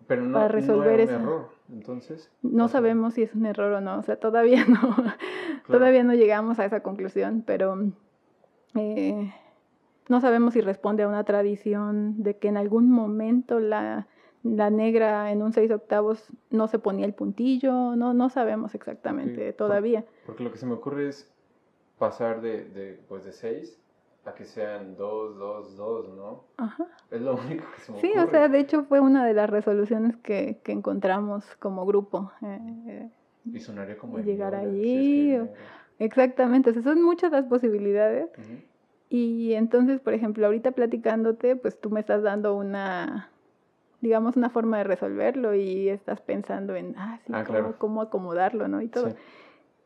Pero 0.07 0.23
no, 0.23 0.33
Para 0.33 0.45
no 0.47 0.51
resolver 0.51 0.95
un 0.95 0.99
eso. 1.01 1.15
error, 1.15 1.49
entonces. 1.71 2.31
No 2.41 2.67
sabemos 2.67 3.15
si 3.15 3.23
es 3.23 3.33
un 3.33 3.45
error 3.45 3.73
o 3.73 3.81
no, 3.81 3.99
o 3.99 4.03
sea, 4.03 4.17
todavía 4.17 4.65
no, 4.65 4.95
claro. 4.95 5.13
todavía 5.67 6.03
no 6.03 6.13
llegamos 6.13 6.59
a 6.59 6.65
esa 6.65 6.81
conclusión, 6.81 7.43
pero 7.45 7.77
eh, 8.75 9.33
no 10.09 10.21
sabemos 10.21 10.53
si 10.53 10.61
responde 10.61 11.03
a 11.03 11.07
una 11.07 11.23
tradición 11.23 12.21
de 12.21 12.37
que 12.37 12.47
en 12.49 12.57
algún 12.57 12.89
momento 12.91 13.59
la, 13.59 14.07
la 14.43 14.69
negra 14.69 15.31
en 15.31 15.41
un 15.41 15.53
seis 15.53 15.71
octavos 15.71 16.27
no 16.51 16.67
se 16.67 16.77
ponía 16.79 17.05
el 17.05 17.13
puntillo, 17.13 17.95
no, 17.95 18.13
no 18.13 18.29
sabemos 18.29 18.75
exactamente 18.75 19.53
todavía. 19.53 20.05
Porque 20.25 20.43
lo 20.43 20.51
que 20.51 20.57
se 20.57 20.65
me 20.67 20.73
ocurre 20.73 21.07
es 21.09 21.31
pasar 21.97 22.41
de, 22.41 22.65
de, 22.65 22.99
pues 23.07 23.23
de 23.25 23.31
6 23.31 23.79
a 24.25 24.33
que 24.33 24.45
sean 24.45 24.95
2, 24.95 25.37
2, 25.37 25.77
2, 25.77 26.09
¿no? 26.15 26.45
Ajá. 26.57 26.85
Es 27.11 27.21
lo 27.21 27.35
único 27.35 27.65
que 27.75 27.81
se 27.81 27.91
me 27.91 27.99
Sí, 27.99 28.07
ocurre. 28.09 28.23
o 28.23 28.27
sea, 28.31 28.47
de 28.49 28.59
hecho 28.59 28.83
fue 28.85 28.99
una 28.99 29.25
de 29.25 29.33
las 29.33 29.49
resoluciones 29.49 30.15
que, 30.17 30.59
que 30.63 30.71
encontramos 30.71 31.45
como 31.57 31.85
grupo. 31.85 32.31
eh, 32.41 33.09
Y 33.45 33.59
sonaría 33.59 33.97
como 33.97 34.17
llegar 34.19 34.51
viola, 34.59 34.71
si 34.71 34.79
es 34.79 34.95
allí, 34.97 35.29
que 35.29 35.41
o- 35.41 35.49
exactamente, 35.99 36.69
o 36.71 36.73
sea, 36.73 36.81
son 36.81 37.01
muchas 37.03 37.31
las 37.31 37.45
posibilidades. 37.45 38.29
Ujú. 38.37 38.59
Y 39.09 39.53
entonces, 39.53 39.99
por 40.01 40.13
ejemplo, 40.13 40.45
ahorita 40.47 40.71
platicándote, 40.71 41.55
pues 41.55 41.79
tú 41.79 41.89
me 41.91 41.99
estás 41.99 42.23
dando 42.23 42.55
una, 42.55 43.29
digamos, 44.01 44.35
una 44.35 44.49
forma 44.49 44.79
de 44.79 44.83
resolverlo 44.85 45.53
y 45.53 45.89
estás 45.89 46.19
pensando 46.21 46.75
en, 46.75 46.95
ah, 46.97 47.19
sí, 47.25 47.31
Ah, 47.33 47.43
cómo, 47.45 47.59
claro. 47.59 47.75
cómo 47.77 48.01
acomodarlo, 48.01 48.67
¿no? 48.67 48.81
Y 48.81 48.87
todo. 48.87 49.11
Sí. 49.11 49.15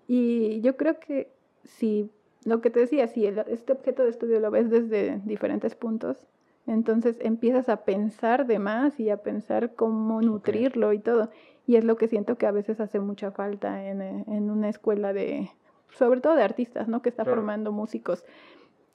Y 0.07 0.61
yo 0.61 0.77
creo 0.77 0.99
que 0.99 1.31
si, 1.65 2.09
lo 2.45 2.61
que 2.61 2.69
te 2.69 2.79
decía, 2.79 3.07
si 3.07 3.25
el- 3.25 3.39
este 3.47 3.73
objeto 3.73 4.03
de 4.03 4.09
estudio 4.09 4.39
lo 4.39 4.51
ves 4.51 4.69
desde 4.69 5.19
diferentes 5.25 5.75
puntos, 5.75 6.25
entonces 6.67 7.17
empiezas 7.21 7.67
a 7.69 7.83
pensar 7.83 8.45
de 8.45 8.59
más 8.59 8.99
y 8.99 9.09
a 9.09 9.17
pensar 9.17 9.73
cómo 9.75 10.21
nutrirlo 10.21 10.93
y 10.93 10.99
todo. 10.99 11.29
Y 11.67 11.75
es 11.75 11.83
lo 11.83 11.95
que 11.97 12.07
siento 12.07 12.37
que 12.37 12.45
a 12.47 12.51
veces 12.51 12.79
hace 12.79 12.99
mucha 12.99 13.31
falta 13.31 13.85
en, 13.87 14.01
en 14.01 14.49
una 14.51 14.69
escuela 14.69 15.13
de, 15.13 15.49
sobre 15.91 16.21
todo 16.21 16.35
de 16.35 16.43
artistas, 16.43 16.87
¿no? 16.87 17.01
Que 17.01 17.09
está 17.09 17.23
Claro. 17.23 17.37
formando 17.37 17.71
músicos 17.71 18.23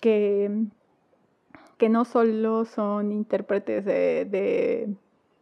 que, 0.00 0.50
que 1.78 1.88
no 1.88 2.04
solo 2.04 2.64
son 2.64 3.12
intérpretes 3.12 3.84
de, 3.84 4.24
de, 4.24 4.94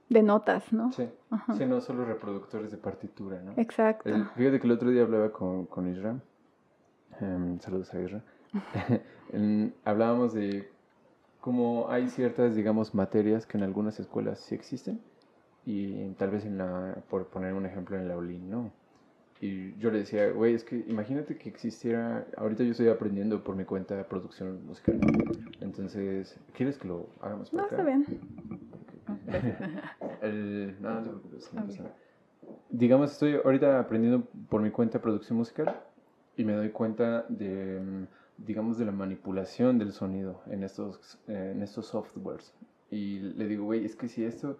de 0.08 0.22
notas, 0.22 0.72
¿no? 0.72 0.92
Sí. 0.92 1.08
Ajá. 1.30 1.54
Sí, 1.54 1.64
no 1.66 1.80
solo 1.80 2.04
reproductores 2.04 2.70
de 2.70 2.76
partitura, 2.78 3.40
¿no? 3.42 3.52
Exacto. 3.56 4.08
El- 4.08 4.24
fíjate 4.36 4.60
que 4.60 4.66
el 4.66 4.72
otro 4.72 4.90
día 4.90 5.02
hablaba 5.02 5.30
con, 5.32 5.66
con 5.66 5.88
Isra. 5.88 6.16
Em, 7.22 7.58
saludos 7.60 7.92
a 7.94 8.00
Isra. 8.00 8.22
En- 9.32 9.74
hablábamos 9.84 10.34
de 10.34 10.68
cómo 11.40 11.88
hay 11.90 12.08
ciertas, 12.08 12.54
digamos, 12.54 12.94
materias 12.94 13.46
que 13.46 13.56
en 13.56 13.64
algunas 13.64 13.98
escuelas 13.98 14.40
sí 14.40 14.54
existen 14.54 15.00
y 15.64 16.10
tal 16.14 16.30
vez 16.30 16.44
en 16.44 16.58
la, 16.58 17.02
por 17.08 17.28
poner 17.28 17.54
un 17.54 17.64
ejemplo, 17.64 17.96
en 17.96 18.08
la 18.08 18.16
ULIN 18.16 18.50
no. 18.50 18.72
Y 19.40 19.74
yo 19.78 19.90
le 19.90 19.98
decía, 20.00 20.30
güey, 20.30 20.54
es 20.54 20.64
que 20.64 20.84
imagínate 20.86 21.36
que 21.38 21.48
existiera, 21.48 22.26
ahorita 22.36 22.62
yo 22.62 22.72
estoy 22.72 22.88
aprendiendo 22.88 23.42
por 23.42 23.56
mi 23.56 23.64
cuenta 23.64 24.06
producción 24.06 24.64
musical. 24.66 25.00
Entonces, 25.60 26.38
¿quieres 26.54 26.78
que 26.78 26.86
lo 26.88 27.08
hagamos 27.20 27.50
por 27.50 27.60
No, 27.60 27.66
acá? 27.66 27.76
está 27.76 27.84
bien. 27.84 28.06
El- 30.22 30.76
no, 30.80 30.90
no 30.94 31.02
te 31.02 31.08
preocupes, 31.08 31.52
no 31.54 31.64
nada. 31.64 31.96
Digamos, 32.70 33.12
estoy 33.12 33.34
ahorita 33.42 33.80
aprendiendo 33.80 34.26
por 34.48 34.62
mi 34.62 34.70
cuenta 34.70 35.00
producción 35.00 35.38
musical 35.38 35.74
y 36.36 36.44
me 36.44 36.54
doy 36.54 36.70
cuenta 36.70 37.24
de, 37.28 37.80
mm, 37.80 38.06
digamos, 38.38 38.78
de 38.78 38.86
la 38.86 38.92
manipulación 38.92 39.78
del 39.78 39.92
sonido 39.92 40.42
en 40.46 40.62
estos, 40.62 41.18
en 41.26 41.62
estos 41.62 41.86
softwares. 41.86 42.54
Y 42.90 43.20
le 43.20 43.46
digo, 43.46 43.64
güey, 43.64 43.84
es 43.84 43.96
que 43.96 44.08
si 44.08 44.24
esto, 44.24 44.58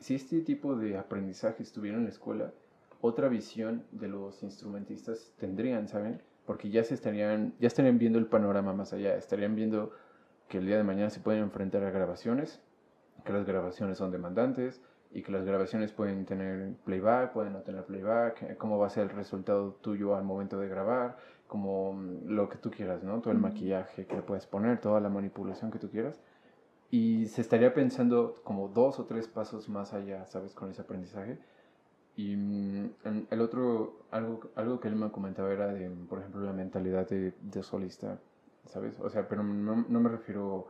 si 0.00 0.14
este 0.14 0.40
tipo 0.40 0.76
de 0.76 0.98
aprendizaje 0.98 1.62
estuviera 1.62 1.96
en 1.96 2.04
la 2.04 2.10
escuela, 2.10 2.52
otra 3.00 3.28
visión 3.28 3.84
de 3.92 4.08
los 4.08 4.42
instrumentistas 4.42 5.32
tendrían, 5.38 5.88
¿saben? 5.88 6.20
Porque 6.46 6.70
ya 6.70 6.84
se 6.84 6.94
estarían, 6.94 7.54
ya 7.58 7.68
estarían 7.68 7.98
viendo 7.98 8.18
el 8.18 8.26
panorama 8.26 8.74
más 8.74 8.92
allá, 8.92 9.16
estarían 9.16 9.54
viendo 9.54 9.92
que 10.48 10.58
el 10.58 10.66
día 10.66 10.76
de 10.76 10.84
mañana 10.84 11.08
se 11.10 11.20
pueden 11.20 11.42
enfrentar 11.42 11.84
a 11.84 11.90
grabaciones, 11.90 12.60
que 13.24 13.32
las 13.32 13.46
grabaciones 13.46 13.98
son 13.98 14.10
demandantes 14.10 14.82
y 15.12 15.22
que 15.22 15.32
las 15.32 15.44
grabaciones 15.44 15.92
pueden 15.92 16.24
tener 16.24 16.74
playback, 16.84 17.32
pueden 17.32 17.52
no 17.52 17.62
tener 17.62 17.84
playback, 17.84 18.42
eh, 18.42 18.56
cómo 18.56 18.78
va 18.78 18.86
a 18.86 18.90
ser 18.90 19.04
el 19.04 19.10
resultado 19.10 19.72
tuyo 19.80 20.14
al 20.14 20.24
momento 20.24 20.58
de 20.58 20.68
grabar, 20.68 21.16
como 21.48 21.92
mm, 21.94 22.28
lo 22.28 22.48
que 22.48 22.58
tú 22.58 22.70
quieras, 22.70 23.02
¿no? 23.02 23.20
Todo 23.20 23.32
el 23.32 23.40
maquillaje 23.40 24.06
que 24.06 24.16
le 24.16 24.22
puedes 24.22 24.46
poner, 24.46 24.80
toda 24.80 25.00
la 25.00 25.08
manipulación 25.08 25.70
que 25.70 25.78
tú 25.78 25.90
quieras. 25.90 26.20
Y 26.90 27.26
se 27.26 27.40
estaría 27.40 27.74
pensando 27.74 28.34
como 28.44 28.68
dos 28.68 28.98
o 29.00 29.06
tres 29.06 29.28
pasos 29.28 29.68
más 29.68 29.92
allá, 29.94 30.26
¿sabes? 30.26 30.54
Con 30.54 30.70
ese 30.70 30.82
aprendizaje. 30.82 31.38
Y 32.16 32.36
mm, 32.36 32.90
el 33.30 33.40
otro, 33.40 34.04
algo, 34.12 34.50
algo 34.54 34.80
que 34.80 34.88
él 34.88 34.96
me 34.96 35.10
comentaba 35.10 35.52
era 35.52 35.68
de, 35.68 35.90
por 36.08 36.20
ejemplo, 36.20 36.42
la 36.42 36.52
mentalidad 36.52 37.08
de, 37.08 37.34
de 37.40 37.62
solista, 37.64 38.20
¿sabes? 38.66 38.98
O 39.00 39.10
sea, 39.10 39.28
pero 39.28 39.42
no, 39.42 39.84
no 39.88 40.00
me 40.00 40.08
refiero 40.08 40.68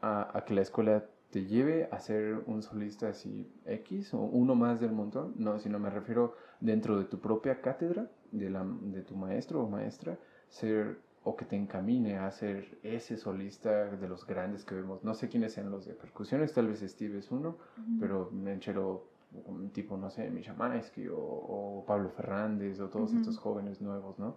a, 0.00 0.36
a 0.36 0.44
que 0.44 0.54
la 0.54 0.62
escuela 0.62 1.04
te 1.34 1.46
lleve 1.46 1.88
a 1.90 1.98
ser 1.98 2.44
un 2.46 2.62
solista 2.62 3.08
así 3.08 3.50
X 3.66 4.14
o 4.14 4.18
uno 4.20 4.54
más 4.54 4.78
del 4.78 4.92
montón, 4.92 5.34
no, 5.36 5.58
sino 5.58 5.80
me 5.80 5.90
refiero 5.90 6.36
dentro 6.60 6.96
de 6.96 7.06
tu 7.06 7.18
propia 7.18 7.60
cátedra, 7.60 8.08
de, 8.30 8.50
la, 8.50 8.64
de 8.64 9.02
tu 9.02 9.16
maestro 9.16 9.64
o 9.64 9.68
maestra, 9.68 10.16
ser 10.48 11.00
o 11.24 11.34
que 11.34 11.44
te 11.44 11.56
encamine 11.56 12.18
a 12.18 12.30
ser 12.30 12.78
ese 12.84 13.16
solista 13.16 13.96
de 13.96 14.08
los 14.08 14.24
grandes 14.24 14.64
que 14.64 14.76
vemos. 14.76 15.02
No 15.02 15.12
sé 15.12 15.28
quiénes 15.28 15.54
sean 15.54 15.72
los 15.72 15.86
de 15.86 15.94
percusiones, 15.94 16.52
tal 16.52 16.68
vez 16.68 16.82
Steve 16.82 17.18
es 17.18 17.32
uno, 17.32 17.56
pero 17.98 18.30
Menchero, 18.30 19.08
un 19.46 19.70
tipo, 19.70 19.96
no 19.96 20.10
sé, 20.10 20.30
Misha 20.30 20.54
Maesky 20.54 21.08
o, 21.08 21.18
o 21.18 21.84
Pablo 21.84 22.10
Fernández 22.10 22.78
o 22.78 22.88
todos 22.90 23.10
Ujú. 23.10 23.18
estos 23.18 23.38
jóvenes 23.38 23.80
nuevos, 23.80 24.20
¿no? 24.20 24.36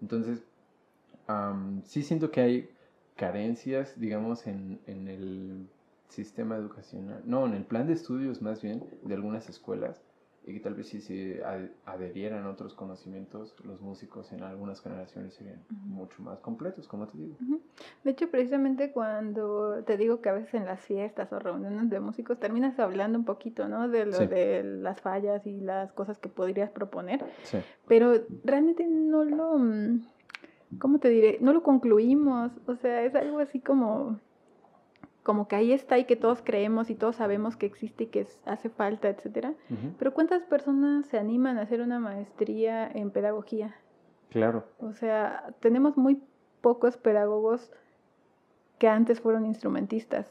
Entonces, 0.00 0.42
am, 1.26 1.82
sí 1.84 2.02
siento 2.02 2.30
que 2.30 2.40
hay 2.40 2.70
carencias, 3.16 4.00
digamos, 4.00 4.46
en, 4.46 4.80
en 4.86 5.06
el 5.06 5.68
sistema 6.10 6.56
educacional, 6.56 7.22
no, 7.24 7.46
en 7.46 7.54
el 7.54 7.64
plan 7.64 7.86
de 7.86 7.94
estudios 7.94 8.42
más 8.42 8.60
bien 8.62 8.84
de 9.02 9.14
algunas 9.14 9.48
escuelas 9.48 10.02
y 10.44 10.54
que 10.54 10.60
tal 10.60 10.74
vez 10.74 10.88
si 10.88 11.00
se 11.02 11.44
ad- 11.44 11.68
adherieran 11.84 12.46
otros 12.46 12.74
conocimientos, 12.74 13.54
los 13.64 13.80
músicos 13.82 14.32
en 14.32 14.42
algunas 14.42 14.80
generaciones 14.80 15.34
serían 15.34 15.62
mucho 15.84 16.22
más 16.22 16.40
completos, 16.40 16.88
como 16.88 17.06
te 17.06 17.18
digo. 17.18 17.36
De 18.04 18.10
hecho, 18.12 18.30
precisamente 18.30 18.90
cuando 18.90 19.84
te 19.84 19.96
digo 19.98 20.20
que 20.22 20.30
a 20.30 20.32
veces 20.32 20.54
en 20.54 20.64
las 20.64 20.80
fiestas 20.80 21.30
o 21.32 21.38
reuniones 21.38 21.90
de 21.90 22.00
músicos 22.00 22.40
terminas 22.40 22.78
hablando 22.78 23.18
un 23.18 23.24
poquito, 23.26 23.68
¿no? 23.68 23.88
De 23.88 24.06
lo 24.06 24.12
Sí. 24.14 24.26
de 24.26 24.62
las 24.64 25.00
fallas 25.02 25.46
y 25.46 25.60
las 25.60 25.92
cosas 25.92 26.18
que 26.18 26.28
podrías 26.30 26.70
proponer, 26.70 27.22
Sí, 27.42 27.58
pero 27.86 28.14
realmente 28.42 28.86
no 28.86 29.24
lo, 29.24 29.58
mm, 29.58 30.06
¿cómo 30.78 30.98
te 31.00 31.10
diré? 31.10 31.36
No 31.42 31.52
lo 31.52 31.62
concluimos, 31.62 32.50
o 32.66 32.76
sea, 32.76 33.04
es 33.04 33.14
algo 33.14 33.40
así 33.40 33.60
como, 33.60 34.18
como 35.22 35.48
que 35.48 35.56
ahí 35.56 35.72
está 35.72 35.98
y 35.98 36.04
que 36.04 36.16
todos 36.16 36.40
creemos 36.42 36.88
y 36.90 36.94
todos 36.94 37.16
sabemos 37.16 37.56
que 37.56 37.66
existe 37.66 38.04
y 38.04 38.06
que 38.06 38.20
es- 38.20 38.40
hace 38.46 38.70
falta, 38.70 39.08
etcétera. 39.08 39.54
Pero 39.98 40.14
¿cuántas 40.14 40.42
personas 40.44 41.06
se 41.06 41.18
animan 41.18 41.58
a 41.58 41.62
hacer 41.62 41.80
una 41.82 41.98
maestría 41.98 42.90
en 42.90 43.10
pedagogía? 43.10 43.74
claro, 44.30 44.64
O 44.78 44.92
sea, 44.92 45.54
tenemos 45.60 45.96
muy 45.96 46.22
pocos 46.60 46.96
pedagogos 46.96 47.70
que 48.78 48.88
antes 48.88 49.20
fueron 49.20 49.44
instrumentistas. 49.44 50.30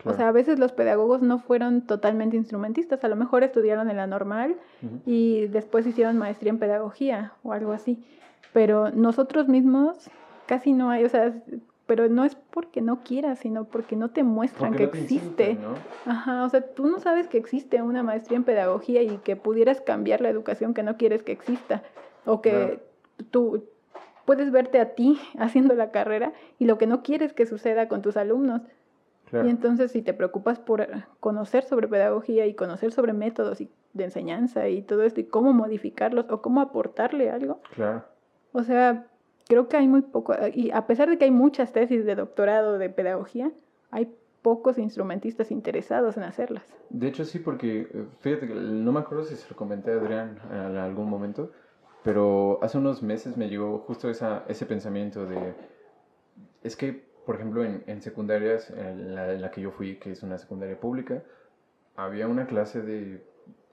O 0.00 0.02
claro. 0.04 0.16
sea, 0.16 0.28
a 0.28 0.32
veces 0.32 0.58
los 0.58 0.72
pedagogos 0.72 1.22
no 1.22 1.38
fueron 1.38 1.82
totalmente 1.86 2.36
instrumentistas, 2.36 3.04
a 3.04 3.08
lo 3.08 3.16
mejor 3.16 3.42
estudiaron 3.44 3.90
en 3.90 3.96
la 3.98 4.06
normal 4.06 4.56
y 5.06 5.46
después 5.48 5.86
hicieron 5.86 6.16
maestría 6.18 6.50
en 6.50 6.58
pedagogía 6.58 7.34
o 7.42 7.52
algo 7.52 7.72
así. 7.72 8.02
Pero 8.52 8.90
nosotros 8.90 9.48
mismos 9.48 10.10
casi 10.46 10.72
no 10.72 10.90
hay, 10.90 11.04
o 11.04 11.08
sea, 11.08 11.34
pero 11.94 12.08
no 12.08 12.24
es 12.24 12.34
porque 12.36 12.80
no 12.80 13.02
quieras, 13.02 13.40
sino 13.40 13.64
porque 13.66 13.96
no 13.96 14.08
te 14.08 14.22
muestran 14.22 14.70
porque 14.70 14.78
que 14.78 14.86
no 14.86 14.92
te 14.92 14.98
existe. 15.02 15.50
incitan, 15.50 15.72
¿no? 15.72 16.10
Ajá, 16.10 16.44
o 16.44 16.48
sea, 16.48 16.62
tú 16.72 16.86
no 16.86 17.00
sabes 17.00 17.28
que 17.28 17.36
existe 17.36 17.82
una 17.82 18.02
maestría 18.02 18.38
en 18.38 18.44
pedagogía 18.44 19.02
y 19.02 19.18
que 19.18 19.36
pudieras 19.36 19.82
cambiar 19.82 20.22
la 20.22 20.30
educación 20.30 20.72
que 20.72 20.82
no 20.82 20.96
quieres 20.96 21.22
que 21.22 21.32
exista. 21.32 21.82
O 22.24 22.40
que 22.40 22.50
Claro. 22.50 22.80
tú 23.30 23.64
puedes 24.24 24.50
verte 24.52 24.80
a 24.80 24.94
ti 24.94 25.18
haciendo 25.38 25.74
la 25.74 25.90
carrera 25.90 26.32
y 26.58 26.64
lo 26.64 26.78
que 26.78 26.86
no 26.86 27.02
quieres 27.02 27.34
que 27.34 27.44
suceda 27.44 27.88
con 27.88 28.00
tus 28.00 28.16
alumnos. 28.16 28.62
Claro. 29.28 29.46
Y 29.46 29.50
entonces 29.50 29.92
si 29.92 30.00
te 30.00 30.14
preocupas 30.14 30.60
por 30.60 30.86
conocer 31.20 31.64
sobre 31.64 31.88
pedagogía 31.88 32.46
y 32.46 32.54
conocer 32.54 32.90
sobre 32.92 33.12
métodos 33.12 33.60
y- 33.60 33.70
de 33.92 34.04
enseñanza 34.04 34.66
y 34.70 34.80
todo 34.80 35.02
esto 35.02 35.20
y 35.20 35.24
cómo 35.24 35.52
modificarlos 35.52 36.24
o 36.30 36.40
cómo 36.40 36.62
aportarle 36.62 37.30
algo, 37.30 37.60
Claro. 37.74 38.04
o 38.52 38.62
sea, 38.62 39.08
creo 39.52 39.68
que 39.68 39.76
hay 39.76 39.86
muy 39.86 40.00
poco, 40.00 40.34
y 40.54 40.70
a 40.70 40.86
pesar 40.86 41.10
de 41.10 41.18
que 41.18 41.26
hay 41.26 41.30
muchas 41.30 41.72
tesis 41.72 42.06
de 42.06 42.14
doctorado 42.14 42.78
de 42.78 42.88
pedagogía, 42.88 43.52
hay 43.90 44.10
pocos 44.40 44.78
instrumentistas 44.78 45.50
interesados 45.50 46.16
en 46.16 46.22
hacerlas. 46.22 46.64
De 46.88 47.08
hecho, 47.08 47.26
sí, 47.26 47.38
porque 47.38 47.82
eh, 47.82 48.06
fíjate 48.20 48.46
no 48.46 48.92
me 48.92 49.00
acuerdo 49.00 49.24
si 49.24 49.36
se 49.36 49.48
lo 49.50 49.54
comenté 49.54 49.92
a 49.92 49.96
Adrián 49.96 50.38
en 50.50 50.78
algún 50.78 51.10
momento, 51.10 51.50
pero 52.02 52.58
hace 52.62 52.78
unos 52.78 53.02
meses 53.02 53.36
me 53.36 53.50
llegó 53.50 53.80
justo 53.80 54.08
esa, 54.08 54.44
ese 54.48 54.64
pensamiento 54.64 55.26
de. 55.26 55.52
Es 56.62 56.74
que, 56.74 57.04
por 57.26 57.34
ejemplo, 57.36 57.62
en, 57.62 57.84
en 57.86 58.00
secundarias, 58.00 58.70
en 58.70 59.14
la 59.14 59.50
que 59.50 59.60
yo 59.60 59.70
fui, 59.70 59.96
que 59.96 60.12
es 60.12 60.22
una 60.22 60.38
secundaria 60.38 60.80
pública, 60.80 61.22
había 61.94 62.26
una 62.26 62.46
clase 62.46 62.80
de. 62.80 63.22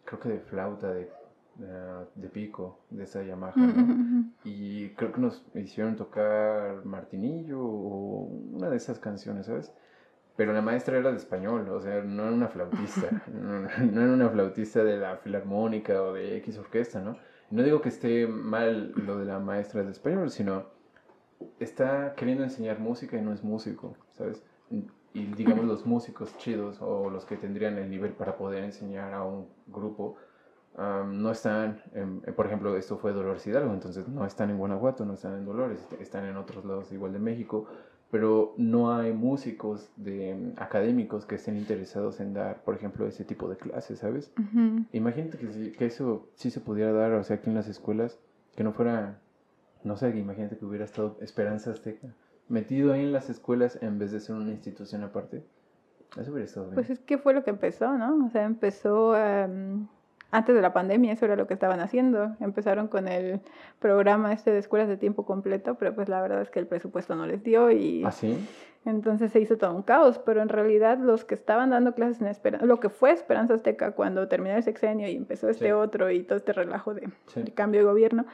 Creo 0.03 0.19
que 0.19 0.29
de 0.29 0.39
flauta, 0.39 0.91
de, 0.91 1.09
de 1.59 2.29
pico, 2.29 2.79
de 2.89 3.03
esa 3.03 3.23
Yamaha, 3.23 3.53
¿no? 3.55 4.31
Y 4.43 4.89
creo 4.91 5.11
que 5.11 5.21
nos 5.21 5.45
hicieron 5.55 5.95
tocar 5.95 6.85
Martinillo 6.85 7.61
o 7.61 8.23
una 8.53 8.69
de 8.69 8.77
esas 8.77 8.99
canciones, 8.99 9.47
¿sabes? 9.47 9.73
Pero 10.35 10.53
la 10.53 10.61
maestra 10.61 10.97
era 10.97 11.11
de 11.11 11.17
español, 11.17 11.67
o 11.69 11.81
sea, 11.81 12.01
no 12.01 12.23
era 12.23 12.31
una 12.31 12.47
flautista, 12.47 13.09
no, 13.33 13.61
no 13.61 14.01
era 14.01 14.13
una 14.13 14.29
flautista 14.29 14.83
de 14.83 14.97
la 14.97 15.17
filarmónica 15.17 16.01
o 16.01 16.13
de 16.13 16.37
X 16.37 16.57
orquesta, 16.57 17.01
¿no? 17.01 17.17
No 17.51 17.63
digo 17.63 17.81
que 17.81 17.89
esté 17.89 18.27
mal 18.27 18.91
lo 18.91 19.17
de 19.17 19.25
la 19.25 19.39
maestra 19.39 19.83
de 19.83 19.91
español, 19.91 20.29
sino 20.29 20.65
está 21.59 22.13
queriendo 22.15 22.43
enseñar 22.43 22.79
música 22.79 23.17
y 23.17 23.21
no 23.21 23.33
es 23.33 23.43
músico, 23.43 23.95
¿sabes? 24.11 24.43
Y 25.13 25.25
digamos 25.25 25.65
los 25.65 25.85
músicos 25.85 26.37
chidos 26.37 26.77
o 26.81 27.09
los 27.09 27.25
que 27.25 27.35
tendrían 27.35 27.77
el 27.77 27.89
nivel 27.89 28.11
para 28.11 28.37
poder 28.37 28.63
enseñar 28.63 29.13
a 29.13 29.23
un 29.23 29.47
grupo, 29.67 30.17
no 31.07 31.31
están, 31.31 31.81
en- 31.93 32.21
por 32.35 32.45
ejemplo, 32.45 32.75
esto 32.77 32.97
fue 32.97 33.11
Dolores 33.13 33.45
Hidalgo, 33.45 33.73
entonces 33.73 34.07
no 34.07 34.25
están 34.25 34.49
en 34.49 34.57
Guanajuato, 34.57 35.05
no 35.05 35.13
están 35.13 35.33
en 35.37 35.45
Dolores, 35.45 35.85
están 35.99 36.25
en 36.25 36.37
otros 36.37 36.63
lados 36.65 36.91
igual 36.91 37.13
de 37.13 37.19
México, 37.19 37.65
pero 38.11 38.53
no 38.57 38.91
hay 38.95 39.13
músicos 39.13 39.91
de, 39.95 40.33
mm, 40.35 40.53
académicos 40.61 41.25
que 41.25 41.35
estén 41.35 41.57
interesados 41.57 42.19
en 42.19 42.33
dar, 42.33 42.63
por 42.63 42.75
ejemplo, 42.75 43.05
ese 43.07 43.23
tipo 43.23 43.47
de 43.49 43.57
clases, 43.57 43.99
¿sabes? 43.99 44.31
Ujú. 44.39 44.85
Imagínate 44.93 45.37
que, 45.37 45.71
que 45.73 45.85
eso 45.85 46.27
sí 46.33 46.49
se 46.49 46.59
pudiera 46.59 46.91
dar, 46.91 47.13
o 47.13 47.23
sea, 47.23 47.35
aquí 47.37 47.49
en 47.49 47.55
las 47.55 47.67
escuelas, 47.67 48.19
que 48.55 48.63
no 48.63 48.71
fuera, 48.73 49.19
no 49.83 49.95
sé, 49.97 50.09
imagínate 50.17 50.57
que 50.57 50.65
hubiera 50.65 50.85
estado 50.85 51.17
Esperanza 51.21 51.71
Azteca 51.71 52.07
metido 52.47 52.93
ahí 52.93 53.03
en 53.03 53.11
las 53.13 53.29
escuelas 53.29 53.77
en 53.83 53.99
vez 53.99 54.11
de 54.11 54.19
ser 54.19 54.35
una 54.35 54.49
institución 54.51 55.03
aparte. 55.03 55.43
Eso 56.19 56.31
hubiera 56.31 56.45
estado 56.45 56.65
bien. 56.65 56.75
Pues 56.75 56.89
es 56.89 56.99
que 56.99 57.19
fue 57.19 57.35
lo 57.35 57.43
que 57.43 57.51
empezó, 57.51 57.95
¿no? 57.95 58.25
O 58.25 58.29
sea, 58.31 58.43
empezó 58.45 59.15
em, 59.15 59.85
antes 60.31 60.53
de 60.55 60.61
la 60.61 60.73
pandemia, 60.73 61.13
eso 61.13 61.25
era 61.25 61.35
lo 61.35 61.47
que 61.47 61.53
estaban 61.53 61.79
haciendo. 61.79 62.35
Empezaron 62.39 62.87
con 62.87 63.07
el 63.07 63.39
programa 63.79 64.31
este 64.33 64.51
de 64.51 64.59
escuelas 64.59 64.87
de 64.87 64.97
tiempo 64.97 65.25
completo, 65.25 65.75
pero 65.75 65.95
pues 65.95 66.07
la 66.09 66.21
verdad 66.21 66.41
es 66.41 66.49
que 66.51 66.59
el 66.59 66.67
presupuesto 66.67 67.15
no 67.15 67.25
les 67.25 67.43
dio 67.43 67.71
y 67.71 68.03
¿Ah, 68.05 68.11
sí? 68.11 68.37
entonces 68.85 69.31
se 69.31 69.39
hizo 69.39 69.57
todo 69.57 69.73
un 69.75 69.81
caos. 69.81 70.19
Pero 70.19 70.41
en 70.41 70.49
realidad 70.49 70.99
los 70.99 71.25
que 71.25 71.33
estaban 71.35 71.71
dando 71.71 71.93
clases 71.95 72.21
en 72.21 72.27
Esperanza, 72.27 72.65
lo 72.65 72.79
que 72.79 72.89
fue 72.89 73.11
Esperanza 73.11 73.55
Azteca 73.55 73.91
cuando 73.93 74.27
terminó 74.27 74.55
el 74.55 74.63
sexenio 74.63 75.07
y 75.07 75.15
empezó 75.15 75.49
este 75.49 75.65
Sí. 75.65 75.71
otro 75.71 76.11
y 76.11 76.21
todo 76.23 76.37
este 76.37 76.53
relajo 76.53 76.93
de, 76.93 77.09
Sí. 77.27 77.39
el 77.39 77.53
cambio 77.53 77.81
de 77.81 77.85
gobierno, 77.87 78.25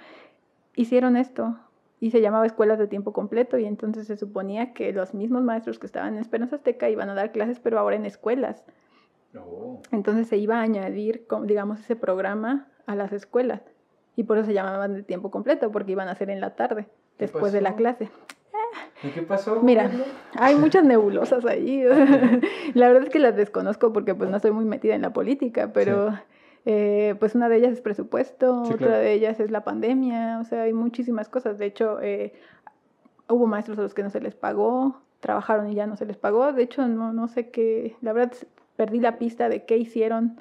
hicieron 0.76 1.16
esto 1.16 1.56
y 2.02 2.12
se 2.12 2.20
llamaba 2.20 2.46
escuelas 2.46 2.78
de 2.78 2.88
tiempo 2.88 3.14
completo 3.14 3.58
y 3.58 3.66
entonces 3.66 4.08
se 4.08 4.18
suponía 4.18 4.74
que 4.74 4.92
los 4.92 5.14
mismos 5.14 5.44
maestros 5.44 5.80
que 5.80 5.86
estaban 5.86 6.16
en 6.16 6.20
Esperanza 6.20 6.58
Azteca 6.58 6.90
iban 6.90 7.10
a 7.10 7.14
dar 7.14 7.32
clases 7.32 7.60
pero 7.62 7.80
ahora 7.80 7.96
en 7.96 8.06
escuelas. 8.06 8.66
Oh, 9.38 9.82
Entonces 9.92 10.28
se 10.28 10.38
iba 10.38 10.58
a 10.58 10.62
añadir, 10.62 11.26
digamos, 11.44 11.80
ese 11.80 11.96
programa 11.96 12.68
a 12.86 12.96
las 12.96 13.12
escuelas. 13.14 13.62
y 14.18 14.24
por 14.24 14.38
eso 14.38 14.46
se 14.48 14.54
llamaban 14.54 14.94
de 14.94 15.04
tiempo 15.04 15.30
completo, 15.30 15.72
porque 15.72 15.92
iban 15.92 16.08
a 16.08 16.16
ser 16.16 16.30
en 16.30 16.40
la 16.40 16.56
tarde, 16.56 16.84
¿Qué 17.18 17.26
después 17.26 17.52
de 17.52 17.60
la 17.62 17.76
clase. 17.76 18.10
¿Y 19.04 19.10
qué 19.10 19.22
pasó? 19.24 19.62
Mira, 19.62 19.92
hay 20.40 20.56
muchas 20.56 20.86
nebulosas 20.86 21.46
ahí. 21.46 21.84
la 22.74 22.88
verdad 22.88 23.04
es 23.04 23.10
que 23.10 23.20
las 23.20 23.36
desconozco 23.36 23.92
porque 23.92 24.16
pues 24.16 24.30
no 24.30 24.38
estoy 24.38 24.52
muy 24.52 24.64
metida 24.66 24.96
en 24.96 25.02
la 25.02 25.12
política, 25.12 25.72
pero 25.74 26.14
eh, 26.66 27.16
pues 27.20 27.36
una 27.36 27.50
de 27.50 27.58
ellas 27.58 27.74
es 27.74 27.82
presupuesto, 27.82 28.64
Sí, 28.68 28.74
otra 28.76 28.88
claro. 28.88 29.02
de 29.04 29.12
ellas 29.14 29.40
es 29.42 29.52
la 29.52 29.66
pandemia, 29.66 30.40
o 30.40 30.46
sea, 30.46 30.62
hay 30.64 30.72
muchísimas 30.74 31.28
cosas. 31.28 31.58
De 31.58 31.66
hecho, 31.66 32.00
eh, 32.02 32.32
hubo 33.28 33.48
maestros 33.48 33.78
a 33.80 33.82
los 33.82 33.94
que 33.94 34.04
no 34.04 34.10
se 34.10 34.22
les 34.22 34.36
pagó, 34.36 35.02
trabajaron 35.20 35.70
y 35.72 35.76
ya 35.76 35.88
no 35.88 35.98
se 35.98 36.06
les 36.06 36.16
pagó. 36.18 36.54
De 36.54 36.64
hecho, 36.64 36.88
no, 36.88 37.12
no 37.12 37.28
sé 37.28 37.50
qué, 37.50 37.98
la 38.02 38.14
verdad 38.14 38.32
s- 38.34 38.48
perdí 38.76 39.00
la 39.00 39.18
pista 39.18 39.50
de 39.50 39.66
qué 39.66 39.78
hicieron 39.78 40.38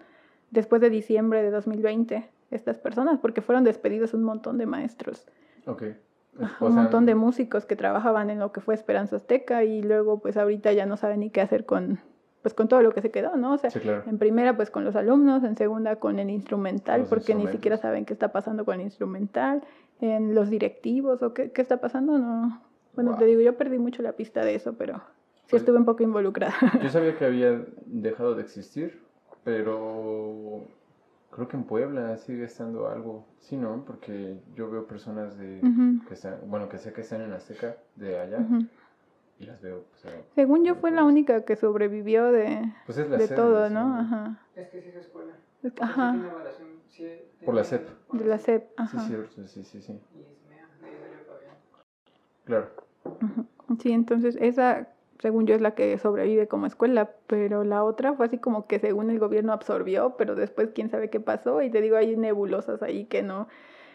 después 0.50 0.80
de 0.80 0.90
diciembre 0.90 1.42
de 1.42 1.50
2020 1.50 2.28
estas 2.50 2.78
personas, 2.78 3.18
porque 3.18 3.40
fueron 3.40 3.64
despedidos 3.64 4.14
un 4.14 4.22
montón 4.22 4.58
de 4.58 4.66
maestros. 4.66 5.26
Ok. 5.66 5.82
Ajá, 6.40 6.64
O 6.64 6.68
un 6.68 6.74
montón 6.74 7.06
de 7.06 7.14
músicos 7.14 7.64
que 7.64 7.76
trabajaban 7.76 8.28
en 8.30 8.38
lo 8.40 8.52
que 8.52 8.60
fue 8.60 8.74
Esperanza 8.74 9.16
Azteca 9.16 9.62
y 9.64 9.82
luego 9.82 10.18
pues 10.18 10.36
ahorita 10.36 10.72
ya 10.72 10.84
no 10.84 10.96
saben 10.96 11.20
ni 11.20 11.30
qué 11.30 11.40
hacer 11.40 11.64
con 11.64 12.00
pues 12.42 12.52
con 12.52 12.68
todo 12.68 12.82
lo 12.82 12.92
que 12.92 13.00
se 13.00 13.10
quedó, 13.10 13.36
¿no? 13.36 13.54
O 13.54 13.58
sea, 13.58 13.70
Sí, 13.70 13.80
claro. 13.80 14.02
en 14.06 14.18
primera 14.18 14.54
pues 14.54 14.70
con 14.70 14.84
los 14.84 14.96
alumnos, 14.96 15.44
en 15.44 15.56
segunda 15.56 15.96
con 15.96 16.18
el 16.18 16.28
instrumental 16.28 17.00
Los 17.00 17.08
porque 17.08 17.34
ni 17.34 17.46
siquiera 17.46 17.78
saben 17.78 18.04
qué 18.04 18.12
está 18.12 18.32
pasando 18.32 18.66
con 18.66 18.74
el 18.74 18.82
instrumental, 18.82 19.62
en 20.00 20.34
los 20.34 20.50
directivos 20.50 21.22
o 21.22 21.32
qué, 21.32 21.52
qué 21.52 21.62
está 21.62 21.80
pasando, 21.80 22.18
no. 22.18 22.60
Bueno, 22.94 23.16
te 23.16 23.24
digo, 23.24 23.40
yo 23.40 23.56
perdí 23.56 23.78
mucho 23.78 24.02
la 24.02 24.12
pista 24.12 24.44
de 24.44 24.56
eso, 24.56 24.74
pero 24.74 25.02
sí 25.44 25.50
Pues- 25.50 25.62
estuve 25.62 25.78
un 25.78 25.84
poco 25.84 26.02
involucrada. 26.02 26.54
Yo 26.82 26.88
sabía 26.88 27.16
que 27.16 27.24
había 27.24 27.64
dejado 27.86 28.34
de 28.34 28.42
existir, 28.42 29.02
pero 29.44 30.66
creo 31.30 31.48
que 31.48 31.56
en 31.56 31.64
Puebla 31.64 32.16
sigue 32.16 32.44
estando 32.44 32.88
algo. 32.88 33.26
Sí, 33.40 33.56
¿no? 33.56 33.84
Porque 33.84 34.38
yo 34.54 34.70
veo 34.70 34.86
personas 34.86 35.36
de 35.36 35.60
que 36.08 36.14
están, 36.14 36.38
bueno, 36.46 36.68
que 36.68 36.78
sé 36.78 36.92
que 36.92 37.02
están 37.02 37.20
en 37.22 37.32
Azteca 37.32 37.76
de 37.96 38.18
allá 38.20 38.38
y 39.38 39.44
las 39.46 39.60
veo. 39.60 39.84
Pues, 40.02 40.14
Según 40.34 40.64
yo 40.64 40.76
fue 40.76 40.90
la 40.92 41.04
única 41.04 41.44
que 41.44 41.56
sobrevivió 41.56 42.30
de, 42.32 42.72
pues 42.86 42.98
es 42.98 43.10
la 43.10 43.16
de 43.18 43.28
todo, 43.28 43.68
sí, 43.68 43.74
¿no? 43.74 43.96
Ajá. 43.98 44.38
Es 44.54 44.68
que 44.68 44.80
sí 44.80 44.88
es 44.90 44.96
escuela. 44.96 45.32
Es- 45.62 45.72
Sí 45.72 45.78
Ajá, 45.80 46.12
tiene 46.12 46.28
evaluación, 46.28 46.68
sí 46.90 47.06
Por 47.44 47.54
la 47.54 47.62
por 48.06 48.18
de 48.18 48.24
la 48.26 48.38
SEP, 48.38 48.66
Sí, 48.68 48.74
ajá. 48.76 49.00
cierto, 49.06 49.46
sí, 49.46 49.64
sí, 49.64 49.82
sí. 49.82 50.00
Claro. 52.44 52.68
Sí, 53.80 53.92
entonces 53.92 54.36
esa, 54.40 54.88
según 55.24 55.46
yo, 55.46 55.54
es 55.54 55.62
la 55.62 55.74
que 55.74 55.96
sobrevive 55.96 56.48
como 56.48 56.66
escuela, 56.66 57.10
pero 57.26 57.64
la 57.64 57.82
otra 57.82 58.12
fue 58.12 58.26
así 58.26 58.36
como 58.36 58.66
que 58.66 58.78
según 58.78 59.08
el 59.10 59.18
gobierno 59.18 59.54
absorbió, 59.54 60.16
pero 60.18 60.34
después 60.34 60.68
quién 60.74 60.90
sabe 60.90 61.08
qué 61.08 61.18
pasó 61.18 61.62
y 61.62 61.70
te 61.70 61.80
digo, 61.80 61.96
hay 61.96 62.14
nebulosas 62.14 62.82
ahí 62.82 63.06
que 63.06 63.22
no, 63.22 63.48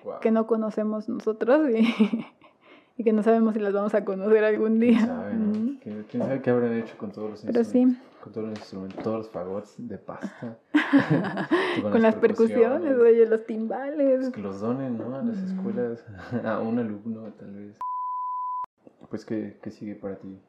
Wow. 0.03 0.19
que 0.21 0.31
no 0.31 0.47
conocemos 0.47 1.07
nosotros 1.07 1.69
y, 1.69 1.85
y 2.97 3.03
que 3.03 3.13
no 3.13 3.21
sabemos 3.21 3.53
si 3.53 3.59
las 3.59 3.73
vamos 3.73 3.93
a 3.93 4.03
conocer 4.03 4.43
algún 4.43 4.79
¿Quién 4.79 4.93
día. 4.95 5.05
sabe, 5.05 5.33
no? 5.35 5.51
Ujú. 5.51 5.79
¿Quién, 5.81 6.05
quién 6.09 6.23
sabe 6.23 6.41
qué 6.41 6.49
habrán 6.49 6.73
hecho 6.73 6.97
con 6.97 7.11
todos 7.11 7.29
los 7.29 7.45
Pero 7.45 7.63
sí, 7.63 7.77
instrumentos? 7.81 8.17
Con 8.23 8.33
todos 8.33 8.49
los 8.49 8.59
instrumentos, 8.59 9.03
todos 9.03 9.17
los 9.17 9.29
fagots 9.29 9.75
de 9.87 9.97
pasta. 9.99 10.57
con 11.91 12.01
las 12.01 12.15
percusiones, 12.15 12.97
oye, 12.97 13.27
los 13.27 13.45
timbales. 13.45 14.19
Pues 14.21 14.29
que 14.31 14.41
los 14.41 14.59
donen, 14.61 14.97
¿no? 14.97 15.15
A 15.15 15.21
las 15.21 15.37
Mm. 15.37 15.45
escuelas, 15.45 16.05
a 16.43 16.59
un 16.59 16.79
alumno 16.79 17.31
tal 17.33 17.53
vez. 17.53 17.77
Pues, 19.09 19.25
¿qué, 19.25 19.59
qué 19.61 19.71
sigue 19.71 19.95
para 19.95 20.17
ti? 20.17 20.39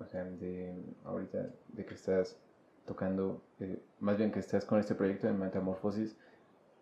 O 0.00 0.06
sea, 0.06 0.24
de 0.24 0.74
ahorita, 1.04 1.50
de 1.68 1.84
que 1.84 1.94
estás 1.94 2.38
tocando, 2.86 3.42
eh, 3.60 3.78
más 4.00 4.16
bien 4.16 4.32
que 4.32 4.40
estás 4.40 4.64
con 4.64 4.80
este 4.80 4.94
proyecto 4.94 5.26
de 5.26 5.32
Metamorfosis, 5.34 6.16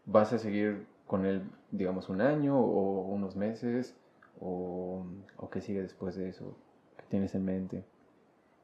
¿vas 0.06 0.32
a 0.32 0.38
seguir 0.38 0.86
con 1.06 1.26
él, 1.26 1.42
digamos, 1.70 2.08
un 2.08 2.20
año 2.20 2.58
o 2.58 3.02
unos 3.08 3.36
meses? 3.36 3.96
¿O, 4.40 5.04
o 5.36 5.50
qué 5.50 5.60
sigue 5.60 5.82
después 5.82 6.14
de 6.16 6.28
eso? 6.28 6.56
¿Qué 6.96 7.04
tienes 7.08 7.34
en 7.34 7.44
mente? 7.44 7.84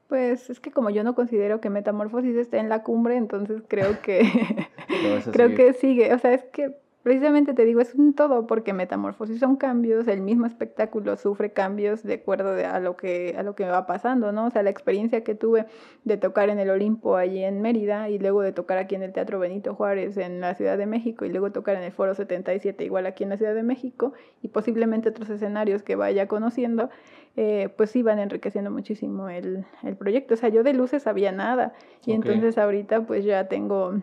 Pues 0.07 0.49
es 0.49 0.59
que 0.59 0.71
como 0.71 0.89
yo 0.91 1.03
no 1.03 1.15
considero 1.15 1.59
que 1.61 1.69
Metamorfosis 1.69 2.35
esté 2.35 2.59
en 2.59 2.69
la 2.69 2.83
cumbre, 2.83 3.17
entonces 3.17 3.63
creo 3.67 4.01
que 4.01 4.21
¿Lo 5.01 5.09
vas 5.11 5.27
a 5.27 5.31
creo 5.31 5.49
seguir? 5.49 5.57
que 5.57 5.73
sigue. 5.73 6.13
O 6.13 6.19
sea, 6.19 6.33
es 6.33 6.43
que 6.45 6.77
precisamente 7.05 7.53
te 7.53 7.65
digo, 7.65 7.81
es 7.81 7.93
un 7.93 8.15
todo, 8.15 8.47
porque 8.47 8.73
Metamorfosis 8.73 9.39
son 9.39 9.57
cambios, 9.57 10.07
el 10.07 10.21
mismo 10.21 10.47
espectáculo 10.47 11.15
sufre 11.17 11.51
cambios 11.51 12.01
de 12.01 12.15
acuerdo 12.15 12.55
de- 12.55 12.65
a 12.65 12.79
lo 12.79 12.97
que 12.97 13.35
a 13.37 13.43
lo 13.43 13.53
que 13.53 13.63
va 13.65 13.85
pasando, 13.85 14.31
¿no? 14.31 14.47
O 14.47 14.49
sea, 14.49 14.63
la 14.63 14.71
experiencia 14.71 15.23
que 15.23 15.35
tuve 15.35 15.67
de 16.03 16.17
tocar 16.17 16.49
en 16.49 16.57
el 16.57 16.71
Olimpo 16.71 17.15
allí 17.15 17.43
en 17.43 17.61
Mérida 17.61 18.09
y 18.09 18.17
luego 18.17 18.41
de 18.41 18.53
tocar 18.53 18.79
aquí 18.79 18.95
en 18.95 19.03
el 19.03 19.13
Teatro 19.13 19.37
Benito 19.37 19.75
Juárez 19.75 20.17
en 20.17 20.41
la 20.41 20.55
Ciudad 20.55 20.79
de 20.79 20.87
México 20.87 21.25
y 21.25 21.29
luego 21.29 21.51
tocar 21.51 21.75
en 21.75 21.83
el 21.83 21.91
Foro 21.91 22.15
77 22.15 22.83
igual 22.83 23.05
aquí 23.05 23.23
en 23.23 23.29
la 23.29 23.37
Ciudad 23.37 23.53
de 23.53 23.61
México 23.61 24.13
y 24.41 24.47
posiblemente 24.47 25.09
otros 25.09 25.29
escenarios 25.29 25.83
que 25.83 25.95
vaya 25.95 26.27
conociendo, 26.27 26.89
eh, 27.37 27.69
pues 27.77 27.91
sí 27.91 28.01
van 28.01 28.17
enriqueciendo 28.17 28.71
muchísimo 28.71 29.29
el, 29.29 29.63
el 29.83 29.95
proyecto. 29.95 30.33
O 30.33 30.37
sea, 30.37 30.49
yo 30.49 30.63
de 30.63 30.73
luces 30.73 31.03
sabía 31.03 31.31
nada 31.31 31.73
y 32.03 32.13
entonces 32.15 32.57
ahorita 32.57 33.01
pues 33.05 33.23
ya 33.25 33.47
tengo 33.47 34.01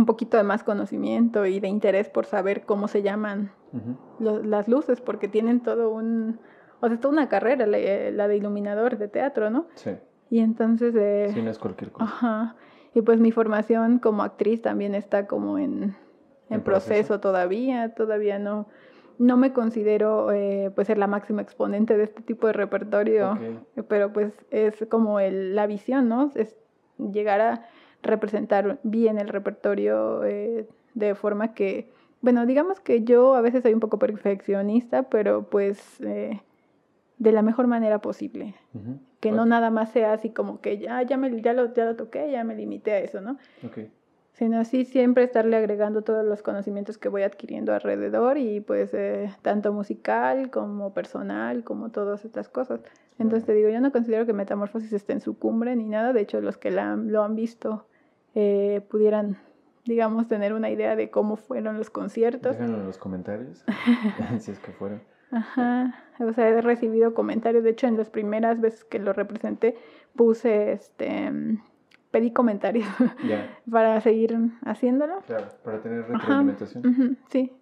un 0.00 0.06
poquito 0.06 0.36
de 0.36 0.42
más 0.42 0.64
conocimiento 0.64 1.44
y 1.46 1.60
de 1.60 1.68
interés 1.68 2.08
por 2.08 2.24
saber 2.26 2.62
cómo 2.62 2.88
se 2.88 3.02
llaman 3.02 3.52
Ujú. 3.72 3.96
lo- 4.18 4.42
las 4.42 4.66
luces, 4.66 5.00
porque 5.00 5.28
tienen 5.28 5.60
todo 5.60 5.90
un, 5.90 6.40
o 6.80 6.88
sea, 6.88 6.98
toda 6.98 7.12
una 7.12 7.28
carrera, 7.28 7.66
la, 7.66 7.78
la 8.10 8.26
de 8.28 8.36
iluminador 8.36 8.96
de 8.98 9.08
teatro, 9.08 9.50
¿no? 9.50 9.66
Sí, 9.74 9.90
Y 10.30 10.40
entonces, 10.40 10.94
eh, 10.96 11.28
sí, 11.32 11.42
no 11.42 11.50
es 11.50 11.58
cualquier 11.58 11.92
cosa. 11.92 12.04
ajá, 12.06 12.56
y 12.94 13.02
pues 13.02 13.20
mi 13.20 13.30
formación 13.30 13.98
como 13.98 14.22
actriz 14.22 14.62
también 14.62 14.94
está 14.94 15.26
como 15.26 15.58
en, 15.58 15.82
en 15.82 15.94
¿En 16.48 16.60
proceso? 16.62 16.88
proceso? 16.94 17.20
todavía, 17.20 17.94
todavía 17.94 18.38
no, 18.38 18.66
no 19.18 19.36
me 19.36 19.52
considero 19.52 20.32
eh, 20.32 20.72
pues 20.74 20.86
ser 20.86 20.96
la 20.98 21.06
máxima 21.06 21.42
exponente 21.42 21.96
de 21.98 22.04
este 22.04 22.22
tipo 22.22 22.46
de 22.46 22.54
repertorio 22.54 23.32
Ok. 23.32 23.86
pero 23.88 24.12
pues 24.12 24.32
es 24.50 24.84
como 24.88 25.20
el, 25.20 25.54
la 25.54 25.66
visión, 25.66 26.08
¿no? 26.08 26.30
Es 26.34 26.56
llegar 26.98 27.40
a 27.40 27.66
representar 28.02 28.78
bien 28.82 29.18
el 29.18 29.28
repertorio 29.28 30.24
eh, 30.24 30.66
de 30.94 31.14
forma 31.14 31.54
que, 31.54 31.88
bueno, 32.20 32.46
digamos 32.46 32.80
que 32.80 33.02
yo 33.02 33.34
a 33.34 33.40
veces 33.40 33.62
soy 33.62 33.74
un 33.74 33.80
poco 33.80 33.98
perfeccionista, 33.98 35.04
pero 35.04 35.48
pues 35.48 36.00
eh, 36.00 36.40
de 37.18 37.32
la 37.32 37.42
mejor 37.42 37.66
manera 37.66 38.00
posible. 38.00 38.54
Que 39.20 39.30
no 39.30 39.44
nada 39.44 39.70
más 39.70 39.90
sea 39.90 40.14
así 40.14 40.30
como 40.30 40.60
que 40.60 40.78
ya, 40.78 41.02
ya, 41.02 41.16
me, 41.18 41.40
ya, 41.42 41.52
lo, 41.52 41.72
ya 41.74 41.84
lo 41.84 41.94
toqué, 41.96 42.30
ya 42.30 42.42
me 42.44 42.56
limité 42.56 42.92
a 42.92 42.98
eso, 43.00 43.20
¿no? 43.20 43.36
Sino 44.32 44.58
así 44.58 44.86
siempre 44.86 45.24
estarle 45.24 45.56
agregando 45.56 46.00
todos 46.00 46.24
los 46.24 46.42
conocimientos 46.42 46.96
que 46.96 47.10
voy 47.10 47.22
adquiriendo 47.22 47.74
alrededor 47.74 48.38
y 48.38 48.60
pues 48.60 48.94
eh, 48.94 49.30
tanto 49.42 49.70
musical 49.74 50.50
como 50.50 50.94
personal, 50.94 51.62
como 51.62 51.90
todas 51.90 52.24
estas 52.24 52.48
cosas. 52.48 52.80
Entonces 53.18 53.44
te 53.44 53.52
digo, 53.52 53.68
yo 53.68 53.82
no 53.82 53.92
considero 53.92 54.24
que 54.24 54.32
Metamorfosis 54.32 54.94
esté 54.94 55.12
en 55.12 55.20
su 55.20 55.38
cumbre 55.38 55.76
ni 55.76 55.84
nada, 55.84 56.14
de 56.14 56.22
hecho 56.22 56.40
los 56.40 56.56
que 56.56 56.70
la, 56.70 56.96
lo 56.96 57.22
han 57.22 57.36
visto 57.36 57.84
eh, 58.34 58.80
pudieran, 58.90 59.38
digamos, 59.84 60.28
tener 60.28 60.52
una 60.52 60.70
idea 60.70 60.96
de 60.96 61.10
cómo 61.10 61.36
fueron 61.36 61.76
los 61.78 61.90
conciertos. 61.90 62.52
Déjenlo 62.58 62.78
en 62.78 62.86
los 62.86 62.98
comentarios, 62.98 63.64
si 64.40 64.50
es 64.50 64.58
que 64.58 64.72
fueron. 64.72 65.02
Ajá, 65.32 65.94
o 66.18 66.32
sea, 66.32 66.48
he 66.48 66.60
recibido 66.60 67.14
comentarios, 67.14 67.62
de 67.62 67.70
hecho 67.70 67.86
en 67.86 67.96
las 67.96 68.10
primeras 68.10 68.60
veces 68.60 68.84
que 68.84 68.98
lo 68.98 69.12
representé 69.12 69.76
puse, 70.16 70.72
este, 70.72 71.30
pedí 72.10 72.32
comentarios 72.32 72.88
Ya, 73.28 73.56
para 73.70 74.00
seguir 74.00 74.36
haciéndolo. 74.64 75.20
claro, 75.26 75.46
para 75.62 75.80
tener 75.80 76.00
Ajá, 76.02 76.14
retroalimentación. 76.14 77.16
sí, 77.28 77.52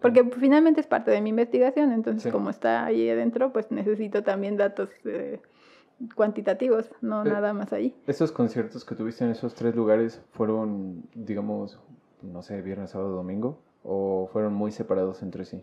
porque 0.00 0.24
finalmente 0.38 0.80
es 0.80 0.86
parte 0.86 1.10
de 1.10 1.20
mi 1.20 1.30
investigación, 1.30 1.92
entonces 1.92 2.22
Sí. 2.22 2.30
como 2.30 2.48
está 2.50 2.86
ahí 2.86 3.08
adentro, 3.10 3.52
pues 3.52 3.70
necesito 3.70 4.22
también 4.22 4.56
datos 4.56 4.88
eh, 5.04 5.40
cuantitativos, 6.14 6.90
no 7.00 7.22
Pero- 7.22 7.34
nada 7.36 7.52
más 7.52 7.72
ahí. 7.72 7.94
Estos 8.06 8.32
conciertos 8.32 8.84
que 8.84 8.94
tuviste 8.94 9.24
en 9.24 9.30
esos 9.30 9.54
tres 9.54 9.74
lugares 9.74 10.20
fueron, 10.32 11.02
digamos, 11.14 11.78
no 12.22 12.42
sé, 12.42 12.60
viernes, 12.62 12.90
sábado, 12.90 13.10
domingo, 13.10 13.58
o 13.82 14.28
fueron 14.32 14.54
muy 14.54 14.72
separados 14.72 15.22
entre 15.22 15.44
sí. 15.44 15.62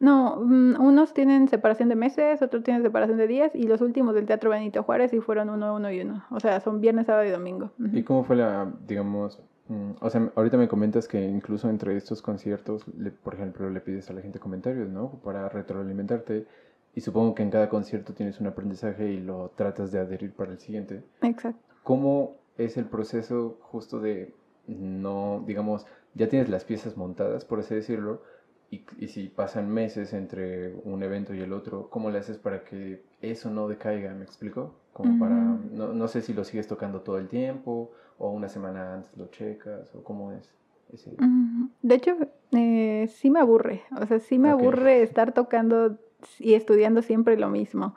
No, 0.00 0.36
mm, 0.36 0.80
unos 0.80 1.14
tienen 1.14 1.48
separación 1.48 1.88
de 1.88 1.94
meses, 1.96 2.42
otros 2.42 2.62
tienen 2.62 2.82
separación 2.82 3.16
de 3.16 3.26
días, 3.26 3.54
y 3.54 3.66
los 3.66 3.80
últimos 3.80 4.14
del 4.14 4.26
Teatro 4.26 4.50
Benito 4.50 4.82
Juárez 4.82 5.10
sí 5.12 5.20
fueron 5.20 5.48
uno, 5.50 5.74
uno 5.74 5.90
y 5.90 6.00
uno. 6.00 6.24
O 6.30 6.40
sea, 6.40 6.60
son 6.60 6.80
viernes, 6.80 7.06
sábado 7.06 7.24
y 7.24 7.30
domingo. 7.30 7.70
¿Y 7.92 8.02
cómo 8.02 8.24
fue 8.24 8.36
la, 8.36 8.70
digamos, 8.86 9.40
mm, 9.68 9.90
o 10.00 10.10
sea, 10.10 10.30
ahorita 10.34 10.56
me 10.56 10.68
comentas 10.68 11.08
que 11.08 11.22
incluso 11.24 11.70
entre 11.70 11.96
estos 11.96 12.20
conciertos, 12.22 12.84
le- 12.98 13.12
por 13.12 13.34
ejemplo, 13.34 13.70
le 13.70 13.80
pides 13.80 14.10
a 14.10 14.12
la 14.12 14.20
gente 14.20 14.38
comentarios, 14.40 14.88
¿no? 14.90 15.10
Para 15.24 15.48
retroalimentarte. 15.48 16.46
Y 16.94 17.00
supongo 17.00 17.34
que 17.34 17.42
en 17.42 17.50
cada 17.50 17.68
concierto 17.68 18.12
tienes 18.14 18.40
un 18.40 18.46
aprendizaje 18.46 19.10
y 19.10 19.20
lo 19.20 19.50
tratas 19.56 19.90
de 19.90 19.98
adherir 19.98 20.32
para 20.32 20.52
el 20.52 20.58
siguiente. 20.58 21.02
Exacto. 21.22 21.60
¿Cómo 21.82 22.36
es 22.56 22.76
el 22.76 22.84
proceso 22.86 23.58
justo 23.62 24.00
de 24.00 24.32
no, 24.66 25.42
digamos, 25.46 25.86
ya 26.14 26.28
tienes 26.28 26.48
las 26.48 26.64
piezas 26.64 26.96
montadas, 26.96 27.44
por 27.44 27.58
así 27.60 27.74
decirlo, 27.74 28.22
y, 28.70 28.84
y 28.98 29.08
si 29.08 29.28
pasan 29.28 29.68
meses 29.68 30.12
entre 30.14 30.72
un 30.84 31.02
evento 31.02 31.34
y 31.34 31.40
el 31.40 31.52
otro, 31.52 31.90
¿cómo 31.90 32.10
le 32.10 32.18
haces 32.18 32.38
para 32.38 32.64
que 32.64 33.02
eso 33.20 33.50
no 33.50 33.68
decaiga? 33.68 34.14
¿Me 34.14 34.24
explico? 34.24 34.74
Como 34.92 35.18
para, 35.18 35.34
Ujú. 35.34 35.76
no, 35.76 35.92
no 35.92 36.08
sé 36.08 36.22
si 36.22 36.32
lo 36.32 36.44
sigues 36.44 36.66
tocando 36.66 37.02
todo 37.02 37.18
el 37.18 37.28
tiempo 37.28 37.90
o 38.18 38.30
una 38.30 38.48
semana 38.48 38.94
antes 38.94 39.16
lo 39.16 39.26
checas 39.26 39.94
o 39.94 40.02
cómo 40.02 40.32
es. 40.32 40.54
ese... 40.92 41.10
Mm, 41.18 41.66
De 41.82 41.94
hecho, 41.96 42.16
eh, 42.52 43.08
sí 43.08 43.30
me 43.30 43.40
aburre. 43.40 43.82
O 44.00 44.06
sea, 44.06 44.18
sí 44.20 44.38
me 44.38 44.52
Ok. 44.52 44.62
aburre 44.62 45.02
estar 45.02 45.32
tocando 45.34 45.98
y 46.38 46.54
estudiando 46.54 47.02
siempre 47.02 47.36
lo 47.36 47.48
mismo. 47.48 47.94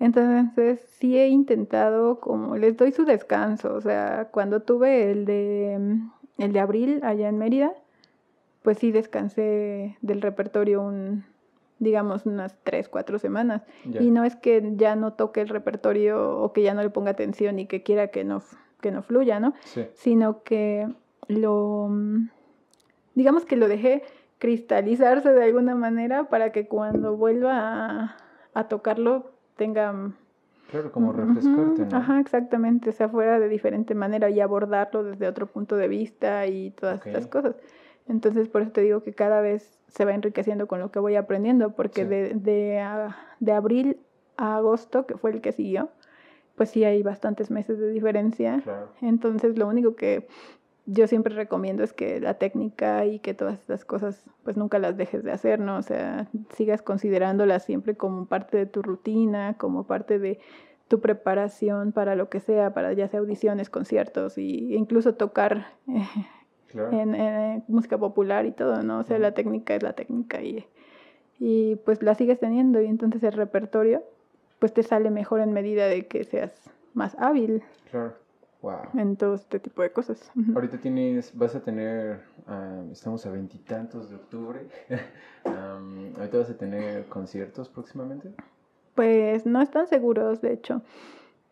Entonces, 0.00 0.80
sí 0.98 1.18
he 1.18 1.28
intentado, 1.28 2.20
como 2.20 2.56
les 2.56 2.76
doy 2.76 2.92
su 2.92 3.04
descanso. 3.04 3.74
O 3.74 3.80
sea, 3.80 4.28
cuando 4.30 4.60
tuve 4.60 5.10
el 5.10 5.24
de, 5.24 5.76
mm, 5.78 6.42
el 6.42 6.52
de 6.52 6.60
abril 6.60 7.00
allá 7.02 7.28
en 7.28 7.38
Mérida, 7.38 7.74
pues 8.62 8.78
sí 8.78 8.92
descansé 8.92 9.96
del 10.02 10.20
repertorio 10.20 10.82
un, 10.82 11.24
digamos, 11.78 12.26
unas 12.26 12.56
tres, 12.62 12.88
cuatro 12.88 13.18
semanas. 13.18 13.62
Y 13.98 14.10
no 14.10 14.24
es 14.24 14.36
que 14.36 14.72
ya 14.76 14.94
no 14.96 15.14
toque 15.14 15.40
el 15.40 15.48
repertorio 15.48 16.38
o 16.40 16.52
que 16.52 16.62
ya 16.62 16.74
no 16.74 16.82
le 16.82 16.90
ponga 16.90 17.10
atención 17.10 17.58
y 17.58 17.66
que 17.66 17.82
quiera 17.82 18.08
que 18.08 18.24
no, 18.24 18.42
que 18.80 18.90
no 18.90 19.02
fluya, 19.02 19.40
¿no? 19.40 19.54
Sí. 19.64 19.86
Sino 19.94 20.42
que 20.42 20.88
lo, 21.28 21.88
mm, 21.90 22.28
digamos 23.14 23.44
que 23.44 23.56
lo 23.56 23.68
dejé 23.68 24.02
cristalizarse 24.38 25.32
de 25.32 25.44
alguna 25.44 25.74
manera 25.74 26.24
para 26.28 26.52
que 26.52 26.66
cuando 26.66 27.16
vuelva 27.16 27.52
a, 28.04 28.16
a 28.54 28.68
tocarlo 28.68 29.32
tenga... 29.56 30.12
Claro, 30.70 30.92
como 30.92 31.12
refrescarte, 31.12 31.86
¿no? 31.86 31.96
Ajá, 31.96 32.20
exactamente, 32.20 32.90
o 32.90 32.92
sea, 32.92 33.08
fuera 33.08 33.40
de 33.40 33.48
diferente 33.48 33.94
manera 33.94 34.28
y 34.28 34.40
abordarlo 34.40 35.02
desde 35.02 35.26
otro 35.26 35.46
punto 35.46 35.76
de 35.76 35.88
vista 35.88 36.46
y 36.46 36.72
todas 36.72 37.06
estas 37.06 37.24
Ok. 37.24 37.32
cosas. 37.32 37.56
Entonces, 38.06 38.48
por 38.48 38.60
eso 38.62 38.70
te 38.72 38.82
digo 38.82 39.02
que 39.02 39.14
cada 39.14 39.40
vez 39.40 39.78
se 39.88 40.04
va 40.04 40.12
enriqueciendo 40.12 40.66
con 40.68 40.80
lo 40.80 40.90
que 40.90 40.98
voy 40.98 41.16
aprendiendo, 41.16 41.70
porque 41.74 42.02
Sí. 42.02 42.08
de, 42.08 42.34
de, 42.34 42.80
a- 42.80 43.16
de 43.40 43.52
abril 43.52 43.96
a 44.36 44.56
agosto, 44.56 45.06
que 45.06 45.16
fue 45.16 45.30
el 45.30 45.40
que 45.40 45.52
siguió, 45.52 45.88
pues 46.54 46.68
sí 46.68 46.84
hay 46.84 47.02
bastantes 47.02 47.50
meses 47.50 47.78
de 47.78 47.88
diferencia. 47.90 48.60
Claro. 48.62 48.88
Entonces, 49.00 49.56
lo 49.56 49.68
único 49.68 49.94
que 49.96 50.28
yo 50.90 51.06
siempre 51.06 51.34
recomiendo 51.34 51.84
es 51.84 51.92
que 51.92 52.18
la 52.18 52.34
técnica 52.34 53.04
y 53.04 53.18
que 53.18 53.34
todas 53.34 53.58
estas 53.58 53.84
cosas, 53.84 54.24
pues 54.42 54.56
nunca 54.56 54.78
las 54.78 54.96
dejes 54.96 55.22
de 55.22 55.32
hacer, 55.32 55.60
¿no? 55.60 55.76
O 55.76 55.82
sea, 55.82 56.28
sigas 56.54 56.80
considerándolas 56.80 57.62
siempre 57.64 57.94
como 57.94 58.24
parte 58.24 58.56
de 58.56 58.64
tu 58.64 58.80
rutina, 58.80 59.54
como 59.58 59.84
parte 59.84 60.18
de 60.18 60.40
tu 60.88 61.00
preparación 61.00 61.92
para 61.92 62.14
lo 62.14 62.30
que 62.30 62.40
sea, 62.40 62.72
para 62.72 62.94
ya 62.94 63.06
sea 63.06 63.20
audiciones, 63.20 63.68
conciertos 63.68 64.38
y, 64.38 64.72
e 64.74 64.76
incluso 64.78 65.14
tocar 65.14 65.66
eh, 65.88 66.02
Claro. 66.68 66.92
en, 66.92 67.14
en 67.14 67.64
música 67.68 67.96
popular 67.98 68.46
y 68.46 68.52
todo, 68.52 68.82
¿no? 68.82 68.98
O 69.00 69.02
sea, 69.02 69.18
la 69.18 69.32
técnica 69.32 69.74
es 69.74 69.82
la 69.82 69.92
técnica 69.92 70.40
y, 70.42 70.66
y 71.38 71.76
pues 71.76 72.02
la 72.02 72.14
sigues 72.14 72.40
teniendo 72.40 72.80
y 72.80 72.86
entonces 72.86 73.22
el 73.22 73.32
repertorio 73.32 74.02
pues 74.58 74.72
te 74.72 74.82
sale 74.82 75.10
mejor 75.10 75.40
en 75.40 75.52
medida 75.52 75.86
de 75.86 76.06
que 76.06 76.24
seas 76.24 76.70
más 76.94 77.14
hábil 77.18 77.62
Claro. 77.90 78.14
Wow. 78.60 78.80
en 78.94 79.16
todo 79.16 79.34
este 79.34 79.60
tipo 79.60 79.82
de 79.82 79.92
cosas. 79.92 80.32
Ahorita 80.52 80.78
tienes, 80.78 81.36
vas 81.36 81.54
a 81.54 81.60
tener, 81.60 82.22
estamos 82.90 83.24
a 83.24 83.30
veintitantos 83.30 84.10
de 84.10 84.16
octubre. 84.16 84.66
Ahorita 85.44 86.38
vas 86.38 86.50
a 86.50 86.56
tener 86.56 87.06
conciertos 87.06 87.68
próximamente. 87.68 88.34
Pues 88.96 89.46
no 89.46 89.62
están 89.62 89.86
seguros, 89.86 90.40
de 90.40 90.52
hecho, 90.54 90.82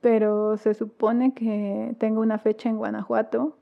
pero 0.01 0.57
se 0.57 0.75
supone 0.75 1.33
que 1.33 1.95
tengo 2.01 2.21
una 2.23 2.39
fecha 2.39 2.69
en 2.69 2.77
Guanajuato. 2.77 3.57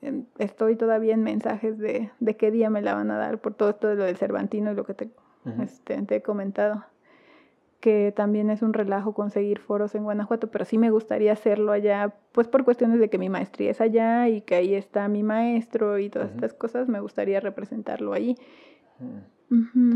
Em, 0.00 0.24
Estoy 0.38 0.76
todavía 0.76 1.12
en 1.12 1.22
mensajes 1.22 1.78
de, 1.78 2.10
de 2.20 2.36
qué 2.36 2.50
día 2.50 2.70
me 2.70 2.80
la 2.80 2.94
van 2.94 3.10
a 3.10 3.18
dar 3.18 3.38
por 3.38 3.52
todo 3.52 3.68
esto 3.68 3.88
de 3.88 3.96
lo 3.96 4.04
del 4.04 4.16
Cervantino 4.16 4.72
y 4.72 4.74
lo 4.74 4.86
que 4.86 4.94
te, 4.94 5.10
este, 5.62 6.00
te 6.02 6.16
he 6.16 6.22
comentado. 6.22 6.84
Que 7.86 8.10
también 8.10 8.50
es 8.50 8.62
un 8.62 8.72
relajo 8.72 9.14
conseguir 9.14 9.60
foros 9.60 9.94
en 9.94 10.02
Guanajuato, 10.02 10.48
pero 10.48 10.64
sí 10.64 10.76
me 10.76 10.90
gustaría 10.90 11.32
hacerlo 11.32 11.70
allá, 11.70 12.14
pues 12.32 12.48
por 12.48 12.64
cuestiones 12.64 12.98
de 12.98 13.08
que 13.08 13.16
mi 13.16 13.28
maestría 13.28 13.70
es 13.70 13.80
allá 13.80 14.28
y 14.28 14.40
que 14.40 14.56
ahí 14.56 14.74
está 14.74 15.06
mi 15.06 15.22
maestro 15.22 15.96
y 16.00 16.10
todas 16.10 16.32
estas 16.32 16.52
cosas, 16.52 16.88
me 16.88 16.98
gustaría 16.98 17.38
representarlo 17.38 18.12
allí. 18.12 18.36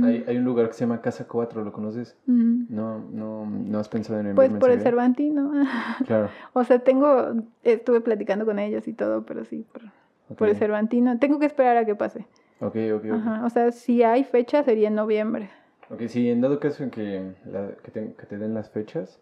Hay, 0.04 0.24
hay 0.24 0.36
un 0.36 0.44
lugar 0.44 0.68
que 0.68 0.74
se 0.74 0.84
llama 0.84 1.00
Casa 1.00 1.26
4, 1.26 1.64
¿lo 1.64 1.72
conoces? 1.72 2.16
Ujú. 2.28 2.66
No, 2.68 3.00
no, 3.10 3.46
no 3.46 3.80
has 3.80 3.88
pensado 3.88 4.20
en 4.20 4.36
Pues 4.36 4.46
enviarme 4.46 4.60
por 4.60 4.70
el? 4.70 4.80
Cervantino. 4.82 5.52
Claro. 6.06 6.28
O 6.52 6.62
sea, 6.62 6.78
tengo, 6.78 7.42
estuve 7.64 8.00
platicando 8.00 8.46
con 8.46 8.60
ellos 8.60 8.86
y 8.86 8.92
todo, 8.92 9.26
pero 9.26 9.44
sí, 9.44 9.66
por, 9.72 10.36
por 10.36 10.48
el. 10.48 10.54
Cervantino. 10.54 11.18
Tengo 11.18 11.40
que 11.40 11.46
esperar 11.46 11.76
a 11.76 11.84
que 11.84 11.96
pase. 11.96 12.20
Ok, 12.60 12.76
ok, 12.94 13.04
ok. 13.06 13.12
Ajá. 13.14 13.44
O 13.44 13.50
sea, 13.50 13.72
si 13.72 14.04
hay 14.04 14.22
fecha 14.22 14.62
sería 14.62 14.86
en 14.86 14.94
noviembre. 14.94 15.50
Ok, 15.90 16.02
sí, 16.08 16.28
en 16.30 16.40
dado 16.40 16.60
caso 16.60 16.82
en 16.84 16.90
que, 16.90 17.34
la- 17.46 17.74
que, 17.82 17.90
te, 17.90 18.14
que 18.14 18.26
te 18.26 18.38
den 18.38 18.54
las 18.54 18.70
fechas, 18.70 19.18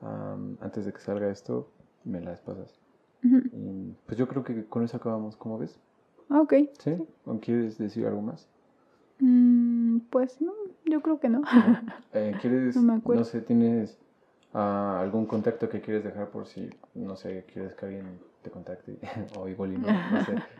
am, 0.00 0.56
antes 0.60 0.84
de 0.84 0.92
que 0.92 1.00
salga 1.00 1.30
esto, 1.30 1.68
me 2.04 2.20
las 2.20 2.40
pasas. 2.40 2.78
Y, 3.22 3.92
pues 4.06 4.18
yo 4.18 4.28
creo 4.28 4.44
que 4.44 4.64
con 4.66 4.84
eso 4.84 4.96
acabamos, 4.96 5.36
¿cómo 5.36 5.58
ves? 5.58 5.78
Ok. 6.30 6.54
¿Sí? 6.78 6.96
¿O 7.24 7.38
quieres 7.40 7.78
decir 7.78 8.06
algo 8.06 8.22
más? 8.22 8.46
Mm, 9.18 9.98
pues 10.10 10.40
no, 10.40 10.52
yo 10.84 11.00
creo 11.02 11.20
que 11.20 11.28
no. 11.28 11.42
Eh, 12.12 12.36
¿Quieres, 12.40 12.76
No 12.76 12.82
me 12.82 12.92
no, 12.94 12.98
acuerdo. 12.98 13.24
sé, 13.24 13.40
tienes 13.40 13.96
ah, 14.52 14.98
algún 15.00 15.26
contacto 15.26 15.68
que 15.68 15.80
quieres 15.80 16.02
dejar 16.04 16.30
por 16.30 16.46
si, 16.46 16.68
no 16.94 17.14
sé, 17.16 17.44
quieres 17.52 17.74
que 17.74 17.86
alguien 17.86 18.18
te 18.42 18.50
contacte? 18.50 18.96
o 19.38 19.48
igual 19.48 19.74
y 19.74 19.78
no, 19.78 19.86
no 19.88 20.24
sé. 20.24 20.34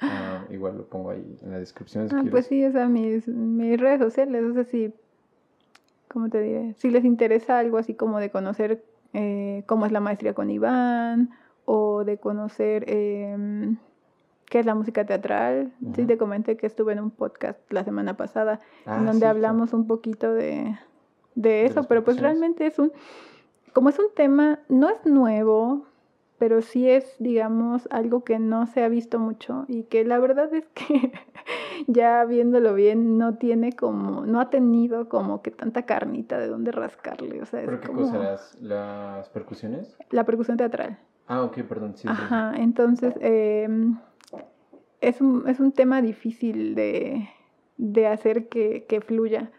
Ah, 0.00 0.44
igual 0.50 0.78
lo 0.78 0.84
pongo 0.86 1.10
ahí 1.10 1.38
en 1.42 1.50
la 1.50 1.58
descripción 1.58 2.08
si 2.08 2.14
Ah, 2.14 2.22
pues 2.30 2.46
sí, 2.46 2.64
o 2.64 2.70
sea, 2.72 2.86
mis, 2.88 3.26
mis 3.26 3.80
redes 3.80 3.98
sociales, 4.00 4.44
o 4.44 4.54
sea, 4.54 4.64
si, 4.64 4.94
¿cómo 6.08 6.28
te 6.28 6.40
diré? 6.40 6.74
Si 6.78 6.90
les 6.90 7.04
interesa 7.04 7.58
algo 7.58 7.78
así 7.78 7.94
como 7.94 8.20
de 8.20 8.30
conocer 8.30 8.84
eh, 9.12 9.64
cómo 9.66 9.86
es 9.86 9.92
la 9.92 10.00
maestría 10.00 10.34
con 10.34 10.50
Iván 10.50 11.30
o 11.64 12.04
de 12.04 12.18
conocer 12.18 12.84
em, 12.88 13.76
qué 14.46 14.60
es 14.60 14.66
la 14.66 14.74
música 14.74 15.04
teatral. 15.04 15.72
Sí, 15.94 16.02
Ujú. 16.02 16.06
te 16.06 16.18
comenté 16.18 16.56
que 16.56 16.66
estuve 16.66 16.92
en 16.92 17.00
un 17.00 17.10
podcast 17.10 17.58
la 17.72 17.84
semana 17.84 18.16
pasada 18.16 18.60
Ah, 18.86 18.98
en 18.98 19.06
donde 19.06 19.26
hablamos 19.26 19.72
un 19.72 19.86
poquito 19.86 20.32
de, 20.32 20.78
de 21.34 21.66
eso, 21.66 21.82
pero 21.84 22.04
pues 22.04 22.18
realmente 22.20 22.66
es 22.66 22.78
un, 22.78 22.92
como 23.72 23.88
es 23.88 23.98
un 23.98 24.06
tema, 24.14 24.60
no 24.68 24.88
es 24.88 25.04
nuevo, 25.04 25.87
pero 26.38 26.62
sí 26.62 26.88
es, 26.88 27.16
digamos, 27.18 27.88
algo 27.90 28.24
que 28.24 28.38
no 28.38 28.66
se 28.66 28.82
ha 28.82 28.88
visto 28.88 29.18
mucho 29.18 29.64
y 29.68 29.84
que 29.84 30.04
la 30.04 30.18
verdad 30.18 30.52
es 30.54 30.66
que 30.68 31.12
ya 31.88 32.24
viéndolo 32.24 32.74
bien 32.74 33.18
no 33.18 33.36
tiene 33.36 33.72
como, 33.72 34.24
no 34.24 34.40
ha 34.40 34.50
tenido 34.50 35.08
como 35.08 35.42
que 35.42 35.50
tanta 35.50 35.82
carnita 35.82 36.38
de 36.38 36.48
dónde 36.48 36.72
rascarle, 36.72 37.42
o 37.42 37.46
sea, 37.46 37.62
es 37.62 37.66
¿Pero 37.66 37.80
qué 37.80 37.86
como 37.88 38.00
cosa? 38.02 38.18
¿Las, 38.18 38.60
¿Las 38.60 39.28
percusiones? 39.30 39.96
la 40.10 40.24
percusión 40.24 40.56
teatral. 40.56 40.98
Ah, 41.26 41.42
ok, 41.42 41.58
perdón, 41.62 41.94
sí. 41.96 42.02
sí. 42.02 42.08
Ajá, 42.08 42.54
entonces 42.56 43.14
em, 43.20 43.98
es, 45.00 45.20
un, 45.20 45.48
es 45.48 45.60
un 45.60 45.72
tema 45.72 46.00
difícil 46.02 46.74
de, 46.74 47.28
de 47.76 48.06
hacer 48.06 48.48
que, 48.48 48.84
que 48.88 49.00
fluya. 49.00 49.50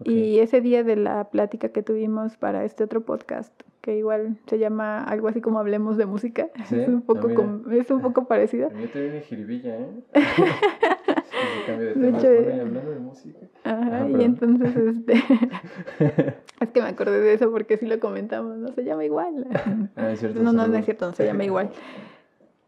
Ok. 0.00 0.08
Y 0.08 0.38
ese 0.40 0.60
día 0.60 0.82
de 0.84 0.96
la 0.96 1.24
plática 1.30 1.70
que 1.70 1.82
tuvimos 1.82 2.36
para 2.36 2.64
este 2.64 2.84
otro 2.84 3.00
podcast, 3.02 3.52
que 3.80 3.96
igual 3.96 4.36
se 4.46 4.58
llama 4.58 5.02
algo 5.04 5.28
así 5.28 5.40
como 5.40 5.58
Hablemos 5.58 5.96
de 5.96 6.06
Música, 6.06 6.48
¿Sí? 6.68 6.78
es, 6.80 6.88
un 6.88 6.96
Ah, 6.98 7.02
poco 7.06 7.34
com- 7.34 7.62
es 7.72 7.90
un 7.90 8.02
poco 8.02 8.24
parecido. 8.28 8.70
Mío 8.70 8.88
te 8.92 9.00
viene 9.00 9.20
jiribilla, 9.22 9.76
¿eh? 9.76 9.88
De 11.66 11.94
De 11.94 12.08
hecho, 12.10 12.28
Bueno, 12.28 12.62
hablando 12.62 12.90
de 12.90 12.98
música. 13.00 13.38
Ajá, 13.64 13.96
Ajá, 14.04 14.08
y 14.08 14.24
entonces 14.24 14.76
este, 14.76 15.14
es 16.60 16.68
que 16.70 16.80
me 16.80 16.88
acordé 16.88 17.20
de 17.20 17.34
eso 17.34 17.50
porque 17.50 17.76
sí 17.76 17.86
lo 17.86 17.98
comentamos, 18.00 18.56
no 18.56 18.68
se 18.72 18.84
llama 18.84 19.04
igual. 19.04 19.46
Ah, 19.96 20.12
es 20.12 20.20
cierto. 20.20 20.42
No, 20.42 20.52
no, 20.52 20.66
no 20.68 20.76
es 20.76 20.84
cierto, 20.84 21.06
no 21.06 21.12
se 21.12 21.24
llama 21.26 21.44
igual. 21.44 21.70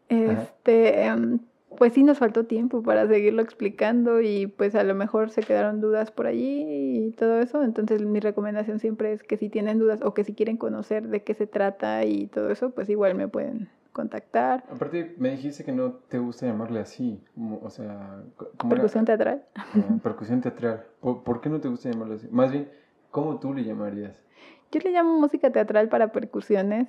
Este, 0.08 1.04
em, 1.04 1.38
pues 1.76 1.92
sí 1.92 2.02
nos 2.02 2.18
faltó 2.18 2.44
tiempo 2.46 2.82
para 2.82 3.06
seguirlo 3.06 3.42
explicando 3.42 4.20
y 4.20 4.46
pues 4.46 4.74
a 4.74 4.84
lo 4.84 4.94
mejor 4.94 5.30
se 5.30 5.42
quedaron 5.42 5.80
dudas 5.80 6.10
por 6.10 6.26
allí 6.26 6.64
y 7.06 7.10
todo 7.12 7.40
eso. 7.40 7.62
Entonces 7.62 8.02
mi 8.02 8.20
recomendación 8.20 8.78
siempre 8.78 9.12
es 9.12 9.22
que 9.22 9.36
si 9.36 9.48
tienen 9.48 9.78
dudas 9.78 10.00
o 10.02 10.14
que 10.14 10.24
si 10.24 10.34
quieren 10.34 10.56
conocer 10.56 11.08
de 11.08 11.22
qué 11.22 11.34
se 11.34 11.46
trata 11.46 12.04
y 12.04 12.26
todo 12.28 12.50
eso, 12.50 12.70
pues 12.70 12.88
igual 12.88 13.14
me 13.14 13.28
pueden 13.28 13.68
contactar. 13.92 14.64
Aparte, 14.70 15.14
me 15.18 15.30
dijiste 15.30 15.64
que 15.64 15.72
no 15.72 15.92
te 15.92 16.18
gusta 16.18 16.46
llamarle 16.46 16.80
así. 16.80 17.20
O 17.62 17.70
sea, 17.70 18.22
¿cómo 18.36 18.72
era? 18.72 18.82
Percusión 18.82 19.04
teatral. 19.04 19.44
Ah, 19.56 19.98
percusión 20.02 20.40
teatral. 20.40 20.84
¿Por, 21.00 21.22
por 21.22 21.40
qué 21.40 21.48
no 21.48 21.60
te 21.60 21.68
gusta 21.68 21.90
llamarlo 21.90 22.14
así? 22.14 22.28
Más 22.30 22.52
bien, 22.52 22.70
¿cómo 23.10 23.38
tú 23.38 23.52
le 23.52 23.64
llamarías? 23.64 24.22
Yo 24.70 24.80
le 24.80 24.90
llamo 24.90 25.18
música 25.18 25.50
teatral 25.50 25.88
para 25.88 26.12
percusiones 26.12 26.88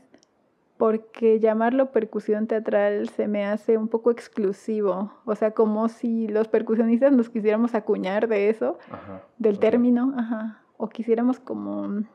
porque 0.80 1.42
llamarlo 1.42 1.92
percusión 1.92 2.48
teatral 2.48 3.10
se 3.10 3.28
me 3.28 3.46
hace 3.46 3.78
un 3.78 3.90
poco 3.90 4.12
exclusivo. 4.12 5.12
O 5.26 5.36
sea, 5.36 5.52
como 5.52 5.90
si 5.90 6.30
los 6.30 6.48
percusionistas 6.48 7.12
nos 7.12 7.30
quisiéramos 7.30 7.76
acuñar 7.76 8.30
de 8.30 8.50
eso. 8.50 8.80
Ajá. 8.90 9.24
del 9.38 9.60
término, 9.60 10.14
ajá, 10.18 10.62
o 10.78 10.88
quisiéramos 10.88 11.42
como 11.42 12.06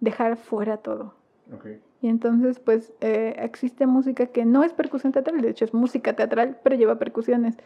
dejar 0.00 0.36
fuera 0.36 0.78
todo. 0.78 1.14
Y 2.02 2.08
entonces, 2.08 2.58
pues, 2.58 2.92
eh, 3.00 3.36
existe 3.38 3.86
música 3.86 4.26
que 4.26 4.44
no 4.44 4.64
es 4.64 4.72
percusión 4.72 5.12
teatral, 5.12 5.40
de 5.40 5.50
hecho 5.50 5.64
es 5.64 5.72
música 5.72 6.14
teatral, 6.14 6.58
pero 6.64 6.74
lleva 6.74 6.98
percusiones. 6.98 7.56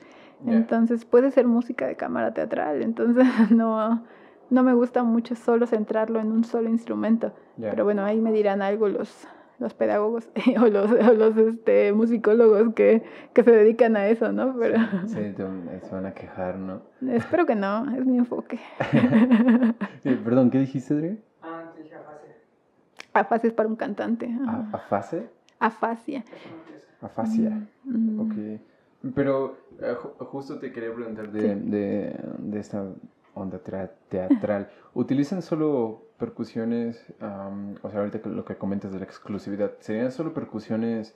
Entonces, 0.47 1.07
puede 1.07 1.31
ser 1.31 1.47
música 1.47 1.87
de 1.87 1.97
cámara 1.97 2.35
teatral, 2.35 2.83
entonces 2.83 3.25
no, 3.51 4.05
no 4.51 4.63
me 4.63 4.75
gusta 4.75 5.05
mucho 5.05 5.37
solo 5.37 5.67
centrarlo 5.67 6.21
en 6.21 6.33
un 6.33 6.45
solo 6.45 6.69
instrumento. 6.69 7.33
Pero 7.59 7.85
bueno, 7.85 8.05
ahí 8.05 8.21
me 8.21 8.31
dirán 8.31 8.61
algo 8.61 8.89
los, 8.89 9.27
los 9.59 9.75
pedagogos 9.75 10.29
o 10.63 10.67
los, 10.67 10.91
o 10.91 11.13
los 11.15 11.37
este, 11.37 11.93
musicólogos 11.93 12.75
que, 12.75 13.03
que 13.33 13.43
se 13.43 13.51
dedican 13.51 13.97
a 13.97 14.07
eso, 14.09 14.33
¿no? 14.33 14.57
Pero 14.59 14.79
Sí, 15.07 15.15
te- 15.37 15.81
se 15.89 15.95
van 15.95 16.07
a 16.07 16.13
quejar, 16.15 16.57
¿no? 16.57 16.83
espero 17.13 17.47
que 17.47 17.55
no, 17.55 17.91
es 17.97 18.05
mi 18.07 18.19
enfoque. 18.19 18.59
Eh, 20.05 20.19
Perdón, 20.25 20.51
¿qué 20.51 20.59
dijiste, 20.61 20.95
Adri? 20.95 21.19
Ah, 21.43 21.73
te 21.75 21.83
dije 21.83 21.95
afasia. 21.97 22.35
Afasia 23.13 23.49
es 23.49 23.55
para 23.55 23.69
un 23.69 23.77
cantante. 23.77 24.27
ajá. 24.27 24.69
¿A- 24.73 24.77
¿Afase? 24.77 25.29
Afasia. 25.59 26.25
Afasia. 27.01 27.69
Mm, 27.85 28.21
Ok. 28.21 29.13
Pero 29.15 29.59
eh, 29.81 29.95
ju- 30.01 30.15
justo 30.27 30.59
te 30.59 30.73
quería 30.73 30.93
preguntar 30.95 31.31
de, 31.31 31.41
Sí. 31.41 31.61
de, 31.71 32.17
de 32.39 32.59
esta 32.61 32.85
onda 33.35 33.61
tra- 33.63 33.91
teatral. 34.09 34.69
¿Utilizan 34.95 35.43
solo 35.43 36.08
percusiones? 36.19 37.13
am, 37.21 37.77
o 37.83 37.91
sea, 37.91 38.01
ahorita 38.01 38.21
lo 38.29 38.45
que 38.45 38.57
comentas 38.57 38.93
de 38.93 38.99
la 38.99 39.05
exclusividad, 39.05 39.73
¿serían 39.81 40.13
solo 40.13 40.35
percusiones 40.35 41.15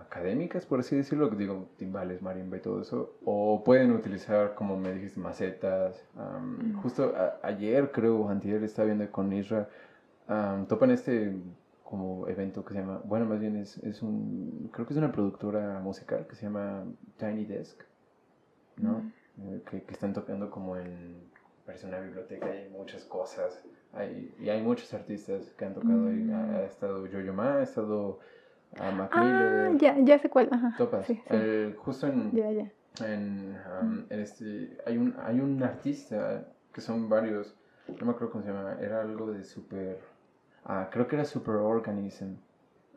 académicas, 0.00 0.66
por 0.66 0.80
así 0.80 0.96
decirlo? 0.96 1.28
Digo, 1.30 1.68
timbales, 1.76 2.22
marimba 2.22 2.56
y 2.58 2.60
todo 2.60 2.80
eso. 2.82 3.14
¿O 3.24 3.62
pueden 3.64 3.92
utilizar, 3.92 4.54
como 4.54 4.76
me 4.76 4.92
dijiste, 4.92 5.18
macetas? 5.20 6.04
Mm. 6.14 6.74
Justo 6.82 7.14
a- 7.16 7.38
ayer, 7.46 7.90
creo, 7.92 8.28
antier, 8.28 8.62
estaba 8.64 8.86
viendo 8.86 9.10
con 9.10 9.32
Isra, 9.32 9.68
am, 10.28 10.66
topan 10.66 10.90
este 10.90 11.34
como 11.84 12.28
evento 12.28 12.64
que 12.66 12.74
se 12.74 12.80
llama, 12.80 13.00
bueno, 13.04 13.24
más 13.24 13.40
bien 13.40 13.56
es, 13.56 13.78
es 13.78 14.02
un, 14.02 14.68
creo 14.74 14.86
que 14.86 14.92
es 14.92 14.98
una 14.98 15.10
productora 15.10 15.80
musical 15.80 16.26
que 16.26 16.36
se 16.36 16.42
llama 16.44 16.84
Tiny 17.16 17.46
Desk, 17.46 17.80
¿no? 18.76 19.10
Eh, 19.40 19.62
que, 19.70 19.82
que 19.84 19.92
están 19.92 20.12
tocando 20.12 20.50
como 20.50 20.76
en, 20.76 21.16
parece 21.64 21.86
una 21.86 21.98
biblioteca 22.00 22.54
y 22.54 22.58
hay 22.64 22.68
muchas 22.68 23.04
cosas, 23.04 23.62
hay, 23.92 24.34
y 24.38 24.48
hay 24.48 24.62
muchos 24.62 24.92
artistas 24.94 25.54
que 25.56 25.64
han 25.64 25.74
tocado 25.74 26.08
ahí, 26.08 26.30
ha, 26.30 26.36
Mm. 26.36 26.54
ha 26.56 26.62
estado 26.64 27.06
Yo-Yo 27.06 27.32
Ma, 27.32 27.56
ha 27.58 27.62
estado 27.62 28.18
ah, 28.78 28.90
Mac 28.90 29.10
Ah, 29.14 29.20
Miller, 29.22 29.76
ya, 29.78 29.98
ya 30.00 30.18
sé 30.18 30.28
cuál. 30.28 30.48
Ajá. 30.52 30.74
topas, 30.76 31.06
Sí, 31.06 31.14
sí. 31.14 31.22
El- 31.34 31.74
justo 31.78 32.06
en, 32.06 32.32
Ya, 32.32 32.50
ya. 32.50 32.70
en, 33.06 33.56
um, 33.82 34.04
en 34.10 34.20
este, 34.20 34.76
hay 34.86 34.98
un, 34.98 35.14
hay 35.22 35.40
un 35.40 35.62
artista 35.62 36.46
que 36.72 36.80
son 36.80 37.08
varios, 37.08 37.56
no 37.88 38.06
me 38.06 38.12
acuerdo 38.12 38.30
cómo 38.32 38.44
se 38.44 38.50
llama, 38.50 38.76
era 38.80 39.00
algo 39.00 39.32
de 39.32 39.42
super, 39.44 39.98
ah, 40.64 40.88
creo 40.92 41.08
que 41.08 41.16
era 41.16 41.24
Super 41.24 41.54
Organism, 41.56 42.34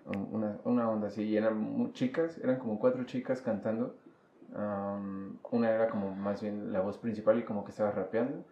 un- 0.05 0.27
una, 0.31 0.57
una 0.65 0.89
onda 0.89 1.07
así, 1.07 1.23
y 1.23 1.37
eran 1.37 1.93
chicas, 1.93 2.37
eran 2.39 2.57
como 2.59 2.77
cuatro 2.79 3.05
chicas 3.05 3.41
cantando, 3.41 3.95
um, 4.53 5.37
una 5.51 5.69
era 5.71 5.89
como 5.89 6.13
más 6.15 6.41
bien 6.41 6.73
la 6.73 6.81
voz 6.81 6.97
principal 6.97 7.39
y 7.39 7.43
como 7.43 7.63
que 7.63 7.71
estaba 7.71 7.91
rapeando, 7.91 8.43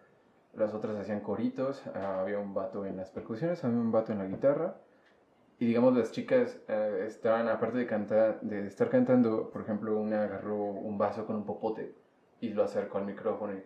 las 0.54 0.74
otras 0.74 0.96
hacían 0.96 1.20
coritos, 1.20 1.82
ah, 1.94 2.20
había 2.20 2.38
un 2.38 2.54
vato 2.54 2.84
en 2.84 2.96
las 2.96 3.10
percusiones, 3.10 3.62
había 3.64 3.78
un 3.78 3.92
vato 3.92 4.12
en 4.12 4.18
la 4.18 4.26
guitarra, 4.26 4.76
y 5.58 5.66
digamos 5.66 5.96
las 5.96 6.10
chicas 6.10 6.58
eh, 6.68 7.04
estaban, 7.06 7.48
aparte 7.48 7.78
de 7.78 7.86
cantar, 7.86 8.40
de 8.40 8.66
estar 8.66 8.88
cantando, 8.88 9.50
por 9.50 9.62
ejemplo, 9.62 9.96
una 9.98 10.22
agarró 10.24 10.56
un 10.56 10.96
vaso 10.98 11.26
con 11.26 11.36
un 11.36 11.44
popote 11.44 11.94
y 12.40 12.50
lo 12.54 12.64
acercó 12.64 12.98
al 12.98 13.04
micrófono 13.04 13.52
y, 13.52 13.62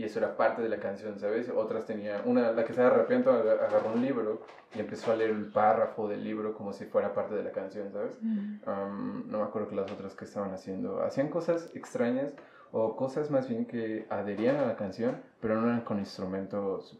y 0.00 0.04
eso 0.04 0.18
era 0.18 0.36
parte 0.36 0.62
de 0.62 0.68
la 0.70 0.78
canción, 0.78 1.18
¿sabes? 1.18 1.50
Otras 1.54 1.84
tenía, 1.84 2.22
una, 2.24 2.50
la 2.52 2.64
que 2.64 2.72
estaba 2.72 2.90
rapeando 2.90 3.30
aga- 3.30 3.66
agarró 3.66 3.92
un 3.92 4.02
libro 4.02 4.40
y 4.74 4.80
empezó 4.80 5.12
a 5.12 5.16
leer 5.16 5.30
el 5.30 5.46
párrafo 5.52 6.08
del 6.08 6.24
libro 6.24 6.54
como 6.54 6.72
si 6.72 6.86
fuera 6.86 7.12
parte 7.14 7.34
de 7.34 7.42
la 7.42 7.50
canción, 7.52 7.92
¿sabes? 7.92 8.18
Um, 8.66 9.30
no 9.30 9.38
me 9.38 9.44
acuerdo 9.44 9.68
que 9.68 9.76
las 9.76 9.90
otras 9.92 10.14
que 10.14 10.24
estaban 10.24 10.52
haciendo. 10.52 11.02
Hacían 11.02 11.28
cosas 11.28 11.70
extrañas 11.74 12.34
o 12.72 12.96
cosas 12.96 13.30
más 13.30 13.48
bien 13.48 13.66
que 13.66 14.06
adherían 14.10 14.56
a 14.56 14.66
la 14.66 14.76
canción, 14.76 15.16
pero 15.40 15.60
no 15.60 15.66
eran 15.68 15.82
con 15.82 15.98
instrumentos, 15.98 16.98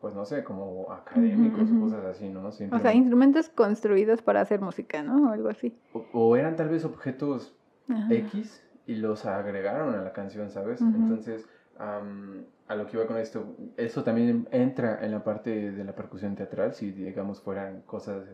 pues 0.00 0.14
no 0.14 0.24
sé, 0.24 0.44
como 0.44 0.90
académicos 0.92 1.70
Ujú, 1.70 1.76
o 1.76 1.80
cosas 1.80 2.04
así, 2.06 2.28
¿no? 2.28 2.46
O 2.46 2.52
sea, 2.52 2.94
instrumentos 2.94 3.48
construidos 3.48 4.22
para 4.22 4.40
hacer 4.40 4.60
música, 4.60 5.02
¿no? 5.02 5.28
O 5.28 5.32
algo 5.32 5.48
así. 5.48 5.76
o, 5.92 6.04
o 6.12 6.36
eran 6.36 6.56
tal 6.56 6.68
vez 6.68 6.84
objetos 6.84 7.54
Ajá. 7.88 8.06
X 8.14 8.62
y 8.86 8.96
los 8.96 9.26
agregaron 9.26 9.94
a 9.94 10.02
la 10.02 10.12
canción, 10.12 10.50
¿sabes? 10.50 10.80
Entonces, 10.80 11.46
am, 11.78 12.44
a 12.68 12.74
lo 12.76 12.86
que 12.86 12.96
iba 12.96 13.06
con 13.06 13.18
esto, 13.18 13.56
eso 13.76 14.02
también 14.04 14.48
entra 14.52 15.04
en 15.04 15.12
la 15.12 15.22
parte 15.22 15.70
de 15.72 15.84
la 15.84 15.94
percusión 15.94 16.34
teatral, 16.36 16.72
si 16.74 16.90
digamos 16.92 17.40
fueran 17.40 17.82
cosas... 17.82 18.24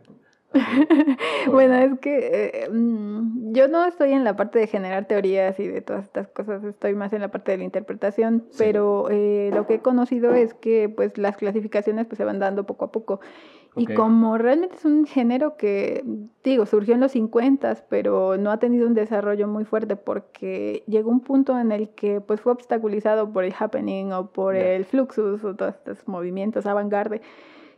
Bueno, 1.51 1.75
es 1.75 1.99
que 2.01 2.63
eh, 2.65 2.69
mm, 2.71 3.53
yo 3.53 3.69
no 3.69 3.85
estoy 3.85 4.13
en 4.13 4.25
la 4.25 4.37
parte 4.37 4.59
de 4.59 4.67
generar 4.67 5.07
teorías 5.07 5.59
y 5.61 5.67
de 5.69 5.81
todas 5.81 6.05
estas 6.05 6.29
cosas, 6.29 6.65
estoy 6.65 6.95
más 6.95 7.13
en 7.13 7.21
la 7.21 7.29
parte 7.29 7.53
de 7.53 7.59
la 7.59 7.65
interpretación, 7.65 8.45
Sí. 8.51 8.57
pero 8.59 9.09
eh, 9.11 9.51
lo 9.55 9.67
que 9.67 9.75
he 9.75 9.81
conocido 9.81 10.35
es 10.35 10.55
que 10.55 10.89
pues 10.89 11.17
las 11.19 11.37
clasificaciones 11.37 12.07
pues 12.07 12.19
se 12.19 12.25
van 12.25 12.39
dando 12.39 12.65
poco 12.65 12.87
a 12.87 12.93
poco. 12.93 13.21
Y 13.79 13.85
Ok. 13.85 13.95
como 13.95 14.39
realmente 14.39 14.77
es 14.77 14.87
un 14.87 15.05
género 15.05 15.59
que, 15.59 16.03
digo, 16.43 16.65
surgió 16.65 16.95
en 16.95 17.01
los 17.01 17.13
50, 17.13 17.77
pero 17.91 18.39
no 18.39 18.51
ha 18.51 18.59
tenido 18.59 18.87
un 18.87 18.95
desarrollo 18.95 19.47
muy 19.49 19.65
fuerte 19.67 19.97
porque 19.97 20.83
llegó 20.87 21.11
un 21.11 21.21
punto 21.21 21.59
en 21.59 21.71
el 21.73 21.91
que 21.91 22.23
pues 22.23 22.41
fue 22.41 22.53
obstaculizado 22.53 23.31
por 23.33 23.45
el 23.45 23.53
happening 23.59 24.13
o 24.13 24.31
por 24.33 24.55
Ya. 24.55 24.73
el 24.73 24.87
fluxus 24.87 25.45
o 25.45 25.55
todos 25.55 25.75
estos 25.75 26.09
movimientos 26.09 26.65
avant-garde. 26.65 27.21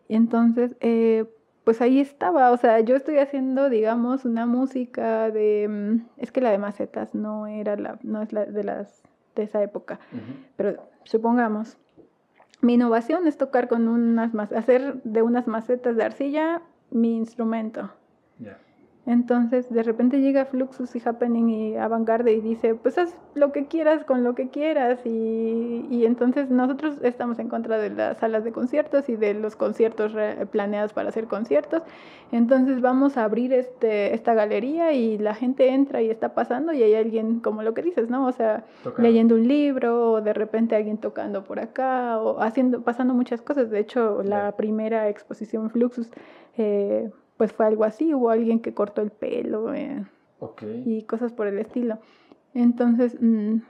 Y 0.07 0.15
entonces, 0.15 0.77
eh, 0.81 1.25
pues 1.69 1.83
ahí 1.83 2.01
estaba, 2.01 2.51
o 2.51 2.57
sea, 2.57 2.81
yo 2.81 2.97
estoy 2.97 3.19
haciendo, 3.19 3.69
digamos, 3.69 4.25
una 4.25 4.47
música 4.47 5.31
de, 5.31 5.69
mm, 5.69 6.07
es 6.17 6.33
que 6.33 6.41
la 6.41 6.51
de 6.51 6.57
macetas 6.57 7.15
no 7.15 7.47
era 7.47 7.77
la, 7.77 7.99
no 8.03 8.23
es 8.23 8.33
la 8.33 8.47
de 8.47 8.65
las 8.65 9.03
de 9.37 9.43
esa 9.43 9.63
época, 9.63 10.01
pero 10.57 10.89
supongamos, 11.05 11.77
mi 12.63 12.73
innovación 12.73 13.27
es 13.27 13.37
tocar 13.37 13.69
con 13.69 13.87
unas, 13.87 14.35
hacer 14.53 15.03
de 15.03 15.21
unas 15.21 15.47
macetas 15.47 15.95
de 15.95 16.05
arcilla 16.05 16.63
mi 16.91 17.19
instrumento. 17.19 17.91
Entonces, 19.09 19.73
de 19.73 19.83
repente 19.83 20.21
llega 20.21 20.45
Fluxus 20.45 20.95
y 20.95 21.01
Happening 21.03 21.49
y 21.49 21.77
Avantgarde 21.77 22.35
y 22.35 22.43
dice, 22.43 22.75
pues 22.75 22.99
haz 22.99 23.17
lo 23.35 23.53
que 23.53 23.65
quieras 23.65 24.05
con 24.05 24.23
lo 24.23 24.35
que 24.35 24.51
quieras. 24.51 25.01
Y, 25.07 25.87
y 25.89 26.05
entonces 26.05 26.51
nosotros 26.51 26.99
estamos 27.03 27.39
en 27.39 27.49
contra 27.49 27.79
de 27.79 27.89
las 27.89 28.19
salas 28.19 28.45
de 28.45 28.53
conciertos 28.53 29.09
y 29.09 29.17
de 29.17 29.33
los 29.33 29.57
conciertos 29.57 30.13
planeados 30.51 30.93
para 30.93 31.09
hacer 31.09 31.25
conciertos. 31.25 31.85
Entonces 32.33 32.83
vamos 32.83 33.17
a 33.17 33.25
abrir 33.25 33.55
este, 33.55 34.13
esta 34.15 34.35
galería 34.35 34.93
y 34.93 35.17
la 35.17 35.35
gente 35.35 35.71
entra 35.71 36.03
y 36.03 36.11
está 36.11 36.35
pasando 36.35 36.75
y 36.75 36.83
hay 36.83 36.95
alguien, 36.95 37.41
como 37.41 37.63
lo 37.63 37.73
que 37.73 37.81
dices, 37.81 38.11
¿no? 38.11 38.27
O 38.27 38.33
sea, 38.33 38.67
leyendo 38.99 39.37
un 39.37 39.49
libro 39.49 40.13
o 40.13 40.21
de 40.21 40.35
repente 40.35 40.77
alguien 40.77 40.99
tocando 40.99 41.45
por 41.45 41.61
acá 41.61 42.19
o 42.19 42.43
haciendo 42.43 42.83
pasando 42.83 43.15
muchas 43.15 43.41
cosas 43.41 43.71
de 43.71 43.81
hecho 43.81 44.23
la 44.23 44.53
primera 44.53 45.09
exposición 45.09 45.71
Fluxus 45.71 46.11
eh, 46.59 47.11
pues 47.39 47.53
fue 47.55 47.65
algo 47.67 47.85
así 47.85 48.13
hubo 48.15 48.29
alguien 48.31 48.61
que 48.61 48.75
cortó 48.75 49.01
el 49.01 49.11
pelo 49.11 49.73
eh, 49.73 50.05
y 50.85 51.03
cosas 51.05 51.33
por 51.33 51.47
el 51.47 51.59
estilo. 51.59 51.99
Entonces 52.53 53.17
mm, 53.21 53.61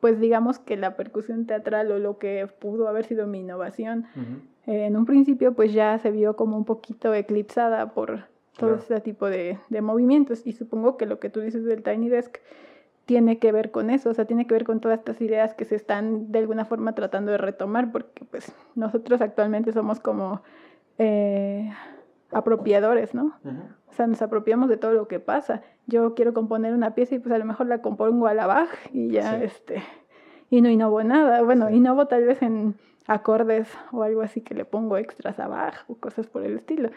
pues 0.00 0.20
digamos 0.20 0.58
que 0.60 0.76
la 0.76 0.96
percusión 0.96 1.46
teatral 1.46 1.90
o 1.90 1.98
lo 1.98 2.18
que 2.18 2.46
pudo 2.60 2.86
haber 2.88 3.04
sido 3.04 3.26
mi 3.26 3.40
innovación 3.40 4.06
eh, 4.66 4.86
en 4.86 4.96
un 4.96 5.06
principio 5.06 5.54
pues 5.54 5.72
ya 5.72 5.98
se 5.98 6.10
vio 6.12 6.36
como 6.36 6.56
un 6.56 6.64
poquito 6.64 7.12
eclipsada 7.14 7.92
por 7.92 8.26
todo 8.58 8.68
Claro. 8.70 8.74
este 8.76 9.00
tipo 9.00 9.26
de, 9.30 9.58
de 9.70 9.80
movimientos 9.80 10.46
y 10.46 10.52
supongo 10.52 10.96
que 10.98 11.06
lo 11.06 11.18
que 11.18 11.30
tú 11.30 11.40
dices 11.40 11.64
del 11.64 11.82
Tiny 11.82 12.08
Desk 12.10 12.36
tiene 13.06 13.38
que 13.38 13.50
ver 13.50 13.70
con 13.72 13.90
eso, 13.90 14.10
o 14.10 14.14
sea, 14.14 14.26
tiene 14.26 14.46
que 14.46 14.54
ver 14.54 14.64
con 14.64 14.80
todas 14.80 14.98
estas 14.98 15.20
ideas 15.20 15.54
que 15.54 15.64
se 15.64 15.74
están 15.74 16.30
de 16.30 16.38
alguna 16.38 16.64
forma 16.66 16.94
tratando 16.94 17.32
de 17.32 17.38
retomar, 17.38 17.90
porque 17.90 18.24
pues 18.30 18.54
nosotros 18.76 19.20
actualmente 19.20 19.72
somos 19.72 19.98
como 20.00 20.42
eh, 20.98 21.68
apropiadores, 22.32 23.14
¿no? 23.14 23.34
Ujú. 23.44 23.62
O 23.88 23.92
sea, 23.92 24.06
nos 24.06 24.22
apropiamos 24.22 24.68
de 24.68 24.76
todo 24.76 24.92
lo 24.92 25.06
que 25.08 25.20
pasa. 25.20 25.62
Yo 25.86 26.14
quiero 26.14 26.32
componer 26.32 26.72
una 26.74 26.94
pieza 26.94 27.14
y 27.14 27.18
pues 27.18 27.34
a 27.34 27.38
lo 27.38 27.44
mejor 27.44 27.66
la 27.66 27.82
compongo 27.82 28.26
a 28.26 28.34
la 28.34 28.46
Bach 28.46 28.70
y 28.92 29.10
ya, 29.10 29.38
Sí. 29.38 29.44
este, 29.44 29.82
y 30.50 30.60
no 30.62 30.68
innovo 30.70 31.02
nada. 31.02 31.42
Bueno, 31.42 31.68
Sí. 31.68 31.74
innovo 31.76 32.06
tal 32.06 32.24
vez 32.24 32.40
en 32.42 32.74
acordes 33.06 33.68
o 33.90 34.02
algo 34.02 34.22
así 34.22 34.40
que 34.40 34.54
le 34.54 34.64
pongo 34.64 34.96
extras 34.96 35.38
a 35.40 35.48
Bach 35.48 35.84
o 35.88 35.96
cosas 35.96 36.26
por 36.26 36.42
el 36.44 36.56
estilo. 36.56 36.90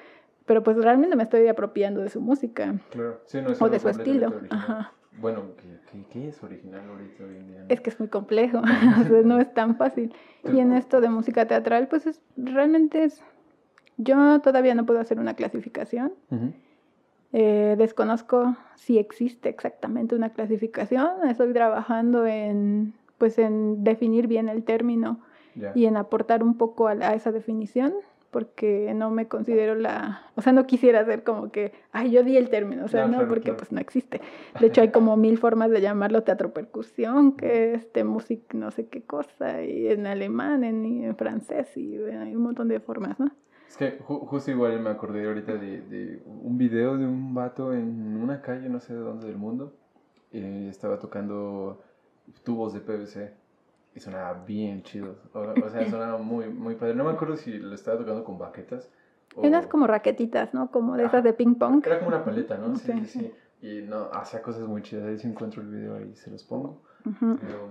Pero 0.45 0.61
pues 0.63 0.77
realmente 0.77 1.15
me 1.15 1.23
estoy 1.23 1.47
apropiando 1.47 2.01
de 2.01 2.09
su 2.09 2.21
música 2.21 2.75
Claro. 2.91 3.19
Sí, 3.25 3.39
no 3.41 3.49
o 3.59 3.69
de 3.69 3.79
su 3.79 3.89
estilo. 3.89 4.31
Ajá. 4.51 4.93
Bueno, 5.19 5.43
¿qué, 5.57 5.79
qué, 5.91 6.05
qué 6.11 6.27
es 6.27 6.43
original 6.43 6.81
ahorita 6.89 7.23
hoy 7.23 7.37
en 7.37 7.47
día? 7.47 7.59
no? 7.61 7.65
Es 7.69 7.79
que 7.81 7.89
es 7.89 7.99
muy 7.99 8.09
complejo, 8.09 8.59
o 9.01 9.03
sea, 9.03 9.21
no 9.23 9.39
es 9.39 9.53
tan 9.53 9.75
fácil. 9.77 10.13
Y 10.43 10.59
en 10.59 10.73
esto 10.73 11.01
de 11.01 11.09
música 11.09 11.47
teatral, 11.47 11.87
pues 11.87 12.05
es, 12.05 12.21
realmente 12.37 13.03
es... 13.03 13.23
Yo 13.97 14.39
todavía 14.41 14.75
no 14.75 14.85
puedo 14.85 14.99
hacer 14.99 15.19
una 15.19 15.33
clasificación. 15.35 16.13
Eh, 17.33 17.75
desconozco 17.77 18.55
si 18.75 18.97
existe 18.97 19.49
exactamente 19.49 20.15
una 20.15 20.29
clasificación. 20.29 21.27
Estoy 21.27 21.53
trabajando 21.53 22.25
en, 22.25 22.93
pues, 23.17 23.37
en 23.37 23.83
definir 23.83 24.27
bien 24.27 24.49
el 24.49 24.63
término 24.63 25.19
y 25.73 25.85
en 25.85 25.95
aportar 25.97 26.43
un 26.43 26.57
poco 26.57 26.87
a, 26.87 26.91
a 26.91 27.13
esa 27.13 27.31
definición, 27.31 27.93
porque 28.35 28.91
no 28.93 29.11
me 29.11 29.29
considero 29.29 29.75
la, 29.75 30.23
o 30.35 30.41
sea, 30.41 30.51
no 30.51 30.67
quisiera 30.67 31.05
ser 31.05 31.23
como 31.23 31.53
que, 31.53 31.71
ay, 31.93 32.11
yo 32.11 32.21
di 32.21 32.35
el 32.35 32.49
término, 32.49 32.83
o 32.83 32.87
sea, 32.89 33.03
No, 33.03 33.07
no, 33.07 33.13
claro, 33.19 33.29
porque 33.29 33.43
claro. 33.43 33.57
pues 33.59 33.71
no 33.71 33.79
existe. 33.79 34.19
De 34.59 34.67
hecho, 34.67 34.81
hay 34.81 34.89
como 34.91 35.15
mil 35.25 35.37
formas 35.37 35.69
de 35.71 35.79
llamarlo 35.79 36.23
teatro 36.23 36.51
percusión, 36.51 37.37
que 37.37 37.71
es 37.75 37.83
este 37.83 38.03
música 38.03 38.57
no 38.57 38.71
sé 38.71 38.87
qué 38.89 39.03
cosa, 39.03 39.63
y 39.63 39.87
en 39.87 40.05
alemán, 40.05 40.65
en, 40.65 40.83
en 40.83 41.15
francés, 41.15 41.77
y 41.77 41.97
bueno, 41.97 42.23
hay 42.23 42.35
un 42.35 42.43
montón 42.43 42.67
de 42.67 42.81
formas, 42.81 43.17
¿no? 43.21 43.31
Es 43.69 43.77
que 43.77 43.99
ju- 43.99 44.27
justo 44.27 44.51
igual 44.51 44.81
me 44.81 44.89
acordé 44.89 45.25
ahorita 45.27 45.53
de, 45.53 45.79
de 45.83 46.21
un 46.25 46.57
video 46.57 46.97
de 46.97 47.05
un 47.05 47.33
vato 47.33 47.71
en 47.73 48.17
una 48.17 48.41
calle, 48.41 48.67
no 48.67 48.81
sé 48.81 48.93
de 48.95 48.99
dónde 48.99 49.27
del 49.27 49.37
mundo, 49.37 49.71
y 50.33 50.67
estaba 50.67 50.99
tocando 50.99 51.81
tubos 52.43 52.73
de 52.73 52.81
PVC 52.81 53.31
y 53.95 53.99
sonaba 53.99 54.43
bien 54.45 54.83
chido. 54.83 55.15
O, 55.33 55.39
o 55.39 55.69
sea, 55.69 55.89
sonaba 55.89 56.17
muy, 56.17 56.49
muy 56.49 56.75
padre. 56.75 56.93
No 56.95 57.05
me 57.05 57.11
acuerdo 57.11 57.37
si 57.37 57.57
lo 57.57 57.73
estaba 57.73 57.97
tocando 57.97 58.23
con 58.23 58.37
baquetas. 58.37 58.89
o- 59.35 59.41
unas 59.47 59.65
como 59.67 59.87
raquetitas, 59.87 60.53
¿no? 60.53 60.69
Como 60.71 60.95
de 60.97 61.03
Ajá. 61.05 61.11
esas 61.17 61.23
de 61.23 61.33
ping 61.33 61.55
pong. 61.55 61.81
Era 61.85 61.97
como 61.99 62.09
una 62.09 62.23
paleta, 62.23 62.57
¿no? 62.57 62.75
Sí, 62.75 62.91
Sí. 63.05 63.05
sí. 63.05 63.33
Y 63.61 63.81
no, 63.81 64.09
hacía 64.13 64.41
cosas 64.41 64.67
muy 64.67 64.81
chidas. 64.83 65.05
Ahí 65.07 65.17
si 65.17 65.27
encuentro 65.27 65.61
el 65.61 65.69
video 65.69 65.95
ahí 65.95 66.13
se 66.15 66.29
los 66.29 66.43
pongo. 66.43 66.81
Ujú. 67.05 67.37
Pero 67.41 67.69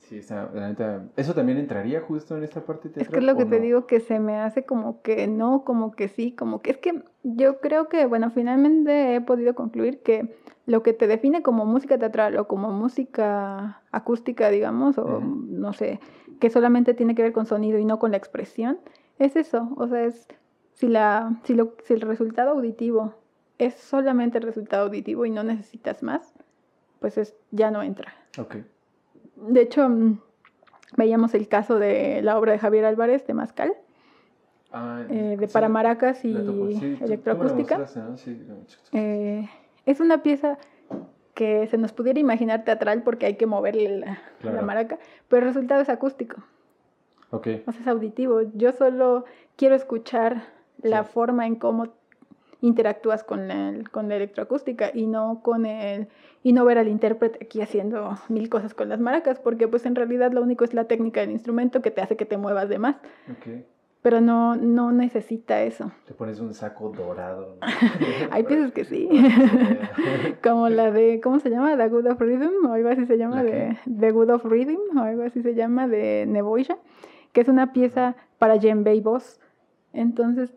sí, 0.00 0.18
está, 0.18 0.50
la 0.52 0.68
neta, 0.68 1.04
¿eso 1.16 1.34
también 1.34 1.58
entraría 1.58 2.00
justo 2.00 2.36
en 2.36 2.42
esta 2.42 2.64
parte 2.64 2.88
Es 2.88 2.94
teatral? 2.94 3.12
que 3.12 3.18
es 3.18 3.24
lo 3.24 3.36
que 3.36 3.44
te 3.44 3.56
no? 3.56 3.62
digo 3.62 3.86
que 3.86 4.00
se 4.00 4.18
me 4.18 4.36
hace 4.36 4.64
como 4.64 5.02
que 5.02 5.26
no, 5.28 5.64
como 5.64 5.92
que 5.92 6.08
sí, 6.08 6.32
como 6.32 6.60
que 6.60 6.72
es 6.72 6.78
que 6.78 7.02
yo 7.22 7.60
creo 7.60 7.88
que, 7.88 8.06
bueno, 8.06 8.30
finalmente 8.30 9.14
he 9.14 9.20
podido 9.20 9.54
concluir 9.54 10.02
que 10.02 10.34
lo 10.66 10.82
que 10.82 10.92
te 10.92 11.06
define 11.06 11.42
como 11.42 11.64
música 11.64 11.98
teatral 11.98 12.36
o 12.38 12.48
como 12.48 12.70
música 12.70 13.82
acústica, 13.92 14.50
digamos, 14.50 14.98
o 14.98 15.20
no 15.20 15.72
sé, 15.72 16.00
que 16.40 16.50
solamente 16.50 16.94
tiene 16.94 17.14
que 17.14 17.22
ver 17.22 17.32
con 17.32 17.46
sonido 17.46 17.78
y 17.78 17.84
no 17.84 17.98
con 17.98 18.10
la 18.10 18.16
expresión, 18.16 18.78
es 19.18 19.36
eso, 19.36 19.72
o 19.76 19.86
sea, 19.86 20.04
es 20.04 20.26
si, 20.72 20.88
la, 20.88 21.40
si, 21.44 21.54
lo, 21.54 21.74
si 21.84 21.94
el 21.94 22.00
resultado 22.00 22.50
auditivo 22.50 23.14
es 23.58 23.74
solamente 23.74 24.38
el 24.38 24.44
resultado 24.44 24.84
auditivo 24.86 25.26
y 25.26 25.30
no 25.30 25.44
necesitas 25.44 26.02
más, 26.02 26.32
pues 27.00 27.18
es, 27.18 27.36
ya 27.50 27.70
no 27.70 27.82
entra. 27.82 28.14
Ok. 28.38 28.56
De 29.48 29.62
hecho, 29.62 29.88
mm, 29.88 30.18
veíamos 30.96 31.34
el 31.34 31.48
caso 31.48 31.78
de 31.78 32.22
la 32.22 32.38
obra 32.38 32.52
de 32.52 32.58
Javier 32.58 32.84
Álvarez 32.84 33.26
de 33.26 33.34
Mascal, 33.34 33.74
Ah, 34.72 35.02
eh, 35.08 35.36
de 35.38 35.48
sí, 35.48 35.52
para 35.52 35.68
maracas 35.68 36.24
y. 36.24 36.32
Sí, 36.78 36.98
electroacústica. 37.00 37.78
mostraste, 37.78 38.00
¿no? 38.00 38.16
Sí, 38.16 38.46
Eh, 38.92 39.48
es 39.84 40.00
una 40.00 40.22
pieza 40.22 40.58
que 41.34 41.66
se 41.66 41.76
nos 41.78 41.92
pudiera 41.92 42.20
imaginar 42.20 42.64
teatral 42.64 43.02
porque 43.02 43.26
hay 43.26 43.36
que 43.36 43.46
moverle 43.46 44.04
la, 44.42 44.62
maraca, 44.62 44.98
pero 45.28 45.42
el 45.42 45.48
resultado 45.48 45.80
es 45.80 45.88
acústico, 45.88 46.42
o 47.30 47.42
sea, 47.42 47.62
es 47.80 47.86
auditivo. 47.86 48.42
Yo 48.54 48.72
solo 48.72 49.24
quiero 49.56 49.74
escuchar 49.74 50.42
la 50.82 51.04
forma 51.04 51.46
en 51.46 51.56
cómo 51.56 51.88
interactúas 52.60 53.24
con 53.24 53.48
la, 53.48 53.72
con 53.90 54.08
la 54.08 54.16
electroacústica 54.16 54.90
y 54.92 55.06
no 55.06 55.40
con 55.42 55.66
el 55.66 56.08
y 56.42 56.52
no 56.52 56.64
ver 56.64 56.78
al 56.78 56.88
intérprete 56.88 57.44
aquí 57.44 57.60
haciendo 57.60 58.18
mil 58.28 58.48
cosas 58.48 58.74
con 58.74 58.88
las 58.88 59.00
maracas 59.00 59.38
porque 59.38 59.68
pues 59.68 59.86
en 59.86 59.94
realidad 59.94 60.32
lo 60.32 60.42
único 60.42 60.64
es 60.64 60.74
la 60.74 60.84
técnica 60.84 61.20
del 61.20 61.30
instrumento 61.30 61.82
que 61.82 61.90
te 61.90 62.00
hace 62.00 62.16
que 62.16 62.24
te 62.26 62.36
muevas 62.36 62.68
de 62.68 62.78
más 62.78 62.96
Ok. 63.30 63.64
pero 64.02 64.20
no 64.20 64.56
no 64.56 64.92
necesita 64.92 65.62
eso 65.62 65.90
Te 66.06 66.14
pones 66.14 66.40
un 66.40 66.54
saco 66.54 66.90
dorado. 66.90 67.56
¿no? 67.60 67.66
hay 68.30 68.42
piezas 68.44 68.72
que 68.72 68.84
sí 68.84 69.08
como 70.42 70.68
la 70.68 70.90
de 70.90 71.20
cómo 71.22 71.40
se 71.40 71.50
llama 71.50 71.76
The 71.76 71.88
Good 71.88 72.06
of 72.06 72.20
Rhythm 72.20 72.66
o 72.66 72.72
algo 72.72 72.88
así 72.90 73.06
se 73.06 73.16
llama 73.18 73.36
¿La 73.36 73.42
de 73.44 73.76
The 73.98 74.10
Good 74.10 74.30
of 74.30 74.44
Rhythm 74.44 74.98
o 74.98 75.00
algo 75.02 75.22
así 75.22 75.42
se 75.42 75.54
llama 75.54 75.88
de 75.88 76.26
Neboisha 76.26 76.76
que 77.32 77.40
es 77.42 77.48
una 77.48 77.72
pieza 77.72 78.16
para 78.38 78.54
djembe 78.58 78.94
y 78.94 79.00
voz 79.00 79.40
entonces 79.92 80.52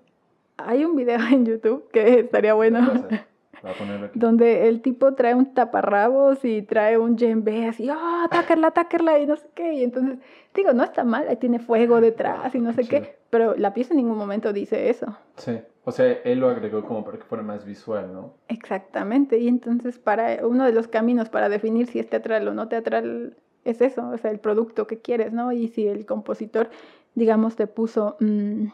hay 0.57 0.85
un 0.85 0.95
video 0.95 1.17
en 1.31 1.45
YouTube 1.45 1.89
que 1.91 2.19
estaría 2.21 2.53
bueno 2.53 2.79
donde 4.13 4.67
el 4.67 4.81
tipo 4.81 5.13
trae 5.13 5.35
un 5.35 5.53
taparrabos 5.53 6.43
y 6.43 6.63
trae 6.63 6.97
un 6.97 7.15
djembe 7.15 7.67
así, 7.67 7.89
¡ah, 7.89 8.25
atacarla, 8.25 8.67
atacarla! 8.67 9.19
y 9.19 9.25
no 9.25 9.37
sé 9.37 9.47
qué. 9.55 9.73
Y 9.75 9.83
entonces, 9.83 10.19
digo, 10.53 10.73
no 10.73 10.83
está 10.83 11.03
mal, 11.03 11.27
ahí 11.29 11.37
tiene 11.37 11.59
fuego 11.59 12.01
detrás 12.01 12.53
y 12.55 12.59
no 12.59 12.73
sé 12.73 12.85
qué, 12.87 13.15
pero 13.29 13.55
la 13.55 13.73
pieza 13.73 13.93
en 13.93 13.97
ningún 13.97 14.17
momento 14.17 14.51
dice 14.51 14.89
eso. 14.89 15.17
Sí. 15.37 15.59
O 15.85 15.91
sea, 15.91 16.05
él 16.23 16.39
lo 16.39 16.49
agregó 16.49 16.83
como 16.85 17.03
para 17.03 17.17
que 17.17 17.25
fuera 17.25 17.43
más 17.43 17.65
visual, 17.65 18.13
¿no? 18.13 18.33
Exactamente, 18.47 19.37
y 19.39 19.49
entonces 19.49 19.99
para 19.99 20.45
uno 20.45 20.65
de 20.65 20.71
los 20.71 20.87
caminos 20.87 21.29
para 21.29 21.49
definir 21.49 21.87
si 21.87 21.99
es 21.99 22.09
teatral 22.09 22.47
o 22.47 22.53
no 22.53 22.69
teatral 22.69 23.35
es 23.65 23.81
eso, 23.81 24.09
o 24.09 24.17
sea, 24.17 24.31
el 24.31 24.39
producto 24.39 24.87
que 24.87 24.99
quieres, 24.99 25.33
¿no? 25.33 25.51
Y 25.51 25.67
si 25.67 25.87
el 25.87 26.05
compositor, 26.05 26.69
digamos, 27.15 27.55
te 27.55 27.67
puso 27.67 28.15
mm, 28.21 28.67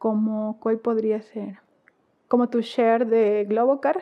como, 0.00 0.58
¿cuál 0.60 0.78
podría 0.78 1.20
ser? 1.20 1.58
Como 2.26 2.48
tu 2.48 2.62
share 2.62 3.06
de 3.06 3.44
Globocar, 3.46 4.00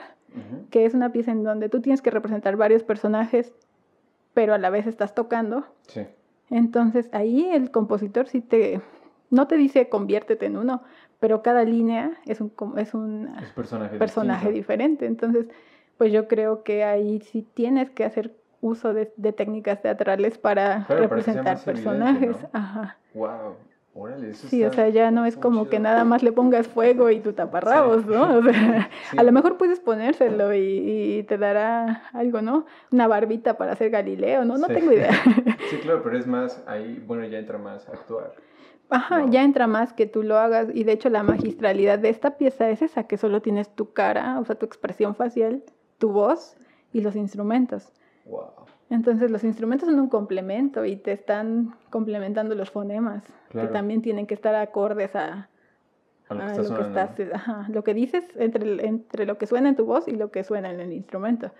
que 0.71 0.85
es 0.87 0.95
una 0.95 1.11
pieza 1.11 1.33
en 1.33 1.43
donde 1.43 1.69
tú 1.69 1.81
tienes 1.81 2.03
que 2.03 2.13
representar 2.13 2.57
varios 2.57 2.85
personajes, 2.85 3.53
pero 4.33 4.55
a 4.55 4.59
la 4.59 4.71
vez 4.71 4.87
estás 4.87 5.13
tocando. 5.17 5.65
Sí. 5.89 6.03
Entonces 6.51 7.09
ahí 7.13 7.51
el 7.51 7.73
compositor 7.73 8.29
sí 8.29 8.41
te, 8.41 8.81
no 9.31 9.49
te 9.49 9.57
dice 9.57 9.89
conviértete 9.89 10.47
en 10.47 10.57
uno, 10.57 10.83
pero 11.19 11.43
cada 11.43 11.65
línea 11.65 12.13
es 12.27 12.41
un, 12.41 12.53
es 12.77 12.95
un 12.95 13.33
Es 13.43 13.51
personaje 13.99 14.53
diferente. 14.53 15.07
Entonces, 15.07 15.49
pues 15.97 16.13
yo 16.13 16.29
creo 16.29 16.63
que 16.63 16.85
ahí 16.85 17.21
sí 17.23 17.45
tienes 17.55 17.91
que 17.91 18.05
hacer 18.05 18.37
uso 18.61 18.95
de, 18.95 19.13
de 19.17 19.33
técnicas 19.33 19.83
teatrales 19.83 20.39
para 20.39 20.85
Claro, 20.87 21.03
representar 21.03 21.57
evidente, 21.57 21.65
personajes. 21.65 22.43
¿no? 22.43 22.51
Ajá. 22.53 22.99
Wow. 23.15 23.57
Órale, 24.01 24.31
eso 24.31 24.47
Sí, 24.47 24.63
o 24.65 24.73
sea, 24.73 24.89
ya 24.91 25.11
no 25.11 25.27
es 25.27 25.37
como 25.37 25.61
chido. 25.63 25.71
que 25.71 25.79
nada 25.81 26.05
más 26.05 26.23
le 26.23 26.31
pongas 26.31 26.69
fuego 26.69 27.11
y 27.11 27.19
tu 27.21 27.33
taparrabos, 27.33 28.07
¿no? 28.07 28.39
O 28.39 28.43
sea, 28.43 28.89
Sí. 29.11 29.19
a 29.19 29.23
lo 29.25 29.33
mejor 29.33 29.57
puedes 29.57 29.81
ponérselo 29.81 30.55
y, 30.55 30.61
y 31.19 31.23
te 31.25 31.37
dará 31.39 32.05
algo, 32.13 32.41
¿no? 32.41 32.65
Una 32.93 33.09
barbita 33.09 33.59
para 33.59 33.73
hacer 33.73 33.91
Galileo, 33.91 34.45
¿no? 34.45 34.57
No 34.57 34.67
Sí. 34.69 34.75
tengo 34.75 34.93
idea. 34.93 35.11
Sí, 35.71 35.77
claro, 35.83 36.01
pero 36.03 36.17
es 36.17 36.27
más, 36.27 36.63
ahí, 36.67 37.03
bueno, 37.07 37.27
ya 37.27 37.39
entra 37.39 37.59
más 37.59 37.89
a 37.89 37.93
actuar. 37.93 38.33
Ajá, 38.91 39.19
No. 39.19 39.31
ya 39.31 39.43
entra 39.43 39.67
más 39.67 39.93
que 39.93 40.07
tú 40.07 40.23
lo 40.23 40.39
hagas 40.39 40.69
y 40.73 40.85
de 40.85 40.93
hecho 40.93 41.11
la 41.11 41.23
magistralidad 41.23 41.99
de 41.99 42.09
esta 42.09 42.39
pieza 42.39 42.71
es 42.71 42.81
esa, 42.83 43.03
que 43.05 43.19
solo 43.19 43.43
tienes 43.43 43.69
tu 43.75 43.93
cara, 43.93 44.39
o 44.41 44.45
sea, 44.45 44.55
tu 44.57 44.65
expresión 44.65 45.15
facial, 45.15 45.63
tu 45.99 46.11
voz 46.11 46.57
y 46.93 47.01
los 47.03 47.17
instrumentos. 47.17 47.93
Wow. 48.25 48.51
Entonces 48.91 49.31
los 49.31 49.45
instrumentos 49.45 49.89
son 49.89 50.01
un 50.01 50.09
complemento 50.09 50.85
y 50.85 50.97
te 50.97 51.13
están 51.13 51.75
complementando 51.91 52.55
los 52.55 52.71
fonemas, 52.71 53.23
Claro. 53.51 53.69
que 53.69 53.73
también 53.73 54.03
tienen 54.03 54.27
que 54.27 54.35
estar 54.35 54.55
acordes 54.55 55.15
a, 55.17 55.49
A 56.29 56.35
lo 56.35 56.47
que 56.47 56.63
lo, 56.69 56.75
que 56.77 56.83
estás, 56.83 57.11
ajá, 57.35 57.67
lo 57.71 57.85
que 57.85 57.95
dices 57.95 58.25
entre, 58.37 58.87
entre 58.87 59.27
lo 59.27 59.39
que 59.39 59.47
suena 59.47 59.69
en 59.71 59.77
tu 59.77 59.85
voz 59.87 60.09
y 60.09 60.13
lo 60.13 60.31
que 60.31 60.45
suena 60.45 60.71
en 60.71 60.81
el 60.81 60.93
instrumento. 60.93 61.51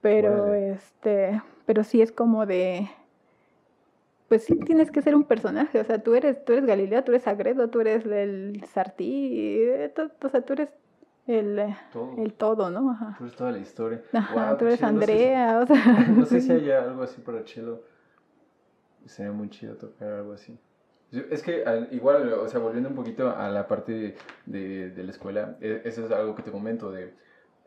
Pero 0.00 0.44
Órale. 0.44 0.72
este, 0.72 1.42
pero 1.66 1.84
sí 1.84 2.02
es 2.02 2.12
como 2.12 2.46
de 2.46 2.88
pues 4.28 4.44
sí 4.44 4.56
tienes 4.60 4.90
que 4.90 5.02
ser 5.02 5.14
un 5.14 5.24
personaje, 5.24 5.78
o 5.78 5.84
sea, 5.84 6.02
tú 6.02 6.14
eres 6.14 6.42
tú 6.44 6.54
eres 6.54 6.64
Galileo, 6.64 7.04
tú 7.04 7.12
eres 7.12 7.26
Agredo, 7.26 7.68
tú 7.68 7.80
eres 7.82 8.06
el 8.06 8.64
Sartí, 8.66 9.58
eh, 9.60 9.92
o 10.22 10.28
sea, 10.30 10.40
tú 10.40 10.54
eres 10.54 10.70
el, 11.26 11.58
eh, 11.58 11.76
Todo. 11.92 12.14
el 12.18 12.32
todo, 12.34 12.70
¿no? 12.70 12.90
Ajá. 12.90 13.14
Tú 13.18 13.24
eres 13.24 13.36
toda 13.36 13.52
la 13.52 13.58
historia. 13.58 14.02
Ajá, 14.12 14.32
Guau, 14.34 14.52
tú 14.56 14.58
qué 14.58 14.64
eres 14.74 14.78
chido, 14.80 14.92
no 14.92 15.00
sé 15.00 15.06
si- 15.06 15.12
Andrea, 15.12 15.58
o 15.60 15.66
sea, 15.66 16.06
No 16.16 16.26
sé 16.26 16.40
si 16.40 16.52
haya 16.52 16.82
algo 16.82 17.02
así 17.02 17.20
para 17.20 17.44
Chelo. 17.44 17.82
Sería 19.06 19.32
muy 19.32 19.50
chido 19.50 19.74
tocar 19.76 20.12
algo 20.12 20.32
así. 20.32 20.58
Es 21.30 21.42
que 21.42 21.64
al- 21.64 21.88
igual, 21.92 22.32
o 22.32 22.48
sea, 22.48 22.60
volviendo 22.60 22.88
un 22.88 22.94
poquito 22.94 23.30
a 23.36 23.48
la 23.50 23.66
parte 23.66 24.16
de, 24.46 24.90
de 24.90 25.04
la 25.04 25.10
escuela, 25.10 25.56
e- 25.60 25.82
eso 25.84 26.04
es 26.06 26.10
algo 26.12 26.34
que 26.34 26.42
te 26.42 26.50
comento, 26.50 26.90
de 26.90 27.12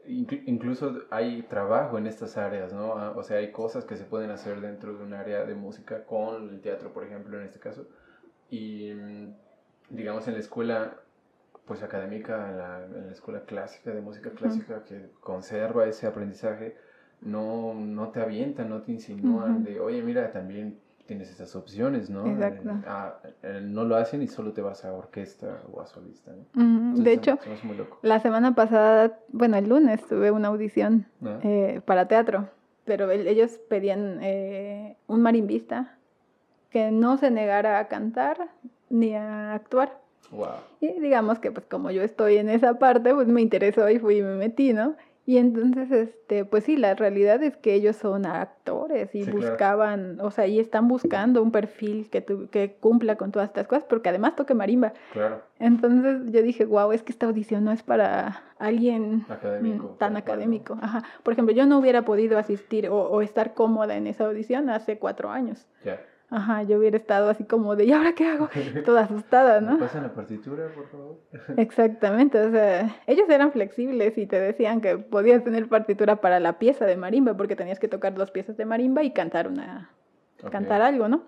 inclu- 0.07 0.41
incluso 0.47 1.01
hay 1.11 1.43
trabajo 1.43 1.97
en 1.97 2.07
estas 2.07 2.37
áreas, 2.37 2.73
¿no? 2.73 2.97
Ah, 2.97 3.13
O 3.15 3.21
sea, 3.23 3.37
hay 3.37 3.51
cosas 3.51 3.85
que 3.85 3.97
se 3.97 4.03
pueden 4.05 4.31
hacer 4.31 4.61
dentro 4.61 4.97
de 4.97 5.03
un 5.03 5.13
área 5.13 5.45
de 5.45 5.53
música 5.55 6.05
con 6.05 6.49
el 6.49 6.61
teatro, 6.61 6.91
por 6.91 7.03
ejemplo, 7.03 7.37
en 7.39 7.45
este 7.45 7.59
caso. 7.59 7.85
Y 8.49 8.93
mm, 8.93 9.33
digamos 9.91 10.27
en 10.27 10.33
la 10.35 10.39
escuela, 10.39 10.95
pues 11.65 11.81
académica, 11.83 12.49
en 12.49 12.57
la, 12.57 12.85
en 12.85 13.05
la 13.07 13.11
escuela 13.11 13.41
clásica 13.45 13.91
de 13.91 14.01
música 14.01 14.29
clásica 14.31 14.83
que 14.83 15.09
conserva 15.19 15.85
ese 15.85 16.07
aprendizaje, 16.07 16.75
no, 17.21 17.73
no 17.73 18.09
te 18.09 18.21
avientan, 18.21 18.69
no 18.69 18.81
te 18.81 18.91
insinúan 18.91 19.63
de, 19.63 19.79
oye, 19.79 20.01
mira, 20.03 20.31
también 20.31 20.79
tienes 21.07 21.29
esas 21.31 21.55
opciones, 21.55 22.09
¿no? 22.09 22.25
Exacto. 22.27 22.69
Ah, 22.87 23.19
eh, 23.43 23.61
no 23.63 23.83
lo 23.83 23.95
hacen 23.95 24.21
y 24.21 24.27
solo 24.27 24.53
te 24.53 24.61
vas 24.61 24.85
a 24.85 24.93
orquesta 24.93 25.61
o 25.71 25.81
a 25.81 25.87
solista, 25.87 26.31
¿no? 26.31 26.37
Ujú, 26.55 26.63
Entonces, 26.63 27.03
de 27.05 27.11
hecho, 27.13 27.39
muy 27.63 27.77
la 28.01 28.19
semana 28.19 28.55
pasada, 28.55 29.19
bueno, 29.29 29.57
el 29.57 29.67
lunes 29.69 30.05
tuve 30.07 30.31
una 30.31 30.49
audición 30.49 31.07
¿no? 31.19 31.39
eh, 31.43 31.81
para 31.85 32.07
teatro, 32.07 32.49
pero 32.85 33.09
el- 33.11 33.27
ellos 33.27 33.59
pedían 33.69 34.19
eh, 34.21 34.97
un 35.07 35.21
marimbista 35.21 35.97
que 36.69 36.91
no 36.91 37.17
se 37.17 37.31
negara 37.31 37.79
a 37.79 37.87
cantar 37.87 38.49
ni 38.89 39.15
a 39.15 39.53
actuar. 39.53 39.99
Wow. 40.31 40.47
Y 40.81 40.99
digamos 40.99 41.39
que 41.39 41.51
pues 41.51 41.65
como 41.67 41.91
yo 41.91 42.01
estoy 42.03 42.37
en 42.37 42.49
esa 42.49 42.79
parte, 42.79 43.13
pues 43.13 43.27
me 43.27 43.41
interesó 43.41 43.89
y 43.89 43.99
fui 43.99 44.17
y 44.17 44.21
me 44.21 44.35
metí, 44.35 44.73
¿no? 44.73 44.95
Y 45.27 45.37
entonces, 45.39 45.91
este, 45.91 46.45
pues 46.45 46.65
sí, 46.65 46.77
la 46.77 46.93
realidad 46.93 47.41
es 47.41 47.57
que 47.57 47.73
ellos 47.73 47.95
son 47.95 48.27
actores 48.27 49.15
y 49.15 49.23
Sí, 49.23 49.31
claro. 49.31 49.37
buscaban, 49.49 50.19
o 50.21 50.29
sea, 50.29 50.45
y 50.45 50.59
están 50.59 50.87
buscando 50.87 51.41
un 51.41 51.51
perfil 51.51 52.11
que, 52.11 52.21
tu- 52.21 52.47
que 52.49 52.75
cumpla 52.79 53.15
con 53.15 53.31
todas 53.31 53.47
estas 53.49 53.65
cosas, 53.65 53.85
porque 53.89 54.09
además 54.09 54.35
toque 54.35 54.53
marimba. 54.53 54.93
Claro, 55.13 55.41
Entonces 55.57 56.31
yo 56.31 56.43
dije, 56.43 56.65
wow, 56.65 56.91
es 56.91 57.01
que 57.01 57.11
esta 57.11 57.25
audición 57.25 57.63
no 57.63 57.71
es 57.71 57.81
para 57.81 58.43
alguien 58.59 59.25
académico. 59.27 59.95
tan 59.97 60.15
académico. 60.15 60.77
Ajá. 60.79 61.01
Por 61.23 61.33
ejemplo, 61.33 61.55
yo 61.55 61.65
no 61.65 61.79
hubiera 61.79 62.05
podido 62.05 62.37
asistir 62.37 62.87
o, 62.89 62.95
o 62.95 63.21
estar 63.23 63.55
cómoda 63.55 63.95
en 63.95 64.05
esa 64.05 64.25
audición 64.25 64.69
hace 64.69 64.99
cuatro 64.99 65.31
años. 65.31 65.65
Ya, 65.83 65.99
Ajá, 66.29 66.63
yo 66.63 66.77
hubiera 66.79 66.97
estado 66.97 67.29
así 67.29 67.43
como 67.43 67.75
de, 67.75 67.85
¿y 67.85 67.91
ahora 67.91 68.13
qué 68.13 68.25
hago? 68.27 68.49
Toda 68.85 69.01
asustada, 69.01 69.61
¿Me 69.61 69.71
¿no? 69.71 69.79
pasan 69.79 70.03
la 70.03 70.13
partitura, 70.13 70.67
por 70.73 70.87
favor? 70.89 71.19
Exactamente, 71.57 72.39
o 72.39 72.51
sea, 72.51 72.95
ellos 73.07 73.29
eran 73.29 73.51
flexibles 73.51 74.17
y 74.17 74.25
te 74.25 74.39
decían 74.39 74.81
que 74.81 74.97
podías 74.97 75.43
tener 75.43 75.67
partitura 75.69 76.17
para 76.17 76.39
la 76.39 76.57
pieza 76.57 76.85
de 76.85 76.97
marimba, 76.97 77.35
porque 77.37 77.55
tenías 77.55 77.79
que 77.79 77.87
tocar 77.87 78.15
dos 78.15 78.31
piezas 78.31 78.57
de 78.57 78.65
marimba 78.65 79.03
y 79.03 79.11
cantar 79.11 79.47
una, 79.47 79.91
cantar 80.51 80.81
algo, 80.81 81.07
¿no? 81.07 81.23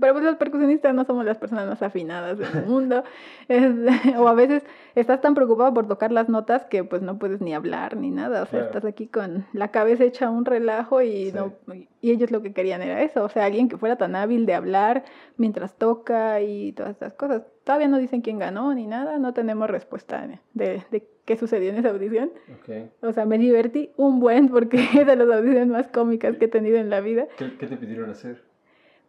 Pero 0.00 0.12
pues 0.12 0.24
los 0.24 0.36
percusionistas 0.36 0.94
no 0.94 1.04
somos 1.04 1.24
las 1.24 1.38
personas 1.38 1.66
más 1.68 1.82
afinadas 1.82 2.38
del 2.38 2.48
mundo. 2.66 3.04
Es- 3.48 3.74
o 4.18 4.28
a 4.28 4.34
veces 4.34 4.64
estás 4.94 5.20
tan 5.20 5.34
preocupado 5.34 5.72
por 5.74 5.86
tocar 5.88 6.12
las 6.12 6.28
notas 6.28 6.64
que 6.66 6.84
pues 6.84 7.02
no 7.02 7.18
puedes 7.18 7.40
ni 7.40 7.54
hablar 7.54 7.96
ni 7.96 8.10
nada. 8.10 8.42
O 8.42 8.46
sea, 8.46 8.60
Claro. 8.60 8.66
estás 8.66 8.84
aquí 8.84 9.06
con 9.06 9.46
la 9.52 9.68
cabeza 9.68 10.04
hecha 10.04 10.30
un 10.30 10.44
relajo 10.44 11.02
y, 11.02 11.30
Sí. 11.30 11.32
no, 11.34 11.52
y 12.00 12.10
ellos 12.10 12.30
lo 12.30 12.42
que 12.42 12.52
querían 12.52 12.82
era 12.82 13.02
eso. 13.02 13.24
O 13.24 13.28
sea, 13.28 13.44
alguien 13.44 13.68
que 13.68 13.76
fuera 13.76 13.96
tan 13.96 14.16
hábil 14.16 14.46
de 14.46 14.54
hablar 14.54 15.04
mientras 15.36 15.76
toca 15.76 16.40
y 16.40 16.72
todas 16.72 16.92
estas 16.92 17.14
cosas. 17.14 17.42
Todavía 17.64 17.88
no 17.88 17.98
dicen 17.98 18.20
quién 18.20 18.38
ganó 18.38 18.74
ni 18.74 18.86
nada. 18.86 19.18
No 19.18 19.32
tenemos 19.32 19.70
respuesta 19.70 20.26
de, 20.52 20.82
de, 20.90 21.08
qué 21.24 21.36
sucedió 21.36 21.70
en 21.70 21.76
esa 21.76 21.90
audición. 21.90 22.30
Ok. 22.60 22.90
O 23.02 23.12
sea, 23.12 23.24
me 23.24 23.38
divertí 23.38 23.90
un 23.96 24.20
buen 24.20 24.48
porque 24.48 24.76
es 24.94 25.06
de 25.06 25.16
las 25.16 25.28
audiciones 25.30 25.68
más 25.68 25.88
cómicas 25.88 26.36
que 26.36 26.44
he 26.46 26.48
tenido 26.48 26.76
en 26.76 26.90
la 26.90 27.00
vida 27.00 27.26
¿Qué, 27.38 27.56
qué 27.56 27.66
te 27.66 27.76
pidieron 27.76 28.10
hacer? 28.10 28.42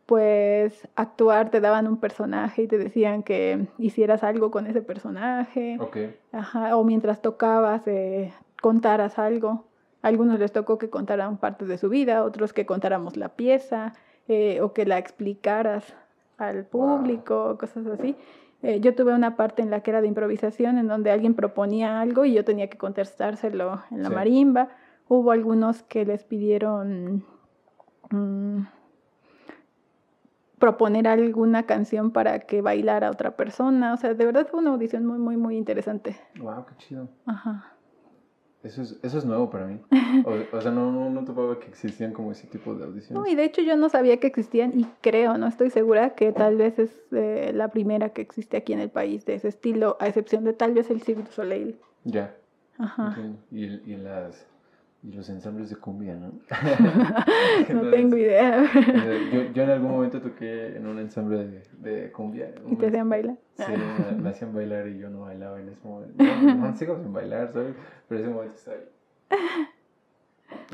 Pues 0.06 0.88
actuar, 0.96 1.50
te 1.50 1.62
daban 1.62 1.88
un 1.88 1.98
personaje 1.98 2.64
y 2.64 2.68
te 2.68 2.78
decían 2.78 3.24
que 3.24 3.68
hicieras 3.78 4.24
algo 4.24 4.52
con 4.52 4.68
ese 4.68 4.82
personaje, 4.82 5.78
Ok. 5.80 5.98
ajá, 6.32 6.78
o 6.78 6.84
mientras 6.84 7.22
tocabas 7.22 7.88
eh, 7.88 8.32
contaras 8.62 9.18
algo. 9.18 9.66
A 10.04 10.10
algunos 10.10 10.40
les 10.40 10.52
tocó 10.52 10.78
que 10.78 10.90
contaran 10.92 11.38
parte 11.38 11.66
de 11.66 11.78
su 11.80 11.90
vida, 11.90 12.24
otros 12.24 12.54
que 12.54 12.68
contáramos 12.68 13.18
la 13.18 13.30
pieza, 13.30 13.94
eh, 14.28 14.62
o 14.62 14.74
que 14.74 14.86
la 14.86 15.00
explicaras 15.00 15.96
al 16.38 16.66
público, 16.66 17.58
cosas 17.60 17.88
así. 17.88 18.16
Eh, 18.62 18.80
yo 18.82 18.94
tuve 18.96 19.14
una 19.14 19.36
parte 19.36 19.62
en 19.64 19.72
la 19.72 19.82
que 19.82 19.92
era 19.92 20.02
de 20.02 20.08
improvisación, 20.08 20.78
en 20.78 20.88
donde 20.88 21.10
alguien 21.12 21.34
proponía 21.34 22.00
algo 22.02 22.26
y 22.26 22.34
yo 22.34 22.46
tenía 22.46 22.70
que 22.70 22.78
contestárselo 22.78 23.82
en 23.90 24.04
la 24.04 24.10
Sí. 24.10 24.16
marimba. 24.16 24.70
Hubo 25.08 25.32
algunos 25.32 25.82
que 25.84 26.06
les 26.06 26.24
pidieron 26.24 27.24
mm, 28.12 28.62
proponer 30.66 31.08
alguna 31.08 31.68
canción 31.68 32.10
para 32.10 32.40
que 32.40 32.62
bailara 32.62 33.12
otra 33.12 33.36
persona. 33.36 33.94
O 33.94 33.98
sea, 33.98 34.16
de 34.16 34.26
verdad 34.26 34.48
fue 34.50 34.62
una 34.62 34.72
audición 34.72 35.06
muy, 35.06 35.20
muy, 35.20 35.38
muy 35.38 35.58
interesante. 35.58 36.16
Wow, 36.40 36.66
qué 36.66 36.76
chido. 36.78 37.08
Ajá. 37.28 37.72
Eso 38.64 38.82
es, 38.82 38.98
eso 39.04 39.20
es 39.20 39.26
nuevo 39.26 39.52
para 39.52 39.68
mí. 39.68 39.80
O, 40.26 40.58
o 40.58 40.62
sea, 40.62 40.72
no, 40.72 40.92
no, 40.92 41.12
no 41.12 41.24
topaba 41.24 41.60
que 41.60 41.68
existían 41.68 42.14
como 42.14 42.32
ese 42.32 42.48
tipo 42.48 42.74
de 42.74 42.86
audiciones. 42.86 43.12
No, 43.12 43.28
y 43.30 43.36
de 43.36 43.44
hecho 43.44 43.62
yo 43.62 43.78
no 43.78 43.90
sabía 43.90 44.20
que 44.20 44.26
existían 44.26 44.80
y 44.80 44.88
creo, 45.02 45.38
no 45.38 45.46
estoy 45.46 45.70
segura 45.70 46.16
que 46.16 46.32
tal 46.32 46.58
vez 46.58 46.80
es 46.80 46.90
eh, 47.12 47.52
la 47.54 47.68
primera 47.68 48.10
que 48.10 48.24
existe 48.24 48.58
aquí 48.58 48.74
en 48.74 48.80
el 48.80 48.90
país 48.90 49.24
de 49.26 49.36
ese 49.36 49.50
estilo, 49.50 49.98
a 50.00 50.08
excepción 50.08 50.46
de 50.46 50.54
tal 50.54 50.74
vez 50.74 50.90
el 50.90 51.04
Cirque 51.04 51.22
du 51.22 51.32
Soleil. 51.32 51.78
Ya. 52.06 52.34
Ajá. 52.80 53.10
ok. 53.10 53.36
Y, 53.52 53.66
y 53.66 53.98
las 53.98 54.48
y 55.08 55.12
los 55.12 55.30
ensambles 55.30 55.70
de 55.70 55.76
cumbia, 55.76 56.16
¿no? 56.16 56.32
No 57.74 57.90
tengo 57.92 58.18
idea. 58.18 58.66
Eh, 58.66 59.30
Yo, 59.32 59.54
yo 59.54 59.64
en 59.64 59.70
algún 59.70 59.92
momento 59.92 60.20
toqué 60.22 60.76
en 60.76 60.88
un 60.88 60.98
ensamble 61.00 61.46
de, 61.46 61.64
de 61.78 62.12
cumbia. 62.12 62.52
¿Y 62.70 62.76
te 62.76 62.88
hacían 62.88 63.10
bailar? 63.10 63.36
Sí, 63.56 63.64
me, 64.16 64.22
me 64.24 64.30
hacían 64.30 64.54
bailar 64.54 64.88
y 64.88 64.98
yo 64.98 65.10
no 65.10 65.22
bailaba 65.22 65.62
en 65.62 65.70
ese 65.70 65.88
momento. 65.88 66.24
No, 66.24 66.56
no 66.56 66.76
sigo 66.76 66.98
sin 66.98 67.14
bailar, 67.14 67.52
¿sabes? 67.54 67.76
Pero 68.10 68.22
ese 68.22 68.30
momento 68.30 68.56
estaba. 68.56 68.78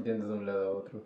Yendo 0.03 0.27
de 0.27 0.33
un 0.33 0.45
lado 0.45 0.67
a 0.67 0.71
otro. 0.77 1.01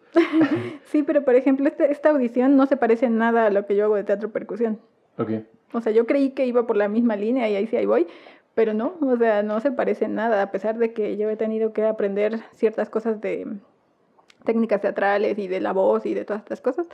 Sí, 0.85 1.03
pero 1.03 1.23
por 1.23 1.35
ejemplo, 1.35 1.67
este- 1.67 1.91
esta 1.91 2.09
audición 2.09 2.57
no 2.57 2.65
se 2.65 2.77
parece 2.77 3.05
en 3.07 3.17
nada 3.17 3.47
a 3.47 3.49
lo 3.49 3.65
que 3.65 3.75
yo 3.75 3.85
hago 3.85 3.95
de 3.95 4.03
teatro 4.03 4.31
percusión. 4.31 4.79
Ok. 5.17 5.31
O 5.73 5.81
sea, 5.81 5.91
yo 5.91 6.05
creí 6.05 6.31
que 6.31 6.45
iba 6.45 6.65
por 6.67 6.77
la 6.77 6.87
misma 6.89 7.15
línea 7.15 7.49
y 7.49 7.55
ahí 7.55 7.67
sí 7.67 7.75
ahí 7.77 7.85
voy, 7.85 8.07
pero 8.55 8.73
no, 8.73 8.95
o 9.01 9.17
sea, 9.17 9.43
no 9.43 9.59
se 9.59 9.71
parece 9.71 10.05
en 10.05 10.15
nada, 10.15 10.41
a 10.41 10.51
pesar 10.51 10.77
de 10.79 10.93
que 10.93 11.17
yo 11.17 11.29
he 11.29 11.35
tenido 11.37 11.71
que 11.73 11.83
aprender 11.85 12.39
ciertas 12.53 12.89
cosas 12.89 13.21
de 13.21 13.45
técnicas 14.43 14.81
teatrales 14.81 15.37
y 15.37 15.47
de 15.47 15.59
la 15.61 15.73
voz 15.73 16.05
y 16.05 16.13
de 16.13 16.25
todas 16.25 16.41
estas 16.41 16.61
cosas. 16.61 16.87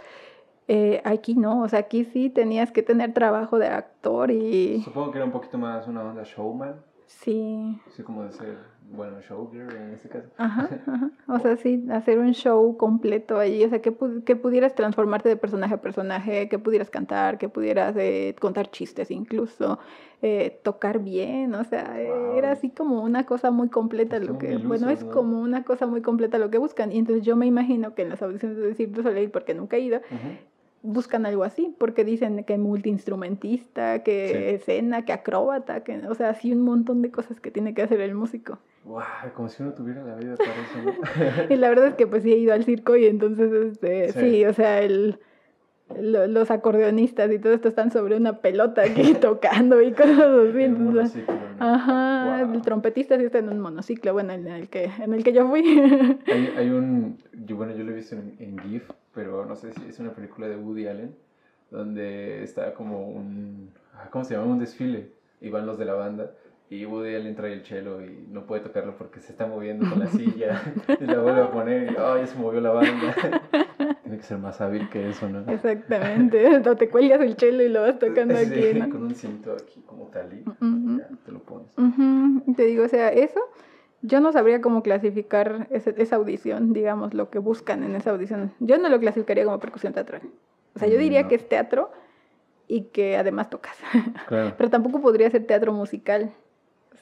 eh, 0.67 1.01
aquí 1.05 1.35
no, 1.35 1.61
o 1.63 1.67
sea, 1.69 1.79
aquí 1.79 2.05
sí 2.05 2.29
tenías 2.29 2.71
que 2.71 2.81
tener 2.83 3.13
trabajo 3.13 3.59
de 3.59 3.67
actor 3.67 4.31
y 4.31 4.81
Supongo 4.83 5.11
que 5.11 5.17
era 5.17 5.25
un 5.25 5.31
poquito 5.31 5.57
más 5.57 5.87
una 5.87 6.01
onda 6.03 6.23
showman. 6.23 6.75
sí, 7.07 7.79
Así 7.87 8.03
como 8.03 8.23
de 8.23 8.31
ser, 8.31 8.57
bueno, 8.89 9.19
showgirl 9.19 9.75
en 9.75 9.93
este 9.93 10.07
caso. 10.07 10.29
Ajá, 10.37 10.69
ajá. 10.87 11.09
O 11.27 11.39
sea, 11.39 11.57
sí, 11.57 11.83
hacer 11.91 12.19
un 12.19 12.33
show 12.33 12.77
completo 12.77 13.37
ahí, 13.37 13.63
o 13.65 13.69
sea, 13.69 13.81
que, 13.81 13.91
pu- 13.97 14.23
que 14.23 14.35
pudieras 14.37 14.73
transformarte 14.75 15.27
de 15.27 15.35
personaje 15.35 15.73
a 15.73 15.81
personaje, 15.81 16.47
que 16.47 16.57
pudieras 16.59 16.89
cantar, 16.89 17.37
que 17.37 17.49
pudieras 17.49 17.95
eh, 17.97 18.33
contar 18.39 18.69
chistes 18.71 19.11
incluso, 19.11 19.77
eh, 20.23 20.59
tocar 20.63 20.99
bien, 20.99 21.55
o 21.55 21.63
sea, 21.63 21.99
eh, 22.01 22.07
Wow. 22.07 22.37
era 22.37 22.51
así 22.51 22.69
como 22.69 23.01
una 23.03 23.25
cosa 23.25 23.49
muy 23.51 23.69
completa 23.69 24.17
Están 24.17 24.33
lo 24.33 24.37
que, 24.39 24.57
bueno, 24.57 24.89
es 24.89 25.03
como 25.03 25.41
una 25.41 25.63
cosa 25.63 25.87
muy 25.87 26.01
completa 26.01 26.37
lo 26.37 26.49
que 26.51 26.59
buscan, 26.59 26.91
y 26.91 26.99
entonces 26.99 27.25
yo 27.25 27.35
me 27.35 27.47
imagino 27.47 27.95
que 27.95 28.03
en 28.03 28.09
las 28.09 28.21
audiciones 28.21 28.57
de 28.57 28.73
Cirque 28.75 29.01
Soleil, 29.01 29.31
porque 29.31 29.53
nunca 29.55 29.77
he 29.77 29.81
ido, 29.81 29.99
buscan 30.83 31.25
algo 31.25 31.43
así, 31.43 31.75
porque 31.77 32.03
dicen 32.03 32.43
que 32.43 32.57
multiinstrumentista, 32.57 34.03
que 34.03 34.27
Sí. 34.27 34.55
escena, 34.55 35.05
que 35.05 35.13
acróbata, 35.13 35.83
que, 35.83 35.97
o 36.07 36.15
sea, 36.15 36.29
así 36.29 36.51
un 36.51 36.61
montón 36.61 37.01
de 37.01 37.11
cosas 37.11 37.39
que 37.39 37.51
tiene 37.51 37.73
que 37.73 37.81
hacer 37.83 38.01
el 38.01 38.15
músico. 38.15 38.59
Guau, 38.83 39.05
como 39.35 39.47
si 39.49 39.61
uno 39.61 39.73
tuviera 39.73 40.03
la 40.03 40.15
vida 40.15 40.35
para 40.37 40.61
eso, 40.61 40.79
¿no? 40.79 40.95
Y 41.53 41.55
la 41.55 41.69
verdad 41.69 41.87
es 41.87 41.95
que 41.95 42.07
pues 42.07 42.23
sí 42.23 42.31
he 42.33 42.37
ido 42.37 42.53
al 42.53 42.63
circo 42.63 42.95
y 42.95 43.05
entonces, 43.05 43.51
este, 43.51 44.11
Sí. 44.13 44.19
sí. 44.19 44.45
o 44.45 44.53
sea, 44.53 44.81
el, 44.81 45.19
lo- 45.99 46.27
los 46.27 46.51
acordeonistas 46.51 47.31
y 47.31 47.39
todo 47.39 47.53
esto 47.53 47.67
están 47.67 47.91
sobre 47.91 48.15
una 48.17 48.37
pelota 48.39 48.81
aquí 48.83 49.13
tocando 49.21 49.81
y 49.81 49.91
cosas 49.91 50.19
así. 50.19 50.61
Entonces, 50.63 51.23
¿no? 51.27 51.33
ajá, 51.65 52.37
Guau. 52.43 52.53
el 52.55 52.61
trompetista 52.61 53.17
sí 53.17 53.25
está 53.25 53.39
en 53.39 53.49
un 53.49 53.59
monociclo, 53.59 54.13
bueno, 54.13 54.33
en 54.33 54.47
el 54.47 54.69
que, 54.69 54.85
en 54.99 55.13
el 55.13 55.23
que 55.23 55.33
yo 55.33 55.47
fui. 55.47 55.61
Hay, 56.31 56.53
hay 56.57 56.69
un, 56.69 57.17
yo, 57.45 57.55
bueno, 57.55 57.75
yo 57.75 57.83
lo 57.83 57.91
he 57.91 57.95
visto 57.95 58.15
en, 58.15 58.35
en 58.39 58.57
GIF, 58.59 58.89
pero 59.13 59.45
no 59.45 59.55
sé 59.55 59.71
si 59.73 59.87
es 59.89 59.99
una 59.99 60.11
película 60.11 60.47
de 60.47 60.55
Woody 60.55 60.87
Allen, 60.87 61.15
donde 61.69 62.43
está 62.43 62.73
como 62.73 63.07
un, 63.07 63.69
ah, 63.95 64.07
¿cómo 64.11 64.23
se 64.25 64.35
llama? 64.35 64.47
Un 64.51 64.59
desfile, 64.59 65.09
y 65.39 65.49
van 65.49 65.65
los 65.65 65.77
de 65.77 65.85
la 65.85 65.93
banda, 65.93 66.31
y 66.69 66.85
Woody 66.85 67.15
Allen 67.15 67.35
trae 67.35 67.53
el 67.53 67.63
cello 67.65 68.01
y 68.01 68.25
no 68.31 68.45
puede 68.45 68.61
tocarlo 68.61 68.95
porque 68.97 69.19
se 69.19 69.31
está 69.33 69.45
moviendo 69.45 69.89
con 69.89 69.99
la 69.99 70.07
silla, 70.07 70.61
y 70.99 71.03
la 71.05 71.19
vuelve 71.19 71.41
a 71.41 71.51
poner, 71.51 71.91
y 71.91 71.95
oh, 71.97 72.17
ya 72.17 72.27
se 72.27 72.37
movió 72.37 72.61
la 72.61 72.71
banda. 72.71 73.15
Tiene 74.11 74.23
que 74.23 74.27
ser 74.27 74.39
más 74.39 74.59
hábil 74.59 74.89
que 74.89 75.07
eso, 75.09 75.29
¿no? 75.29 75.49
Exactamente, 75.49 76.45
o 76.69 76.75
te 76.75 76.89
cuelgas 76.89 77.21
el 77.21 77.37
chelo 77.37 77.63
y 77.63 77.69
lo 77.69 77.79
vas 77.83 77.97
tocando 77.97 78.35
Sí, 78.35 78.45
aquí, 78.53 78.77
¿no? 78.77 78.89
con 78.89 79.03
un 79.03 79.15
cinto 79.15 79.53
aquí 79.53 79.81
como 79.87 80.07
talí, 80.07 80.43
Ujú. 80.45 80.97
ya, 80.99 81.07
te 81.23 81.31
lo 81.31 81.39
pones. 81.39 81.71
Y 82.45 82.53
Te 82.53 82.63
digo, 82.65 82.83
o 82.83 82.87
sea, 82.89 83.07
eso, 83.07 83.39
yo 84.01 84.19
no 84.19 84.33
sabría 84.33 84.59
cómo 84.59 84.83
clasificar 84.83 85.67
ese- 85.71 85.95
esa 85.97 86.17
audición, 86.17 86.73
digamos, 86.73 87.13
lo 87.13 87.29
que 87.29 87.39
buscan 87.39 87.83
en 87.85 87.95
esa 87.95 88.11
audición. 88.11 88.51
Yo 88.59 88.77
no 88.79 88.89
lo 88.89 88.99
clasificaría 88.99 89.45
como 89.45 89.59
percusión 89.59 89.93
teatral. 89.93 90.23
O 90.75 90.79
sea, 90.79 90.89
yo 90.89 90.97
diría 90.97 91.21
No. 91.23 91.27
que 91.29 91.35
es 91.35 91.47
teatro 91.47 91.89
y 92.67 92.89
que 92.89 93.15
además 93.15 93.49
tocas. 93.49 93.77
Claro. 94.27 94.55
Pero 94.57 94.69
tampoco 94.69 94.99
podría 95.01 95.29
ser 95.29 95.45
teatro 95.47 95.71
musical. 95.71 96.31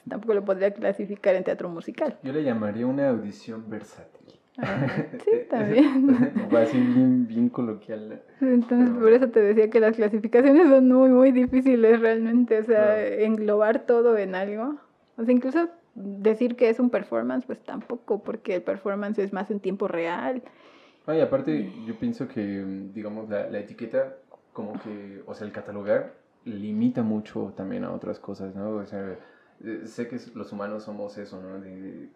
Tampoco 0.08 0.32
lo 0.34 0.44
podría 0.44 0.72
clasificar 0.72 1.34
en 1.34 1.42
teatro 1.42 1.68
musical. 1.68 2.18
Yo 2.22 2.32
le 2.32 2.44
llamaría 2.44 2.86
una 2.86 3.08
audición 3.08 3.68
versátil. 3.68 4.19
Ah, 4.58 4.86
sí, 5.24 5.30
también. 5.50 6.06
Va 6.54 6.62
así 6.62 6.78
bien, 6.78 7.26
bien 7.26 7.48
coloquial. 7.48 8.20
Entonces, 8.40 8.90
Pero- 8.90 9.00
por 9.00 9.12
eso 9.12 9.28
te 9.28 9.40
decía 9.40 9.70
que 9.70 9.80
las 9.80 9.96
clasificaciones 9.96 10.68
son 10.68 10.88
muy, 10.88 11.10
muy 11.10 11.32
difíciles 11.32 12.00
realmente. 12.00 12.58
O 12.58 12.64
sea, 12.64 13.06
englobar 13.06 13.86
todo 13.86 14.16
en 14.18 14.34
algo. 14.34 14.76
O 15.16 15.24
sea, 15.24 15.32
incluso 15.34 15.68
decir 15.94 16.56
que 16.56 16.68
es 16.70 16.78
un 16.80 16.90
performance, 16.90 17.44
pues 17.46 17.58
tampoco, 17.60 18.22
porque 18.22 18.54
el 18.56 18.62
performance 18.62 19.18
es 19.18 19.32
más 19.32 19.50
en 19.50 19.60
tiempo 19.60 19.88
real. 19.88 20.42
Ay, 21.06 21.20
aparte, 21.20 21.70
yo 21.86 21.98
pienso 21.98 22.28
que, 22.28 22.40
mm, 22.40 22.92
digamos, 22.92 23.28
la, 23.28 23.48
la 23.50 23.58
etiqueta, 23.58 24.14
como 24.52 24.72
que, 24.74 25.22
o 25.26 25.34
sea, 25.34 25.46
el 25.46 25.52
catalogar 25.52 26.14
limita 26.44 27.02
mucho 27.02 27.52
también 27.56 27.84
a 27.84 27.92
otras 27.92 28.18
cosas, 28.18 28.54
¿no? 28.54 28.70
O 28.76 28.86
sea, 28.86 29.16
eh, 29.64 29.82
sé 29.84 30.08
que 30.08 30.16
los 30.34 30.52
humanos 30.52 30.84
somos 30.84 31.18
eso, 31.18 31.40
¿no? 31.42 31.60
De- 31.60 32.08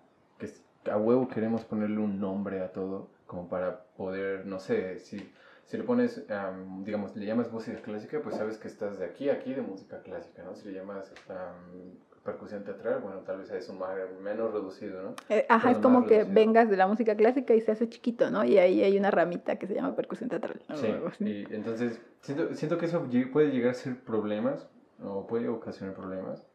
a 0.90 0.96
huevo 0.96 1.28
queremos 1.28 1.64
ponerle 1.64 1.98
un 1.98 2.20
nombre 2.20 2.60
a 2.60 2.72
todo, 2.72 3.10
como 3.26 3.48
para 3.48 3.84
poder, 3.96 4.46
no 4.46 4.58
sé, 4.58 4.98
si, 4.98 5.32
si 5.64 5.76
le 5.76 5.84
pones, 5.84 6.28
am, 6.30 6.84
digamos, 6.84 7.16
le 7.16 7.26
llamas 7.26 7.50
música 7.52 7.80
clásica, 7.80 8.20
pues 8.22 8.36
sabes 8.36 8.58
que 8.58 8.68
estás 8.68 8.98
de 8.98 9.06
aquí 9.06 9.28
a 9.28 9.34
aquí 9.34 9.54
de 9.54 9.62
música 9.62 10.00
clásica, 10.02 10.42
¿no? 10.42 10.54
Si 10.54 10.68
le 10.68 10.74
llamas 10.74 11.12
am, 11.28 11.98
percusión 12.24 12.64
teatral, 12.64 13.00
bueno, 13.00 13.18
tal 13.20 13.38
vez 13.38 13.50
es 13.50 13.68
un 13.68 13.78
mar 13.78 13.96
menos 14.22 14.52
reducido, 14.52 15.02
¿no? 15.02 15.14
Eh, 15.28 15.44
ajá, 15.48 15.68
Pero 15.68 15.72
es 15.72 15.78
como 15.78 16.00
más 16.00 16.08
que 16.08 16.24
reducido. 16.24 16.34
vengas 16.34 16.70
de 16.70 16.76
la 16.76 16.86
música 16.86 17.14
clásica 17.16 17.54
y 17.54 17.60
se 17.60 17.72
hace 17.72 17.88
chiquito, 17.88 18.30
¿no? 18.30 18.44
Y 18.44 18.58
ahí 18.58 18.82
hay 18.82 18.98
una 18.98 19.10
ramita 19.10 19.56
que 19.56 19.66
se 19.66 19.74
llama 19.74 19.94
percusión 19.94 20.30
teatral. 20.30 20.62
o 20.70 20.76
Sí, 20.76 21.00
y 21.20 21.46
entonces 21.54 22.00
siento, 22.20 22.54
siento 22.54 22.78
que 22.78 22.86
eso 22.86 23.06
puede 23.32 23.50
llegar 23.50 23.72
a 23.72 23.74
ser 23.74 24.00
problemas 24.00 24.66
o 25.02 25.26
puede 25.26 25.48
ocasionar 25.48 25.94
problemas, 25.94 26.46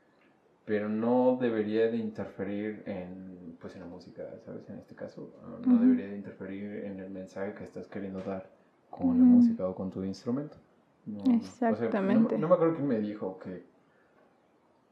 pero 0.66 0.90
no 0.90 1.38
debería 1.40 1.90
de 1.90 1.98
interferir 1.98 2.84
en, 2.86 3.39
pues, 3.62 3.76
en 3.76 3.82
la 3.82 3.88
música, 3.88 4.24
¿sabes? 4.46 4.70
En 4.70 4.78
este 4.80 4.96
caso, 4.96 5.34
uh, 5.44 5.66
no 5.68 5.76
Ujú. 5.76 5.84
debería 5.86 6.08
de 6.08 6.16
interferir 6.18 6.86
en 6.86 7.00
el 7.00 7.10
mensaje 7.10 7.54
que 7.54 7.64
estás 7.64 7.88
queriendo 7.88 8.22
dar 8.22 8.50
con 8.90 9.18
la 9.18 9.24
Ujú. 9.24 9.36
música 9.36 9.68
o 9.68 9.76
con 9.76 9.90
tu 9.92 10.04
instrumento. 10.04 10.58
No, 11.06 11.22
o 11.24 11.42
sea, 11.42 11.70
no- 11.70 11.74
Exactamente. 11.76 12.38
no, 12.38 12.48
me 12.48 12.54
acuerdo 12.56 12.76
quién 12.76 12.88
me 12.88 13.00
dijo 13.00 13.40
que, 13.40 13.64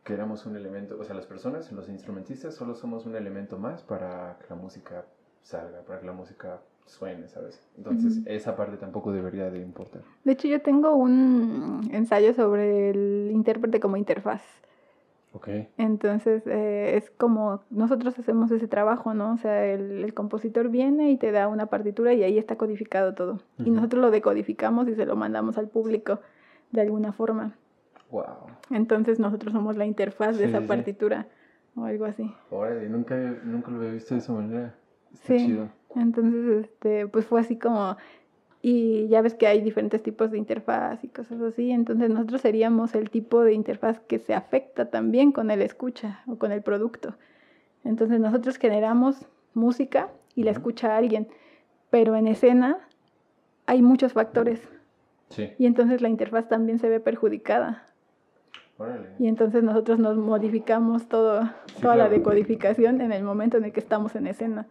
que 0.03 0.13
éramos 0.13 0.45
un 0.45 0.55
elemento, 0.55 0.97
o 0.99 1.03
sea, 1.03 1.15
las 1.15 1.25
personas, 1.25 1.71
los 1.71 1.89
instrumentistas, 1.89 2.55
solo 2.55 2.75
somos 2.75 3.05
un 3.05 3.15
elemento 3.15 3.57
más 3.57 3.83
para 3.83 4.37
que 4.39 4.45
la 4.49 4.55
música 4.55 5.05
salga, 5.41 5.81
para 5.81 5.99
que 5.99 6.05
la 6.05 6.13
música 6.13 6.61
suene, 6.85 7.27
¿sabes? 7.27 7.61
Entonces, 7.77 8.19
Ujú. 8.19 8.29
esa 8.29 8.55
parte 8.55 8.77
tampoco 8.77 9.11
debería 9.11 9.49
de 9.49 9.59
importar. 9.59 10.01
De 10.23 10.31
hecho, 10.31 10.47
yo 10.47 10.61
tengo 10.61 10.95
un 10.95 11.81
ensayo 11.91 12.33
sobre 12.33 12.89
el 12.91 13.29
intérprete 13.33 13.79
como 13.79 13.97
interfaz. 13.97 14.41
Entonces, 15.77 16.43
eh, 16.47 16.95
es 16.95 17.09
como 17.11 17.61
nosotros 17.69 18.17
hacemos 18.19 18.51
ese 18.51 18.67
trabajo, 18.67 19.13
¿no? 19.13 19.33
O 19.33 19.37
sea, 19.37 19.65
el, 19.65 20.03
el 20.03 20.13
compositor 20.13 20.69
viene 20.69 21.11
y 21.11 21.17
te 21.17 21.31
da 21.31 21.47
una 21.47 21.67
partitura 21.67 22.13
y 22.13 22.23
ahí 22.23 22.37
está 22.37 22.55
codificado 22.57 23.13
todo. 23.13 23.39
Y 23.57 23.69
nosotros 23.69 24.01
lo 24.01 24.11
decodificamos 24.11 24.87
y 24.87 24.95
se 24.95 25.05
lo 25.05 25.15
mandamos 25.15 25.57
al 25.57 25.67
público 25.67 26.19
de 26.71 26.81
alguna 26.81 27.11
forma. 27.11 27.55
Wow. 28.11 28.25
Entonces, 28.71 29.19
nosotros 29.19 29.53
somos 29.53 29.77
la 29.77 29.85
interfaz 29.85 30.37
de 30.37 30.45
esa 30.45 30.61
sí. 30.61 30.67
partitura 30.67 31.27
o 31.75 31.83
algo 31.85 32.05
así. 32.05 32.33
Órale, 32.49 32.89
nunca, 32.89 33.15
nunca 33.43 33.71
lo 33.71 33.77
había 33.77 33.91
visto 33.91 34.15
de 34.15 34.19
esa 34.21 34.33
manera. 34.33 34.75
Está 35.13 35.27
Sí. 35.27 35.45
chido. 35.45 35.69
Entonces, 35.95 36.65
este, 36.65 37.07
pues 37.07 37.25
fue 37.25 37.41
así 37.41 37.57
como, 37.57 37.97
y 38.69 39.07
ya 39.07 39.21
ves 39.21 39.33
que 39.33 39.47
hay 39.47 39.61
diferentes 39.61 40.03
tipos 40.03 40.29
de 40.29 40.37
interfaz 40.37 41.01
y 41.01 41.07
cosas 41.07 41.39
así, 41.39 41.71
entonces 41.71 42.09
nosotros 42.09 42.41
seríamos 42.41 42.95
el 42.95 43.09
tipo 43.09 43.41
de 43.45 43.53
interfaz 43.53 44.01
que 44.01 44.19
se 44.19 44.33
afecta 44.33 44.89
también 44.89 45.31
con 45.31 45.51
el 45.51 45.61
escucha 45.61 46.21
o 46.27 46.35
con 46.37 46.51
el 46.51 46.61
producto. 46.61 47.15
Entonces 47.85 48.19
nosotros 48.19 48.57
generamos 48.57 49.25
música 49.53 50.09
y 50.35 50.43
la 50.43 50.51
escucha 50.51 50.97
alguien, 50.97 51.29
pero 51.89 52.17
en 52.17 52.27
escena 52.27 52.77
hay 53.67 53.81
muchos 53.81 54.11
factores 54.11 54.59
Sí. 55.29 55.49
y 55.57 55.65
entonces 55.65 56.01
la 56.01 56.09
interfaz 56.09 56.49
también 56.49 56.77
se 56.77 56.89
ve 56.89 56.99
perjudicada. 56.99 57.85
Órale. 58.77 59.07
Y 59.17 59.29
entonces 59.29 59.63
nosotros 59.63 59.97
nos 59.97 60.17
modificamos 60.17 61.07
todo, 61.07 61.43
Sí, 61.67 61.81
toda 61.83 61.95
la 61.95 62.09
decodificación 62.09 62.99
en 62.99 63.13
el 63.13 63.23
momento 63.23 63.55
en 63.55 63.63
el 63.63 63.71
que 63.71 63.79
estamos 63.79 64.13
en 64.17 64.27
escena. 64.27 64.67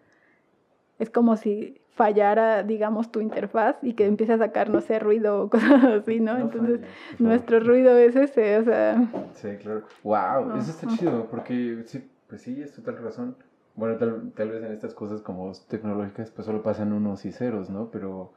Es 0.99 1.09
como 1.09 1.39
si 1.39 1.81
fallara, 1.97 2.63
digamos, 2.63 3.11
tu 3.11 3.21
interfaz 3.21 3.77
y 3.83 3.95
que 3.95 4.07
empiece 4.07 4.35
a 4.35 4.39
sacar, 4.39 4.69
no 4.69 4.81
sé, 4.83 4.99
ruido 4.99 5.43
o 5.43 5.51
cosas 5.51 5.83
así, 5.83 6.21
¿no? 6.21 6.35
No 6.35 6.41
entonces, 6.41 6.81
nuestro 7.19 7.59
ruido 7.59 7.97
es 7.97 8.15
ese, 8.15 8.59
o 8.59 8.65
sea, 8.65 9.03
Sí, 9.35 9.49
claro. 9.57 9.83
Wow, 10.05 10.57
eso 10.59 10.71
está 10.71 10.87
Ajá. 10.87 10.97
chido, 10.97 11.27
porque 11.31 11.83
sí, 11.87 12.09
pues 12.29 12.43
sí, 12.43 12.61
es 12.61 12.73
total 12.73 12.99
razón. 12.99 13.37
Bueno, 13.75 13.97
tal, 13.97 14.33
tal 14.35 14.51
vez 14.51 14.63
en 14.63 14.73
estas 14.73 14.95
cosas 14.95 15.21
como 15.23 15.51
tecnológicas, 15.69 16.31
pues 16.31 16.47
solo 16.47 16.63
pasan 16.63 16.93
unos 16.93 17.25
y 17.25 17.33
ceros, 17.33 17.71
¿no? 17.71 17.91
Pero 17.91 18.35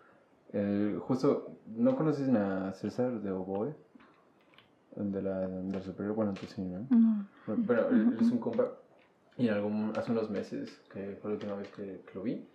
justo, 1.01 1.57
¿no 1.67 1.95
conoces 1.95 2.29
a 2.29 2.73
César 2.73 3.21
de 3.21 3.31
Oboe? 3.31 3.75
De 4.95 5.21
la, 5.21 5.47
del 5.47 5.81
superior, 5.83 6.15
bueno, 6.15 6.33
tú 6.33 6.45
sí, 6.47 6.61
¿no? 6.61 6.87
no. 6.89 7.25
Bueno, 7.45 7.83
él, 7.89 8.07
él 8.13 8.17
es 8.19 8.31
un 8.31 8.39
compa 8.39 8.71
y 9.37 9.47
en 9.47 9.53
algún, 9.53 9.93
hace 9.95 10.11
unos 10.11 10.29
meses, 10.29 10.81
que 10.91 11.17
fue 11.21 11.31
la 11.31 11.35
última 11.35 11.55
vez 11.55 11.69
que, 11.69 12.01
que 12.05 12.13
lo 12.15 12.23
vi, 12.23 12.45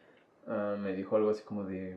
ah, 0.46 0.76
me 0.78 0.94
dijo 0.94 1.16
algo 1.16 1.30
así 1.30 1.42
como 1.44 1.64
de 1.64 1.96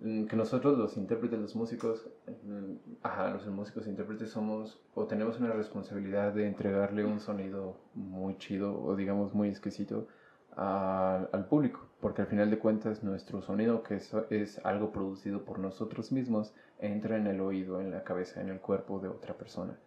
mm, 0.00 0.26
que 0.26 0.36
nosotros 0.36 0.78
los 0.78 0.96
intérpretes, 0.96 1.38
los 1.38 1.56
músicos, 1.56 2.08
mm, 2.44 2.74
ajá, 3.02 3.30
los 3.30 3.46
músicos 3.48 3.86
intérpretes 3.86 4.30
somos 4.30 4.80
o 4.94 5.06
tenemos 5.06 5.38
una 5.40 5.52
responsabilidad 5.52 6.32
de 6.32 6.46
entregarle 6.46 7.04
un 7.04 7.20
sonido 7.20 7.76
muy 7.94 8.36
chido 8.38 8.80
o 8.82 8.96
digamos 8.96 9.34
muy 9.34 9.48
exquisito 9.48 10.08
a- 10.56 11.26
al 11.32 11.46
público, 11.46 11.80
porque 12.00 12.22
al 12.22 12.28
final 12.28 12.50
de 12.50 12.58
cuentas 12.58 13.02
nuestro 13.02 13.40
sonido, 13.42 13.82
que 13.82 13.96
es, 13.96 14.12
es 14.30 14.58
algo 14.64 14.92
producido 14.92 15.44
por 15.44 15.58
nosotros 15.58 16.12
mismos, 16.12 16.52
entra 16.78 17.16
en 17.16 17.26
el 17.26 17.40
oído, 17.40 17.80
en 17.80 17.90
la 17.90 18.04
cabeza, 18.04 18.40
en 18.40 18.48
el 18.50 18.60
cuerpo 18.60 18.98
de 19.00 19.08
otra 19.08 19.34
persona. 19.34 19.78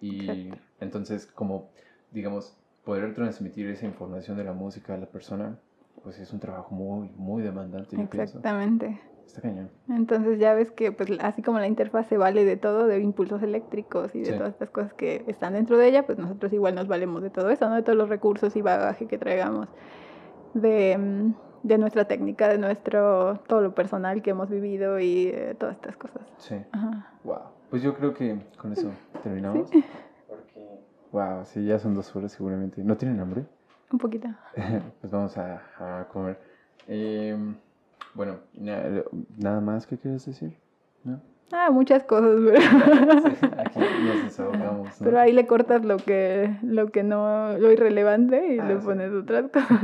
Y 0.00 0.48
Exacto. 0.48 0.56
entonces, 0.80 1.26
como, 1.26 1.70
digamos, 2.10 2.56
poder 2.84 3.14
transmitir 3.14 3.68
esa 3.68 3.86
información 3.86 4.36
de 4.36 4.44
la 4.44 4.52
música 4.52 4.94
a 4.94 4.98
la 4.98 5.06
persona, 5.06 5.58
pues 6.04 6.20
es 6.20 6.32
un 6.32 6.38
trabajo 6.38 6.72
muy, 6.74 7.08
muy 7.16 7.42
demandante, 7.42 7.96
yo 7.96 8.08
pienso. 8.08 8.38
Exactamente. 8.38 9.00
Está 9.26 9.40
cañón. 9.40 9.70
Entonces 9.88 10.38
ya 10.38 10.52
ves 10.54 10.70
que 10.70 10.92
pues 10.92 11.10
así 11.20 11.42
como 11.42 11.58
la 11.58 11.66
interfaz 11.66 12.06
se 12.06 12.18
vale 12.18 12.44
de 12.44 12.56
todo, 12.58 12.86
de 12.86 13.00
impulsos 13.00 13.42
eléctricos 13.42 14.14
y 14.14 14.20
de 14.20 14.26
Sí. 14.32 14.36
todas 14.36 14.52
estas 14.52 14.68
cosas 14.70 14.92
que 14.92 15.24
están 15.26 15.54
dentro 15.54 15.78
de 15.78 15.88
ella, 15.88 16.04
pues 16.06 16.18
nosotros 16.18 16.52
igual 16.52 16.74
nos 16.74 16.86
valemos 16.86 17.22
de 17.22 17.30
todo 17.30 17.48
eso, 17.50 17.66
¿no? 17.68 17.74
De 17.74 17.82
todos 17.82 17.96
los 17.98 18.08
recursos 18.10 18.54
y 18.54 18.60
bagaje 18.62 19.06
que 19.06 19.16
traigamos 19.18 19.66
de, 20.52 20.96
mm, 20.98 21.34
de 21.66 21.78
nuestra 21.78 22.04
técnica, 22.04 22.48
de 22.48 22.58
nuestro, 22.58 23.40
todo 23.48 23.62
lo 23.62 23.74
personal 23.74 24.20
que 24.20 24.30
hemos 24.30 24.50
vivido 24.50 25.00
y 25.00 25.28
eh, 25.28 25.56
todas 25.58 25.76
estas 25.76 25.96
cosas. 25.96 26.22
Sí. 26.36 26.56
Ajá. 26.72 27.14
Wow. 27.24 27.38
Pues 27.70 27.82
yo 27.82 27.94
creo 27.96 28.12
que 28.12 28.38
con 28.58 28.72
eso 28.72 28.90
terminamos. 29.22 29.70
Porque, 30.28 30.68
wow, 31.12 31.44
sí, 31.44 31.64
ya 31.64 31.78
son 31.78 31.94
dos 31.94 32.14
horas 32.14 32.30
seguramente. 32.32 32.84
¿No 32.84 32.96
tienen 32.98 33.18
hambre? 33.20 33.46
Un 33.94 33.98
poquito. 33.98 34.26
pues 35.00 35.12
vamos 35.12 35.38
a, 35.38 35.62
a 35.78 36.08
comer. 36.08 36.36
Em, 36.88 37.54
bueno, 38.12 38.38
na- 38.54 39.04
nada 39.38 39.60
más 39.60 39.86
que 39.86 39.96
quieres 39.96 40.26
decir, 40.26 40.56
¿no? 41.04 41.20
Ah, 41.52 41.70
muchas 41.70 42.02
cosas, 42.02 42.40
pero, 42.44 42.60
Sí, 42.60 43.46
aquí 43.58 43.78
nos 43.78 44.24
desahogamos, 44.24 44.88
¿no? 45.00 45.04
pero 45.04 45.20
ahí 45.20 45.32
le 45.32 45.46
cortas 45.46 45.84
lo 45.84 45.98
que, 45.98 46.56
lo 46.62 46.88
que 46.90 47.04
no, 47.04 47.56
lo 47.56 47.70
irrelevante 47.70 48.56
y 48.56 48.58
Ah, 48.58 48.66
le 48.66 48.80
sí. 48.80 48.84
pones 48.84 49.12
otras 49.12 49.50
cosas. 49.52 49.78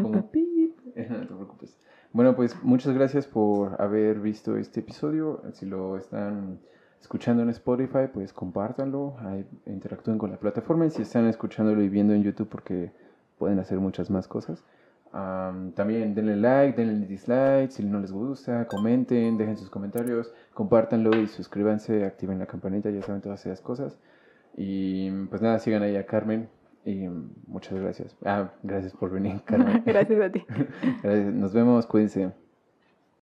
Como. 0.00 0.10
No 0.10 0.22
te 0.24 1.34
preocupes. 1.34 1.76
Bueno, 2.12 2.36
pues 2.36 2.62
muchas 2.62 2.94
gracias 2.94 3.26
por 3.26 3.80
haber 3.82 4.20
visto 4.20 4.56
este 4.56 4.78
episodio. 4.80 5.42
Si 5.54 5.66
lo 5.66 5.96
están 5.96 6.60
escuchando 7.00 7.42
en 7.42 7.50
Spotify, 7.50 8.06
pues 8.12 8.32
compártanlo, 8.32 9.16
ahí 9.20 9.44
interactúen 9.66 10.18
con 10.18 10.30
la 10.30 10.38
plataforma. 10.38 10.86
Y 10.86 10.90
si 10.90 11.02
están 11.02 11.26
escuchándolo 11.26 11.82
y 11.82 11.88
viendo 11.88 12.14
en 12.14 12.22
YouTube, 12.22 12.48
porque 12.48 12.92
pueden 13.38 13.58
hacer 13.58 13.78
muchas 13.78 14.10
más 14.10 14.28
cosas. 14.28 14.64
am, 15.12 15.72
también 15.72 16.14
denle 16.14 16.36
like, 16.36 16.76
denle 16.80 17.06
dislike 17.06 17.70
si 17.70 17.84
no 17.84 18.00
les 18.00 18.12
gusta, 18.12 18.66
comenten, 18.66 19.38
dejen 19.38 19.56
sus 19.56 19.70
comentarios, 19.70 20.32
compártanlo 20.54 21.16
y 21.16 21.26
suscríbanse, 21.28 22.04
activen 22.04 22.38
la 22.38 22.46
campanita, 22.46 22.90
ya 22.90 23.02
saben 23.02 23.22
todas 23.22 23.44
esas 23.46 23.60
cosas. 23.60 23.98
Y 24.56 25.10
pues 25.26 25.42
nada, 25.42 25.58
sigan 25.58 25.82
ahí 25.82 25.96
a 25.96 26.06
Carmen 26.06 26.48
y 26.84 27.08
muchas 27.46 27.74
gracias. 27.78 28.16
Ah, 28.24 28.52
gracias 28.62 28.94
por 28.94 29.10
venir, 29.10 29.42
Carmen. 29.44 29.82
Gracias 29.86 30.20
a 30.20 30.30
ti. 30.30 30.44
Gracias. 31.02 31.34
Nos 31.34 31.52
vemos, 31.52 31.86
cuídense. 31.86 32.45